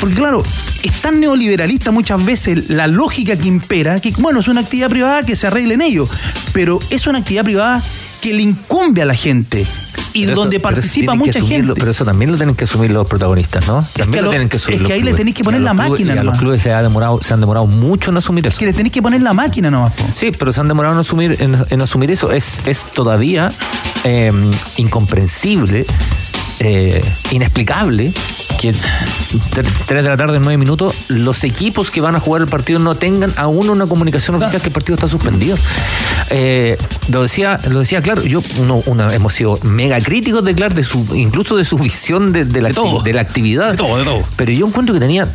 Porque 0.00 0.16
claro, 0.16 0.42
es 0.82 0.92
tan 1.00 1.20
neoliberalista 1.20 1.90
muchas 1.90 2.22
veces 2.24 2.68
la 2.70 2.86
lógica 2.86 3.36
que 3.36 3.46
impera, 3.48 3.98
que 4.00 4.10
bueno, 4.18 4.40
es 4.40 4.48
una 4.48 4.60
actividad 4.62 4.90
privada 4.90 5.24
que 5.24 5.36
se 5.36 5.46
arregle 5.46 5.74
en 5.74 5.80
ello, 5.80 6.08
pero 6.52 6.80
es 6.90 7.06
una 7.06 7.18
actividad 7.20 7.44
privada 7.44 7.82
que 8.26 8.34
le 8.34 8.42
incumbe 8.42 9.02
a 9.02 9.06
la 9.06 9.14
gente 9.14 9.64
y 10.12 10.24
Pero 10.24 10.34
donde 10.36 10.56
eso 10.56 10.62
participa 10.62 11.14
mucha 11.14 11.38
asumirlo, 11.38 11.66
gente. 11.74 11.80
Pero 11.80 11.90
eso 11.92 12.04
también 12.04 12.32
lo 12.32 12.36
tienen 12.38 12.56
que 12.56 12.64
asumir 12.64 12.90
los 12.90 13.06
protagonistas, 13.08 13.68
¿no? 13.68 13.86
También 13.96 14.10
que 14.10 14.16
lo 14.16 14.22
lo- 14.24 14.30
tienen 14.30 14.48
que 14.48 14.56
asumir 14.56 14.80
es 14.82 14.86
que 14.88 14.92
ahí 14.94 15.02
le 15.02 15.12
tenéis 15.12 15.36
que 15.36 15.44
poner 15.44 15.60
la 15.60 15.72
clubes- 15.72 15.90
máquina 15.90 16.12
a 16.20 16.24
los 16.24 16.38
clubes 16.38 16.60
se, 16.62 16.72
ha 16.72 16.82
demorado, 16.82 17.20
se 17.22 17.34
han 17.34 17.40
demorado 17.40 17.66
mucho 17.66 18.10
en 18.10 18.16
asumir 18.16 18.44
eso. 18.46 18.58
que 18.58 18.66
le 18.66 18.72
tenéis 18.72 18.92
que 18.92 19.00
poner 19.02 19.22
la 19.22 19.32
máquina 19.32 19.70
nomás. 19.70 19.92
po. 19.92 20.04
Sí, 20.16 20.32
pero 20.36 20.52
se 20.52 20.60
han 20.60 20.66
demorado 20.68 20.94
en 20.94 21.00
asumir, 21.00 21.36
en, 21.40 21.56
en 21.70 21.80
asumir 21.82 22.10
eso. 22.10 22.32
Es, 22.32 22.60
es 22.66 22.84
todavía 22.94 23.52
eh, 24.04 24.32
incomprensible, 24.78 25.86
eh, 26.60 27.00
inexplicable 27.32 28.12
que 28.60 28.72
3 29.86 30.02
de 30.02 30.08
la 30.08 30.16
tarde, 30.16 30.38
9 30.40 30.56
minutos, 30.56 30.94
los 31.08 31.44
equipos 31.44 31.90
que 31.90 32.00
van 32.00 32.16
a 32.16 32.20
jugar 32.20 32.40
el 32.42 32.48
partido 32.48 32.78
no 32.78 32.94
tengan 32.94 33.32
aún 33.36 33.68
una 33.68 33.86
comunicación 33.86 34.36
oficial 34.36 34.62
que 34.62 34.68
el 34.68 34.72
partido 34.72 34.94
está 34.94 35.08
suspendido. 35.08 35.58
Eh, 36.30 36.78
lo 37.08 37.22
decía, 37.22 37.60
lo 37.68 37.80
decía 37.80 38.00
claro, 38.00 38.22
yo 38.24 38.40
uno, 38.58 38.82
una, 38.86 39.12
hemos 39.14 39.34
sido 39.34 39.58
mega 39.62 40.00
críticos 40.00 40.42
de 40.44 40.54
Clark, 40.54 40.74
de 40.74 40.84
su, 40.84 41.06
incluso 41.14 41.56
de 41.56 41.64
su 41.66 41.76
visión 41.78 42.32
de, 42.32 42.44
de 42.46 42.62
la, 42.62 42.70
acti- 42.70 43.02
de 43.02 43.12
la 43.12 43.20
actividad. 43.20 43.76
Pero 44.36 44.52
yo 44.52 44.66
encuentro 44.66 44.94
que 44.94 45.00
tenía 45.00 45.28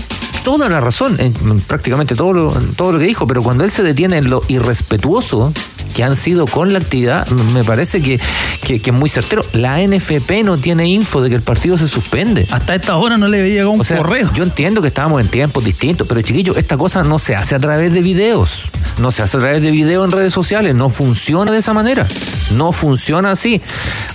toda 0.43 0.69
la 0.69 0.79
razón 0.79 1.17
en 1.19 1.33
prácticamente 1.61 2.15
todo 2.15 2.33
lo, 2.33 2.57
en 2.57 2.73
todo 2.73 2.91
lo 2.91 2.99
que 2.99 3.05
dijo, 3.05 3.27
pero 3.27 3.43
cuando 3.43 3.63
él 3.63 3.71
se 3.71 3.83
detiene 3.83 4.17
en 4.17 4.29
lo 4.29 4.41
irrespetuoso 4.47 5.53
que 5.91 6.03
han 6.03 6.15
sido 6.15 6.47
con 6.47 6.73
la 6.73 6.79
actividad, 6.79 7.27
me 7.27 7.63
parece 7.63 8.01
que, 8.01 8.19
que, 8.63 8.79
que 8.79 8.89
es 8.89 8.95
muy 8.95 9.09
certero. 9.09 9.43
La 9.53 9.85
NFP 9.85 10.43
no 10.43 10.57
tiene 10.57 10.87
info 10.87 11.21
de 11.21 11.29
que 11.29 11.35
el 11.35 11.41
partido 11.41 11.77
se 11.77 11.87
suspende. 11.87 12.47
Hasta 12.51 12.75
esta 12.75 12.95
hora 12.95 13.17
no 13.17 13.27
le 13.27 13.39
había 13.39 13.51
llegado 13.51 13.71
un 13.71 13.81
O 13.81 13.83
sea, 13.83 13.97
correo. 13.97 14.29
Yo 14.33 14.43
entiendo 14.43 14.81
que 14.81 14.87
estábamos 14.87 15.21
en 15.21 15.27
tiempos 15.27 15.63
distintos, 15.63 16.07
pero 16.07 16.21
chiquillos, 16.21 16.57
esta 16.57 16.77
cosa 16.77 17.03
no 17.03 17.19
se 17.19 17.35
hace 17.35 17.55
a 17.55 17.59
través 17.59 17.93
de 17.93 18.01
videos. 18.01 18.65
No 18.99 19.11
se 19.11 19.23
hace 19.23 19.37
a 19.37 19.39
través 19.41 19.61
de 19.61 19.71
videos 19.71 20.05
en 20.05 20.11
redes 20.11 20.33
sociales. 20.33 20.75
No 20.75 20.89
funciona 20.89 21.51
de 21.51 21.57
esa 21.57 21.73
manera. 21.73 22.07
No 22.55 22.71
funciona 22.71 23.31
así. 23.31 23.61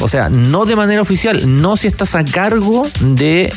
O 0.01 0.09
sea, 0.09 0.29
no 0.29 0.65
de 0.65 0.77
manera 0.77 1.03
oficial. 1.03 1.61
No 1.61 1.77
si 1.77 1.89
estás 1.89 2.15
a 2.15 2.25
cargo 2.25 2.87
de 3.01 3.53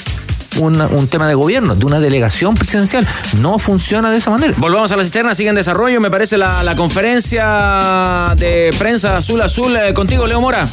una- 0.58 0.88
un 0.88 1.08
tema 1.08 1.28
de 1.28 1.36
gobierno, 1.36 1.76
de 1.76 1.86
una 1.86 2.00
delegación 2.00 2.56
presidencial. 2.56 3.08
No 3.40 3.60
funciona 3.60 4.10
de 4.12 4.18
esa 4.18 4.32
manera. 4.32 4.54
Volvamos 4.58 4.92
a 4.92 4.98
la 4.98 5.04
cisterna, 5.04 5.36
sigue 5.36 5.50
en 5.50 5.56
desarrollo. 5.56 6.00
Me 6.02 6.10
parece 6.12 6.38
la, 6.38 6.64
la 6.64 6.76
conferencia 6.76 8.34
de 8.38 8.74
prensa 8.78 9.18
azul 9.18 9.42
azul 9.42 9.76
eh, 9.76 9.94
contigo, 9.94 10.26
Leo 10.28 10.42
Mora. 10.42 10.68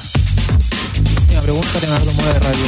Una 1.31 1.40
pregunta, 1.40 1.69
Leonardo 1.81 2.12
Mora 2.12 2.32
de 2.32 2.39
Radio. 2.40 2.65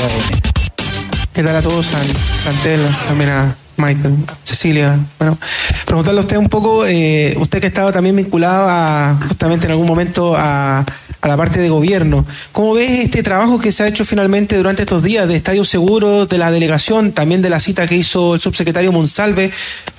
¿Qué 1.32 1.42
tal 1.42 1.56
a 1.56 1.62
todos? 1.62 1.94
Al 1.94 2.06
plantel, 2.42 2.86
también 3.06 3.30
a 3.30 3.54
Michael, 3.76 4.16
Cecilia. 4.42 4.98
Bueno, 5.18 5.38
preguntarle 5.86 6.18
a 6.20 6.22
usted 6.22 6.36
un 6.36 6.48
poco, 6.48 6.84
eh, 6.84 7.36
usted 7.38 7.60
que 7.60 7.66
ha 7.66 7.68
estado 7.68 7.92
también 7.92 8.16
vinculado 8.16 8.66
a, 8.68 9.16
justamente 9.28 9.66
en 9.66 9.72
algún 9.72 9.86
momento 9.86 10.34
a, 10.36 10.84
a 11.20 11.28
la 11.28 11.36
parte 11.36 11.60
de 11.60 11.68
gobierno. 11.68 12.24
¿Cómo 12.52 12.74
ves 12.74 13.04
este 13.04 13.22
trabajo 13.22 13.58
que 13.58 13.72
se 13.72 13.82
ha 13.82 13.88
hecho 13.88 14.04
finalmente 14.04 14.56
durante 14.56 14.82
estos 14.82 15.02
días 15.02 15.26
de 15.26 15.36
Estadio 15.36 15.64
Seguro, 15.64 16.26
de 16.26 16.38
la 16.38 16.50
delegación, 16.50 17.12
también 17.12 17.42
de 17.42 17.50
la 17.50 17.60
cita 17.60 17.86
que 17.86 17.96
hizo 17.96 18.34
el 18.34 18.40
subsecretario 18.40 18.92
Monsalve 18.92 19.50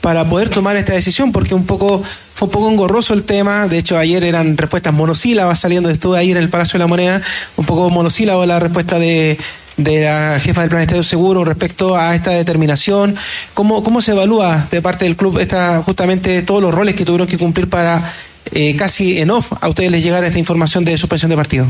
para 0.02 0.24
poder 0.26 0.50
tomar 0.50 0.78
esta 0.78 0.94
decisión? 0.94 1.32
Porque 1.32 1.54
un 1.54 1.66
poco 1.66 2.02
fue 2.34 2.48
un 2.48 2.52
poco 2.52 2.72
engorroso 2.72 3.14
el 3.14 3.24
tema. 3.24 3.68
De 3.68 3.78
hecho, 3.80 3.98
ayer 3.98 4.24
eran 4.24 4.56
respuestas 4.56 4.94
monosílabas 4.94 5.60
saliendo. 5.60 5.90
Estuve 5.90 6.18
ahí 6.18 6.32
en 6.32 6.38
el 6.38 6.48
Palacio 6.48 6.78
de 6.78 6.80
la 6.80 6.88
Moneda, 6.88 7.22
un 7.58 7.66
poco 7.66 7.90
monosílabo 7.90 8.46
la 8.46 8.60
respuesta 8.60 8.98
de, 8.98 9.38
de 9.76 10.04
la 10.06 10.40
jefa 10.40 10.62
del 10.62 10.70
Plan 10.70 10.84
Estadio 10.84 11.04
Seguro 11.04 11.44
respecto 11.44 11.98
a 11.98 12.16
esta 12.16 12.32
determinación. 12.32 13.16
¿Cómo, 13.54 13.84
¿Cómo 13.84 14.02
se 14.02 14.12
evalúa 14.12 14.68
de 14.72 14.82
parte 14.82 15.04
del 15.04 15.18
club 15.18 15.38
esta, 15.40 15.82
justamente 15.82 16.42
todos 16.44 16.62
los 16.62 16.74
roles 16.74 16.96
que 16.96 17.04
tuvieron 17.04 17.28
que 17.28 17.38
cumplir 17.38 17.70
para 17.70 18.10
eh, 18.52 18.76
casi 18.76 19.20
en 19.20 19.32
off 19.32 19.54
a 19.62 19.68
ustedes 19.68 19.92
les 19.92 20.04
llegar 20.04 20.24
esta 20.24 20.40
información 20.40 20.86
de 20.86 20.98
suspensión 20.98 21.30
de 21.30 21.36
partido? 21.36 21.68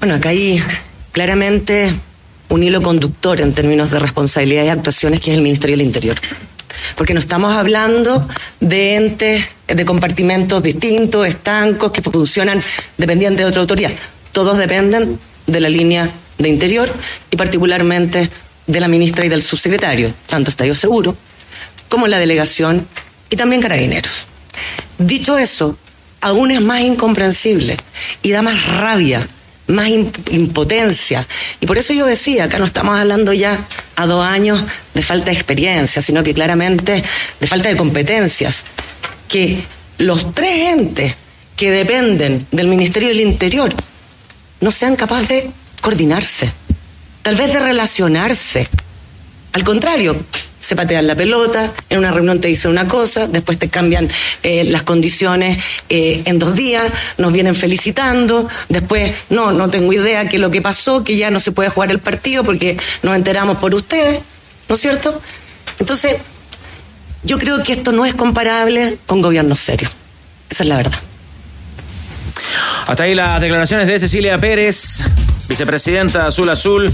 Bueno, 0.00 0.14
acá 0.14 0.30
hay 0.30 0.62
claramente 1.12 1.92
un 2.48 2.62
hilo 2.62 2.82
conductor 2.82 3.40
en 3.40 3.52
términos 3.52 3.90
de 3.90 3.98
responsabilidad 3.98 4.64
y 4.64 4.68
actuaciones 4.68 5.20
que 5.20 5.30
es 5.30 5.36
el 5.36 5.42
Ministerio 5.42 5.76
del 5.76 5.86
Interior. 5.86 6.16
Porque 6.96 7.12
no 7.12 7.20
estamos 7.20 7.52
hablando 7.52 8.26
de 8.60 8.96
entes, 8.96 9.44
de 9.66 9.84
compartimentos 9.84 10.62
distintos, 10.62 11.26
estancos, 11.26 11.92
que 11.92 12.02
funcionan 12.02 12.62
dependientes 12.96 13.44
de 13.44 13.48
otra 13.48 13.60
autoridad. 13.62 13.90
Todos 14.32 14.58
dependen 14.58 15.18
de 15.46 15.60
la 15.60 15.68
línea 15.68 16.08
de 16.38 16.48
Interior 16.48 16.88
y 17.30 17.36
particularmente 17.36 18.30
de 18.66 18.80
la 18.80 18.88
ministra 18.88 19.24
y 19.24 19.28
del 19.28 19.42
subsecretario, 19.42 20.12
tanto 20.26 20.50
Estadio 20.50 20.74
Seguro 20.74 21.16
como 21.88 22.06
la 22.06 22.18
delegación 22.18 22.86
y 23.30 23.36
también 23.36 23.62
Carabineros. 23.62 24.26
Dicho 24.98 25.38
eso, 25.38 25.76
aún 26.20 26.50
es 26.50 26.60
más 26.60 26.80
incomprensible 26.80 27.76
y 28.22 28.30
da 28.30 28.42
más 28.42 28.66
rabia, 28.66 29.26
más 29.68 29.88
im- 29.88 30.10
impotencia. 30.32 31.26
Y 31.60 31.66
por 31.66 31.78
eso 31.78 31.92
yo 31.92 32.06
decía, 32.06 32.44
acá 32.44 32.58
no 32.58 32.64
estamos 32.64 32.98
hablando 32.98 33.32
ya 33.32 33.58
a 33.96 34.06
dos 34.06 34.24
años 34.24 34.60
de 34.94 35.02
falta 35.02 35.26
de 35.26 35.32
experiencia, 35.36 36.02
sino 36.02 36.22
que 36.22 36.34
claramente 36.34 37.02
de 37.40 37.46
falta 37.46 37.68
de 37.68 37.76
competencias. 37.76 38.64
Que 39.28 39.62
los 39.98 40.34
tres 40.34 40.72
entes 40.72 41.14
que 41.56 41.70
dependen 41.70 42.46
del 42.50 42.66
Ministerio 42.68 43.08
del 43.08 43.20
Interior 43.20 43.74
no 44.60 44.72
sean 44.72 44.96
capaces 44.96 45.28
de 45.28 45.50
coordinarse, 45.80 46.50
tal 47.22 47.36
vez 47.36 47.52
de 47.52 47.60
relacionarse. 47.60 48.66
Al 49.52 49.64
contrario, 49.64 50.16
se 50.60 50.76
patean 50.76 51.06
la 51.06 51.14
pelota, 51.14 51.72
en 51.88 51.98
una 51.98 52.10
reunión 52.10 52.40
te 52.40 52.48
dicen 52.48 52.70
una 52.70 52.86
cosa, 52.88 53.26
después 53.26 53.58
te 53.58 53.68
cambian 53.68 54.08
eh, 54.42 54.64
las 54.64 54.82
condiciones 54.82 55.62
eh, 55.88 56.22
en 56.24 56.38
dos 56.38 56.54
días, 56.54 56.90
nos 57.16 57.32
vienen 57.32 57.54
felicitando, 57.54 58.48
después 58.68 59.12
no, 59.30 59.52
no 59.52 59.70
tengo 59.70 59.92
idea 59.92 60.28
qué 60.28 60.36
es 60.36 60.42
lo 60.42 60.50
que 60.50 60.60
pasó, 60.60 61.04
que 61.04 61.16
ya 61.16 61.30
no 61.30 61.40
se 61.40 61.52
puede 61.52 61.70
jugar 61.70 61.90
el 61.90 62.00
partido 62.00 62.44
porque 62.44 62.76
nos 63.02 63.14
enteramos 63.14 63.58
por 63.58 63.74
ustedes, 63.74 64.20
¿no 64.68 64.74
es 64.74 64.80
cierto? 64.80 65.20
Entonces, 65.78 66.16
yo 67.22 67.38
creo 67.38 67.62
que 67.62 67.72
esto 67.72 67.92
no 67.92 68.04
es 68.04 68.14
comparable 68.14 68.98
con 69.06 69.22
gobiernos 69.22 69.58
serios. 69.58 69.90
Esa 70.50 70.62
es 70.64 70.68
la 70.68 70.76
verdad. 70.76 70.98
Hasta 72.86 73.02
ahí 73.02 73.14
las 73.14 73.40
declaraciones 73.40 73.86
de 73.86 73.98
Cecilia 73.98 74.38
Pérez, 74.38 75.04
vicepresidenta 75.48 76.26
Azul 76.26 76.48
Azul. 76.48 76.90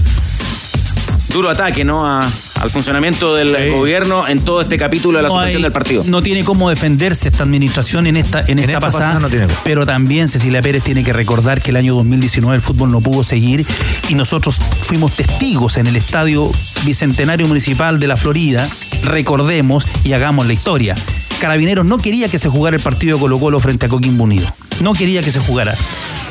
Duro 1.35 1.49
ataque, 1.49 1.83
¿no? 1.83 2.07
A- 2.09 2.21
al 2.61 2.69
funcionamiento 2.69 3.35
del 3.35 3.73
gobierno 3.73 4.25
en 4.25 4.39
todo 4.39 4.61
este 4.61 4.77
capítulo 4.77 5.17
de 5.17 5.23
la 5.23 5.27
No 5.27 5.33
suspensión 5.33 5.57
hay- 5.59 5.63
del 5.63 5.71
partido. 5.73 6.03
No 6.07 6.21
tiene 6.23 6.45
cómo 6.45 6.69
defenderse 6.69 7.27
esta 7.27 7.43
administración 7.43 8.07
en 8.07 8.15
esta, 8.15 8.39
en 8.47 8.57
esta 8.59 8.71
esta 8.71 8.79
pasada. 8.79 9.05
pasada 9.07 9.19
no 9.19 9.27
tiene 9.29 9.47
pero 9.65 9.85
también 9.85 10.29
Cecilia 10.29 10.61
Pérez 10.61 10.81
tiene 10.83 11.03
que 11.03 11.11
recordar 11.11 11.61
que 11.61 11.71
el 11.71 11.75
año 11.75 11.93
2019 11.95 12.55
el 12.55 12.61
fútbol 12.61 12.89
no 12.89 13.01
pudo 13.01 13.25
seguir 13.25 13.65
y 14.07 14.15
nosotros 14.15 14.59
fuimos 14.81 15.13
testigos 15.17 15.75
en 15.75 15.87
el 15.87 15.97
estadio 15.97 16.49
Bicentenario 16.85 17.47
Municipal 17.49 17.99
de 17.99 18.07
la 18.07 18.15
Florida. 18.15 18.65
Recordemos 19.03 19.85
y 20.05 20.13
hagamos 20.13 20.47
la 20.47 20.53
historia. 20.53 20.95
Carabineros 21.41 21.85
no 21.85 21.97
quería 21.97 22.29
que 22.29 22.39
se 22.39 22.47
jugara 22.47 22.77
el 22.77 22.81
partido 22.81 23.17
de 23.17 23.21
Colo 23.21 23.39
Colo 23.41 23.59
frente 23.59 23.87
a 23.87 23.89
Coquimbo 23.89 24.23
Unido. 24.23 24.47
No 24.79 24.93
quería 24.93 25.21
que 25.21 25.33
se 25.33 25.39
jugara. 25.39 25.75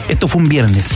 Esto 0.09 0.29
fue 0.29 0.41
un 0.43 0.49
viernes. 0.49 0.89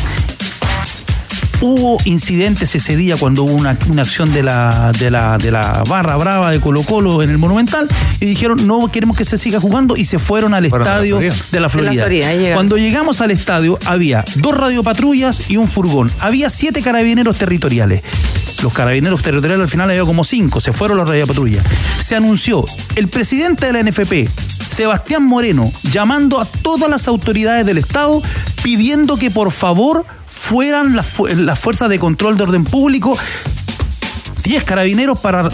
Hubo 1.60 1.98
incidentes 2.04 2.72
ese 2.76 2.94
día 2.94 3.16
cuando 3.16 3.42
hubo 3.42 3.52
una, 3.54 3.76
una 3.90 4.02
acción 4.02 4.32
de 4.32 4.44
la, 4.44 4.92
de, 4.96 5.10
la, 5.10 5.38
de 5.38 5.50
la 5.50 5.82
barra 5.88 6.14
brava 6.16 6.52
de 6.52 6.60
Colo 6.60 6.82
Colo 6.84 7.20
en 7.22 7.30
el 7.30 7.38
Monumental 7.38 7.88
y 8.20 8.26
dijeron 8.26 8.64
no 8.66 8.90
queremos 8.92 9.16
que 9.16 9.24
se 9.24 9.38
siga 9.38 9.58
jugando 9.60 9.96
y 9.96 10.04
se 10.04 10.20
fueron 10.20 10.54
al 10.54 10.68
Fueron 10.68 10.86
a 10.86 10.90
la 10.90 10.96
estadio 10.96 11.18
Florida. 11.18 11.34
de 11.34 11.40
la 11.40 11.46
De 11.50 11.60
la 11.60 11.68
Florida. 11.68 12.54
Cuando 12.54 12.76
llegamos 12.76 13.20
al 13.20 13.32
estadio 13.32 13.76
había 13.86 14.24
dos 14.36 14.56
radiopatrullas 14.56 15.50
y 15.50 15.56
un 15.56 15.66
furgón. 15.66 16.10
Había 16.20 16.48
siete 16.48 16.80
carabineros 16.80 17.36
territoriales. 17.38 18.02
Los 18.62 18.72
carabineros 18.72 19.22
territoriales 19.22 19.64
al 19.64 19.68
final 19.70 19.90
había 19.90 20.04
como 20.04 20.22
cinco, 20.24 20.60
se 20.60 20.72
fueron 20.72 20.98
las 20.98 21.08
radiopatrullas. 21.08 21.64
Se 22.00 22.14
anunció 22.14 22.64
el 22.94 23.08
presidente 23.08 23.66
de 23.66 23.72
la 23.72 23.82
NFP, 23.82 24.28
Sebastián 24.70 25.24
Moreno, 25.24 25.72
llamando 25.90 26.40
a 26.40 26.44
todas 26.44 26.88
las 26.88 27.08
autoridades 27.08 27.66
del 27.66 27.78
Estado 27.78 28.22
pidiendo 28.62 29.16
que 29.16 29.30
por 29.30 29.50
favor 29.50 30.04
fueran 30.30 30.96
las, 30.96 31.06
fu- 31.06 31.26
las 31.26 31.58
fuerzas 31.58 31.88
de 31.88 31.98
control 31.98 32.36
de 32.36 32.44
orden 32.44 32.64
público 32.64 33.16
10 34.44 34.64
carabineros 34.64 35.18
para 35.18 35.50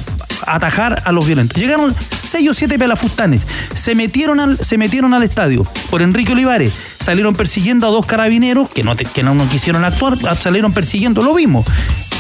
atajar 0.46 1.02
a 1.04 1.12
los 1.12 1.26
violentos. 1.26 1.60
Llegaron 1.60 1.94
6 2.10 2.50
o 2.50 2.54
7 2.54 2.78
pelafustanes, 2.78 3.46
se 3.72 3.94
metieron 3.94 4.40
al, 4.40 4.58
se 4.62 4.78
metieron 4.78 5.14
al 5.14 5.22
estadio 5.22 5.64
por 5.90 6.02
Enrique 6.02 6.32
Olivares, 6.32 6.74
salieron 7.00 7.34
persiguiendo 7.34 7.86
a 7.88 7.90
dos 7.90 8.06
carabineros 8.06 8.68
que 8.70 8.84
no, 8.84 8.94
que 8.96 9.22
no, 9.22 9.34
no 9.34 9.48
quisieron 9.48 9.84
actuar, 9.84 10.16
ah, 10.28 10.34
salieron 10.36 10.72
persiguiendo, 10.72 11.22
lo 11.22 11.34
mismo. 11.34 11.64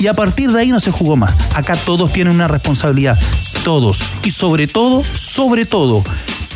Y 0.00 0.08
a 0.08 0.14
partir 0.14 0.50
de 0.50 0.60
ahí 0.60 0.70
no 0.70 0.80
se 0.80 0.90
jugó 0.90 1.16
más. 1.16 1.32
Acá 1.54 1.76
todos 1.76 2.12
tienen 2.12 2.34
una 2.34 2.48
responsabilidad, 2.48 3.16
todos. 3.62 4.00
Y 4.24 4.32
sobre 4.32 4.66
todo, 4.66 5.04
sobre 5.14 5.66
todo, 5.66 6.02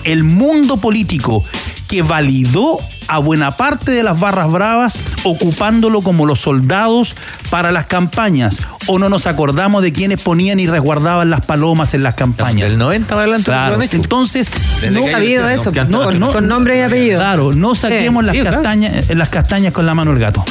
el 0.04 0.24
mundo 0.24 0.76
político 0.78 1.42
que 1.88 2.02
validó 2.02 2.78
a 3.06 3.18
buena 3.18 3.56
parte 3.56 3.90
de 3.92 4.02
las 4.02 4.20
barras 4.20 4.50
bravas 4.52 4.98
ocupándolo 5.24 6.02
como 6.02 6.26
los 6.26 6.38
soldados 6.40 7.16
para 7.48 7.72
las 7.72 7.86
campañas. 7.86 8.58
O 8.86 8.98
no 8.98 9.08
nos 9.08 9.26
acordamos 9.26 9.82
de 9.82 9.92
quienes 9.92 10.20
ponían 10.20 10.60
y 10.60 10.66
resguardaban 10.66 11.30
las 11.30 11.40
palomas 11.46 11.94
en 11.94 12.02
las 12.02 12.14
campañas. 12.14 12.70
Del 12.70 12.78
90 12.78 13.08
para 13.08 13.22
adelante 13.22 13.44
Claro. 13.46 13.68
lo 13.70 13.74
han 13.76 13.82
hecho. 13.82 13.96
Entonces, 13.96 14.50
Desde 14.80 14.90
no 14.90 15.00
Sabido 15.00 15.48
elecciones, 15.48 15.60
eso, 15.62 15.72
no, 15.88 16.12
no, 16.12 16.32
con 16.32 16.46
nombre 16.48 16.78
y 16.78 16.82
apellido. 16.82 17.18
Claro, 17.18 17.52
no 17.54 17.74
saquemos 17.74 18.22
Sí. 18.22 18.26
las, 18.26 18.36
claro. 18.36 18.56
castañas, 18.58 19.08
las 19.16 19.28
castañas 19.30 19.72
con 19.72 19.86
la 19.86 19.94
mano 19.94 20.10
del 20.10 20.20
gato. 20.20 20.44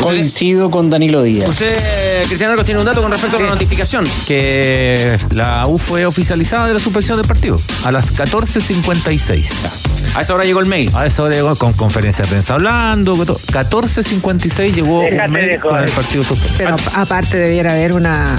Coincido 0.00 0.70
con 0.70 0.90
Danilo 0.90 1.22
Díaz. 1.22 1.48
Usted, 1.48 2.24
Cristiano 2.26 2.52
Arcos, 2.52 2.64
tiene 2.66 2.80
un 2.80 2.86
dato 2.86 3.02
con 3.02 3.10
respecto 3.10 3.36
a 3.36 3.40
la 3.42 3.48
notificación. 3.48 4.04
que 4.26 5.16
la 5.32 5.66
U 5.66 5.76
fue 5.78 6.06
oficializada 6.06 6.66
de 6.68 6.74
la 6.74 6.80
suspensión 6.80 7.16
del 7.18 7.26
partido 7.26 7.56
a 7.84 7.90
las 7.92 8.14
14.56. 8.14 10.14
A 10.14 10.20
esa 10.20 10.34
hora 10.34 10.44
llegó 10.44 10.60
el 10.60 10.66
mail. 10.66 10.90
A 10.94 11.06
esa 11.06 11.22
hora 11.24 11.34
llegó 11.34 11.54
con 11.56 11.72
conferencia 11.72 12.24
de 12.24 12.30
prensa 12.30 12.54
hablando. 12.54 13.16
con 13.16 13.26
todo. 13.26 13.38
14.56 13.52 14.74
llegó 14.74 15.02
Déjate 15.02 15.26
un 15.26 15.32
mail 15.32 15.60
con 15.60 15.78
el 15.78 15.90
partido 15.90 16.24
suspendido. 16.24 16.58
Pero 16.58 16.74
ap- 16.74 16.96
aparte 16.96 17.36
debiera 17.36 17.72
haber 17.72 17.94
una. 17.94 18.36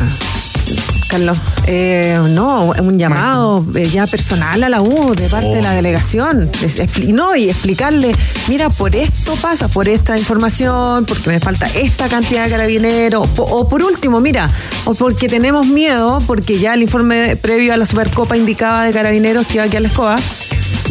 Carlos, 1.10 1.40
eh, 1.66 2.20
no, 2.30 2.66
un 2.80 3.00
llamado 3.00 3.66
eh, 3.76 3.88
ya 3.88 4.06
personal 4.06 4.64
a 4.64 4.70
la 4.70 4.82
U 4.82 5.14
de 5.16 5.28
parte 5.28 5.48
de 5.56 5.62
la 5.64 5.74
delegación. 5.74 6.50
Es- 6.64 6.80
expli- 6.80 7.14
no, 7.14 7.36
y 7.36 7.50
explicarle, 7.50 8.12
mira, 8.48 8.70
por 8.70 8.96
esto 8.96 9.34
pasa, 9.42 9.68
por 9.68 9.88
esta 9.90 10.18
información, 10.18 11.06
porque 11.06 11.30
me 11.30 11.40
falta 11.40 11.66
esta 11.68 12.08
cantidad 12.10 12.46
de 12.46 12.52
carabineros, 12.52 13.28
o 13.38 13.68
por 13.68 13.82
último, 13.82 14.20
mira, 14.22 14.50
o 14.86 14.94
porque 14.94 15.28
tenemos 15.28 15.66
miedo, 15.66 16.22
porque 16.28 16.60
ya 16.60 16.76
el 16.76 16.84
informe 16.84 17.36
previo 17.38 17.74
a 17.74 17.78
la 17.78 17.88
Supercopa 17.88 18.38
indicaba 18.38 18.86
de 18.86 18.94
carabineros 18.94 19.48
que 19.48 19.56
iba 19.56 19.64
aquí 19.64 19.78
a 19.78 19.80
la 19.80 19.88
escoba. 19.88 20.16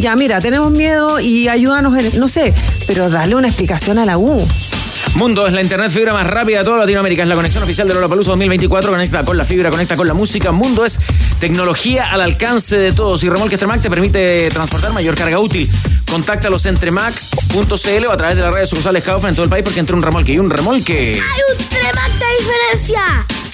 Ya, 0.01 0.15
mira, 0.15 0.39
tenemos 0.39 0.71
miedo 0.71 1.19
y 1.21 1.47
ayúdanos, 1.47 1.97
en- 1.97 2.19
no 2.19 2.27
sé, 2.27 2.53
pero 2.87 3.09
darle 3.09 3.35
una 3.35 3.47
explicación 3.47 3.99
a 3.99 4.05
la 4.05 4.17
U. 4.17 4.45
Mundo 5.15 5.45
es 5.47 5.53
la 5.53 5.61
internet 5.61 5.91
fibra 5.91 6.13
más 6.13 6.27
rápida 6.27 6.59
de 6.59 6.65
toda 6.65 6.79
Latinoamérica. 6.79 7.23
Es 7.23 7.29
la 7.29 7.35
conexión 7.35 7.63
oficial 7.63 7.87
de 7.87 7.93
Lollapalooza 7.93 8.31
2024. 8.31 8.91
Conecta 8.91 9.23
con 9.23 9.37
la 9.37 9.43
fibra, 9.43 9.69
conecta 9.69 9.95
con 9.95 10.07
la 10.07 10.13
música. 10.13 10.51
Mundo 10.51 10.85
es 10.85 10.97
tecnología 11.39 12.11
al 12.11 12.21
alcance 12.21 12.77
de 12.77 12.93
todos. 12.93 13.23
Y 13.23 13.29
Remolques 13.29 13.59
Tremac 13.59 13.81
te 13.81 13.89
permite 13.89 14.49
transportar 14.49 14.93
mayor 14.93 15.15
carga 15.15 15.39
útil. 15.39 15.69
Contáctalos 16.09 16.65
en 16.65 16.75
tremac.cl 16.75 18.05
o 18.07 18.11
a 18.11 18.17
través 18.17 18.37
de 18.37 18.43
las 18.43 18.53
redes 18.53 18.69
sociales 18.69 19.03
Kaufman 19.03 19.31
en 19.31 19.35
todo 19.35 19.43
el 19.43 19.49
país 19.49 19.63
porque 19.63 19.79
entre 19.79 19.95
un 19.95 20.01
remolque 20.01 20.31
y 20.31 20.39
un 20.39 20.49
remolque. 20.49 21.13
¡Hay 21.13 21.57
un 21.57 21.65
tremenda 21.67 22.25
diferencia! 22.39 23.01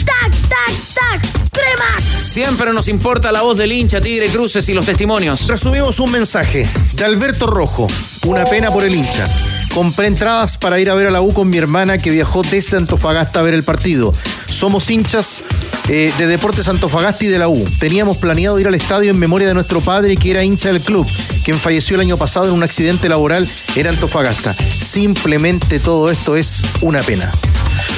¡Tac, 0.05 0.31
tac, 0.47 0.73
tac! 0.93 1.51
¡Crema! 1.51 2.19
Siempre 2.19 2.73
nos 2.73 2.87
importa 2.89 3.31
la 3.31 3.41
voz 3.41 3.57
del 3.57 3.71
hincha, 3.71 4.01
Tigre 4.01 4.29
Cruces 4.29 4.67
y 4.69 4.73
los 4.73 4.85
testimonios. 4.85 5.47
Resumimos 5.47 5.99
un 5.99 6.11
mensaje 6.11 6.67
de 6.93 7.05
Alberto 7.05 7.47
Rojo. 7.47 7.87
Una 8.25 8.43
pena 8.43 8.71
por 8.71 8.83
el 8.83 8.93
hincha. 8.93 9.27
Compré 9.75 10.07
entradas 10.07 10.57
para 10.57 10.79
ir 10.79 10.89
a 10.89 10.93
ver 10.93 11.07
a 11.07 11.11
la 11.11 11.19
U 11.19 11.33
con 11.33 11.49
mi 11.49 11.57
hermana 11.57 11.97
que 11.97 12.09
viajó 12.09 12.43
desde 12.43 12.77
Antofagasta 12.77 13.41
a 13.41 13.43
ver 13.43 13.53
el 13.53 13.65
partido. 13.65 14.13
Somos 14.45 14.89
hinchas 14.89 15.43
eh, 15.89 16.13
de 16.17 16.27
Deportes 16.27 16.69
Antofagasta 16.69 17.25
y 17.25 17.27
de 17.27 17.39
la 17.39 17.49
U. 17.49 17.61
Teníamos 17.77 18.15
planeado 18.15 18.57
ir 18.57 18.67
al 18.67 18.75
estadio 18.75 19.11
en 19.11 19.19
memoria 19.19 19.49
de 19.49 19.53
nuestro 19.53 19.81
padre 19.81 20.15
que 20.15 20.31
era 20.31 20.45
hincha 20.45 20.69
del 20.71 20.79
club, 20.81 21.05
quien 21.43 21.57
falleció 21.57 21.95
el 21.95 22.01
año 22.01 22.15
pasado 22.15 22.47
en 22.47 22.53
un 22.53 22.63
accidente 22.63 23.09
laboral 23.09 23.49
en 23.75 23.87
Antofagasta. 23.87 24.53
Simplemente 24.53 25.81
todo 25.81 26.09
esto 26.09 26.37
es 26.37 26.61
una 26.79 27.01
pena. 27.01 27.29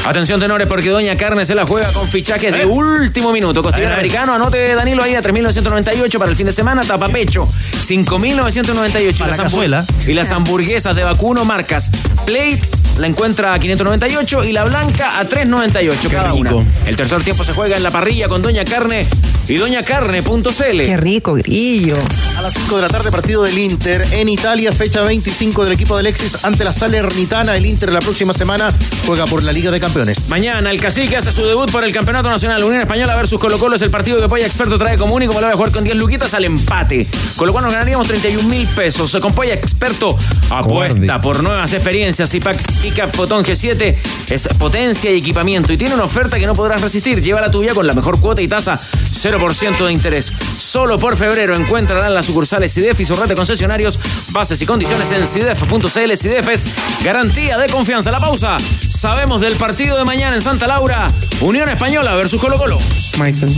Atención, 0.05 0.39
tenores, 0.39 0.67
porque 0.67 0.89
Doña 0.89 1.15
Carne 1.17 1.43
se 1.45 1.53
la 1.55 1.65
juega 1.65 1.91
con 1.91 2.07
fichajes 2.07 2.53
de 2.53 2.65
último 2.65 3.31
minuto. 3.33 3.61
A 3.67 3.71
ver. 3.77 3.91
americano, 3.91 4.33
anote 4.33 4.73
Danilo 4.75 5.03
ahí 5.03 5.15
a 5.15 5.21
3.998 5.21 6.17
para 6.17 6.31
el 6.31 6.37
fin 6.37 6.45
de 6.45 6.53
semana. 6.53 6.81
Tapapecho, 6.83 7.47
5.998. 7.87 9.17
Para 9.17 9.29
las 9.31 9.37
la 9.37 9.43
hambu- 9.43 9.43
cazuela. 9.43 9.85
Y 10.07 10.13
las 10.13 10.31
hamburguesas 10.31 10.95
de 10.95 11.03
vacuno 11.03 11.43
marcas 11.45 11.91
Plate 12.25 12.59
la 12.97 13.07
encuentra 13.07 13.53
a 13.53 13.59
598 13.59 14.43
y 14.45 14.51
la 14.53 14.63
blanca 14.63 15.19
a 15.19 15.25
398 15.25 16.09
cada 16.09 16.33
una. 16.33 16.49
rico. 16.51 16.65
El 16.85 16.95
tercer 16.95 17.21
tiempo 17.23 17.43
se 17.43 17.53
juega 17.53 17.77
en 17.77 17.83
la 17.83 17.91
parrilla 17.91 18.27
con 18.27 18.41
Doña 18.41 18.65
Carne 18.65 19.05
y 19.47 19.55
doñacarne.cl. 19.57 20.83
Qué 20.83 20.97
rico, 20.97 21.33
grillo. 21.35 21.95
A 22.37 22.41
las 22.41 22.53
5 22.55 22.75
de 22.77 22.81
la 22.81 22.87
tarde, 22.89 23.11
partido 23.11 23.43
del 23.43 23.57
Inter 23.57 24.05
en 24.11 24.27
Italia, 24.29 24.71
fecha 24.73 25.01
25 25.03 25.63
del 25.63 25.73
equipo 25.73 25.93
de 25.95 26.01
Alexis 26.01 26.43
ante 26.43 26.63
la 26.63 26.73
Salernitana. 26.73 27.55
El 27.55 27.65
Inter 27.65 27.91
la 27.93 27.99
próxima 27.99 28.33
semana 28.33 28.69
juega 29.05 29.25
por 29.25 29.43
la 29.43 29.51
Liga 29.51 29.69
de 29.71 29.76
Campeones. 29.79 30.29
Mañana 30.29 30.71
el 30.71 30.79
cacique 30.79 31.17
hace 31.17 31.31
su 31.31 31.45
debut 31.45 31.71
por 31.71 31.83
el 31.83 31.93
Campeonato 31.93 32.29
Nacional. 32.29 32.63
Unión 32.63 32.81
Española 32.81 33.15
versus 33.15 33.39
Colo 33.39 33.57
Colo 33.59 33.75
es 33.75 33.81
el 33.81 33.89
partido 33.89 34.19
que 34.19 34.27
Polla 34.27 34.45
Experto 34.45 34.77
trae 34.77 34.97
como 34.97 35.19
lo 35.19 35.41
va 35.41 35.49
a 35.49 35.53
jugar 35.53 35.71
con 35.71 35.83
10 35.83 35.95
luquitas 35.97 36.33
al 36.33 36.45
empate. 36.45 37.05
Con 37.35 37.47
lo 37.47 37.53
cual 37.53 37.65
nos 37.65 37.73
ganaríamos 37.73 38.07
31 38.07 38.47
mil 38.47 38.67
pesos. 38.67 39.15
Con 39.21 39.33
Polla 39.33 39.53
Experto 39.53 40.17
apuesta 40.49 41.21
por 41.21 41.43
nuevas 41.43 41.73
experiencias 41.73 42.33
y 42.33 42.39
Pack 42.39 42.61
Pickup 42.81 43.15
Fotón 43.15 43.43
G7 43.43 43.95
es 44.29 44.47
potencia 44.59 45.11
y 45.11 45.17
equipamiento 45.17 45.73
y 45.73 45.77
tiene 45.77 45.95
una 45.95 46.05
oferta 46.05 46.39
que 46.39 46.45
no 46.45 46.53
podrás 46.53 46.81
resistir. 46.81 47.21
Lleva 47.21 47.41
la 47.41 47.51
tuya 47.51 47.73
con 47.73 47.85
la 47.85 47.93
mejor 47.93 48.19
cuota 48.19 48.41
y 48.41 48.47
tasa 48.47 48.79
0% 48.79 49.85
de 49.85 49.93
interés. 49.93 50.31
Solo 50.57 50.99
por 50.99 51.17
febrero 51.17 51.55
encontrarán 51.55 52.13
las 52.13 52.25
sucursales 52.25 52.73
CIDEF 52.73 52.99
y 52.99 53.05
su 53.05 53.15
red 53.15 53.27
de 53.27 53.35
concesionarios. 53.35 53.99
Bases 54.31 54.61
y 54.61 54.65
condiciones 54.65 55.11
en 55.11 55.25
CIDEF.cl. 55.27 56.17
CIDEF 56.17 56.49
es 56.49 56.67
garantía 57.03 57.57
de 57.57 57.67
confianza. 57.67 58.11
La 58.11 58.19
pausa. 58.19 58.57
Sabemos 58.97 59.41
del 59.41 59.55
partido 59.57 59.95
de 59.95 60.05
mañana 60.05 60.35
en 60.35 60.41
Santa 60.41 60.65
Laura. 60.65 61.11
Unión 61.41 61.69
Española 61.69 62.15
versus 62.15 62.41
Colo 62.41 62.57
Colo. 62.57 62.79
Michael. 63.19 63.55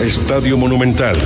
Estadio 0.00 0.56
Monumental. 0.56 1.16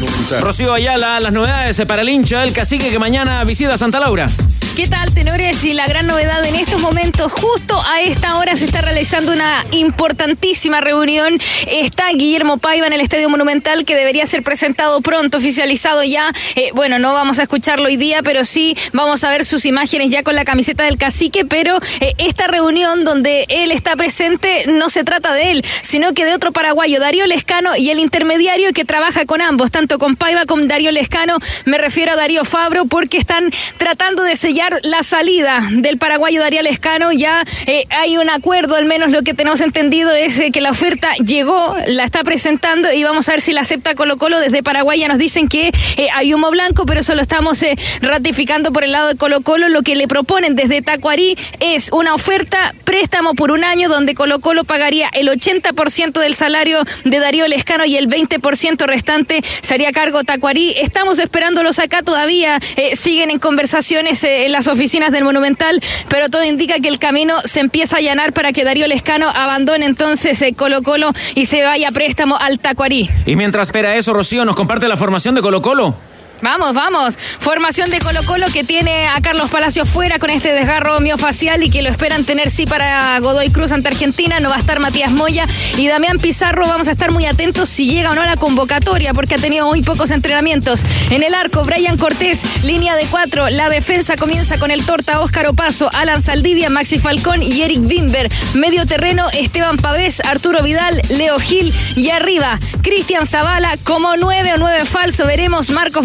Monumental. 0.00 0.40
Rocío 0.40 0.72
Ayala, 0.72 1.20
las 1.20 1.32
novedades 1.32 1.82
para 1.86 2.02
el 2.02 2.08
hincha 2.08 2.40
del 2.40 2.52
cacique 2.52 2.90
que 2.90 2.98
mañana 2.98 3.44
visita 3.44 3.76
Santa 3.76 4.00
Laura. 4.00 4.28
¿Qué 4.76 4.86
tal, 4.86 5.12
tenores? 5.12 5.62
Y 5.64 5.74
la 5.74 5.86
gran 5.86 6.06
novedad 6.06 6.42
en 6.46 6.54
estos 6.54 6.80
momentos, 6.80 7.32
justo 7.32 7.82
a 7.86 8.00
esta 8.00 8.38
hora 8.38 8.56
se 8.56 8.64
está 8.64 8.80
realizando 8.80 9.32
una 9.32 9.66
importantísima 9.72 10.80
reunión. 10.80 11.38
Está 11.66 12.08
Guillermo 12.12 12.56
Paiva 12.56 12.86
en 12.86 12.92
el 12.92 13.00
Estadio 13.00 13.28
Monumental 13.28 13.84
que 13.84 13.96
debería 13.96 14.24
ser 14.26 14.42
presentado 14.42 15.00
pronto, 15.00 15.38
oficializado 15.38 16.02
ya. 16.04 16.32
Eh, 16.54 16.70
bueno, 16.72 16.98
no 16.98 17.12
vamos 17.12 17.40
a 17.40 17.42
escucharlo 17.42 17.86
hoy 17.86 17.96
día, 17.96 18.22
pero 18.22 18.44
sí 18.44 18.76
vamos 18.92 19.22
a 19.24 19.30
ver 19.30 19.44
sus 19.44 19.66
imágenes 19.66 20.08
ya 20.10 20.22
con 20.22 20.34
la 20.34 20.44
camiseta 20.44 20.84
del 20.84 20.96
cacique. 20.96 21.44
Pero 21.44 21.76
eh, 22.00 22.14
esta 22.18 22.46
reunión 22.46 23.04
donde 23.04 23.46
él 23.48 23.72
está 23.72 23.96
presente 23.96 24.64
no 24.66 24.88
se 24.88 25.04
trata 25.04 25.34
de 25.34 25.50
él, 25.50 25.64
sino 25.82 26.14
que 26.14 26.24
de 26.24 26.32
otro 26.32 26.52
paraguayo, 26.52 27.00
Darío 27.00 27.26
Lescano, 27.26 27.76
y 27.76 27.90
el 27.90 27.98
intermediario 27.98 28.72
que 28.72 28.84
trabaja 28.84 29.26
con 29.26 29.42
ambos, 29.42 29.70
tanto 29.70 29.89
con 29.98 30.16
Paiva 30.16 30.46
como 30.46 30.64
Darío 30.64 30.90
Lescano. 30.90 31.38
Me 31.64 31.78
refiero 31.78 32.12
a 32.12 32.16
Darío 32.16 32.44
Fabro 32.44 32.86
porque 32.86 33.18
están 33.18 33.50
tratando 33.76 34.22
de 34.22 34.36
sellar 34.36 34.78
la 34.82 35.02
salida 35.02 35.60
del 35.70 35.98
paraguayo 35.98 36.40
Darío 36.40 36.62
Lescano. 36.62 37.12
Ya 37.12 37.42
eh, 37.66 37.84
hay 37.90 38.16
un 38.16 38.30
acuerdo, 38.30 38.76
al 38.76 38.84
menos 38.84 39.10
lo 39.10 39.22
que 39.22 39.34
tenemos 39.34 39.60
entendido 39.60 40.12
es 40.12 40.38
eh, 40.38 40.50
que 40.52 40.60
la 40.60 40.70
oferta 40.70 41.14
llegó, 41.16 41.74
la 41.86 42.04
está 42.04 42.22
presentando 42.24 42.92
y 42.92 43.02
vamos 43.04 43.28
a 43.28 43.32
ver 43.32 43.40
si 43.40 43.52
la 43.52 43.62
acepta 43.62 43.94
Colo 43.94 44.16
Colo. 44.16 44.38
Desde 44.40 44.62
Paraguay 44.62 45.00
ya 45.00 45.08
nos 45.08 45.18
dicen 45.18 45.48
que 45.48 45.72
eh, 45.96 46.08
hay 46.14 46.34
humo 46.34 46.50
blanco, 46.50 46.86
pero 46.86 47.00
eso 47.00 47.14
lo 47.14 47.22
estamos 47.22 47.64
ratificando 48.00 48.72
por 48.72 48.84
el 48.84 48.92
lado 48.92 49.08
de 49.08 49.16
Colo 49.16 49.40
Colo. 49.40 49.68
Lo 49.68 49.82
que 49.82 49.96
le 49.96 50.08
proponen 50.08 50.56
desde 50.56 50.82
Tacuarí 50.82 51.36
es 51.60 51.90
una 51.92 52.14
oferta, 52.14 52.74
préstamo 52.84 53.34
por 53.34 53.50
un 53.50 53.64
año, 53.64 53.88
donde 53.88 54.14
Colo 54.14 54.40
Colo 54.40 54.64
pagaría 54.64 55.08
el 55.12 55.28
80% 55.28 56.20
del 56.20 56.34
salario 56.34 56.84
de 57.04 57.18
Darío 57.18 57.48
Lescano 57.48 57.84
y 57.84 57.96
el 57.96 58.08
20% 58.08 58.86
restante 58.86 59.42
sería 59.60 59.79
a 59.86 59.92
cargo 59.92 60.24
Tacuarí. 60.24 60.74
Estamos 60.76 61.18
esperándolos 61.18 61.78
acá 61.78 62.02
todavía, 62.02 62.58
eh, 62.76 62.96
siguen 62.96 63.30
en 63.30 63.38
conversaciones 63.38 64.22
eh, 64.24 64.46
en 64.46 64.52
las 64.52 64.68
oficinas 64.68 65.12
del 65.12 65.24
Monumental, 65.24 65.80
pero 66.08 66.28
todo 66.28 66.44
indica 66.44 66.80
que 66.80 66.88
el 66.88 66.98
camino 66.98 67.36
se 67.44 67.60
empieza 67.60 67.96
a 67.96 67.98
allanar 67.98 68.32
para 68.32 68.52
que 68.52 68.64
Darío 68.64 68.86
Lescano 68.86 69.28
abandone 69.28 69.86
entonces 69.86 70.40
eh, 70.42 70.54
Colo 70.54 70.82
Colo 70.82 71.12
y 71.34 71.46
se 71.46 71.62
vaya 71.62 71.88
a 71.88 71.92
préstamo 71.92 72.36
al 72.36 72.58
Tacuarí. 72.58 73.08
Y 73.26 73.36
mientras 73.36 73.68
espera 73.68 73.96
eso, 73.96 74.12
Rocío 74.12 74.44
nos 74.44 74.56
comparte 74.56 74.88
la 74.88 74.96
formación 74.96 75.34
de 75.34 75.42
Colo 75.42 75.62
Colo. 75.62 76.09
Vamos, 76.42 76.72
vamos. 76.72 77.18
Formación 77.38 77.90
de 77.90 77.98
Colo 77.98 78.22
Colo 78.24 78.46
que 78.52 78.64
tiene 78.64 79.08
a 79.08 79.20
Carlos 79.20 79.50
Palacio 79.50 79.84
fuera 79.84 80.18
con 80.18 80.30
este 80.30 80.54
desgarro 80.54 80.98
miofacial 81.00 81.62
y 81.62 81.70
que 81.70 81.82
lo 81.82 81.90
esperan 81.90 82.24
tener 82.24 82.50
sí 82.50 82.66
para 82.66 83.18
Godoy 83.20 83.50
Cruz 83.50 83.72
ante 83.72 83.88
Argentina. 83.88 84.40
No 84.40 84.48
va 84.48 84.56
a 84.56 84.58
estar 84.58 84.80
Matías 84.80 85.10
Moya 85.10 85.46
y 85.76 85.86
Damián 85.86 86.18
Pizarro. 86.18 86.66
Vamos 86.66 86.88
a 86.88 86.92
estar 86.92 87.10
muy 87.10 87.26
atentos 87.26 87.68
si 87.68 87.86
llega 87.86 88.10
o 88.10 88.14
no 88.14 88.22
a 88.22 88.26
la 88.26 88.36
convocatoria 88.36 89.12
porque 89.12 89.34
ha 89.34 89.38
tenido 89.38 89.66
muy 89.66 89.82
pocos 89.82 90.10
entrenamientos. 90.10 90.82
En 91.10 91.22
el 91.22 91.34
arco, 91.34 91.64
Brian 91.64 91.98
Cortés, 91.98 92.42
línea 92.64 92.96
de 92.96 93.04
cuatro. 93.06 93.50
La 93.50 93.68
defensa 93.68 94.16
comienza 94.16 94.58
con 94.58 94.70
el 94.70 94.86
torta 94.86 95.20
Óscar 95.20 95.46
Opaso, 95.46 95.90
Alan 95.94 96.22
Saldivia, 96.22 96.70
Maxi 96.70 96.98
Falcón 96.98 97.42
y 97.42 97.62
Eric 97.62 97.80
Wimber. 97.86 98.30
Medio 98.54 98.86
terreno, 98.86 99.28
Esteban 99.32 99.76
Pavés, 99.76 100.20
Arturo 100.20 100.62
Vidal, 100.62 101.02
Leo 101.10 101.38
Gil 101.38 101.74
y 101.96 102.10
arriba, 102.10 102.58
Cristian 102.82 103.26
Zavala 103.26 103.76
como 103.84 104.16
nueve 104.16 104.54
o 104.54 104.56
nueve 104.56 104.86
falso. 104.86 105.26
Veremos 105.26 105.70
Marcos 105.70 106.04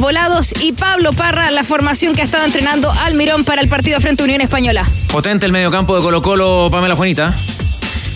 Y 0.59 0.71
Pablo 0.73 1.13
Parra, 1.13 1.51
la 1.51 1.63
formación 1.63 2.15
que 2.15 2.21
ha 2.21 2.25
estado 2.25 2.45
entrenando 2.45 2.91
Almirón 2.91 3.43
para 3.43 3.61
el 3.61 3.69
partido 3.69 3.99
frente 4.01 4.23
a 4.23 4.25
Unión 4.25 4.41
Española. 4.41 4.83
Potente 5.11 5.45
el 5.45 5.51
mediocampo 5.51 5.95
de 5.95 6.01
Colo 6.01 6.19
Colo, 6.23 6.67
Pamela 6.71 6.95
Juanita. 6.95 7.31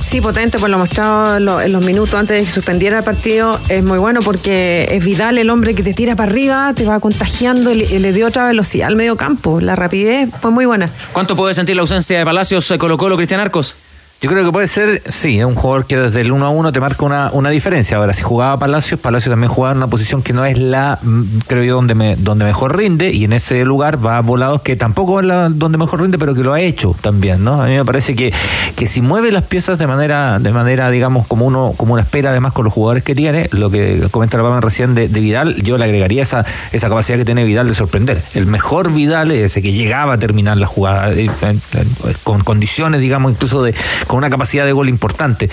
Sí, 0.03 0.19
potente 0.19 0.57
por 0.57 0.71
lo 0.71 0.79
mostrado 0.79 1.37
en 1.37 1.45
lo- 1.45 1.61
en 1.61 1.71
los 1.71 1.85
minutos 1.85 2.15
antes 2.15 2.35
de 2.39 2.43
que 2.43 2.49
suspendiera 2.49 2.97
el 2.97 3.03
partido. 3.03 3.51
Es 3.69 3.83
muy 3.83 3.99
bueno 3.99 4.21
porque 4.21 4.87
es 4.91 5.05
Vidal 5.05 5.37
el 5.37 5.51
hombre 5.51 5.75
que 5.75 5.83
te 5.83 5.93
tira 5.93 6.15
para 6.15 6.31
arriba, 6.31 6.73
te 6.75 6.83
va 6.83 6.99
contagiando, 6.99 7.75
le, 7.75 7.99
le 7.99 8.11
dio 8.11 8.25
otra 8.25 8.47
velocidad 8.47 8.87
al 8.87 8.95
medio 8.95 9.15
campo. 9.15 9.61
La 9.61 9.75
rapidez 9.75 10.29
fue 10.41 10.49
muy 10.49 10.65
buena. 10.65 10.89
¿Cuánto 11.13 11.35
puede 11.35 11.53
sentir 11.53 11.75
la 11.75 11.83
ausencia 11.83 12.17
de 12.17 12.25
Palacios, 12.25 12.71
eh, 12.71 12.79
Colo 12.79 12.97
Colo, 12.97 13.17
Cristian 13.17 13.39
Arcos? 13.39 13.75
Yo 14.21 14.29
creo 14.29 14.43
que 14.43 14.51
puede 14.51 14.67
ser, 14.67 15.01
sí, 15.07 15.39
es 15.39 15.45
un 15.45 15.55
jugador 15.55 15.85
que 15.85 15.95
desde 15.95 16.19
el 16.19 16.33
1 16.33 16.45
a 16.45 16.49
1 16.49 16.73
te 16.73 16.81
marca 16.81 17.05
una, 17.05 17.29
una 17.31 17.51
diferencia. 17.51 17.95
Ahora, 17.95 18.13
si 18.13 18.21
jugaba 18.21 18.59
Palacios, 18.59 18.99
Palacios 18.99 19.31
también 19.31 19.49
jugaba 19.49 19.71
en 19.71 19.77
una 19.77 19.87
posición 19.87 20.21
que 20.21 20.33
no 20.33 20.43
es 20.43 20.57
la, 20.57 20.99
mm, 21.01 21.23
creo 21.47 21.63
yo, 21.63 21.75
donde, 21.75 21.95
me, 21.95 22.17
donde 22.17 22.43
mejor 22.43 22.75
rinde, 22.75 23.13
y 23.13 23.23
en 23.23 23.31
ese 23.31 23.63
lugar 23.63 24.05
va 24.05 24.17
a 24.17 24.21
Volados, 24.21 24.61
que 24.61 24.75
tampoco 24.75 25.21
es 25.21 25.25
la 25.25 25.47
donde 25.47 25.77
mejor 25.77 26.01
rinde, 26.01 26.17
pero 26.17 26.35
que 26.35 26.43
lo 26.43 26.51
ha 26.51 26.59
hecho 26.59 26.93
también, 26.99 27.45
¿no? 27.45 27.61
A 27.61 27.67
mí 27.67 27.77
me 27.77 27.85
parece 27.85 28.13
que, 28.13 28.33
que 28.75 28.87
si 28.87 29.01
mueve 29.01 29.31
las 29.31 29.43
piezas 29.43 29.79
de 29.79 29.87
manera, 29.87 30.37
de 30.39 30.51
manera, 30.51 30.91
digamos, 30.91 31.25
como 31.25 31.45
uno, 31.45 31.73
como 31.77 31.93
una 31.93 32.01
espera, 32.01 32.31
además 32.31 32.51
con 32.51 32.65
los 32.65 32.73
jugadores 32.73 33.03
que 33.03 33.15
tiene, 33.15 33.47
lo 33.53 33.69
que 33.69 34.05
comenta 34.11 34.35
la 34.35 34.43
Pama 34.43 34.59
recién 34.59 34.95
de, 34.95 35.07
Vidal, 35.07 35.55
yo 35.63 35.77
le 35.77 35.85
agregaría 35.85 36.23
esa, 36.23 36.45
esa 36.73 36.89
capacidad 36.89 37.17
que 37.17 37.23
tiene 37.23 37.45
Vidal 37.45 37.69
de 37.69 37.73
sorprender. 37.73 38.21
El 38.33 38.47
mejor 38.47 38.91
Vidal 38.91 39.31
es 39.31 39.51
ese 39.51 39.61
que 39.61 39.71
llegaba 39.71 40.15
a 40.15 40.19
terminar 40.19 40.57
la 40.57 40.67
jugada 40.67 41.13
eh, 41.13 41.29
eh, 41.41 41.57
eh, 41.75 42.15
con 42.23 42.41
condiciones, 42.41 42.99
digamos, 42.99 43.31
incluso 43.31 43.63
de, 43.63 43.73
con 44.09 44.17
una 44.17 44.31
capacidad 44.31 44.65
de 44.65 44.71
gol 44.71 44.89
importante. 44.89 45.51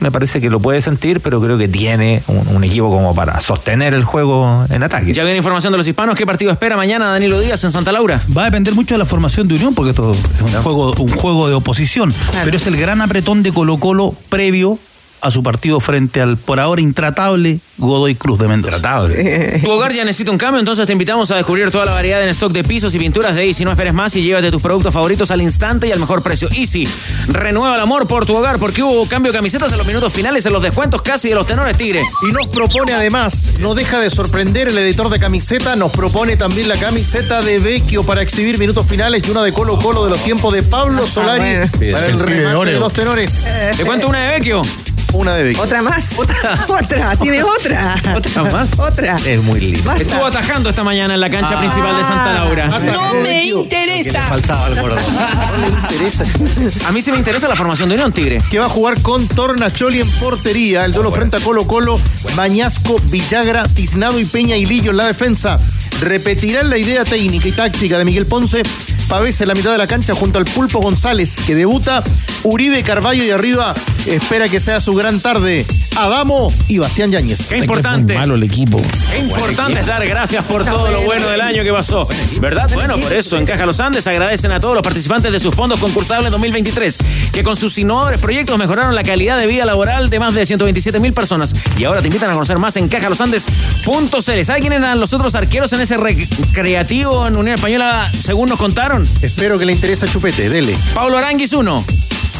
Me 0.00 0.12
parece 0.12 0.38
que 0.38 0.50
lo 0.50 0.60
puede 0.60 0.82
sentir, 0.82 1.20
pero 1.20 1.40
creo 1.40 1.56
que 1.56 1.68
tiene 1.68 2.22
un, 2.26 2.46
un 2.54 2.62
equipo 2.62 2.90
como 2.90 3.14
para 3.14 3.40
sostener 3.40 3.94
el 3.94 4.04
juego 4.04 4.66
en 4.68 4.82
ataque. 4.82 5.14
Ya 5.14 5.24
viene 5.24 5.38
información 5.38 5.72
de 5.72 5.78
los 5.78 5.88
hispanos. 5.88 6.14
¿Qué 6.14 6.26
partido 6.26 6.52
espera 6.52 6.76
mañana 6.76 7.06
Danilo 7.06 7.40
Díaz 7.40 7.64
en 7.64 7.72
Santa 7.72 7.92
Laura? 7.92 8.20
Va 8.36 8.42
a 8.42 8.44
depender 8.44 8.74
mucho 8.74 8.94
de 8.94 8.98
la 8.98 9.06
formación 9.06 9.48
de 9.48 9.54
Unión, 9.54 9.74
porque 9.74 9.92
esto 9.92 10.10
es 10.12 10.42
un 10.42 10.62
juego, 10.62 10.92
un 10.98 11.12
juego 11.12 11.48
de 11.48 11.54
oposición. 11.54 12.12
Pero 12.44 12.58
es 12.58 12.66
el 12.66 12.76
gran 12.76 13.00
apretón 13.00 13.42
de 13.42 13.52
Colo 13.52 13.78
Colo 13.78 14.14
previo 14.28 14.78
a 15.24 15.30
su 15.30 15.42
partido 15.42 15.80
frente 15.80 16.20
al 16.20 16.36
por 16.36 16.60
ahora 16.60 16.82
intratable 16.82 17.58
Godoy 17.78 18.14
Cruz 18.14 18.38
de 18.38 18.46
Mendoza. 18.46 18.76
Tratable. 18.76 19.60
Tu 19.64 19.70
hogar 19.70 19.92
ya 19.92 20.04
necesita 20.04 20.30
un 20.30 20.38
cambio, 20.38 20.60
entonces 20.60 20.86
te 20.86 20.92
invitamos 20.92 21.30
a 21.30 21.36
descubrir 21.36 21.70
toda 21.70 21.86
la 21.86 21.92
variedad 21.92 22.22
en 22.22 22.28
stock 22.28 22.52
de 22.52 22.62
pisos 22.62 22.94
y 22.94 22.98
pinturas 22.98 23.34
de 23.34 23.46
Easy. 23.46 23.64
No 23.64 23.70
esperes 23.70 23.94
más 23.94 24.14
y 24.16 24.22
llévate 24.22 24.50
tus 24.50 24.60
productos 24.60 24.92
favoritos 24.92 25.30
al 25.30 25.40
instante 25.40 25.88
y 25.88 25.92
al 25.92 25.98
mejor 25.98 26.22
precio. 26.22 26.48
Easy, 26.52 26.86
renueva 27.28 27.74
el 27.74 27.80
amor 27.80 28.06
por 28.06 28.26
tu 28.26 28.36
hogar 28.36 28.58
porque 28.58 28.82
hubo 28.82 29.06
cambio 29.08 29.32
de 29.32 29.38
camisetas 29.38 29.72
en 29.72 29.78
los 29.78 29.86
minutos 29.86 30.12
finales, 30.12 30.44
en 30.44 30.52
los 30.52 30.62
descuentos 30.62 31.00
casi 31.00 31.30
de 31.30 31.34
los 31.34 31.46
tenores 31.46 31.76
Tigre. 31.76 32.02
Y 32.28 32.32
nos 32.32 32.48
propone 32.48 32.92
además, 32.92 33.52
no 33.60 33.74
deja 33.74 34.00
de 34.00 34.10
sorprender 34.10 34.68
el 34.68 34.76
editor 34.76 35.08
de 35.08 35.18
camiseta, 35.18 35.74
nos 35.74 35.90
propone 35.90 36.36
también 36.36 36.68
la 36.68 36.76
camiseta 36.76 37.40
de 37.40 37.58
Vecchio 37.58 38.04
para 38.04 38.22
exhibir 38.22 38.58
minutos 38.58 38.86
finales 38.86 39.22
y 39.26 39.30
una 39.30 39.42
de 39.42 39.52
Colo 39.52 39.78
Colo 39.78 40.04
de 40.04 40.10
los 40.10 40.22
tiempos 40.22 40.52
de 40.52 40.62
Pablo 40.62 41.06
Solari 41.06 41.40
bueno. 41.40 41.92
para 41.92 42.06
el 42.06 42.20
remate 42.20 42.70
de 42.72 42.78
los 42.78 42.92
tenores. 42.92 43.48
Te 43.76 43.84
cuento 43.84 44.08
una 44.08 44.22
de 44.22 44.38
Vecchio. 44.38 44.62
Una 45.14 45.34
de 45.36 45.44
Vecchio. 45.44 45.62
Otra 45.62 45.80
más. 45.82 46.12
Otra. 46.18 46.66
Otra. 46.68 47.16
Tiene 47.16 47.42
otra. 47.42 47.94
¿Otra 48.16 48.42
más? 48.44 48.68
Otra. 48.78 49.16
Es 49.24 49.42
muy 49.42 49.60
lindo. 49.60 49.82
Basta. 49.84 50.02
Estuvo 50.02 50.26
atajando 50.26 50.70
esta 50.70 50.82
mañana 50.84 51.14
en 51.14 51.20
la 51.20 51.30
cancha 51.30 51.54
Ah. 51.56 51.60
principal 51.60 51.96
de 51.96 52.04
Santa 52.04 52.32
Laura. 52.34 52.66
No 52.80 53.14
me 53.22 53.46
interesa. 53.46 54.26
faltaba 54.28 54.66
el 54.68 54.80
gordo. 54.80 54.96
A 56.86 56.92
mí 56.92 57.02
sí 57.02 57.12
me 57.12 57.18
interesa 57.18 57.48
la 57.48 57.56
formación 57.56 57.88
de 57.88 57.94
Unión 57.94 58.12
Tigre. 58.12 58.38
Que 58.50 58.58
va 58.58 58.66
a 58.66 58.68
jugar 58.68 59.00
con 59.02 59.26
Tornacholi 59.28 60.00
en 60.00 60.10
portería. 60.12 60.84
El 60.84 60.92
duelo 60.92 61.12
frente 61.12 61.36
a 61.36 61.40
Colo 61.40 61.66
Colo, 61.66 61.98
Mañasco, 62.34 62.96
Villagra, 63.10 63.64
Tiznado 63.68 64.18
y 64.20 64.24
Peña 64.24 64.56
y 64.56 64.66
Lillo 64.66 64.90
en 64.90 64.96
la 64.96 65.06
defensa. 65.06 65.58
Repetirán 66.00 66.70
la 66.70 66.76
idea 66.78 67.04
técnica 67.04 67.48
y 67.48 67.52
táctica 67.52 67.98
de 67.98 68.04
Miguel 68.04 68.26
Ponce. 68.26 68.62
Pavés 69.08 69.38
en 69.42 69.48
la 69.48 69.54
mitad 69.54 69.70
de 69.70 69.78
la 69.78 69.86
cancha 69.86 70.14
junto 70.14 70.38
al 70.38 70.46
Pulpo 70.46 70.80
González, 70.80 71.40
que 71.46 71.54
debuta. 71.54 72.02
Uribe 72.42 72.82
Carballo 72.82 73.22
y 73.22 73.30
arriba 73.30 73.74
espera 74.06 74.48
que 74.48 74.60
sea 74.60 74.80
su 74.80 74.94
gran 74.94 75.03
tarde. 75.12 75.66
Adamo 75.96 76.52
y 76.66 76.78
Bastián 76.78 77.12
Yáñez. 77.12 77.50
Qué 77.50 77.58
importante. 77.58 78.14
malo 78.14 78.34
el 78.34 78.42
equipo. 78.42 78.80
Qué 79.10 79.18
importante 79.18 79.80
es 79.80 79.86
dar 79.86 80.04
gracias 80.06 80.44
por 80.46 80.64
todo 80.64 80.90
lo 80.90 81.02
bueno 81.02 81.28
del 81.28 81.40
año 81.40 81.62
que 81.62 81.72
pasó. 81.72 82.08
¿Verdad? 82.40 82.70
Bueno, 82.72 82.96
por 82.96 83.12
eso 83.12 83.36
en 83.36 83.44
Caja 83.44 83.66
Los 83.66 83.80
Andes 83.80 84.06
agradecen 84.06 84.50
a 84.52 84.60
todos 84.60 84.74
los 84.74 84.82
participantes 84.82 85.30
de 85.30 85.38
sus 85.38 85.54
fondos 85.54 85.78
concursables 85.78 86.30
2023, 86.30 86.98
que 87.32 87.42
con 87.42 87.54
sus 87.54 87.76
innovadores 87.78 88.18
proyectos 88.18 88.58
mejoraron 88.58 88.94
la 88.94 89.02
calidad 89.02 89.36
de 89.38 89.46
vida 89.46 89.66
laboral 89.66 90.08
de 90.08 90.18
más 90.18 90.34
de 90.34 90.46
127 90.46 90.98
mil 91.00 91.12
personas. 91.12 91.54
Y 91.76 91.84
ahora 91.84 92.00
te 92.00 92.08
invitan 92.08 92.30
a 92.30 92.32
conocer 92.32 92.58
más 92.58 92.76
en 92.76 92.88
cajalosandes.cl. 92.88 94.44
¿Sabe 94.44 94.60
quién 94.60 94.72
eran 94.72 94.98
los 94.98 95.12
otros 95.12 95.34
arqueros 95.34 95.72
en 95.74 95.80
ese 95.82 95.98
recreativo 95.98 97.26
en 97.26 97.36
Unión 97.36 97.56
Española, 97.56 98.10
según 98.18 98.48
nos 98.48 98.58
contaron? 98.58 99.06
Espero 99.20 99.58
que 99.58 99.66
le 99.66 99.72
interese 99.72 100.06
a 100.06 100.08
Chupete, 100.08 100.48
dele. 100.48 100.74
Pablo 100.94 101.18
Aranguis, 101.18 101.52
uno. 101.52 101.84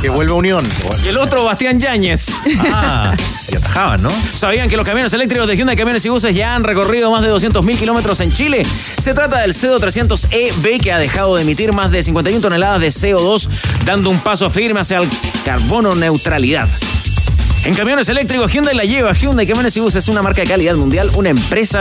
Que 0.05 0.11
vuelva 0.11 0.35
a 0.35 0.37
Unión. 0.37 0.69
Y 1.03 1.09
el 1.09 1.17
otro, 1.17 1.45
Bastián 1.45 1.81
Yáñez. 1.81 2.27
Ah, 2.71 3.17
y 3.51 3.57
atajaban, 3.57 4.03
¿no? 4.03 4.11
¿Sabían 4.11 4.69
que 4.69 4.77
los 4.77 4.85
camiones 4.85 5.11
eléctricos 5.15 5.49
de 5.49 5.57
Hyundai 5.57 5.79
Camiones 5.79 6.05
y 6.05 6.11
Buses 6.11 6.37
ya 6.37 6.55
han 6.55 6.63
recorrido 6.63 7.11
más 7.11 7.23
de 7.23 7.33
200.000 7.33 7.79
kilómetros 7.79 8.21
en 8.21 8.31
Chile? 8.31 8.63
Se 8.99 9.15
trata 9.15 9.39
del 9.39 9.55
CEDO 9.55 9.79
300EB 9.79 10.83
que 10.83 10.93
ha 10.93 10.99
dejado 10.99 11.37
de 11.37 11.43
emitir 11.45 11.73
más 11.73 11.91
de 11.91 12.03
51 12.03 12.43
toneladas 12.43 12.83
de 12.83 12.89
CO2, 12.89 13.49
dando 13.87 14.11
un 14.11 14.21
paso 14.21 14.51
firme 14.51 14.81
hacia 14.81 14.99
el 14.99 15.09
carbono 15.43 15.95
neutralidad. 15.95 16.69
En 17.65 17.75
camiones 17.75 18.07
eléctricos, 18.11 18.53
Hyundai 18.53 18.75
la 18.75 18.85
lleva. 18.85 19.15
Hyundai 19.15 19.47
Camiones 19.47 19.75
y 19.77 19.81
Buses 19.81 20.05
es 20.05 20.09
una 20.11 20.21
marca 20.21 20.43
de 20.43 20.47
calidad 20.49 20.75
mundial, 20.75 21.11
una 21.15 21.31
empresa 21.31 21.81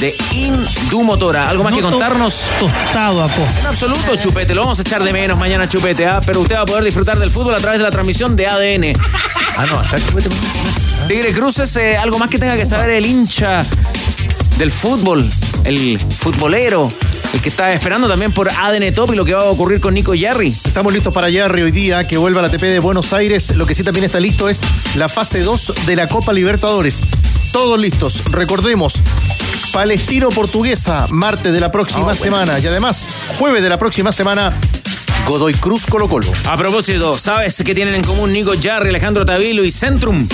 de 0.00 0.12
Indumotora. 0.32 1.48
¿Algo 1.48 1.62
más 1.62 1.74
que 1.74 1.80
contarnos? 1.80 2.50
Tostado 2.58 3.22
a 3.22 3.28
costa. 3.28 3.60
En 3.60 3.66
absoluto, 3.66 4.16
Chupete. 4.16 4.52
Lo 4.52 4.62
vamos 4.62 4.80
a 4.80 4.82
echar 4.82 5.04
de 5.04 5.12
menos 5.12 5.38
mañana, 5.38 5.68
Chupete. 5.68 6.06
¿ah? 6.06 6.20
Pero 6.26 6.40
usted 6.40 6.56
va 6.56 6.62
a 6.62 6.66
poder 6.66 6.82
disfrutar 6.82 7.20
del 7.20 7.30
fútbol 7.30 7.54
a 7.54 7.58
través 7.58 7.78
de 7.78 7.84
la 7.84 7.92
transmisión 7.92 8.34
de 8.34 8.48
ADN. 8.48 9.00
Ah, 9.56 9.64
no, 9.70 9.78
acá 9.78 9.96
chupete. 9.98 10.28
Tigre 11.06 11.32
Cruces, 11.32 11.76
eh, 11.76 11.96
algo 11.96 12.18
más 12.18 12.28
que 12.28 12.38
tenga 12.38 12.56
que 12.56 12.66
saber 12.66 12.90
el 12.90 13.06
hincha 13.06 13.62
del 14.58 14.72
fútbol, 14.72 15.24
el 15.64 16.00
futbolero, 16.00 16.92
el 17.32 17.40
que 17.40 17.48
está 17.48 17.72
esperando 17.72 18.08
también 18.08 18.32
por 18.32 18.50
ADN 18.50 18.92
Top 18.92 19.12
y 19.12 19.16
lo 19.16 19.24
que 19.24 19.34
va 19.34 19.42
a 19.42 19.50
ocurrir 19.50 19.80
con 19.80 19.94
Nico 19.94 20.14
Yarri. 20.14 20.48
Estamos 20.48 20.92
listos 20.92 21.14
para 21.14 21.30
Yarri 21.30 21.62
hoy 21.62 21.70
día, 21.70 22.06
que 22.06 22.16
vuelva 22.16 22.40
a 22.40 22.42
la 22.42 22.50
TP 22.50 22.62
de 22.66 22.78
Buenos 22.78 23.12
Aires. 23.12 23.54
Lo 23.56 23.66
que 23.66 23.74
sí 23.74 23.82
también 23.82 24.04
está 24.04 24.20
listo 24.20 24.48
es 24.48 24.60
la 24.96 25.08
fase 25.08 25.40
2 25.40 25.86
de 25.86 25.96
la 25.96 26.08
Copa 26.08 26.32
Libertadores. 26.32 27.00
Todos 27.52 27.80
listos. 27.80 28.22
Recordemos, 28.32 29.00
Palestino 29.72 30.28
Portuguesa, 30.28 31.06
martes 31.10 31.52
de 31.52 31.60
la 31.60 31.72
próxima 31.72 32.14
semana. 32.14 32.58
Y 32.58 32.66
además, 32.66 33.06
jueves 33.38 33.62
de 33.62 33.68
la 33.68 33.78
próxima 33.78 34.12
semana, 34.12 34.52
Godoy 35.26 35.54
Cruz 35.54 35.86
Colo 35.86 36.08
Colo. 36.08 36.30
A 36.46 36.56
propósito, 36.56 37.18
¿sabes 37.18 37.62
qué 37.64 37.74
tienen 37.74 37.94
en 37.94 38.04
común 38.04 38.32
Nico 38.32 38.54
Yarri, 38.54 38.90
Alejandro 38.90 39.24
Tavilo 39.24 39.64
y 39.64 39.70
Centrum? 39.70 40.28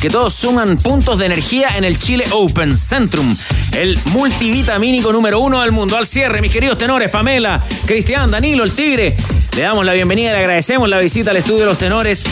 Que 0.00 0.10
todos 0.10 0.34
suman 0.34 0.76
puntos 0.78 1.18
de 1.18 1.26
energía 1.26 1.76
en 1.76 1.84
el 1.84 1.98
Chile 1.98 2.24
Open. 2.32 2.76
Centrum, 2.76 3.36
el 3.72 3.98
multivitamínico 4.12 5.12
número 5.12 5.40
uno 5.40 5.62
del 5.62 5.72
mundo. 5.72 5.96
Al 5.96 6.06
cierre, 6.06 6.40
mis 6.40 6.52
queridos 6.52 6.76
tenores, 6.78 7.08
Pamela, 7.10 7.60
Cristian, 7.86 8.30
Danilo, 8.30 8.64
el 8.64 8.72
Tigre. 8.72 9.16
Le 9.56 9.62
damos 9.62 9.84
la 9.84 9.92
bienvenida, 9.92 10.32
le 10.32 10.38
agradecemos 10.38 10.88
la 10.88 10.98
visita 10.98 11.30
al 11.30 11.38
estudio 11.38 11.60
de 11.60 11.66
los 11.66 11.78
tenores. 11.78 12.24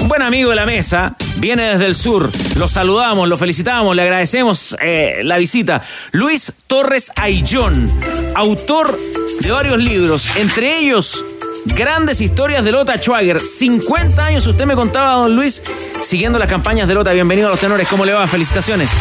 Un 0.00 0.08
buen 0.08 0.22
amigo 0.22 0.50
de 0.50 0.56
la 0.56 0.66
mesa, 0.66 1.16
viene 1.36 1.62
desde 1.64 1.86
el 1.86 1.94
sur. 1.94 2.30
Lo 2.56 2.68
saludamos, 2.68 3.28
lo 3.28 3.36
felicitamos, 3.36 3.94
le 3.96 4.02
agradecemos 4.02 4.76
eh, 4.80 5.20
la 5.22 5.36
visita. 5.36 5.82
Luis 6.12 6.52
Torres 6.66 7.12
Ayllón, 7.16 7.90
autor 8.34 8.98
de 9.40 9.50
varios 9.50 9.78
libros, 9.78 10.36
entre 10.36 10.78
ellos 10.78 11.24
Grandes 11.66 12.20
historias 12.20 12.64
de 12.64 12.72
Lota 12.72 12.96
Schwager. 12.96 13.40
50 13.40 14.24
años, 14.24 14.46
usted 14.46 14.64
me 14.66 14.74
contaba, 14.74 15.12
don 15.14 15.34
Luis, 15.36 15.62
siguiendo 16.00 16.38
las 16.38 16.48
campañas 16.48 16.88
de 16.88 16.94
Lota. 16.94 17.12
Bienvenido 17.12 17.48
a 17.48 17.50
los 17.50 17.60
tenores, 17.60 17.86
¿cómo 17.88 18.04
le 18.04 18.12
va? 18.12 18.26
Felicitaciones. 18.26 18.92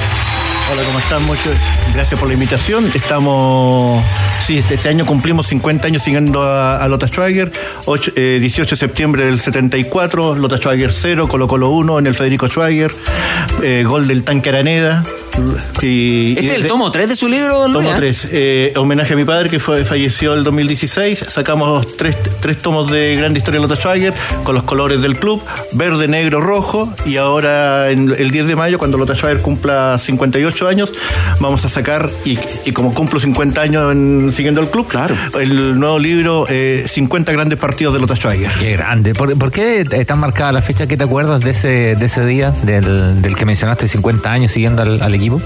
Hola, 0.71 0.83
¿cómo 0.83 0.99
están? 0.99 1.23
Mucho, 1.25 1.49
gracias 1.95 2.19
por 2.19 2.27
la 2.27 2.33
invitación. 2.35 2.91
Estamos, 2.93 4.03
sí, 4.45 4.57
este, 4.59 4.75
este 4.75 4.89
año 4.89 5.05
cumplimos 5.05 5.47
50 5.47 5.87
años 5.87 6.03
siguiendo 6.03 6.43
a, 6.43 6.85
Lota 6.87 7.07
Schwager. 7.07 7.51
Ocho- 7.85 8.11
eh, 8.15 8.37
18 8.39 8.75
de 8.75 8.79
septiembre 8.79 9.25
del 9.25 9.39
74, 9.39 10.35
Lota 10.35 10.57
Schwager 10.57 10.93
0, 10.93 11.27
Colo 11.27 11.47
Colo 11.47 11.69
1 11.69 11.99
en 11.99 12.07
el 12.07 12.13
Federico 12.13 12.47
Schwager, 12.49 12.93
eh, 13.63 13.83
gol 13.87 14.07
del 14.07 14.23
tanque 14.23 14.49
Araneda. 14.49 15.03
Y, 15.81 16.33
Este 16.37 16.45
y 16.45 16.47
es 16.47 16.51
el 16.53 16.67
tomo 16.67 16.91
3 16.91 17.09
de 17.09 17.15
su 17.15 17.27
libro, 17.27 17.67
Luis. 17.67 17.73
Tomo 17.73 17.91
¿eh? 17.91 17.95
3. 17.95 18.27
Eh, 18.31 18.73
homenaje 18.75 19.13
a 19.13 19.17
mi 19.17 19.25
padre 19.25 19.49
que 19.49 19.59
fue, 19.59 19.85
falleció 19.85 20.33
el 20.33 20.43
2016. 20.43 21.25
Sacamos 21.29 21.97
tres, 21.97 22.17
tres 22.39 22.57
tomos 22.57 22.89
de 22.91 23.15
Grande 23.15 23.39
Historia 23.39 23.59
de 23.61 23.67
Lota 23.67 23.79
Schwager 23.79 24.13
con 24.43 24.55
los 24.55 24.63
colores 24.63 25.01
del 25.01 25.17
club, 25.17 25.41
verde, 25.73 26.07
negro, 26.07 26.41
rojo. 26.41 26.93
Y 27.05 27.17
ahora 27.17 27.89
en 27.91 28.13
el 28.17 28.31
10 28.31 28.47
de 28.47 28.55
mayo, 28.55 28.77
cuando 28.77 28.97
Lota 28.97 29.15
Schwager 29.15 29.41
cumpla 29.41 29.97
58 29.99 30.67
años, 30.67 30.91
vamos 31.39 31.65
a 31.65 31.69
sacar, 31.69 32.09
y, 32.25 32.37
y 32.65 32.71
como 32.71 32.93
cumplo 32.93 33.19
50 33.19 33.61
años 33.61 33.91
en- 33.91 34.31
siguiendo 34.33 34.61
el 34.61 34.67
club, 34.67 34.87
claro. 34.87 35.15
el 35.39 35.79
nuevo 35.79 35.99
libro 35.99 36.45
eh, 36.49 36.85
50 36.87 37.31
grandes 37.31 37.57
partidos 37.59 37.93
de 37.93 37.99
Lota 37.99 38.15
Schwager. 38.15 38.51
Qué 38.59 38.71
grande. 38.73 39.13
¿Por, 39.13 39.37
por 39.37 39.51
qué 39.51 39.85
tan 40.05 40.19
marcada 40.19 40.51
la 40.51 40.61
fecha? 40.61 40.87
¿Qué 40.87 40.97
te 40.97 41.03
acuerdas 41.03 41.41
de 41.41 41.51
ese, 41.51 41.95
de 41.95 42.05
ese 42.05 42.25
día, 42.25 42.51
del, 42.63 43.21
del 43.21 43.35
que 43.35 43.45
mencionaste, 43.45 43.87
50 43.87 44.31
años 44.31 44.51
siguiendo 44.51 44.81
al, 44.81 45.01
al 45.01 45.13
equipo? 45.15 45.28
Ivo? 45.29 45.39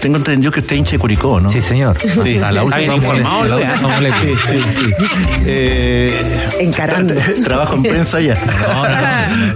Tengo 0.00 0.16
entendido 0.18 0.52
que 0.52 0.60
usted 0.60 0.76
hincha 0.76 0.92
de 0.92 0.98
Curicó, 0.98 1.40
¿no? 1.40 1.50
Sí, 1.50 1.60
señor. 1.62 1.96
Sí. 2.00 2.38
A 2.38 2.52
la 2.52 2.62
última 2.64 2.94
última 2.94 3.30
mole- 3.30 4.12
Sí, 4.22 4.32
sí, 4.46 4.60
sí. 4.76 4.92
Eh, 5.46 6.40
Encarando. 6.60 7.14
tra- 7.14 7.42
Trabajo 7.44 7.76
en 7.76 7.82
prensa 7.82 8.20
ya. 8.20 8.36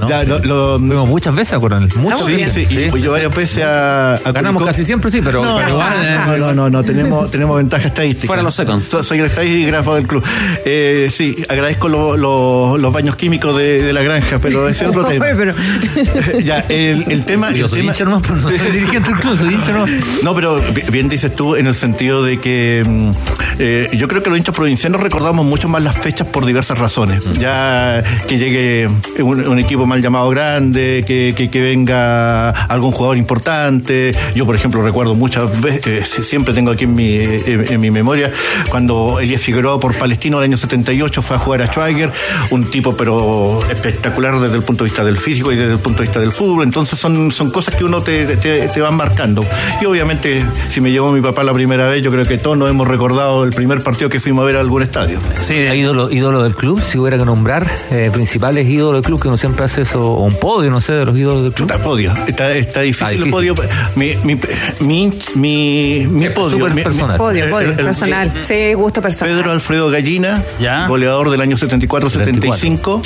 Ya, 0.09 0.25
lo- 0.25 0.39
lo- 0.41 0.79
Fuimos 0.79 1.09
muchas 1.09 1.35
veces 1.35 1.55
a 1.55 1.61
Coronel. 1.61 1.89
Muchas 1.97 2.25
Sí, 2.27 2.33
veces. 2.33 2.69
sí, 2.69 2.79
y 2.87 2.91
fui 2.91 3.01
yo 3.03 3.13
varias 3.13 3.35
veces 3.35 3.65
a, 3.65 4.15
a 4.15 4.33
Ganamos 4.33 4.63
Curicó. 4.63 4.67
casi 4.67 4.85
siempre, 4.85 5.11
sí, 5.11 5.21
pero, 5.23 5.43
No, 5.45 5.57
pero 5.59 5.81
eh, 5.81 6.19
no, 6.27 6.37
no, 6.39 6.55
no, 6.55 6.71
no, 6.71 6.83
tenemos, 6.83 7.31
tenemos 7.31 7.57
ventaja 7.57 7.89
estadística. 7.89 8.27
Fuera 8.27 8.43
los 8.43 8.55
seconds. 8.55 8.87
So- 8.89 9.03
Soy 9.03 9.19
el 9.19 9.27
estadígrafo 9.27 9.95
del 9.95 10.07
club. 10.07 10.25
Eh, 10.65 11.09
sí, 11.13 11.35
agradezco 11.49 11.89
lo- 11.89 12.17
lo- 12.17 12.79
los 12.79 12.93
baños 12.93 13.17
químicos 13.17 13.57
de, 13.57 13.83
de 13.83 13.93
la 13.93 14.03
granja, 14.03 14.39
pero 14.41 14.69
ese 14.69 14.85
es 14.85 14.91
otro 14.97 15.05
tema. 15.05 15.27
ya, 16.45 16.59
el, 16.69 17.05
el 17.09 17.25
tema. 17.25 17.51
Yo 17.51 17.65
el 17.67 17.71
soy 17.71 17.81
tema- 17.81 17.93
hincha 17.93 18.05
nomás, 18.05 18.23
pero 18.23 18.37
no 18.37 18.43
soy 18.51 18.59
dirigente 18.71 19.11
del 19.11 19.21
club, 19.21 19.39
soy 19.39 19.55
hincha 19.55 19.73
nomás. 19.73 19.91
no, 20.23 20.32
pero 20.35 20.61
bi- 20.75 20.83
bien 20.91 21.09
dices 21.09 21.35
tú 21.35 21.57
en 21.57 21.67
el 21.67 21.75
sentido 21.75 22.23
de 22.25 22.39
que 22.39 22.83
mm, 22.87 23.11
eh, 23.59 23.89
yo 23.93 24.09
creo 24.09 24.23
que 24.23 24.31
los 24.31 24.39
hinchas 24.39 24.55
provincianos 24.55 25.01
recordamos 25.01 25.45
mucho 25.47 25.69
más 25.69 25.83
las 25.83 25.97
fechas 25.99 26.27
por 26.27 26.45
diversas 26.47 26.79
razones. 26.79 27.25
Ya 27.39 28.03
que 28.27 28.39
llegue 28.39 28.89
un, 29.21 29.47
un 29.49 29.59
equipo 29.59 29.87
mal 29.87 30.03
llamado 30.03 30.29
grande, 30.31 31.05
que, 31.07 31.35
que- 31.37 31.51
que 31.51 31.61
venga 31.61 32.51
algún 32.51 32.93
jugador 32.93 33.17
importante. 33.19 34.15
Yo, 34.35 34.47
por 34.47 34.57
ejemplo, 34.57 34.83
recuerdo 34.83 35.15
muchas 35.15 35.61
veces, 35.61 35.87
eh, 35.87 36.05
si- 36.05 36.23
siempre 36.23 36.55
tengo 36.55 36.71
aquí 36.71 36.85
en 36.85 36.95
mi, 36.95 37.17
en, 37.17 37.73
en 37.73 37.81
mi 37.81 37.91
memoria, 37.91 38.31
cuando 38.71 39.19
Elías 39.21 39.43
Figueroa 39.43 39.79
por 39.81 39.95
Palestino 39.97 40.39
el 40.39 40.45
año 40.45 40.57
78 40.57 41.23
fue 41.23 41.37
a 41.37 41.39
jugar 41.39 41.63
a 41.63 41.67
Schweiger, 41.67 42.11
un 42.51 42.71
tipo 42.71 42.97
pero 42.97 43.61
espectacular 43.71 44.39
desde 44.41 44.57
el 44.57 44.63
punto 44.63 44.85
de 44.85 44.91
vista 44.91 45.05
del 45.05 45.19
físico 45.19 45.53
y 45.53 45.57
desde 45.57 45.73
el 45.73 45.79
punto 45.79 45.99
de 46.03 46.09
vista 46.09 46.21
del 46.21 46.33
fútbol. 46.33 46.65
Entonces 46.65 46.99
son, 46.99 47.33
son 47.33 47.51
cosas 47.51 47.75
que 47.75 47.85
uno 47.85 48.01
te, 48.03 48.25
te- 48.37 48.69
te 48.69 48.81
van 48.81 48.95
marcando. 48.95 49.45
Y 49.81 49.85
obviamente 49.87 50.22
si 50.69 50.81
me 50.81 50.91
llevó 50.91 51.13
mi 51.13 51.21
papá 51.21 51.43
la 51.45 51.53
primera 51.53 51.87
vez, 51.89 52.03
yo 52.03 52.11
creo 52.11 52.25
que 52.25 52.39
todos 52.39 52.57
nos 52.57 52.69
hemos 52.71 52.87
recordado 52.89 53.45
el 53.45 53.51
primer 53.51 53.83
partido 53.83 54.09
que 54.09 54.21
fuimos 54.21 54.43
a 54.43 54.47
ver 54.47 54.57
a 54.57 54.61
algún 54.61 54.83
estadio. 54.83 55.19
Sí, 55.41 55.55
ídolo, 55.55 56.11
ídolo 56.11 56.43
del 56.43 56.55
club, 56.55 56.81
si 56.83 56.99
hubiera 56.99 57.19
que 57.19 57.25
nombrar 57.25 57.67
eh, 57.91 58.11
principales 58.13 58.69
ídolos 58.69 58.95
del 58.95 59.03
club, 59.03 59.21
que 59.21 59.29
uno 59.29 59.37
siempre 59.37 59.65
hace 59.65 59.83
eso, 59.83 60.01
o 60.03 60.25
un 60.25 60.35
podio, 60.35 60.71
no 60.71 60.81
sé, 60.81 60.93
de 60.95 61.05
los 61.05 61.17
ídolos 61.19 61.43
del 61.45 61.53
club. 61.53 61.71
Está 61.71 61.83
podio, 61.83 62.13
está, 62.27 62.53
está 62.55 62.81
difícil, 62.83 63.23
el 63.25 63.31
podio. 63.31 63.55
Mi, 63.97 64.15
mi, 64.25 64.39
mi, 64.81 65.13
mi, 65.35 66.07
mi 66.09 66.29
podio. 66.31 66.69
mi- 66.69 66.83
personal. 66.83 67.13
mi- 67.13 67.19
Podio, 67.19 67.45
el- 67.45 67.51
podio, 67.51 67.71
el- 67.73 67.79
el- 67.79 67.85
personal. 67.85 68.33
Sí, 68.43 68.75
gusto 68.75 69.03
personal. 69.03 69.35
Pedro 69.35 69.53
Alfredo 69.53 69.91
Gallina, 69.91 70.43
goleador 70.89 71.31
del 71.31 71.41
año 71.41 71.57
74-75. 71.57 73.03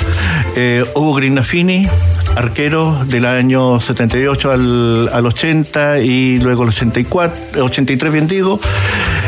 Eh, 0.55 0.83
Hugo 0.95 1.13
Grignafini, 1.15 1.87
arquero 2.35 3.03
del 3.05 3.25
año 3.25 3.79
78 3.81 4.51
al, 4.51 5.09
al 5.13 5.25
80 5.25 6.01
y 6.01 6.39
luego 6.39 6.63
el 6.63 6.69
84, 6.69 7.06
83, 7.09 8.11
bien 8.11 8.27
digo. 8.27 8.59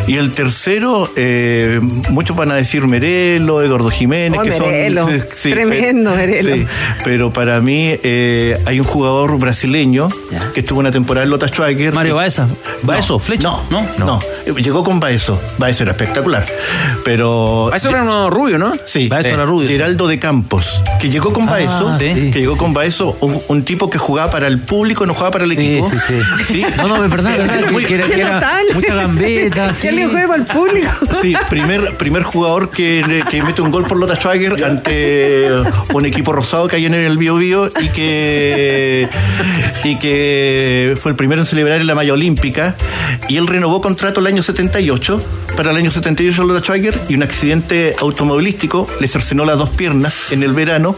Y 0.09 0.17
el 0.17 0.31
tercero, 0.31 1.09
eh, 1.15 1.79
muchos 2.09 2.35
van 2.35 2.51
a 2.51 2.55
decir 2.55 2.85
Merelo, 2.87 3.61
Eduardo 3.61 3.89
Jiménez, 3.91 4.39
Oh, 4.39 4.43
que 4.43 4.49
Merelo. 4.49 5.03
son. 5.07 5.23
sí, 5.35 5.49
Tremendo, 5.51 6.15
Merelo. 6.15 6.55
sí, 6.55 6.65
pero 7.03 7.31
para 7.31 7.61
mí 7.61 7.91
eh, 8.03 8.59
hay 8.65 8.79
un 8.79 8.85
jugador 8.87 9.37
brasileño 9.37 10.09
que 10.53 10.61
estuvo 10.61 10.79
una 10.79 10.91
temporada 10.91 11.25
en 11.25 11.29
Lota 11.29 11.47
Schwager. 11.47 11.93
Mario 11.93 12.15
Baeza. 12.15 12.47
Baezo, 12.83 13.19
Flecha. 13.19 13.49
No, 13.49 13.63
no, 13.69 13.85
no. 13.99 14.19
Llegó 14.57 14.83
con 14.83 14.99
Baezo. 14.99 15.39
Baezo 15.57 15.83
era 15.83 15.91
espectacular. 15.91 16.43
Pero. 17.03 17.67
Baezo 17.69 17.89
era 17.89 18.01
uno 18.03 18.29
rubio, 18.29 18.57
¿no? 18.57 18.73
Sí. 18.85 19.07
Baezo 19.07 19.29
eh, 19.29 19.33
era 19.33 19.45
rubio, 19.45 19.67
sí. 19.67 19.73
Geraldo 19.73 20.07
de 20.07 20.19
Campos. 20.19 20.81
Que 20.99 21.09
llegó 21.09 21.31
con 21.33 21.47
Ah, 21.47 21.51
Baezo. 21.51 21.97
sí, 21.99 22.31
que 22.31 22.39
llegó 22.39 22.57
con 22.57 22.73
Baezo, 22.73 23.15
un, 23.21 23.39
un 23.47 23.63
tipo 23.63 23.89
que 23.89 23.97
jugaba 23.97 24.31
para 24.31 24.47
el 24.47 24.59
público, 24.59 25.05
no 25.05 25.13
jugaba 25.13 25.31
para 25.31 25.43
el 25.45 25.51
equipo. 25.51 25.89
sí, 26.07 26.15
sí. 26.47 26.65
No, 26.77 26.87
no, 26.87 27.03
es 27.05 27.11
verdad, 27.11 27.31
es 27.33 27.37
verdad, 27.47 27.69
que- 27.77 27.85
que 27.85 27.95
era- 27.95 28.05
que 28.05 28.13
era 28.21 28.33
total. 28.39 28.65
mucha 28.73 28.95
gambeta, 28.95 29.73
sí. 29.73 29.87
¿Qué 29.99 30.05
le 30.07 30.11
juega 30.11 30.33
al 30.35 30.45
público? 30.45 30.89
Sí, 31.21 31.35
primer, 31.49 31.97
primer 31.97 32.23
jugador 32.23 32.69
que, 32.69 33.23
que 33.29 33.43
mete 33.43 33.61
un 33.61 33.71
gol 33.71 33.85
por 33.85 33.97
Lota 33.97 34.15
Schwager 34.15 34.63
ante 34.63 35.49
un 35.93 36.05
equipo 36.05 36.31
rosado 36.31 36.67
que 36.67 36.77
hay 36.77 36.85
en 36.85 36.93
el 36.93 37.17
Bio 37.17 37.35
Bio 37.35 37.67
y 37.67 37.89
que, 37.89 39.09
y 39.83 39.97
que 39.97 40.95
fue 40.99 41.11
el 41.11 41.15
primero 41.17 41.41
en 41.41 41.45
celebrar 41.47 41.81
en 41.81 41.87
la 41.87 41.95
malla 41.95 42.13
olímpica. 42.13 42.75
Y 43.27 43.37
él 43.37 43.47
renovó 43.47 43.81
contrato 43.81 44.21
el 44.21 44.27
año 44.27 44.43
78 44.43 45.21
para 45.57 45.71
el 45.71 45.77
año 45.77 45.91
78 45.91 46.43
Lota 46.45 46.61
Schwager 46.61 46.97
y 47.09 47.15
un 47.15 47.23
accidente 47.23 47.95
automovilístico 47.99 48.87
le 49.01 49.07
cercenó 49.09 49.43
las 49.43 49.57
dos 49.57 49.69
piernas 49.71 50.31
en 50.31 50.43
el 50.43 50.53
verano 50.53 50.95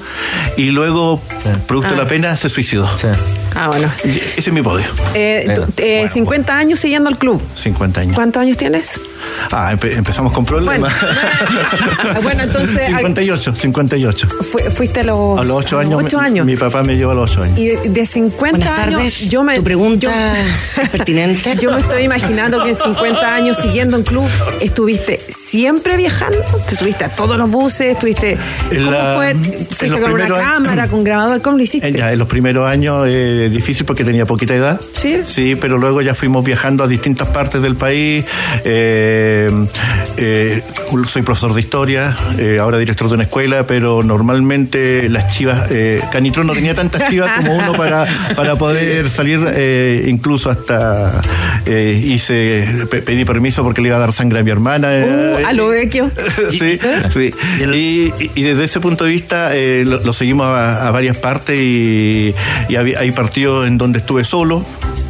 y 0.57 0.69
luego, 0.71 1.21
producto 1.67 1.91
de 1.91 1.97
la 1.97 2.03
Ah. 2.03 2.07
pena, 2.07 2.37
se 2.37 2.49
suicidó. 2.49 2.87
Ah, 3.55 3.67
bueno. 3.67 3.89
Ese 4.03 4.39
es 4.39 4.51
mi 4.53 4.61
podio. 4.61 4.85
Eh, 5.13 5.51
tú- 5.55 5.65
eh, 5.77 6.07
50 6.07 6.57
años 6.57 6.79
siguiendo 6.79 7.09
al 7.09 7.17
club. 7.17 7.41
50 7.55 8.01
años. 8.01 8.15
¿Cuántos 8.15 8.41
años 8.41 8.57
tienes? 8.57 8.99
Ah, 9.51 9.71
empe- 9.73 9.95
empezamos 9.95 10.31
con 10.31 10.45
problemas. 10.45 10.93
Bueno, 12.23 12.43
entonces 12.43 12.81
ah, 12.93 12.97
58, 12.99 13.55
58. 13.55 14.27
fui- 14.41 14.63
fuiste 14.71 15.01
a 15.01 15.03
los, 15.03 15.39
A 15.39 15.43
los 15.43 15.57
8 15.57 15.79
a 15.79 15.83
los 15.83 15.91
años, 15.93 16.03
ocho 16.05 16.19
mi- 16.19 16.25
años. 16.25 16.45
Mi, 16.45 16.55
papá 16.55 16.83
me 16.83 16.95
llevó 16.95 17.11
a 17.11 17.15
los 17.15 17.31
8 17.31 17.43
años. 17.43 17.59
Y 17.59 17.67
de, 17.67 17.77
de 17.89 18.05
50 18.05 18.57
Buenas 18.57 18.79
años, 18.79 18.91
tardes. 18.99 19.29
yo 19.29 19.43
me. 19.43 19.55
¿Tu 19.57 19.63
pregunta 19.63 19.99
yo- 20.07 20.11
es 20.11 20.89
pertinente? 20.89 21.55
Yo 21.61 21.71
me 21.71 21.79
estoy 21.79 22.03
imaginando 22.03 22.63
que 22.63 22.69
en 22.69 22.75
50 22.75 23.35
años 23.35 23.57
siguiendo 23.57 23.97
un 23.97 24.03
club, 24.03 24.27
¿estuviste 24.61 25.19
siempre 25.29 25.97
viajando? 25.97 26.39
¿Te 26.67 26.75
subiste 26.75 27.03
a 27.05 27.09
todos 27.09 27.37
los 27.37 27.49
buses? 27.51 27.91
¿Estuviste. 27.91 28.37
¿Cómo 28.69 28.91
la- 28.91 29.13
fue? 29.15 29.35
¿Fuiste 29.35 29.99
con 30.01 30.11
una 30.13 30.27
cámara, 30.27 30.87
con 30.87 31.03
grabador? 31.03 31.41
¿Cómo 31.41 31.57
lo 31.57 31.63
hiciste? 31.63 31.91
Ya, 31.91 32.11
en 32.11 32.19
los 32.19 32.27
primeros 32.27 32.67
años 32.67 33.05
eh, 33.07 33.40
difícil 33.49 33.85
porque 33.85 34.03
tenía 34.03 34.25
poquita 34.25 34.55
edad. 34.55 34.79
Sí. 34.93 35.19
Sí, 35.25 35.55
pero 35.55 35.77
luego 35.77 36.01
ya 36.01 36.15
fuimos 36.15 36.43
viajando 36.45 36.83
a 36.83 36.87
distintas 36.87 37.27
partes 37.29 37.61
del 37.61 37.75
país. 37.75 38.25
Eh, 38.63 39.51
eh, 40.17 40.61
soy 41.05 41.21
profesor 41.21 41.53
de 41.53 41.59
historia, 41.61 42.15
eh, 42.37 42.57
ahora 42.59 42.77
director 42.77 43.07
de 43.07 43.15
una 43.15 43.23
escuela, 43.23 43.65
pero 43.67 44.03
normalmente 44.03 45.09
las 45.09 45.27
chivas, 45.35 45.67
eh, 45.71 46.01
Canitrón 46.11 46.47
no 46.47 46.53
tenía 46.53 46.73
tantas 46.75 47.09
chivas 47.09 47.29
como 47.37 47.55
uno 47.55 47.73
para, 47.73 48.05
para 48.35 48.55
poder 48.57 49.09
salir, 49.09 49.39
eh, 49.49 50.05
incluso 50.07 50.49
hasta 50.49 51.21
eh, 51.65 51.99
hice, 52.03 52.67
pe- 52.89 53.01
pedí 53.01 53.25
permiso 53.25 53.63
porque 53.63 53.81
le 53.81 53.87
iba 53.89 53.97
a 53.97 53.99
dar 53.99 54.13
sangre 54.13 54.39
a 54.39 54.43
mi 54.43 54.51
hermana. 54.51 54.87
Uh, 54.89 55.39
eh, 55.39 55.43
a 55.45 55.53
lo 55.53 55.67
vecchio. 55.69 56.11
sí, 56.51 56.79
sí. 57.13 57.33
Y, 57.73 58.13
y 58.35 58.43
desde 58.43 58.63
ese 58.65 58.79
punto 58.79 59.05
de 59.05 59.11
vista 59.11 59.55
eh, 59.55 59.83
lo, 59.85 59.99
lo 60.01 60.13
seguimos 60.13 60.47
a, 60.47 60.87
a 60.87 60.91
varias 60.91 61.17
partes 61.17 61.57
y, 61.59 62.33
y 62.69 62.75
había- 62.75 62.99
hay 62.99 63.11
partidos 63.31 63.65
en 63.65 63.77
donde 63.77 63.99
estuve 63.99 64.25
solo, 64.25 64.61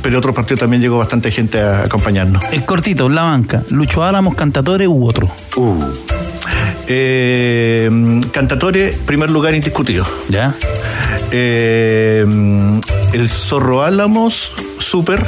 pero 0.03 0.19
otros 0.19 0.35
partidos 0.35 0.59
también 0.59 0.79
llegó 0.79 0.99
bastante 0.99 1.31
gente 1.31 1.59
a 1.59 1.85
acompañarnos. 1.85 2.43
El 2.51 2.63
cortito, 2.65 3.09
la 3.09 3.23
banca. 3.23 3.63
Lucho 3.71 4.03
Álamos, 4.03 4.35
Cantatore 4.35 4.87
u 4.87 5.07
otro. 5.07 5.27
Eh, 6.87 7.89
Cantatore, 8.31 8.95
primer 9.07 9.31
lugar 9.31 9.55
indiscutido. 9.55 10.05
¿Ya? 10.29 10.53
Eh, 11.31 12.23
el 13.13 13.27
Zorro 13.27 13.81
Álamos, 13.81 14.51
súper. 14.77 15.25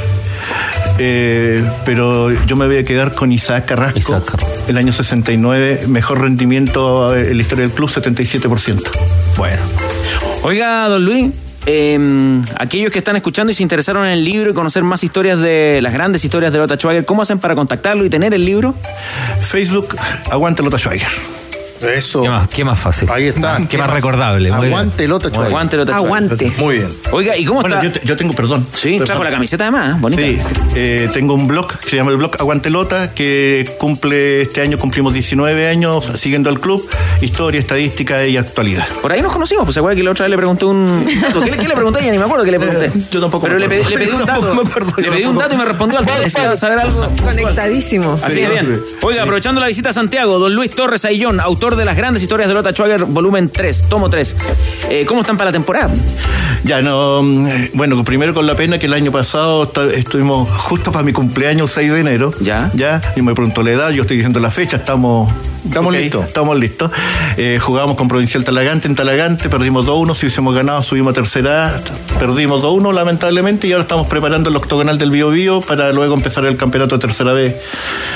Eh, 1.00 1.68
pero 1.84 2.30
yo 2.46 2.54
me 2.54 2.68
voy 2.68 2.76
a 2.76 2.84
quedar 2.84 3.12
con 3.12 3.32
Isaac 3.32 3.66
Carrasco. 3.66 4.22
El 4.68 4.78
año 4.78 4.92
69, 4.92 5.86
mejor 5.88 6.20
rendimiento 6.20 7.16
en 7.16 7.36
la 7.36 7.42
historia 7.42 7.66
del 7.66 7.74
club, 7.74 7.90
77%. 7.90 8.82
Bueno. 9.36 9.62
Oiga, 10.42 10.86
don 10.88 11.04
Luis, 11.04 11.32
eh, 11.66 12.42
aquellos 12.56 12.92
que 12.92 12.98
están 12.98 13.16
escuchando 13.16 13.50
y 13.50 13.54
se 13.54 13.62
interesaron 13.62 14.04
en 14.06 14.12
el 14.12 14.24
libro 14.24 14.50
y 14.50 14.54
conocer 14.54 14.82
más 14.82 15.02
historias 15.04 15.38
de 15.40 15.80
las 15.82 15.92
grandes 15.92 16.24
historias 16.24 16.52
de 16.52 16.58
Lota 16.58 16.76
Schwager, 16.76 17.04
¿cómo 17.04 17.22
hacen 17.22 17.38
para 17.38 17.54
contactarlo 17.54 18.04
y 18.04 18.10
tener 18.10 18.34
el 18.34 18.44
libro? 18.44 18.74
Facebook, 19.40 19.96
aguante 20.30 20.62
Lota 20.62 20.78
Schwager. 20.78 21.43
Eso. 21.82 22.22
¿Qué 22.22 22.28
más, 22.28 22.48
qué 22.48 22.64
más 22.64 22.78
fácil? 22.78 23.08
Ahí 23.12 23.26
está. 23.28 23.60
Qué 23.68 23.76
más 23.78 23.90
recordable. 23.90 24.50
Aguante 24.50 25.06
Lota 25.08 25.28
Schwager. 25.28 25.48
Aguante 25.52 25.76
Lota 25.76 25.92
Schwager. 25.92 26.06
Aguante. 26.06 26.52
Muy 26.58 26.76
bien. 26.78 26.88
Oiga, 27.12 27.36
¿y 27.36 27.44
cómo 27.44 27.60
Bueno, 27.60 27.76
está? 27.76 27.86
yo, 27.86 27.92
te- 28.00 28.06
yo 28.06 28.16
tengo, 28.16 28.32
perdón. 28.34 28.66
Sí, 28.74 28.98
trajo 29.04 29.22
la 29.24 29.30
camiseta 29.30 29.64
además, 29.64 29.96
¿eh? 29.96 29.96
bonita. 30.00 30.22
Sí, 30.22 30.38
eh, 30.76 31.08
tengo 31.12 31.34
un 31.34 31.46
blog 31.46 31.78
que 31.78 31.90
se 31.90 31.96
llama 31.96 32.10
el 32.10 32.16
blog 32.16 32.32
Aguantelota, 32.38 33.12
que 33.12 33.74
cumple, 33.78 34.42
este 34.42 34.60
año 34.62 34.78
cumplimos 34.78 35.12
19 35.12 35.68
años 35.68 36.04
siguiendo 36.16 36.48
al 36.50 36.60
club, 36.60 36.88
historia, 37.20 37.60
estadística 37.60 38.24
y 38.26 38.36
actualidad. 38.36 38.86
Por 39.02 39.12
ahí 39.12 39.20
nos 39.22 39.32
conocimos, 39.32 39.64
pues 39.64 39.74
se 39.74 39.80
acuerda 39.80 39.96
que 39.96 40.02
la 40.04 40.10
otra 40.12 40.24
vez 40.24 40.30
le 40.30 40.36
pregunté 40.36 40.64
un. 40.64 41.04
¿Qué, 41.44 41.50
le- 41.50 41.56
qué 41.56 41.68
le 41.68 41.74
pregunté? 41.74 42.04
Ya 42.04 42.12
ni 42.12 42.18
me 42.18 42.24
acuerdo 42.24 42.44
qué 42.44 42.50
le 42.52 42.60
pregunté. 42.60 42.90
yo 43.10 43.20
tampoco 43.20 43.42
Pero 43.46 43.54
me 43.54 43.60
le 43.60 43.68
pedí, 43.68 43.84
le 43.90 43.98
pedí 43.98 44.10
un 44.14 44.24
dato. 44.24 44.54
me 44.54 44.62
acuerdo, 44.62 44.92
le 44.96 45.10
pedí 45.10 45.24
un 45.24 45.36
dato 45.36 45.54
y 45.54 45.58
me 45.58 45.64
respondió 45.64 45.98
al 45.98 46.04
Decía 46.22 46.54
saber 46.56 46.78
algo. 46.78 47.08
Conectadísimo. 47.22 48.18
Así 48.22 48.34
Sí, 48.34 48.40
que 48.40 48.48
bien. 48.48 48.82
sí. 48.86 48.94
Oiga, 49.02 49.22
aprovechando 49.22 49.60
la 49.60 49.66
visita 49.66 49.90
a 49.90 49.92
Santiago, 49.92 50.38
don 50.38 50.54
Luis 50.54 50.70
Torres 50.70 51.04
Aillón, 51.04 51.40
autor 51.40 51.63
de 51.72 51.84
las 51.86 51.96
grandes 51.96 52.22
historias 52.22 52.48
de 52.48 52.54
Lota 52.54 52.72
Schwager, 52.72 53.06
volumen 53.06 53.48
3, 53.48 53.84
tomo 53.88 54.10
3. 54.10 54.36
Eh, 54.90 55.06
¿Cómo 55.06 55.22
están 55.22 55.38
para 55.38 55.48
la 55.48 55.52
temporada? 55.52 55.90
Ya, 56.62 56.82
no, 56.82 57.22
mm, 57.22 57.46
eh, 57.46 57.70
bueno, 57.72 58.04
primero 58.04 58.34
con 58.34 58.46
la 58.46 58.54
pena 58.54 58.78
que 58.78 58.84
el 58.84 58.92
año 58.92 59.10
pasado 59.10 59.72
estuvimos 59.94 60.50
justo 60.50 60.92
para 60.92 61.02
mi 61.02 61.14
cumpleaños, 61.14 61.70
6 61.70 61.92
de 61.92 62.00
enero. 62.00 62.32
Ya. 62.40 62.70
Ya, 62.74 63.00
y 63.16 63.22
me 63.22 63.34
preguntó 63.34 63.62
la 63.62 63.70
edad, 63.70 63.90
yo 63.90 64.02
estoy 64.02 64.18
diciendo 64.18 64.40
la 64.40 64.50
fecha, 64.50 64.76
estamos... 64.76 65.32
Estamos 65.64 65.94
ok, 65.94 66.00
listos. 66.00 66.26
Estamos 66.26 66.58
listos. 66.58 66.90
Eh, 67.36 67.58
jugamos 67.60 67.96
con 67.96 68.06
Provincial 68.08 68.44
Talagante 68.44 68.86
en 68.86 68.94
Talagante, 68.94 69.48
perdimos 69.48 69.86
2-1, 69.86 70.14
si 70.14 70.26
hubiésemos 70.26 70.54
ganado 70.54 70.82
subimos 70.82 71.10
a 71.12 71.14
tercera 71.14 71.68
A, 71.68 72.18
perdimos 72.18 72.62
2-1 72.62 72.92
lamentablemente 72.92 73.66
y 73.66 73.72
ahora 73.72 73.82
estamos 73.82 74.06
preparando 74.06 74.50
el 74.50 74.56
octogonal 74.56 74.98
del 74.98 75.10
Bio 75.10 75.30
Bio 75.30 75.60
para 75.62 75.90
luego 75.92 76.14
empezar 76.14 76.44
el 76.44 76.56
campeonato 76.56 76.96
de 76.96 77.00
tercera 77.00 77.32
vez. 77.32 77.56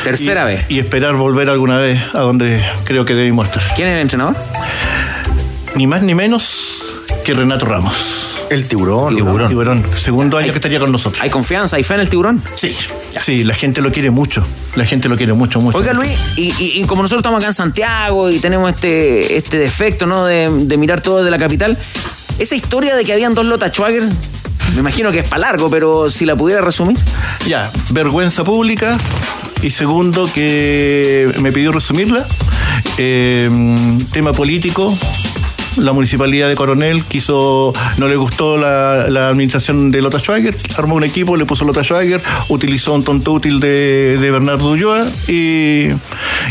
Tercera 0.05 0.43
Y- 0.43 0.55
vez. 0.55 0.67
Y 0.69 0.79
esperar 0.79 1.15
volver 1.15 1.49
alguna 1.49 1.79
vez 1.79 2.01
a 2.15 2.21
donde 2.21 2.63
creo 2.85 3.05
que 3.05 3.15
debimos 3.15 3.47
estar. 3.49 3.63
¿Quién 3.75 3.89
es 3.89 3.95
el 3.95 4.01
entrenador? 4.03 4.37
Ni 5.75 5.87
más 5.87 6.03
ni 6.03 6.15
menos 6.15 6.83
que 7.25 7.33
Renato 7.35 7.65
Ramos. 7.67 8.18
El 8.51 8.67
tiburón. 8.67 9.15
Tiburón. 9.49 9.85
Segundo 9.97 10.39
año 10.39 10.53
que 10.53 10.59
estaría 10.59 10.79
con 10.81 10.91
nosotros. 10.93 11.23
¿Hay 11.23 11.31
confianza, 11.31 11.77
hay 11.77 11.83
fe 11.83 11.95
en 11.95 12.01
el 12.01 12.09
tiburón? 12.09 12.43
Sí, 12.55 12.75
sí, 13.21 13.45
la 13.45 13.55
gente 13.55 13.81
lo 13.83 13.93
quiere 13.93 14.11
mucho. 14.11 14.43
La 14.75 14.85
gente 14.87 15.09
lo 15.09 15.17
quiere 15.17 15.33
mucho, 15.33 15.61
mucho. 15.61 15.77
Oiga, 15.79 15.93
Luis, 15.93 16.13
y, 16.37 16.53
y- 16.63 16.81
y 16.81 16.85
como 16.85 17.03
nosotros 17.03 17.21
estamos 17.21 17.39
acá 17.39 17.49
en 17.49 17.55
Santiago 17.55 18.31
y 18.31 18.39
tenemos 18.39 18.71
este, 18.71 19.37
este 19.37 19.59
defecto, 19.59 20.07
¿no? 20.07 20.25
De, 20.25 20.49
de 20.51 20.77
mirar 20.77 21.01
todo 21.01 21.19
desde 21.19 21.31
la 21.31 21.39
capital, 21.39 21.77
esa 22.39 22.55
historia 22.55 22.95
de 22.95 23.05
que 23.05 23.13
habían 23.13 23.35
dos 23.35 23.45
Lota 23.47 23.69
Schwager, 23.69 24.05
me 24.75 24.81
imagino 24.81 25.11
que 25.11 25.21
es 25.21 25.29
para 25.29 25.41
largo, 25.43 25.69
pero 25.71 26.11
si 26.11 26.25
la 26.27 26.37
pudiera 26.37 26.61
resumir. 26.63 26.97
Ya, 27.47 27.71
vergüenza 27.91 28.45
pública. 28.45 28.97
Y 29.63 29.73
segundo, 29.73 30.31
que 30.33 31.33
me 31.41 31.51
pidió 31.51 31.73
resumirla. 31.73 32.25
eh, 32.99 33.51
tema 34.13 34.33
político. 34.33 34.97
La 35.83 35.93
municipalidad 35.93 36.49
de 36.49 36.55
Coronel 36.55 37.05
quiso, 37.05 37.73
no 37.99 38.09
le 38.09 38.17
gustó 38.17 38.57
la, 38.57 39.07
la 39.09 39.29
administración 39.29 39.91
de 39.91 40.03
Lota 40.03 40.19
Schwager, 40.19 40.57
armó 40.77 40.95
un 40.97 41.05
equipo, 41.05 41.37
le 41.37 41.45
puso 41.45 41.65
Lota 41.65 41.83
Schwager, 41.85 42.21
utilizó 42.49 42.95
un 42.95 43.05
tonto 43.05 43.33
útil 43.33 43.61
de, 43.61 44.19
de 44.21 44.31
Bernardo 44.31 44.71
Ulloa 44.71 45.07
y, 45.27 45.89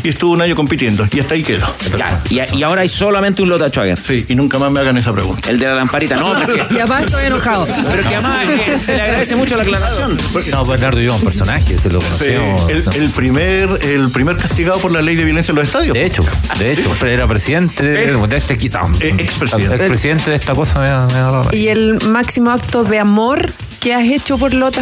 y 0.03 0.09
estuvo 0.09 0.33
un 0.33 0.41
año 0.41 0.55
compitiendo. 0.55 1.07
Y 1.11 1.19
hasta 1.19 1.33
ahí 1.35 1.43
quedó. 1.43 1.67
Claro, 1.93 2.17
y, 2.29 2.39
y 2.57 2.63
ahora 2.63 2.81
hay 2.81 2.89
solamente 2.89 3.41
un 3.41 3.49
Lota 3.49 3.69
Schwager. 3.69 3.97
Sí, 3.99 4.25
y 4.27 4.35
nunca 4.35 4.57
más 4.59 4.71
me 4.71 4.79
hagan 4.79 4.97
esa 4.97 5.13
pregunta. 5.13 5.49
El 5.49 5.59
de 5.59 5.65
la 5.67 5.75
lamparita, 5.75 6.15
no, 6.15 6.33
porque, 6.33 6.65
Y 6.71 6.79
además 6.79 7.01
estoy 7.05 7.25
enojado. 7.25 7.67
pero 7.89 8.03
que 8.07 8.15
además 8.15 8.49
es 8.49 8.61
que 8.61 8.77
se 8.79 8.95
le 8.95 9.01
agradece 9.01 9.35
mucho 9.35 9.55
la 9.55 9.63
aclaración. 9.63 10.17
No, 10.51 10.65
Bernardo 10.65 10.99
yo 11.01 11.15
un 11.15 11.21
personaje, 11.21 11.77
se 11.77 11.89
lo 11.89 11.99
Sí, 12.01 12.07
conocemos. 12.07 12.69
el, 12.95 13.03
el 13.03 13.09
primer, 13.11 13.69
el 13.83 14.09
primer 14.11 14.37
castigado 14.37 14.79
por 14.79 14.91
la 14.91 15.01
ley 15.01 15.15
de 15.15 15.25
violencia 15.25 15.51
en 15.51 15.57
los 15.57 15.65
estadios. 15.65 15.93
De 15.93 16.05
hecho, 16.05 16.23
de 16.59 16.71
hecho, 16.71 16.91
era 17.05 17.27
presidente 17.27 17.83
de, 17.83 18.15
de 18.27 18.37
este 18.37 18.57
quitado. 18.57 18.87
Expresidente. 19.17 19.75
Expresidente 19.75 20.29
de 20.31 20.35
esta 20.37 20.53
cosa 20.53 20.79
me 20.79 20.89
da- 20.89 21.07
me 21.07 21.13
da. 21.13 21.43
¿Y 21.51 21.67
el 21.67 21.99
máximo 22.07 22.51
acto 22.51 22.83
de 22.83 22.99
amor 22.99 23.51
que 23.79 23.93
has 23.93 24.03
hecho 24.07 24.37
por 24.37 24.53
Lota? 24.53 24.81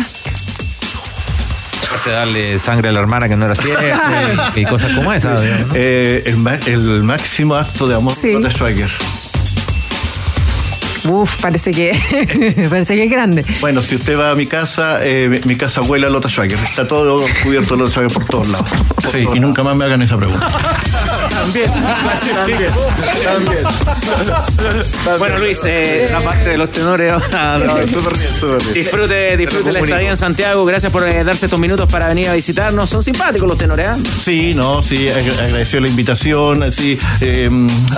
Aparte 1.87 2.09
de 2.09 2.15
darle 2.15 2.59
sangre 2.59 2.89
a 2.89 2.91
la 2.91 2.99
hermana 2.99 3.29
que 3.29 3.35
no 3.37 3.45
era 3.45 3.55
cierto 3.55 3.83
y, 4.55 4.59
y 4.61 4.65
cosas 4.65 4.91
como 4.93 5.13
esas. 5.13 5.39
Eh, 5.73 6.23
el, 6.67 7.03
máximo 7.03 7.55
acto 7.55 7.87
de 7.87 7.95
amor 7.95 8.13
Sí. 8.13 8.31
por 8.33 8.41
Lota 8.41 8.53
Schwager. 8.53 8.89
Uf, 11.07 11.37
parece 11.39 11.69
que 11.71 11.91
parece 12.69 12.95
que 12.95 13.03
es 13.03 13.11
grande. 13.11 13.45
Bueno, 13.61 13.83
si 13.83 13.93
usted 13.95 14.17
va 14.17 14.31
a 14.31 14.35
mi 14.35 14.47
casa, 14.47 15.05
eh, 15.05 15.27
mi- 15.29 15.39
mi 15.45 15.55
casa 15.55 15.81
huele 15.83 16.07
a 16.07 16.09
Lota 16.09 16.27
Schwager. 16.27 16.57
Está 16.59 16.87
todo 16.87 17.23
cubierto 17.43 17.75
de 17.75 17.81
Lota 17.81 17.91
Schwager 17.91 18.11
por 18.11 18.25
todos 18.25 18.47
lados. 18.47 18.69
Sí, 19.11 19.25
y 19.35 19.39
nunca 19.39 19.61
más 19.63 19.75
me 19.75 19.85
hagan 19.85 20.01
esa 20.01 20.17
pregunta. 20.17 20.47
También, 21.45 21.72
también, 22.34 22.72
Bueno, 25.19 25.38
Luis, 25.39 25.59
eh, 25.65 26.05
La 26.11 26.19
parte 26.19 26.49
de 26.49 26.57
los 26.57 26.69
tenores. 26.72 27.13
ah, 27.34 27.59
no, 27.63 27.76
súper 27.88 28.17
bien, 28.17 28.30
súper 28.39 28.61
bien. 28.63 28.73
disfrute, 28.73 29.38
disfrute 29.38 29.72
la 29.73 29.80
estadía 29.80 30.09
en 30.09 30.17
Santiago. 30.17 30.65
Gracias 30.65 30.91
por 30.91 31.07
eh, 31.07 31.23
darse 31.23 31.45
estos 31.45 31.59
minutos 31.59 31.88
para 31.89 32.07
venir 32.07 32.30
a 32.30 32.34
visitarnos. 32.34 32.89
Son 32.89 33.03
simpáticos 33.03 33.47
los 33.47 33.57
tenores, 33.57 33.95
¿eh? 33.95 34.01
Sí, 34.23 34.53
no, 34.55 34.81
sí, 34.81 35.07
ag- 35.07 35.39
agradeció 35.43 35.80
la 35.81 35.88
invitación. 35.88 36.72
Sí, 36.72 36.97
eh, 37.22 37.49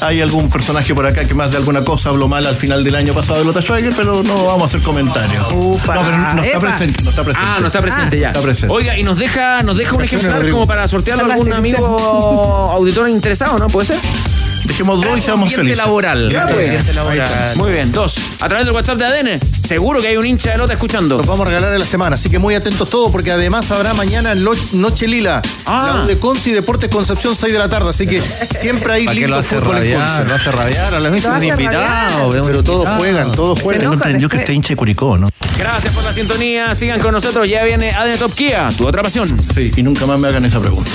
hay 0.01 0.21
algún 0.21 0.49
personaje 0.49 0.93
por 0.93 1.05
acá 1.05 1.25
que 1.25 1.33
más 1.33 1.51
de 1.51 1.57
alguna 1.57 1.83
cosa 1.85 2.09
habló 2.09 2.27
mal 2.27 2.45
al 2.45 2.55
final 2.55 2.83
del 2.83 2.95
año 2.95 3.13
pasado 3.13 3.39
de 3.39 3.45
Lota 3.45 3.61
Schwager, 3.61 3.93
pero 3.95 4.23
no 4.23 4.43
vamos 4.45 4.63
a 4.63 4.65
hacer 4.65 4.81
comentarios. 4.81 5.43
no, 5.53 5.77
pero 5.85 6.01
no 6.35 6.43
está 6.43 6.59
presente, 6.59 7.03
no 7.03 7.09
está 7.11 7.23
presente. 7.23 7.49
Ah, 7.49 7.57
no 7.61 7.67
está 7.67 7.81
presente 7.81 8.19
ya. 8.19 8.27
Está 8.29 8.41
presente. 8.41 8.73
Oiga, 8.75 8.97
y 8.97 9.03
nos 9.03 9.17
deja, 9.17 9.63
nos 9.63 9.77
deja 9.77 9.95
un 9.95 10.03
ejemplar 10.03 10.49
como 10.49 10.67
para 10.67 10.87
sortearlo 10.87 11.23
a 11.29 11.33
algún 11.33 11.53
amigo 11.53 11.85
auditor 12.71 13.09
interesado, 13.37 13.59
¿no? 13.59 13.67
¿Puede 13.67 13.85
ser? 13.87 13.97
Dejemos 14.65 15.01
dos 15.01 15.17
y 15.17 15.21
seamos 15.21 15.53
felices. 15.53 15.77
laboral. 15.77 16.29
Ya, 16.31 16.45
pues. 16.47 16.63
ambiente 16.65 16.93
laboral. 16.93 17.29
Muy 17.55 17.71
bien, 17.71 17.91
dos. 17.91 18.17
A 18.41 18.47
través 18.47 18.65
del 18.65 18.73
WhatsApp 18.75 18.97
de 18.97 19.05
ADN. 19.05 19.39
Seguro 19.65 20.01
que 20.01 20.07
hay 20.07 20.17
un 20.17 20.25
hincha 20.25 20.51
de 20.51 20.57
Lota 20.57 20.73
escuchando. 20.73 21.17
Los 21.17 21.27
vamos 21.27 21.45
a 21.45 21.49
regalar 21.49 21.71
en 21.73 21.79
la 21.79 21.85
semana, 21.85 22.15
así 22.15 22.29
que 22.29 22.39
muy 22.39 22.55
atentos 22.55 22.89
todos, 22.89 23.11
porque 23.11 23.31
además 23.31 23.71
habrá 23.71 23.93
mañana 23.93 24.33
Lo- 24.35 24.55
Noche 24.73 25.07
Lila. 25.07 25.41
Ah. 25.67 25.93
La 25.95 26.03
U 26.03 26.07
de 26.07 26.17
Conci 26.17 26.51
Deportes 26.51 26.89
Concepción 26.89 27.35
6 27.35 27.53
de 27.53 27.59
la 27.59 27.69
tarde, 27.69 27.89
así 27.91 28.07
que 28.07 28.19
siempre 28.19 28.93
hay 28.93 29.05
¿Para 29.05 29.13
qué 29.15 29.21
lo 29.21 29.27
lindo 29.27 29.39
hace 29.39 29.55
fútbol 29.57 29.67
en 29.77 29.81
rabiar? 29.83 30.07
Conce. 30.07 30.25
Lo 30.25 30.35
hace 30.35 30.51
rabiar. 30.51 30.95
A 30.95 30.99
la 30.99 31.09
vez 31.09 31.23
Lo 31.23 31.29
un 31.29 31.35
hace 31.35 31.47
invitado. 31.47 31.83
rabiar. 31.83 32.41
Pero 32.43 32.63
todos 32.63 32.89
juegan, 32.97 33.31
todos 33.33 33.61
juegan. 33.61 33.79
Tengo 33.79 33.93
enoja 33.93 34.07
entendido 34.09 34.29
que 34.29 34.37
después. 34.37 34.41
está 34.49 34.53
hincha 34.53 34.69
de 34.69 34.75
Curicó, 34.75 35.17
¿no? 35.17 35.29
Gracias 35.57 35.93
por 35.93 36.03
la 36.03 36.11
sintonía. 36.11 36.73
Sigan 36.75 36.99
con 36.99 37.11
nosotros. 37.13 37.47
Ya 37.47 37.63
viene 37.63 37.91
ADN 37.91 38.17
Top 38.17 38.33
Kia, 38.33 38.69
tu 38.75 38.87
otra 38.87 39.01
pasión. 39.03 39.29
Sí, 39.55 39.71
y 39.77 39.83
nunca 39.83 40.05
más 40.07 40.19
me 40.19 40.27
hagan 40.27 40.43
esa 40.45 40.59
pregunta. 40.59 40.89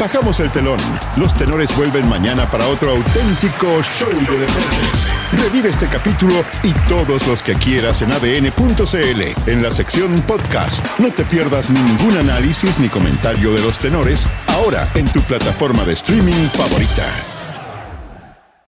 Bajamos 0.00 0.40
el 0.40 0.50
telón. 0.50 0.78
Los 1.18 1.34
tenores 1.34 1.76
vuelven 1.76 2.08
mañana 2.08 2.48
para 2.48 2.66
otro 2.68 2.92
auténtico 2.92 3.82
show 3.82 4.08
de 4.08 4.38
deportes. 4.38 5.42
Revive 5.44 5.68
este 5.68 5.86
capítulo 5.88 6.32
y 6.62 6.72
todos 6.88 7.26
los 7.26 7.42
que 7.42 7.54
quieras 7.54 8.00
en 8.00 8.10
adn.cl 8.10 9.50
en 9.50 9.62
la 9.62 9.70
sección 9.70 10.14
podcast. 10.22 10.82
No 10.98 11.12
te 11.12 11.22
pierdas 11.26 11.68
ningún 11.68 12.16
análisis 12.16 12.78
ni 12.78 12.88
comentario 12.88 13.52
de 13.52 13.60
los 13.60 13.76
tenores 13.78 14.26
ahora 14.46 14.88
en 14.94 15.06
tu 15.06 15.20
plataforma 15.20 15.84
de 15.84 15.92
streaming 15.92 16.48
favorita. 16.54 17.39